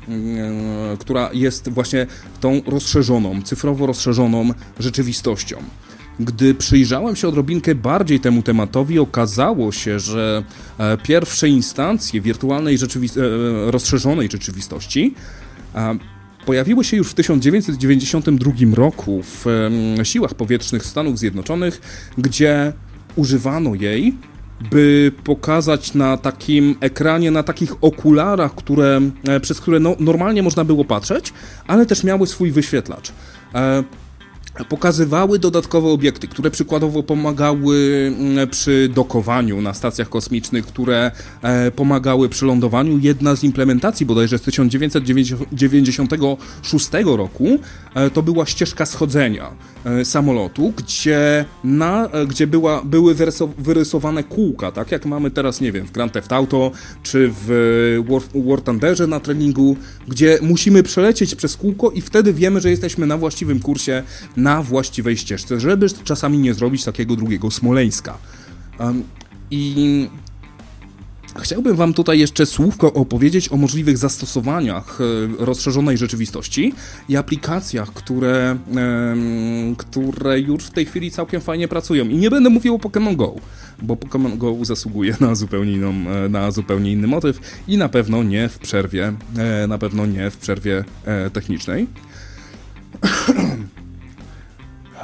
która 0.99 1.31
jest 1.33 1.69
właśnie 1.69 2.07
tą 2.41 2.61
rozszerzoną, 2.67 3.43
cyfrowo 3.43 3.87
rozszerzoną 3.87 4.51
rzeczywistością. 4.79 5.57
Gdy 6.21 6.55
przyjrzałem 6.55 7.17
się 7.17 7.29
odrobinkę 7.29 7.75
bardziej 7.75 8.21
temu 8.21 8.43
tematowi, 8.43 8.99
okazało 8.99 9.73
się, 9.73 10.01
że 10.01 10.43
e, 10.79 10.97
pierwsze 10.97 11.49
instancje 11.49 12.21
wirtualnej 12.21 12.79
rzeczywistości, 12.79 13.21
e, 13.21 13.71
rozszerzonej 13.71 14.29
rzeczywistości 14.33 15.15
pojawiły 16.47 16.85
się 16.85 16.97
już 16.97 17.11
w 17.11 17.15
1992 17.15 18.75
roku 18.75 19.23
w 19.23 19.45
siłach 20.03 20.35
powietrznych 20.35 20.87
Stanów 20.87 21.19
Zjednoczonych, 21.19 21.81
gdzie 22.19 22.73
używano 23.17 23.75
jej, 23.75 24.15
by 24.71 25.13
pokazać 25.25 25.95
na 25.95 26.17
takim 26.17 26.75
ekranie, 26.81 27.31
na 27.31 27.43
takich 27.43 27.85
okularach, 27.85 28.55
które, 28.55 29.01
e, 29.29 29.41
przez 29.41 29.61
które 29.61 29.81
no, 29.81 29.97
normalnie 30.01 30.43
można 30.43 30.65
było 30.65 30.85
patrzeć, 30.85 31.33
ale 31.67 31.87
też 31.87 32.05
miały 32.05 32.27
swój 32.27 32.51
wyświetlacz 32.51 33.13
pokazywały 34.65 35.39
dodatkowe 35.39 35.89
obiekty, 35.89 36.29
które 36.29 36.51
przykładowo 36.51 37.03
pomagały 37.03 38.13
mm, 38.19 38.49
przy 38.49 38.91
dokowaniu 38.95 39.63
na 39.63 39.75
stacjach 39.75 40.09
kosmicznych, 40.09 40.67
które 40.67 41.11
e, 41.43 41.71
pomagały 41.71 42.29
przy 42.29 42.47
lądowaniu. 42.47 42.99
Jedna 42.99 43.37
z 43.37 43.45
implementacji 43.45 44.07
bodajże 44.07 44.39
z 44.39 44.43
1996 44.43 46.91
roku 47.05 47.59
to 48.15 48.23
była 48.23 48.47
ścieżka 48.47 48.87
schodzenia 48.87 49.51
e, 49.85 50.05
samolotu, 50.05 50.73
gdzie, 50.77 51.45
na, 51.65 52.09
gdzie 52.29 52.47
była, 52.47 52.83
były 52.83 53.15
wyrysowane 53.59 54.25
kółka, 54.25 54.73
tak 54.73 54.93
jak 54.93 55.07
mamy 55.07 55.31
teraz, 55.31 55.61
nie 55.61 55.73
wiem, 55.73 55.87
w 55.87 55.93
Grand 55.93 56.13
Theft 56.13 56.33
Auto 56.33 56.71
czy 57.03 57.31
w 57.47 58.05
War, 58.09 58.23
War 58.45 58.63
Thunderze 58.63 59.07
na 59.07 59.21
treningu, 59.21 59.77
gdzie 60.09 60.39
musimy 60.43 60.83
przelecieć 60.83 61.35
przez 61.35 61.57
kółko 61.57 61.91
i 61.91 62.01
wtedy 62.01 62.33
wiemy, 62.33 62.61
że 62.61 62.71
jesteśmy 62.71 63.07
na 63.07 63.19
właściwym 63.19 63.61
kursie, 63.61 64.03
na 64.37 64.63
właściwej 64.63 65.17
ścieżce, 65.17 65.61
żeby 65.61 65.87
czasami 66.05 66.39
nie 66.39 66.55
zrobić 66.55 66.85
takiego 66.85 67.17
drugiego 67.17 67.51
Smoleńska. 67.51 68.19
I 69.51 70.09
Chciałbym 71.41 71.77
Wam 71.77 71.95
tutaj 71.95 72.19
jeszcze 72.19 72.47
słówko 72.47 72.93
opowiedzieć 72.93 73.53
o 73.53 73.57
możliwych 73.57 73.99
zastosowaniach 73.99 74.99
e, 75.01 75.45
rozszerzonej 75.45 75.99
rzeczywistości 75.99 76.73
i 77.09 77.17
aplikacjach, 77.17 77.93
które, 77.93 78.57
które 79.77 80.41
już 80.41 80.65
w 80.65 80.71
tej 80.71 80.87
chwili 80.87 81.11
całkiem 81.11 81.41
fajnie 81.41 81.69
pracują. 81.69 82.09
I 82.09 82.17
nie 82.17 82.31
będę 82.31 82.51
mówił 82.51 82.75
o 82.75 82.79
Pokémon 82.79 83.17
Go, 83.17 83.35
bo 83.83 83.95
Pokémon 83.95 84.39
Go 84.39 84.65
zasługuje 84.65 85.17
na 85.21 85.35
zupełnie, 85.35 85.73
inną, 85.73 85.91
e, 86.11 86.29
na 86.29 86.51
zupełnie 86.51 86.93
inny 86.93 87.07
motyw 87.07 87.41
i 87.69 87.79
na 87.79 87.89
pewno 87.89 88.23
nie 88.23 88.49
w 88.49 88.59
przerwie, 88.59 89.13
e, 89.37 89.67
na 89.67 89.79
pewno 89.79 90.07
nie 90.07 90.31
w 90.31 90.37
przerwie 90.37 90.85
technicznej. 91.33 91.87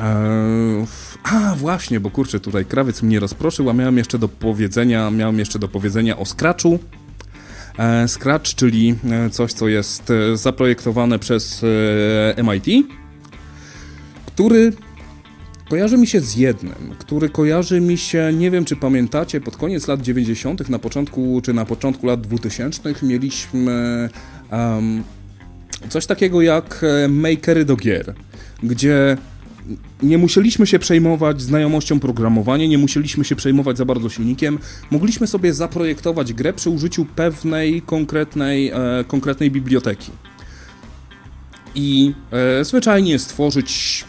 Eee, 0.01 0.87
a, 1.23 1.55
właśnie, 1.55 2.01
bo 2.01 2.11
kurczę, 2.11 2.41
tutaj 2.41 2.65
krawiec 2.65 3.03
mnie 3.03 3.21
rozproszył, 3.21 3.71
a 3.71 3.73
miałem 3.73 3.99
jeszcze 3.99 4.19
do 4.19 4.29
powiedzenia, 4.29 5.11
miałem 5.11 5.39
jeszcze 5.39 5.59
do 5.59 5.69
powiedzenia 5.69 6.19
o 6.19 6.25
Scratchu. 6.25 6.79
Eee, 7.79 8.09
Scratch, 8.09 8.55
czyli 8.55 8.95
e, 9.11 9.31
coś, 9.31 9.53
co 9.53 9.69
jest 9.69 10.11
e, 10.11 10.37
zaprojektowane 10.37 11.19
przez 11.19 11.65
e, 12.37 12.43
MIT, 12.43 12.87
który 14.27 14.73
kojarzy 15.71 15.99
mi 15.99 16.07
się 16.07 16.21
z 16.21 16.37
jednym, 16.37 16.95
który 16.99 17.29
kojarzy 17.29 17.81
mi 17.81 17.99
się, 17.99 18.33
nie 18.35 18.51
wiem 18.51 18.65
czy 18.65 18.77
pamiętacie, 18.77 19.41
pod 19.41 19.57
koniec 19.57 19.89
lat 19.89 20.03
90., 20.03 20.69
na 20.69 20.79
początku, 20.79 21.41
czy 21.45 21.55
na 21.55 21.65
początku 21.65 22.07
lat 22.07 22.21
2000 22.21 22.95
mieliśmy 23.03 24.09
um, 24.53 25.03
coś 25.89 26.07
takiego 26.07 26.43
jak 26.43 26.85
makery 27.09 27.65
do 27.65 27.77
gier, 27.77 28.15
gdzie 28.63 29.17
nie 30.03 30.19
musieliśmy 30.19 30.67
się 30.67 30.79
przejmować 30.79 31.43
znajomością 31.43 32.01
programowania, 32.01 32.67
nie 32.67 32.79
musieliśmy 32.79 33.25
się 33.25 33.37
przejmować 33.37 33.79
za 33.79 33.85
bardzo 33.85 34.09
silnikiem. 34.09 34.59
Mogliśmy 34.91 35.27
sobie 35.27 35.55
zaprojektować 35.55 36.33
grę 36.33 36.53
przy 36.53 36.71
użyciu 36.71 37.05
pewnej 37.05 37.83
konkretnej, 37.83 38.69
e, 38.69 39.05
konkretnej 39.07 39.51
biblioteki. 39.51 40.11
I 41.75 42.15
e, 42.61 42.65
zwyczajnie 42.65 43.19
stworzyć 43.19 44.05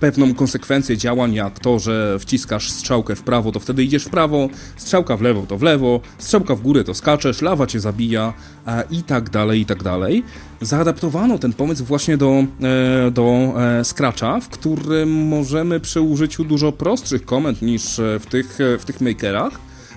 pewną 0.00 0.34
konsekwencję 0.34 0.96
działań, 0.96 1.34
jak 1.34 1.58
to, 1.58 1.78
że 1.78 2.18
wciskasz 2.18 2.70
strzałkę 2.70 3.16
w 3.16 3.22
prawo, 3.22 3.52
to 3.52 3.60
wtedy 3.60 3.84
idziesz 3.84 4.04
w 4.04 4.10
prawo, 4.10 4.48
strzałka 4.76 5.16
w 5.16 5.20
lewo, 5.20 5.42
to 5.48 5.58
w 5.58 5.62
lewo, 5.62 6.00
strzałka 6.18 6.54
w 6.54 6.60
górę, 6.60 6.84
to 6.84 6.94
skaczesz, 6.94 7.42
lawa 7.42 7.66
cię 7.66 7.80
zabija 7.80 8.32
e, 8.66 8.84
i 8.90 9.02
tak 9.02 9.30
dalej, 9.30 9.60
i 9.60 9.66
tak 9.66 9.82
dalej. 9.82 10.24
Zaadaptowano 10.60 11.38
ten 11.38 11.52
pomysł 11.52 11.84
właśnie 11.84 12.16
do, 12.16 12.30
e, 12.30 13.10
do 13.10 13.54
e, 13.56 13.84
Scratcha, 13.84 14.40
w 14.40 14.48
którym 14.48 15.26
możemy 15.26 15.80
przy 15.80 16.00
użyciu 16.00 16.44
dużo 16.44 16.72
prostszych 16.72 17.24
komend 17.24 17.62
niż 17.62 17.98
e, 17.98 18.18
w 18.18 18.26
tych, 18.26 18.60
e, 18.60 18.78
w 18.78 18.84
tych 18.84 19.00
makerach, 19.00 19.52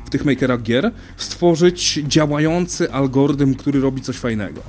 w 0.06 0.10
tych 0.10 0.26
makerach 0.26 0.62
gier, 0.62 0.92
stworzyć 1.18 2.00
działający 2.08 2.92
algorytm, 2.92 3.56
który 3.56 3.80
robi 3.80 4.02
coś 4.02 4.18
fajnego. 4.18 4.62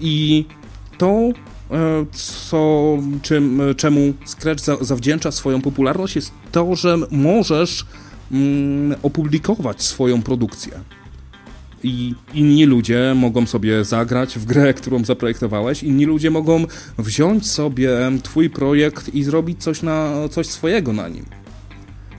I 0.00 0.44
to 0.98 1.28
co, 2.12 2.98
czym, 3.22 3.62
czemu 3.76 4.14
Scratch 4.26 4.64
za, 4.64 4.76
zawdzięcza 4.80 5.30
swoją 5.30 5.60
popularność, 5.62 6.16
jest 6.16 6.32
to, 6.52 6.76
że 6.76 6.96
możesz 7.10 7.86
mm, 8.32 8.98
opublikować 9.02 9.82
swoją 9.82 10.22
produkcję. 10.22 10.72
I 11.84 12.14
inni 12.34 12.66
ludzie 12.66 13.12
mogą 13.16 13.46
sobie 13.46 13.84
zagrać 13.84 14.38
w 14.38 14.44
grę, 14.44 14.74
którą 14.74 15.04
zaprojektowałeś, 15.04 15.82
inni 15.82 16.04
ludzie 16.04 16.30
mogą 16.30 16.66
wziąć 16.98 17.50
sobie 17.50 17.90
twój 18.22 18.50
projekt 18.50 19.14
i 19.14 19.24
zrobić 19.24 19.62
coś, 19.62 19.82
na, 19.82 20.12
coś 20.30 20.46
swojego 20.46 20.92
na 20.92 21.08
nim. 21.08 21.24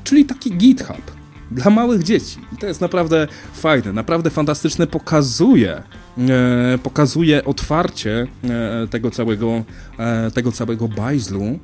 Czyli 0.04 0.26
taki 0.26 0.52
GitHub 0.52 1.23
dla 1.54 1.72
małych 1.72 2.04
dzieci. 2.04 2.38
I 2.54 2.58
to 2.58 2.68
jest 2.68 2.82
naprawdę 2.82 3.28
fajne, 3.54 3.94
naprawdę 3.94 4.30
fantastyczne, 4.30 4.88
pokazuje, 4.88 5.84
e, 6.18 6.78
pokazuje 6.84 7.46
otwarcie 7.46 8.28
e, 8.44 8.88
tego 8.88 9.12
całego, 9.12 9.64
e, 10.00 10.32
tego 10.32 10.52
całego 10.52 10.88
bajzlu 10.88 11.60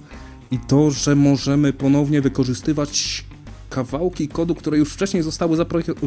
i 0.51 0.59
to, 0.59 0.91
że 0.91 1.15
możemy 1.15 1.73
ponownie 1.73 2.21
wykorzystywać 2.21 3.25
kawałki 3.69 4.27
kodu, 4.27 4.55
które 4.55 4.77
już 4.77 4.93
wcześniej 4.93 5.23
zostały 5.23 5.57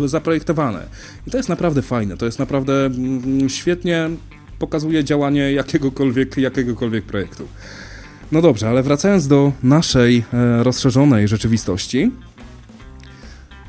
zaprojektowane. 0.04 0.86
I 1.26 1.30
to 1.30 1.36
jest 1.36 1.48
naprawdę 1.48 1.82
fajne, 1.82 2.16
to 2.16 2.26
jest 2.26 2.38
naprawdę 2.38 2.86
mm, 2.86 3.48
świetnie 3.48 4.10
pokazuje 4.58 5.04
działanie 5.04 5.52
jakiegokolwiek, 5.52 6.36
jakiegokolwiek 6.36 7.04
projektu. 7.04 7.48
No 8.32 8.42
dobrze, 8.42 8.68
ale 8.68 8.82
wracając 8.82 9.28
do 9.28 9.52
naszej 9.62 10.24
e, 10.32 10.62
rozszerzonej 10.62 11.28
rzeczywistości, 11.28 12.10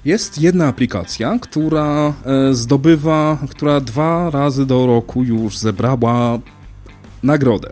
jest 0.06 0.42
jedna 0.42 0.68
aplikacja, 0.68 1.40
która 1.42 2.14
e, 2.26 2.54
zdobywa, 2.54 3.38
która 3.50 3.80
dwa 3.82 4.30
razy 4.30 4.66
do 4.66 4.88
roku 4.88 5.24
już 5.24 5.58
zebrała 5.58 6.40
nagrodę. 7.24 7.70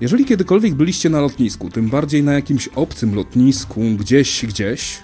Jeżeli 0.00 0.24
kiedykolwiek 0.24 0.74
byliście 0.74 1.10
na 1.10 1.20
lotnisku, 1.20 1.70
tym 1.70 1.88
bardziej 1.90 2.22
na 2.22 2.32
jakimś 2.32 2.68
obcym 2.68 3.14
lotnisku, 3.14 3.80
gdzieś, 3.98 4.46
gdzieś, 4.46 4.98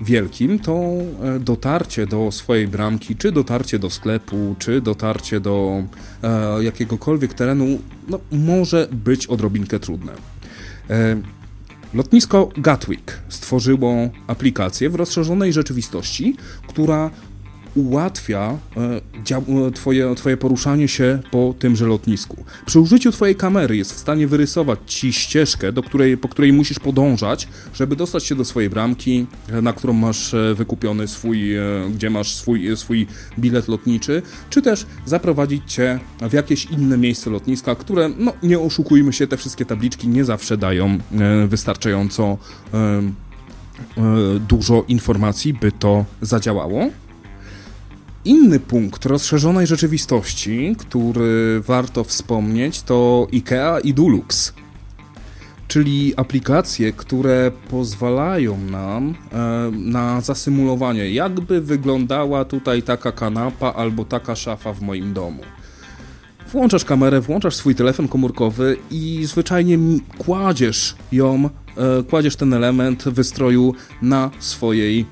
wielkim, 0.00 0.58
to 0.58 0.72
e, 0.72 1.38
dotarcie 1.38 2.06
do 2.06 2.32
swojej 2.32 2.68
bramki, 2.68 3.16
czy 3.16 3.32
dotarcie 3.32 3.78
do 3.78 3.90
sklepu, 3.90 4.56
czy 4.58 4.80
dotarcie 4.80 5.40
do 5.40 5.84
e, 6.22 6.62
jakiegokolwiek 6.62 7.34
terenu, 7.34 7.78
no, 8.08 8.20
może 8.32 8.88
być 8.92 9.26
odrobinkę 9.26 9.80
trudne. 9.80 10.12
Lotnisko 11.94 12.48
Gatwick 12.56 13.18
stworzyło 13.28 13.94
aplikację 14.26 14.90
w 14.90 14.94
rozszerzonej 14.94 15.52
rzeczywistości, 15.52 16.36
która 16.68 17.10
ułatwia 17.74 18.58
e, 18.76 19.72
twoje, 19.72 20.14
twoje 20.14 20.36
poruszanie 20.36 20.88
się 20.88 21.18
po 21.30 21.54
tymże 21.58 21.86
lotnisku. 21.86 22.44
Przy 22.66 22.80
użyciu 22.80 23.12
twojej 23.12 23.36
kamery 23.36 23.76
jest 23.76 23.92
w 23.92 23.98
stanie 23.98 24.26
wyrysować 24.26 24.78
ci 24.86 25.12
ścieżkę, 25.12 25.72
do 25.72 25.82
której, 25.82 26.16
po 26.16 26.28
której 26.28 26.52
musisz 26.52 26.78
podążać, 26.78 27.48
żeby 27.74 27.96
dostać 27.96 28.24
się 28.24 28.34
do 28.34 28.44
swojej 28.44 28.70
bramki, 28.70 29.26
e, 29.48 29.62
na 29.62 29.72
którą 29.72 29.92
masz 29.92 30.34
e, 30.34 30.54
wykupiony 30.54 31.08
swój, 31.08 31.52
gdzie 31.94 32.10
masz 32.10 32.34
swój, 32.34 32.76
swój 32.76 33.06
bilet 33.38 33.68
lotniczy, 33.68 34.22
czy 34.50 34.62
też 34.62 34.86
zaprowadzić 35.06 35.72
cię 35.72 36.00
w 36.30 36.32
jakieś 36.32 36.64
inne 36.64 36.98
miejsce 36.98 37.30
lotniska, 37.30 37.74
które, 37.74 38.10
no 38.18 38.32
nie 38.42 38.60
oszukujmy 38.60 39.12
się, 39.12 39.26
te 39.26 39.36
wszystkie 39.36 39.64
tabliczki 39.64 40.08
nie 40.08 40.24
zawsze 40.24 40.56
dają 40.56 40.98
wystarczająco 41.48 42.38
dużo 44.48 44.84
informacji, 44.88 45.54
by 45.54 45.72
to 45.72 46.04
zadziałało. 46.20 46.90
Inny 48.24 48.60
punkt 48.60 49.06
rozszerzonej 49.06 49.66
rzeczywistości, 49.66 50.76
który 50.78 51.60
warto 51.60 52.04
wspomnieć, 52.04 52.82
to 52.82 53.26
IKEA 53.32 53.80
i 53.84 53.94
Dulux, 53.94 54.52
czyli 55.68 56.12
aplikacje, 56.16 56.92
które 56.92 57.52
pozwalają 57.70 58.58
nam 58.58 59.14
e, 59.32 59.70
na 59.70 60.20
zasymulowanie, 60.20 61.10
jakby 61.10 61.60
wyglądała 61.60 62.44
tutaj 62.44 62.82
taka 62.82 63.12
kanapa 63.12 63.72
albo 63.72 64.04
taka 64.04 64.36
szafa 64.36 64.72
w 64.72 64.82
moim 64.82 65.12
domu. 65.12 65.42
Włączasz 66.52 66.84
kamerę, 66.84 67.20
włączasz 67.20 67.56
swój 67.56 67.74
telefon 67.74 68.08
komórkowy 68.08 68.76
i 68.90 69.24
zwyczajnie 69.24 69.78
kładziesz 70.18 70.96
ją, 71.12 71.48
e, 71.76 72.02
kładziesz 72.02 72.36
ten 72.36 72.54
element 72.54 73.04
wystroju 73.04 73.74
na 74.02 74.30
swojej, 74.38 75.00
e, 75.00 75.04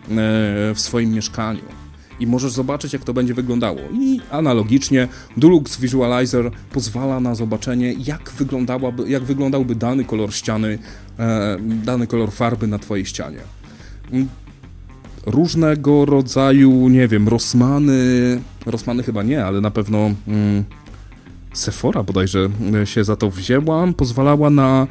w 0.75 0.81
swoim 0.81 1.13
mieszkaniu 1.13 1.81
i 2.21 2.27
możesz 2.27 2.53
zobaczyć, 2.53 2.93
jak 2.93 3.05
to 3.05 3.15
będzie 3.15 3.35
wyglądało. 3.35 3.79
I 3.93 4.21
analogicznie 4.31 5.09
Dulux 5.37 5.81
Visualizer 5.81 6.51
pozwala 6.73 7.21
na 7.21 7.35
zobaczenie, 7.35 7.93
jak, 7.93 8.31
wyglądałaby, 8.31 9.11
jak 9.11 9.23
wyglądałby 9.23 9.75
dany 9.75 10.05
kolor 10.05 10.35
ściany, 10.35 10.79
e, 11.19 11.57
dany 11.85 12.07
kolor 12.07 12.33
farby 12.33 12.67
na 12.67 12.79
Twojej 12.79 13.07
ścianie. 13.07 13.41
Różnego 15.27 16.05
rodzaju, 16.05 16.89
nie 16.89 17.09
wiem, 17.09 17.29
Rosmany, 17.29 18.41
Rosmany 18.67 19.03
chyba 19.03 19.23
nie, 19.23 19.45
ale 19.45 19.61
na 19.61 19.71
pewno 19.71 20.11
mm, 20.29 20.65
Sephora 21.53 22.03
bodajże 22.03 22.49
się 22.85 23.05
za 23.05 23.17
to 23.17 23.31
wzięła, 23.31 23.87
pozwalała 23.97 24.51
na 24.51 24.87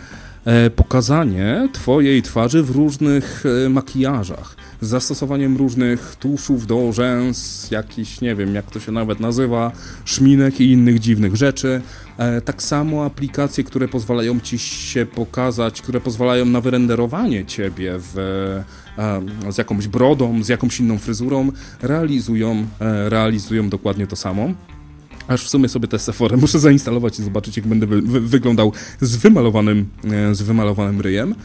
e, 0.46 0.70
pokazanie 0.70 1.70
Twojej 1.74 2.22
twarzy 2.22 2.64
w 2.64 2.70
różnych 2.70 3.44
e, 3.66 3.70
makijażach 3.70 4.56
z 4.82 4.88
zastosowaniem 4.88 5.58
różnych 5.58 6.16
tuszów 6.16 6.68
do 6.68 6.92
rzęs, 6.92 7.68
jakiś, 7.72 8.22
nie 8.22 8.36
wiem, 8.36 8.56
jak 8.56 8.72
to 8.72 8.80
się 8.80 8.92
nawet 8.92 9.20
nazywa, 9.20 9.72
szminek 10.06 10.62
i 10.62 10.72
innych 10.72 11.00
dziwnych 11.00 11.36
rzeczy. 11.36 11.82
E, 12.18 12.42
tak 12.42 12.64
samo 12.64 13.06
aplikacje, 13.06 13.64
które 13.64 13.88
pozwalają 13.88 14.40
ci 14.40 14.60
się 14.60 15.06
pokazać, 15.06 15.82
które 15.82 16.02
pozwalają 16.02 16.46
na 16.46 16.62
wyrenderowanie 16.62 17.46
ciebie 17.46 17.94
w, 17.98 18.18
e, 18.98 19.52
z 19.52 19.58
jakąś 19.58 19.88
brodą, 19.88 20.44
z 20.44 20.48
jakąś 20.48 20.80
inną 20.80 20.98
fryzurą, 20.98 21.52
realizują, 21.82 22.66
e, 22.80 23.10
realizują 23.10 23.70
dokładnie 23.70 24.08
to 24.08 24.16
samo. 24.16 24.50
Aż 25.28 25.46
w 25.46 25.50
sumie 25.50 25.70
sobie 25.70 25.88
tę 25.88 26.00
Sephora 26.00 26.38
muszę 26.38 26.60
zainstalować 26.60 27.20
i 27.20 27.24
zobaczyć, 27.24 27.58
jak 27.58 27.68
będę 27.68 27.86
wy 27.86 28.02
wy 28.02 28.20
wyglądał 28.20 28.74
z 29.02 29.16
wymalowanym, 29.16 29.90
z 30.32 30.42
wymalowanym 30.42 31.02
ryjem. 31.02 31.36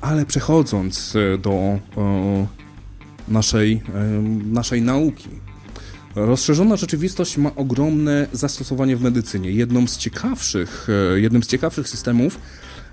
Ale 0.00 0.26
przechodząc 0.26 1.14
do 1.42 1.78
naszej, 3.28 3.82
naszej 4.52 4.82
nauki. 4.82 5.28
Rozszerzona 6.14 6.76
rzeczywistość 6.76 7.38
ma 7.38 7.54
ogromne 7.56 8.26
zastosowanie 8.32 8.96
w 8.96 9.02
medycynie. 9.02 9.50
Jedną 9.50 9.86
z 9.86 9.98
ciekawszych, 9.98 10.88
e, 11.14 11.20
jednym 11.20 11.42
z 11.42 11.46
ciekawszych 11.46 11.88
systemów 11.88 12.38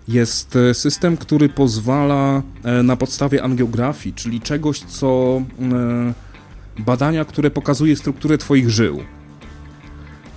jest 0.08 0.56
e, 0.56 0.74
system, 0.74 1.18
który 1.18 1.50
pozwala 1.50 2.42
e, 2.64 2.84
na 2.84 2.96
podstawie 2.96 3.44
angiografii, 3.44 4.16
czyli 4.16 4.42
czegoś, 4.42 4.80
co 4.80 5.42
badania, 6.80 7.26
które 7.26 7.52
pokazuje 7.52 7.96
strukturę 7.96 8.38
Twoich 8.38 8.70
żył. 8.70 9.04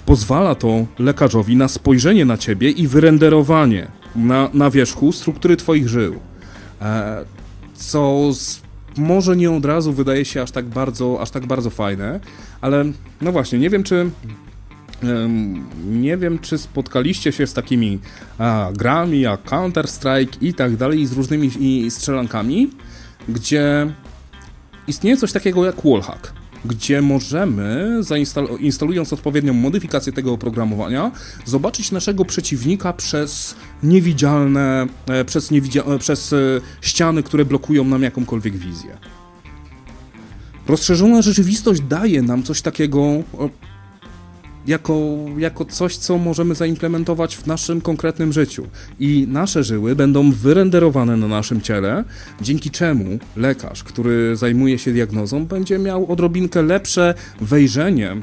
Pozwala 0.06 0.54
to 0.54 0.86
lekarzowi 0.98 1.56
na 1.56 1.68
spojrzenie 1.68 2.24
na 2.24 2.38
Ciebie 2.38 2.70
i 2.70 2.88
wyrenderowanie 2.88 3.88
na, 4.16 4.50
na 4.54 4.70
wierzchu 4.70 5.12
struktury 5.12 5.56
Twoich 5.56 5.88
żył. 5.88 6.20
Co 7.74 8.30
może 8.96 9.36
nie 9.36 9.50
od 9.50 9.64
razu 9.64 9.92
wydaje 9.92 10.24
się 10.24 10.42
aż 10.42 10.50
tak 10.50 10.64
bardzo, 10.64 11.20
aż 11.20 11.30
tak 11.30 11.46
bardzo 11.46 11.70
fajne, 11.70 12.20
ale 12.60 12.84
no 13.20 13.32
właśnie, 13.32 13.58
nie 13.58 13.70
wiem 13.70 13.82
czy 13.82 14.10
nie 15.90 16.16
wiem, 16.16 16.38
czy 16.38 16.58
spotkaliście 16.58 17.32
się 17.32 17.46
z 17.46 17.52
takimi 17.52 17.98
a, 18.38 18.70
grami 18.72 19.20
jak 19.20 19.44
Counter-Strike 19.44 20.36
i 20.40 20.54
tak 20.54 20.76
dalej, 20.76 21.06
z 21.06 21.12
różnymi 21.12 21.50
i 21.60 21.90
strzelankami, 21.90 22.70
gdzie 23.28 23.92
istnieje 24.88 25.16
coś 25.16 25.32
takiego 25.32 25.64
jak 25.64 25.76
wallhack 25.84 26.43
gdzie 26.64 27.02
możemy, 27.02 28.00
instalując 28.60 29.12
odpowiednią 29.12 29.52
modyfikację 29.52 30.12
tego 30.12 30.32
oprogramowania, 30.32 31.10
zobaczyć 31.44 31.92
naszego 31.92 32.24
przeciwnika 32.24 32.92
przez 32.92 33.54
niewidzialne, 33.82 34.86
e, 35.06 35.24
przez, 35.24 35.50
niewidzia 35.50 35.82
e, 35.82 35.98
przez 35.98 36.32
e, 36.32 36.36
ściany, 36.80 37.22
które 37.22 37.44
blokują 37.44 37.84
nam 37.84 38.02
jakąkolwiek 38.02 38.56
wizję. 38.56 38.96
Rozszerzona 40.68 41.22
rzeczywistość 41.22 41.80
daje 41.80 42.22
nam 42.22 42.42
coś 42.42 42.62
takiego 42.62 43.22
jako, 44.66 45.16
jako 45.38 45.64
coś, 45.64 45.96
co 45.96 46.18
możemy 46.18 46.54
zaimplementować 46.54 47.36
w 47.36 47.46
naszym 47.46 47.80
konkretnym 47.80 48.32
życiu. 48.32 48.66
I 49.00 49.26
nasze 49.30 49.64
żyły 49.64 49.96
będą 49.96 50.32
wyrenderowane 50.32 51.16
na 51.16 51.28
naszym 51.28 51.60
ciele, 51.60 52.04
dzięki 52.40 52.70
czemu 52.70 53.18
lekarz, 53.36 53.84
który 53.84 54.36
zajmuje 54.36 54.78
się 54.78 54.92
diagnozą, 54.92 55.46
będzie 55.46 55.78
miał 55.78 56.12
odrobinkę 56.12 56.62
lepsze 56.62 57.14
wejrzenie 57.40 58.10
e, 58.10 58.16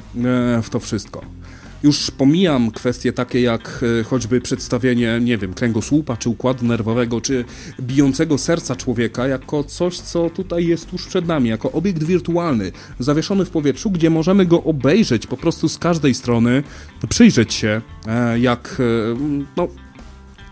w 0.63 0.69
to 0.69 0.79
wszystko. 0.79 1.40
Już 1.83 2.11
pomijam 2.11 2.71
kwestie 2.71 3.13
takie 3.13 3.41
jak 3.41 3.83
e, 3.99 4.03
choćby 4.03 4.41
przedstawienie, 4.41 5.19
nie 5.21 5.37
wiem, 5.37 5.53
kręgosłupa, 5.53 6.17
czy 6.17 6.29
układu 6.29 6.65
nerwowego, 6.65 7.21
czy 7.21 7.45
bijącego 7.79 8.37
serca 8.37 8.75
człowieka 8.75 9.27
jako 9.27 9.63
coś, 9.63 9.99
co 9.99 10.29
tutaj 10.29 10.67
jest 10.67 10.89
tuż 10.89 11.07
przed 11.07 11.27
nami, 11.27 11.49
jako 11.49 11.71
obiekt 11.71 12.03
wirtualny, 12.03 12.71
zawieszony 12.99 13.45
w 13.45 13.49
powietrzu, 13.49 13.91
gdzie 13.91 14.09
możemy 14.09 14.45
go 14.45 14.63
obejrzeć 14.63 15.27
po 15.27 15.37
prostu 15.37 15.69
z 15.69 15.77
każdej 15.77 16.13
strony, 16.13 16.63
przyjrzeć 17.09 17.53
się, 17.53 17.81
e, 18.07 18.39
jak, 18.39 18.77
e, 18.79 19.17
no, 19.57 19.67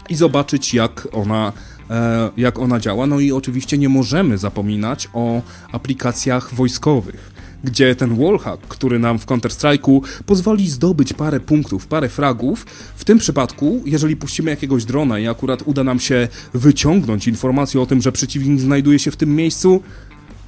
i 0.09 0.15
zobaczyć, 0.15 0.73
jak 0.73 1.07
ona 1.11 1.53
jak 2.37 2.59
ona 2.59 2.79
działa. 2.79 3.07
No 3.07 3.19
i 3.19 3.31
oczywiście 3.31 3.77
nie 3.77 3.89
możemy 3.89 4.37
zapominać 4.37 5.09
o 5.13 5.41
aplikacjach 5.71 6.53
wojskowych 6.53 7.28
gdzie 7.63 7.95
ten 7.95 8.15
wallhack, 8.15 8.67
który 8.67 8.99
nam 8.99 9.19
w 9.19 9.25
Counter-Strike'u 9.25 10.01
pozwoli 10.25 10.69
zdobyć 10.69 11.13
parę 11.13 11.39
punktów, 11.39 11.87
parę 11.87 12.09
fragów, 12.09 12.65
w 12.95 13.03
tym 13.03 13.17
przypadku, 13.17 13.81
jeżeli 13.85 14.15
puścimy 14.15 14.51
jakiegoś 14.51 14.85
drona 14.85 15.19
i 15.19 15.27
akurat 15.27 15.61
uda 15.65 15.83
nam 15.83 15.99
się 15.99 16.27
wyciągnąć 16.53 17.27
informację 17.27 17.81
o 17.81 17.85
tym, 17.85 18.01
że 18.01 18.11
przeciwnik 18.11 18.59
znajduje 18.59 18.99
się 18.99 19.11
w 19.11 19.17
tym 19.17 19.35
miejscu, 19.35 19.83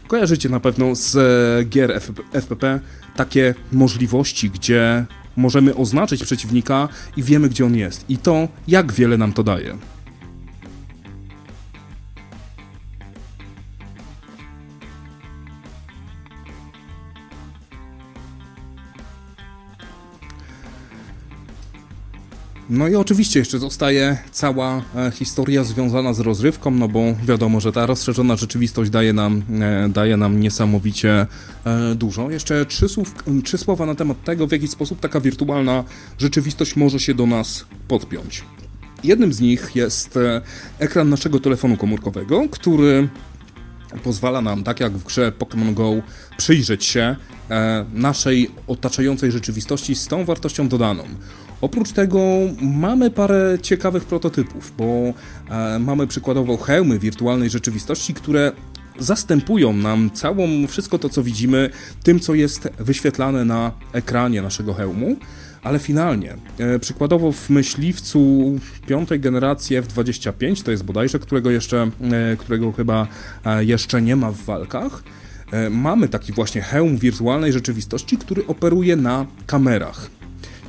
kojarzycie 0.07 0.49
na 0.49 0.59
pewno 0.59 0.95
z 0.95 1.15
e, 1.15 1.65
gier 1.65 2.01
FPP 2.33 2.79
takie 3.15 3.55
możliwości, 3.71 4.49
gdzie 4.49 5.05
możemy 5.35 5.75
oznaczyć 5.75 6.23
przeciwnika 6.23 6.89
i 7.17 7.23
wiemy, 7.23 7.49
gdzie 7.49 7.65
on 7.65 7.75
jest. 7.75 8.05
I 8.09 8.17
to, 8.17 8.47
jak 8.67 8.91
wiele 8.91 9.17
nam 9.17 9.33
to 9.33 9.43
daje. 9.43 9.77
No 22.73 22.87
i 22.87 22.95
oczywiście 22.95 23.39
jeszcze 23.39 23.59
zostaje 23.59 24.17
cała 24.31 24.81
e, 24.95 25.11
historia 25.11 25.63
związana 25.63 26.13
z 26.13 26.19
rozrywką, 26.19 26.71
no 26.71 26.87
bo 26.87 27.03
wiadomo, 27.23 27.59
że 27.59 27.71
ta 27.71 27.85
rozszerzona 27.85 28.35
rzeczywistość 28.35 28.91
daje 28.91 29.13
nam, 29.13 29.43
e, 29.61 29.89
daje 29.89 30.17
nam 30.17 30.39
niesamowicie 30.39 31.27
e, 31.65 31.95
dużo. 31.95 32.31
Jeszcze 32.31 32.65
trzy, 32.65 32.89
słów, 32.89 33.15
trzy 33.43 33.57
słowa 33.57 33.85
na 33.85 33.95
temat 33.95 34.23
tego, 34.23 34.47
w 34.47 34.51
jaki 34.51 34.67
sposób 34.67 34.99
taka 34.99 35.19
wirtualna 35.19 35.83
rzeczywistość 36.17 36.75
może 36.75 36.99
się 36.99 37.13
do 37.13 37.25
nas 37.25 37.65
podpiąć. 37.87 38.43
Jednym 39.03 39.33
z 39.33 39.39
nich 39.39 39.71
jest 39.75 40.19
ekran 40.79 41.09
naszego 41.09 41.39
telefonu 41.39 41.77
komórkowego, 41.77 42.49
który 42.51 43.09
pozwala 44.03 44.41
nam, 44.41 44.63
tak 44.63 44.79
jak 44.79 44.97
w 44.97 45.03
grze 45.03 45.31
Pokémon 45.39 45.73
Go, 45.73 46.01
przyjrzeć 46.37 46.85
się 46.85 47.15
naszej 47.93 48.51
otaczającej 48.67 49.31
rzeczywistości 49.31 49.95
z 49.95 50.07
tą 50.07 50.25
wartością 50.25 50.67
dodaną. 50.67 51.03
Oprócz 51.61 51.91
tego 51.91 52.19
mamy 52.61 53.11
parę 53.11 53.57
ciekawych 53.61 54.05
prototypów, 54.05 54.73
bo 54.77 54.83
e, 54.85 55.79
mamy 55.79 56.07
przykładowo 56.07 56.57
hełmy 56.57 56.99
wirtualnej 56.99 57.49
rzeczywistości, 57.49 58.13
które 58.13 58.51
zastępują 58.99 59.73
nam 59.73 60.11
całą, 60.13 60.67
wszystko 60.67 60.99
to, 60.99 61.09
co 61.09 61.23
widzimy, 61.23 61.69
tym, 62.03 62.19
co 62.19 62.33
jest 62.33 62.69
wyświetlane 62.79 63.45
na 63.45 63.71
ekranie 63.93 64.41
naszego 64.41 64.73
hełmu. 64.73 65.15
Ale 65.63 65.79
finalnie, 65.79 66.35
e, 66.57 66.79
przykładowo 66.79 67.31
w 67.31 67.49
myśliwcu 67.49 68.51
piątej 68.87 69.19
generacji 69.19 69.75
F-25, 69.75 70.63
to 70.63 70.71
jest 70.71 70.83
bodajże, 70.83 71.19
którego 71.19 71.51
jeszcze, 71.51 71.91
e, 72.01 72.37
którego 72.37 72.71
chyba 72.71 73.07
jeszcze 73.59 74.01
nie 74.01 74.15
ma 74.15 74.31
w 74.31 74.37
walkach, 74.37 75.03
mamy 75.71 76.07
taki 76.07 76.33
właśnie 76.33 76.61
hełm 76.61 76.97
wirtualnej 76.97 77.53
rzeczywistości, 77.53 78.17
który 78.17 78.47
operuje 78.47 78.95
na 78.95 79.25
kamerach. 79.45 80.20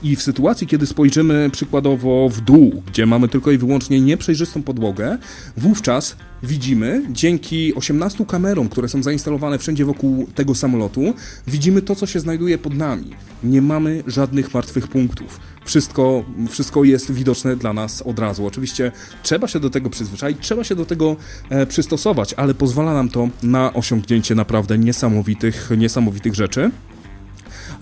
I 0.02 0.16
w 0.16 0.22
sytuacji, 0.22 0.66
kiedy 0.66 0.86
spojrzymy 0.86 1.50
przykładowo 1.52 2.28
w 2.28 2.40
dół, 2.40 2.82
gdzie 2.86 3.06
mamy 3.06 3.28
tylko 3.28 3.50
i 3.50 3.58
wyłącznie 3.58 4.00
nieprzejrzystą 4.00 4.62
podłogę, 4.62 5.18
wówczas 5.56 6.16
widzimy, 6.42 7.02
dzięki 7.10 7.74
18 7.74 8.26
kamerom, 8.26 8.68
które 8.68 8.88
są 8.88 9.02
zainstalowane 9.02 9.58
wszędzie 9.58 9.84
wokół 9.84 10.26
tego 10.34 10.54
samolotu, 10.54 11.14
widzimy 11.46 11.82
to, 11.82 11.94
co 11.94 12.06
się 12.06 12.20
znajduje 12.20 12.58
pod 12.58 12.74
nami. 12.74 13.10
Nie 13.44 13.62
mamy 13.62 14.02
żadnych 14.06 14.54
martwych 14.54 14.88
punktów. 14.88 15.40
Wszystko, 15.64 16.24
wszystko 16.48 16.84
jest 16.84 17.12
widoczne 17.12 17.56
dla 17.56 17.72
nas 17.72 18.02
od 18.02 18.18
razu. 18.18 18.46
Oczywiście 18.46 18.92
trzeba 19.22 19.48
się 19.48 19.60
do 19.60 19.70
tego 19.70 19.90
przyzwyczaić, 19.90 20.38
trzeba 20.40 20.64
się 20.64 20.74
do 20.74 20.86
tego 20.86 21.16
e, 21.50 21.66
przystosować, 21.66 22.34
ale 22.34 22.54
pozwala 22.54 22.94
nam 22.94 23.08
to 23.08 23.28
na 23.42 23.72
osiągnięcie 23.72 24.34
naprawdę 24.34 24.78
niesamowitych, 24.78 25.70
niesamowitych 25.76 26.34
rzeczy. 26.34 26.70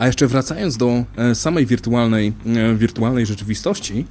A 0.01 0.07
jeszcze 0.07 0.27
wracając 0.27 0.77
do 0.77 1.05
e, 1.17 1.35
samej 1.35 1.67
wirtualnej, 1.67 2.33
e, 2.47 2.75
wirtualnej 2.75 3.27
rzeczywistości, 3.27 4.07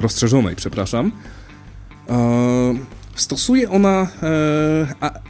rozszerzonej, 0.00 0.56
przepraszam, 0.56 1.12
e, 2.08 2.74
stosuje 3.14 3.70
ona 3.70 4.08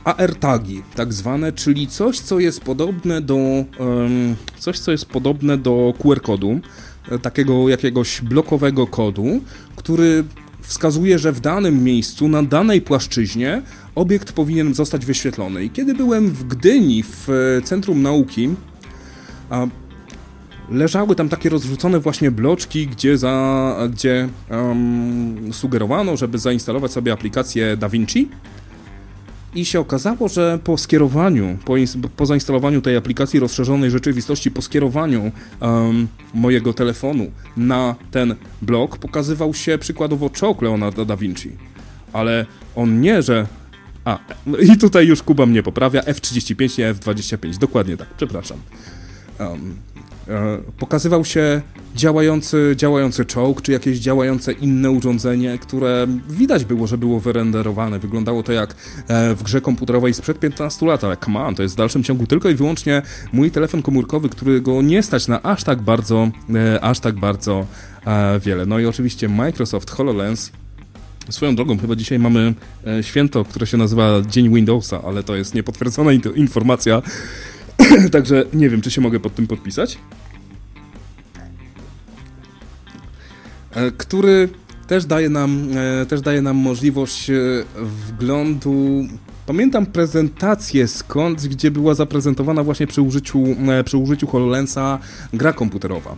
AR-tagi, 0.05 0.83
tak 0.97 1.13
zwane, 1.13 1.53
czyli 1.53 1.87
coś, 1.87 2.21
co 2.21 2.39
jest 2.39 2.61
podobne 2.61 3.21
do 3.21 3.65
coś, 4.59 4.79
co 4.79 4.93
jest 4.93 5.07
podobne 5.07 5.59
do 5.59 5.95
QR-kodu, 5.99 6.61
takiego 7.23 7.69
jakiegoś 7.69 8.21
blokowego 8.21 8.87
kodu, 8.87 9.41
który 9.77 10.25
wskazuje, 10.61 11.19
że 11.19 11.33
w 11.33 11.41
danym 11.41 11.85
miejscu, 11.85 12.29
na 12.29 12.43
danej 12.43 12.81
płaszczyźnie 12.81 13.63
obiekt 13.95 14.33
powinien 14.33 14.75
zostać 14.75 15.07
wyświetlony. 15.07 15.65
I 15.65 15.71
kiedy 15.71 15.95
byłem 15.95 16.31
w 16.31 16.45
Gdyni, 16.45 17.03
w 17.03 17.29
Centrum 17.65 18.03
Nauki, 18.03 18.49
a 19.51 19.67
leżały 20.71 21.15
tam 21.15 21.29
takie 21.29 21.49
rozrzucone 21.49 22.01
właśnie 22.01 22.31
bloczki, 22.31 22.87
gdzie, 22.87 23.19
za, 23.19 23.77
gdzie 23.91 24.29
um, 24.51 25.53
sugerowano, 25.53 26.17
żeby 26.17 26.39
zainstalować 26.39 26.93
sobie 26.93 27.13
aplikację 27.13 27.77
DaVinci. 27.77 28.29
I 29.55 29.65
się 29.65 29.81
okazało, 29.81 30.29
że 30.29 30.59
po 30.65 30.79
skierowaniu, 30.79 31.59
po, 31.65 31.75
po 32.17 32.27
zainstalowaniu 32.27 32.83
tej 32.83 32.97
aplikacji 32.97 33.41
rozszerzonej 33.41 33.91
rzeczywistości, 33.91 34.51
po 34.51 34.63
skierowaniu 34.63 35.33
um, 35.61 36.09
mojego 36.35 36.73
telefonu 36.73 37.31
na 37.57 37.95
ten 38.11 38.35
blok, 38.63 38.99
pokazywał 38.99 39.55
się 39.55 39.79
przykładowo 39.79 40.31
czołg 40.31 40.63
Leonardo 40.63 41.05
da 41.05 41.17
Vinci. 41.17 41.51
Ale 42.13 42.47
on 42.77 43.01
nie, 43.01 43.23
że 43.23 43.47
a, 44.05 44.19
i 44.75 44.79
tutaj 44.79 45.07
już 45.07 45.23
Kuba 45.23 45.47
mnie 45.47 45.63
poprawia, 45.63 46.01
F35, 46.01 46.79
nie 46.79 46.95
F25, 46.95 47.59
dokładnie 47.59 47.97
tak, 47.97 48.09
przepraszam 48.17 48.59
um, 49.41 49.77
e, 50.29 50.59
pokazywał 50.79 51.25
się 51.25 51.63
działający, 51.95 52.75
działający 52.77 53.25
czołg, 53.25 53.63
czy 53.63 53.73
jakieś 53.73 53.99
działające 53.99 54.53
inne 54.53 54.91
urządzenie, 54.91 55.59
które 55.59 56.07
widać 56.29 56.65
było, 56.65 56.87
że 56.87 56.99
było 56.99 57.21
wyrenderowane. 57.21 57.99
Wyglądało 57.99 58.43
to 58.43 58.53
jak 58.53 58.75
e, 59.09 59.35
w 59.35 59.43
grze 59.43 59.61
komputerowej 59.61 60.15
sprzed 60.15 60.39
15 60.39 60.87
lat, 60.87 61.05
ale 61.05 61.17
come 61.17 61.41
on, 61.41 61.55
to 61.55 61.63
jest 61.63 61.75
w 61.75 61.79
dalszym 61.79 62.03
ciągu 62.03 62.27
tylko 62.27 62.49
i 62.49 62.55
wyłącznie 62.55 63.03
mój 63.33 63.51
telefon 63.51 63.83
komórkowy, 63.83 64.29
którego 64.29 64.83
nie 64.83 65.03
stać 65.03 65.29
na 65.29 65.43
aż 65.43 65.65
tak 65.65 65.83
bardzo, 65.83 66.31
e, 66.55 66.85
aż 66.85 67.01
tak 67.01 67.15
bardzo 67.15 67.67
e, 68.07 68.41
wiele. 68.41 68.67
No 68.67 68.79
i 68.79 68.87
oczywiście 68.87 69.29
Microsoft 69.29 69.91
HoloLens 69.91 70.53
Swoją 71.31 71.57
drogą, 71.57 71.79
chyba 71.79 71.97
dzisiaj 71.97 72.19
mamy 72.19 72.55
święto, 73.03 73.45
które 73.45 73.67
się 73.67 73.77
nazywa 73.77 74.23
Dzień 74.29 74.55
Windowsa, 74.55 75.03
ale 75.07 75.23
to 75.23 75.37
jest 75.37 75.55
niepotwierdzona 75.55 76.13
informacja. 76.13 77.03
Także 78.13 78.45
nie 78.53 78.71
wiem, 78.71 78.81
czy 78.81 78.91
się 78.91 79.01
mogę 79.01 79.21
pod 79.21 79.35
tym 79.35 79.47
podpisać. 79.47 79.99
E, 83.75 83.91
który 83.91 84.49
też 84.87 85.07
daje 85.07 85.29
nam, 85.29 85.69
e, 86.03 86.07
też 86.07 86.21
daje 86.21 86.43
nam 86.43 86.57
możliwość 86.57 87.31
e, 87.31 87.35
wglądu. 87.77 89.05
Pamiętam 89.47 89.87
prezentację 89.87 90.89
skąd, 90.89 91.47
gdzie 91.47 91.71
była 91.71 91.95
zaprezentowana 91.95 92.65
właśnie 92.65 92.87
przy 92.87 93.03
użyciu, 93.03 93.45
przy 93.85 93.97
użyciu 93.97 94.27
HoloLensa 94.27 94.99
gra 95.33 95.53
komputerowa. 95.53 96.17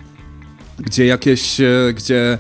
Gdzie 0.78 1.07
jakieś, 1.07 1.61
gdzie 1.95 2.39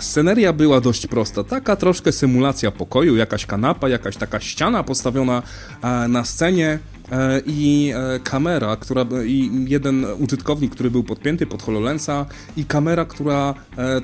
sceneria 0.00 0.52
była 0.52 0.80
dość 0.80 1.06
prosta. 1.06 1.44
Taka 1.44 1.76
troszkę 1.76 2.12
symulacja 2.12 2.70
pokoju, 2.70 3.16
jakaś 3.16 3.46
kanapa, 3.46 3.88
jakaś 3.88 4.16
taka 4.16 4.40
ściana 4.40 4.82
postawiona 4.82 5.42
e, 5.82 6.08
na 6.08 6.24
scenie 6.24 6.78
e, 7.12 7.40
i 7.46 7.92
e, 7.94 8.20
kamera, 8.20 8.76
która, 8.76 9.04
i 9.26 9.50
jeden 9.68 10.06
użytkownik, 10.18 10.72
który 10.72 10.90
był 10.90 11.04
podpięty 11.04 11.46
pod 11.46 11.62
HoloLensa 11.62 12.26
i 12.56 12.64
kamera, 12.64 13.04
która 13.04 13.54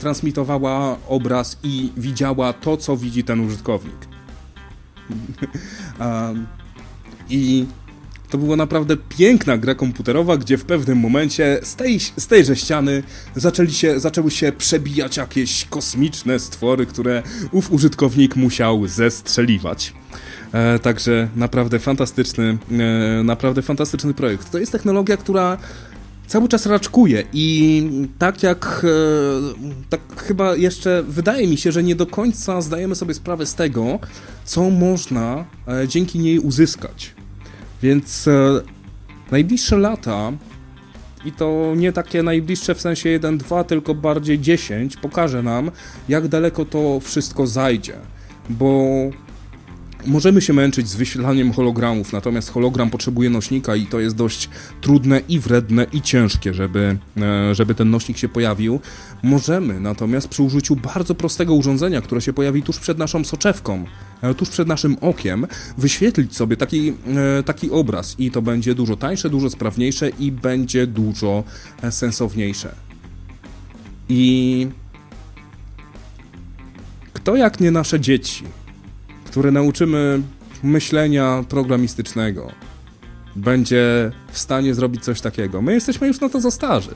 transmitowała 0.01 0.97
obraz 1.09 1.59
i 1.63 1.93
widziała 1.97 2.53
to, 2.53 2.77
co 2.77 2.97
widzi 2.97 3.25
ten 3.25 3.41
użytkownik. 3.41 3.97
I 7.31 7.67
to 8.31 8.39
była 8.39 8.57
naprawdę 8.57 8.97
piękna 9.09 9.59
gra 9.59 9.75
komputerowa, 9.75 10.37
gdzie 10.37 10.59
w 10.59 10.65
pewnym 10.65 10.99
momencie 10.99 11.61
z, 11.63 11.77
tej, 11.77 12.01
z 12.01 12.27
tejże 12.27 12.57
ściany 12.57 13.03
zaczęli 13.37 13.73
się, 13.73 14.01
zaczęły 14.01 14.31
się 14.31 14.53
przebijać 14.53 15.17
jakieś 15.17 15.65
kosmiczne 15.65 16.39
stwory, 16.39 16.87
które 16.87 17.23
ów 17.53 17.73
użytkownik 17.73 18.37
musiał 18.37 18.87
zestrzeliwać. 18.87 19.93
E, 20.53 20.79
także 20.79 21.29
naprawdę 21.37 21.79
fantastyczny, 21.79 22.59
e, 22.71 23.23
naprawdę 23.25 23.63
fantastyczny 23.63 24.15
projekt. 24.15 24.51
To 24.51 24.59
jest 24.59 24.73
technologia, 24.73 25.17
która 25.17 25.59
cały 26.27 26.49
czas 26.49 26.67
raczkuje 26.67 27.25
i 27.33 28.09
tak 28.19 28.43
jak 28.43 28.85
e, 28.85 29.89
tak 29.91 30.01
chyba 30.17 30.57
jeszcze 30.57 31.03
wydaje 31.09 31.49
mi 31.49 31.57
się, 31.57 31.73
że 31.73 31.83
nie 31.83 31.95
do 31.95 32.07
końca 32.07 32.61
zdajemy 32.61 32.95
sobie 32.95 33.15
sprawę 33.15 33.47
z 33.47 33.55
tego, 33.55 33.99
co 34.45 34.71
można 34.71 35.45
e, 35.69 35.89
dzięki 35.89 36.19
niej 36.19 36.39
uzyskać. 36.39 37.14
Więc 37.85 38.29
e, 38.29 38.61
najbliższe 39.31 39.77
lata, 39.77 40.33
i 41.25 41.33
to 41.33 41.73
nie 41.77 41.93
takie 41.93 42.23
najbliższe 42.23 42.75
w 42.75 42.81
sensie 42.81 43.19
1-2, 43.21 43.65
tylko 43.65 43.95
bardziej 43.95 44.41
10, 44.41 44.97
pokaże 44.97 45.43
nam, 45.43 45.71
jak 46.09 46.29
daleko 46.29 46.65
to 46.65 47.01
wszystko 47.01 47.47
zajdzie. 47.47 47.97
Bo 48.51 48.85
Możemy 50.07 50.41
się 50.41 50.53
męczyć 50.53 50.89
z 50.89 50.97
wyświetlaniem 50.97 51.53
hologramów, 51.53 52.13
natomiast 52.13 52.51
hologram 52.51 52.91
potrzebuje 52.91 53.31
nośnika 53.31 53.77
i 53.77 53.87
to 53.87 54.01
jest 54.01 54.17
dość 54.17 54.49
trudne 54.81 55.21
i 55.29 55.41
wredne 55.41 55.87
i 55.93 56.03
ciężkie, 56.03 56.55
żeby, 56.55 56.97
e, 57.17 57.55
żeby 57.55 57.75
ten 57.75 57.91
nośnik 57.91 58.19
się 58.19 58.29
pojawił. 58.29 58.81
Możemy 59.23 59.81
natomiast 59.81 60.29
przy 60.29 60.43
użyciu 60.43 60.77
bardzo 60.77 61.15
prostego 61.15 61.55
urządzenia, 61.55 62.01
które 62.01 62.21
się 62.21 62.33
pojawi 62.33 62.63
tuż 62.63 62.79
przed 62.79 62.99
naszą 62.99 63.25
soczewką, 63.25 63.85
tuż 64.37 64.49
przed 64.49 64.69
naszym 64.69 64.97
okiem, 65.01 65.47
wyświetlić 65.79 66.37
sobie 66.37 66.57
taki, 66.57 66.89
e, 67.39 67.43
taki 67.43 67.71
obraz 67.71 68.15
i 68.19 68.31
to 68.31 68.43
będzie 68.43 68.75
dużo 68.75 68.97
tańsze, 68.97 69.31
dużo 69.31 69.51
sprawniejsze 69.51 70.09
i 70.09 70.33
będzie 70.33 70.87
dużo 70.87 71.45
sensowniejsze. 71.91 72.75
I 74.09 74.67
kto 77.13 77.37
jak 77.37 77.61
nie 77.61 77.71
nasze 77.71 78.01
dzieci 78.01 78.45
które 79.35 79.51
nauczymy 79.51 80.23
myślenia 80.63 81.45
programistycznego, 81.49 82.53
będzie 83.37 84.13
w 84.33 84.39
stanie 84.39 84.75
zrobić 84.75 85.05
coś 85.05 85.21
takiego. 85.21 85.63
My 85.63 85.75
jesteśmy 85.75 86.07
już 86.07 86.21
na 86.21 86.29
to 86.29 86.41
za 86.41 86.51
starzy. 86.51 86.95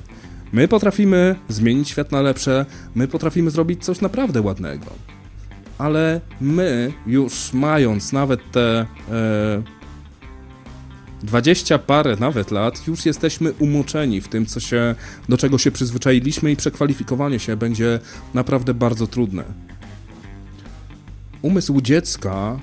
My 0.52 0.68
potrafimy 0.68 1.36
zmienić 1.48 1.88
świat 1.88 2.12
na 2.12 2.22
lepsze, 2.22 2.66
my 2.94 3.08
potrafimy 3.08 3.50
zrobić 3.50 3.84
coś 3.84 4.00
naprawdę 4.00 4.40
ładnego. 4.40 4.86
Ale 5.78 6.20
my, 6.40 6.92
już 7.06 7.52
mając 7.52 8.12
nawet 8.12 8.50
te 8.52 8.86
e, 9.10 9.62
20 11.22 11.78
parę 11.78 12.16
nawet 12.20 12.50
lat, 12.50 12.86
już 12.86 13.06
jesteśmy 13.06 13.52
umoczeni 13.52 14.20
w 14.20 14.28
tym, 14.28 14.46
co 14.46 14.60
się, 14.60 14.94
do 15.28 15.38
czego 15.38 15.59
się 15.59 15.70
przyzwyczailiśmy 15.70 16.52
i 16.52 16.56
przekwalifikowanie 16.56 17.38
się 17.38 17.56
będzie 17.56 18.00
naprawdę 18.34 18.74
bardzo 18.74 19.06
trudne 19.06 19.44
umysł 21.42 21.80
dziecka 21.80 22.59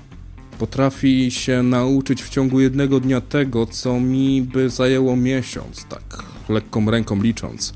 potrafi 0.60 1.32
się 1.32 1.64
nauczyć 1.64 2.24
w 2.24 2.30
ciągu 2.30 2.60
jednego 2.60 3.00
dnia 3.00 3.22
tego, 3.22 3.66
co 3.66 4.00
mi 4.00 4.42
by 4.42 4.70
zajęło 4.70 5.16
miesiąc, 5.16 5.86
tak 5.86 6.24
lekką 6.50 6.92
ręką 6.92 7.22
licząc. 7.22 7.74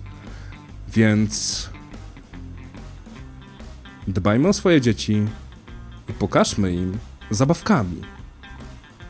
Więc 0.94 1.70
dbajmy 4.10 4.48
o 4.48 4.53
swoje 4.53 4.81
dzieci 4.81 5.26
i 6.10 6.14
pokażmy 6.14 6.73
im, 6.73 6.98
zabawkami. 7.31 8.02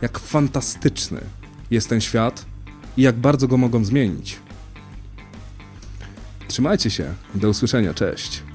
Jak 0.01 0.19
fantastyczny 0.19 1.21
jest 1.71 1.89
ten 1.89 2.01
świat 2.01 2.45
i 2.97 3.01
jak 3.01 3.15
bardzo 3.15 3.47
go 3.47 3.57
mogą 3.57 3.85
zmienić. 3.85 4.39
Trzymajcie 6.47 6.89
się. 6.89 7.13
Do 7.35 7.49
usłyszenia. 7.49 7.93
Cześć. 7.93 8.48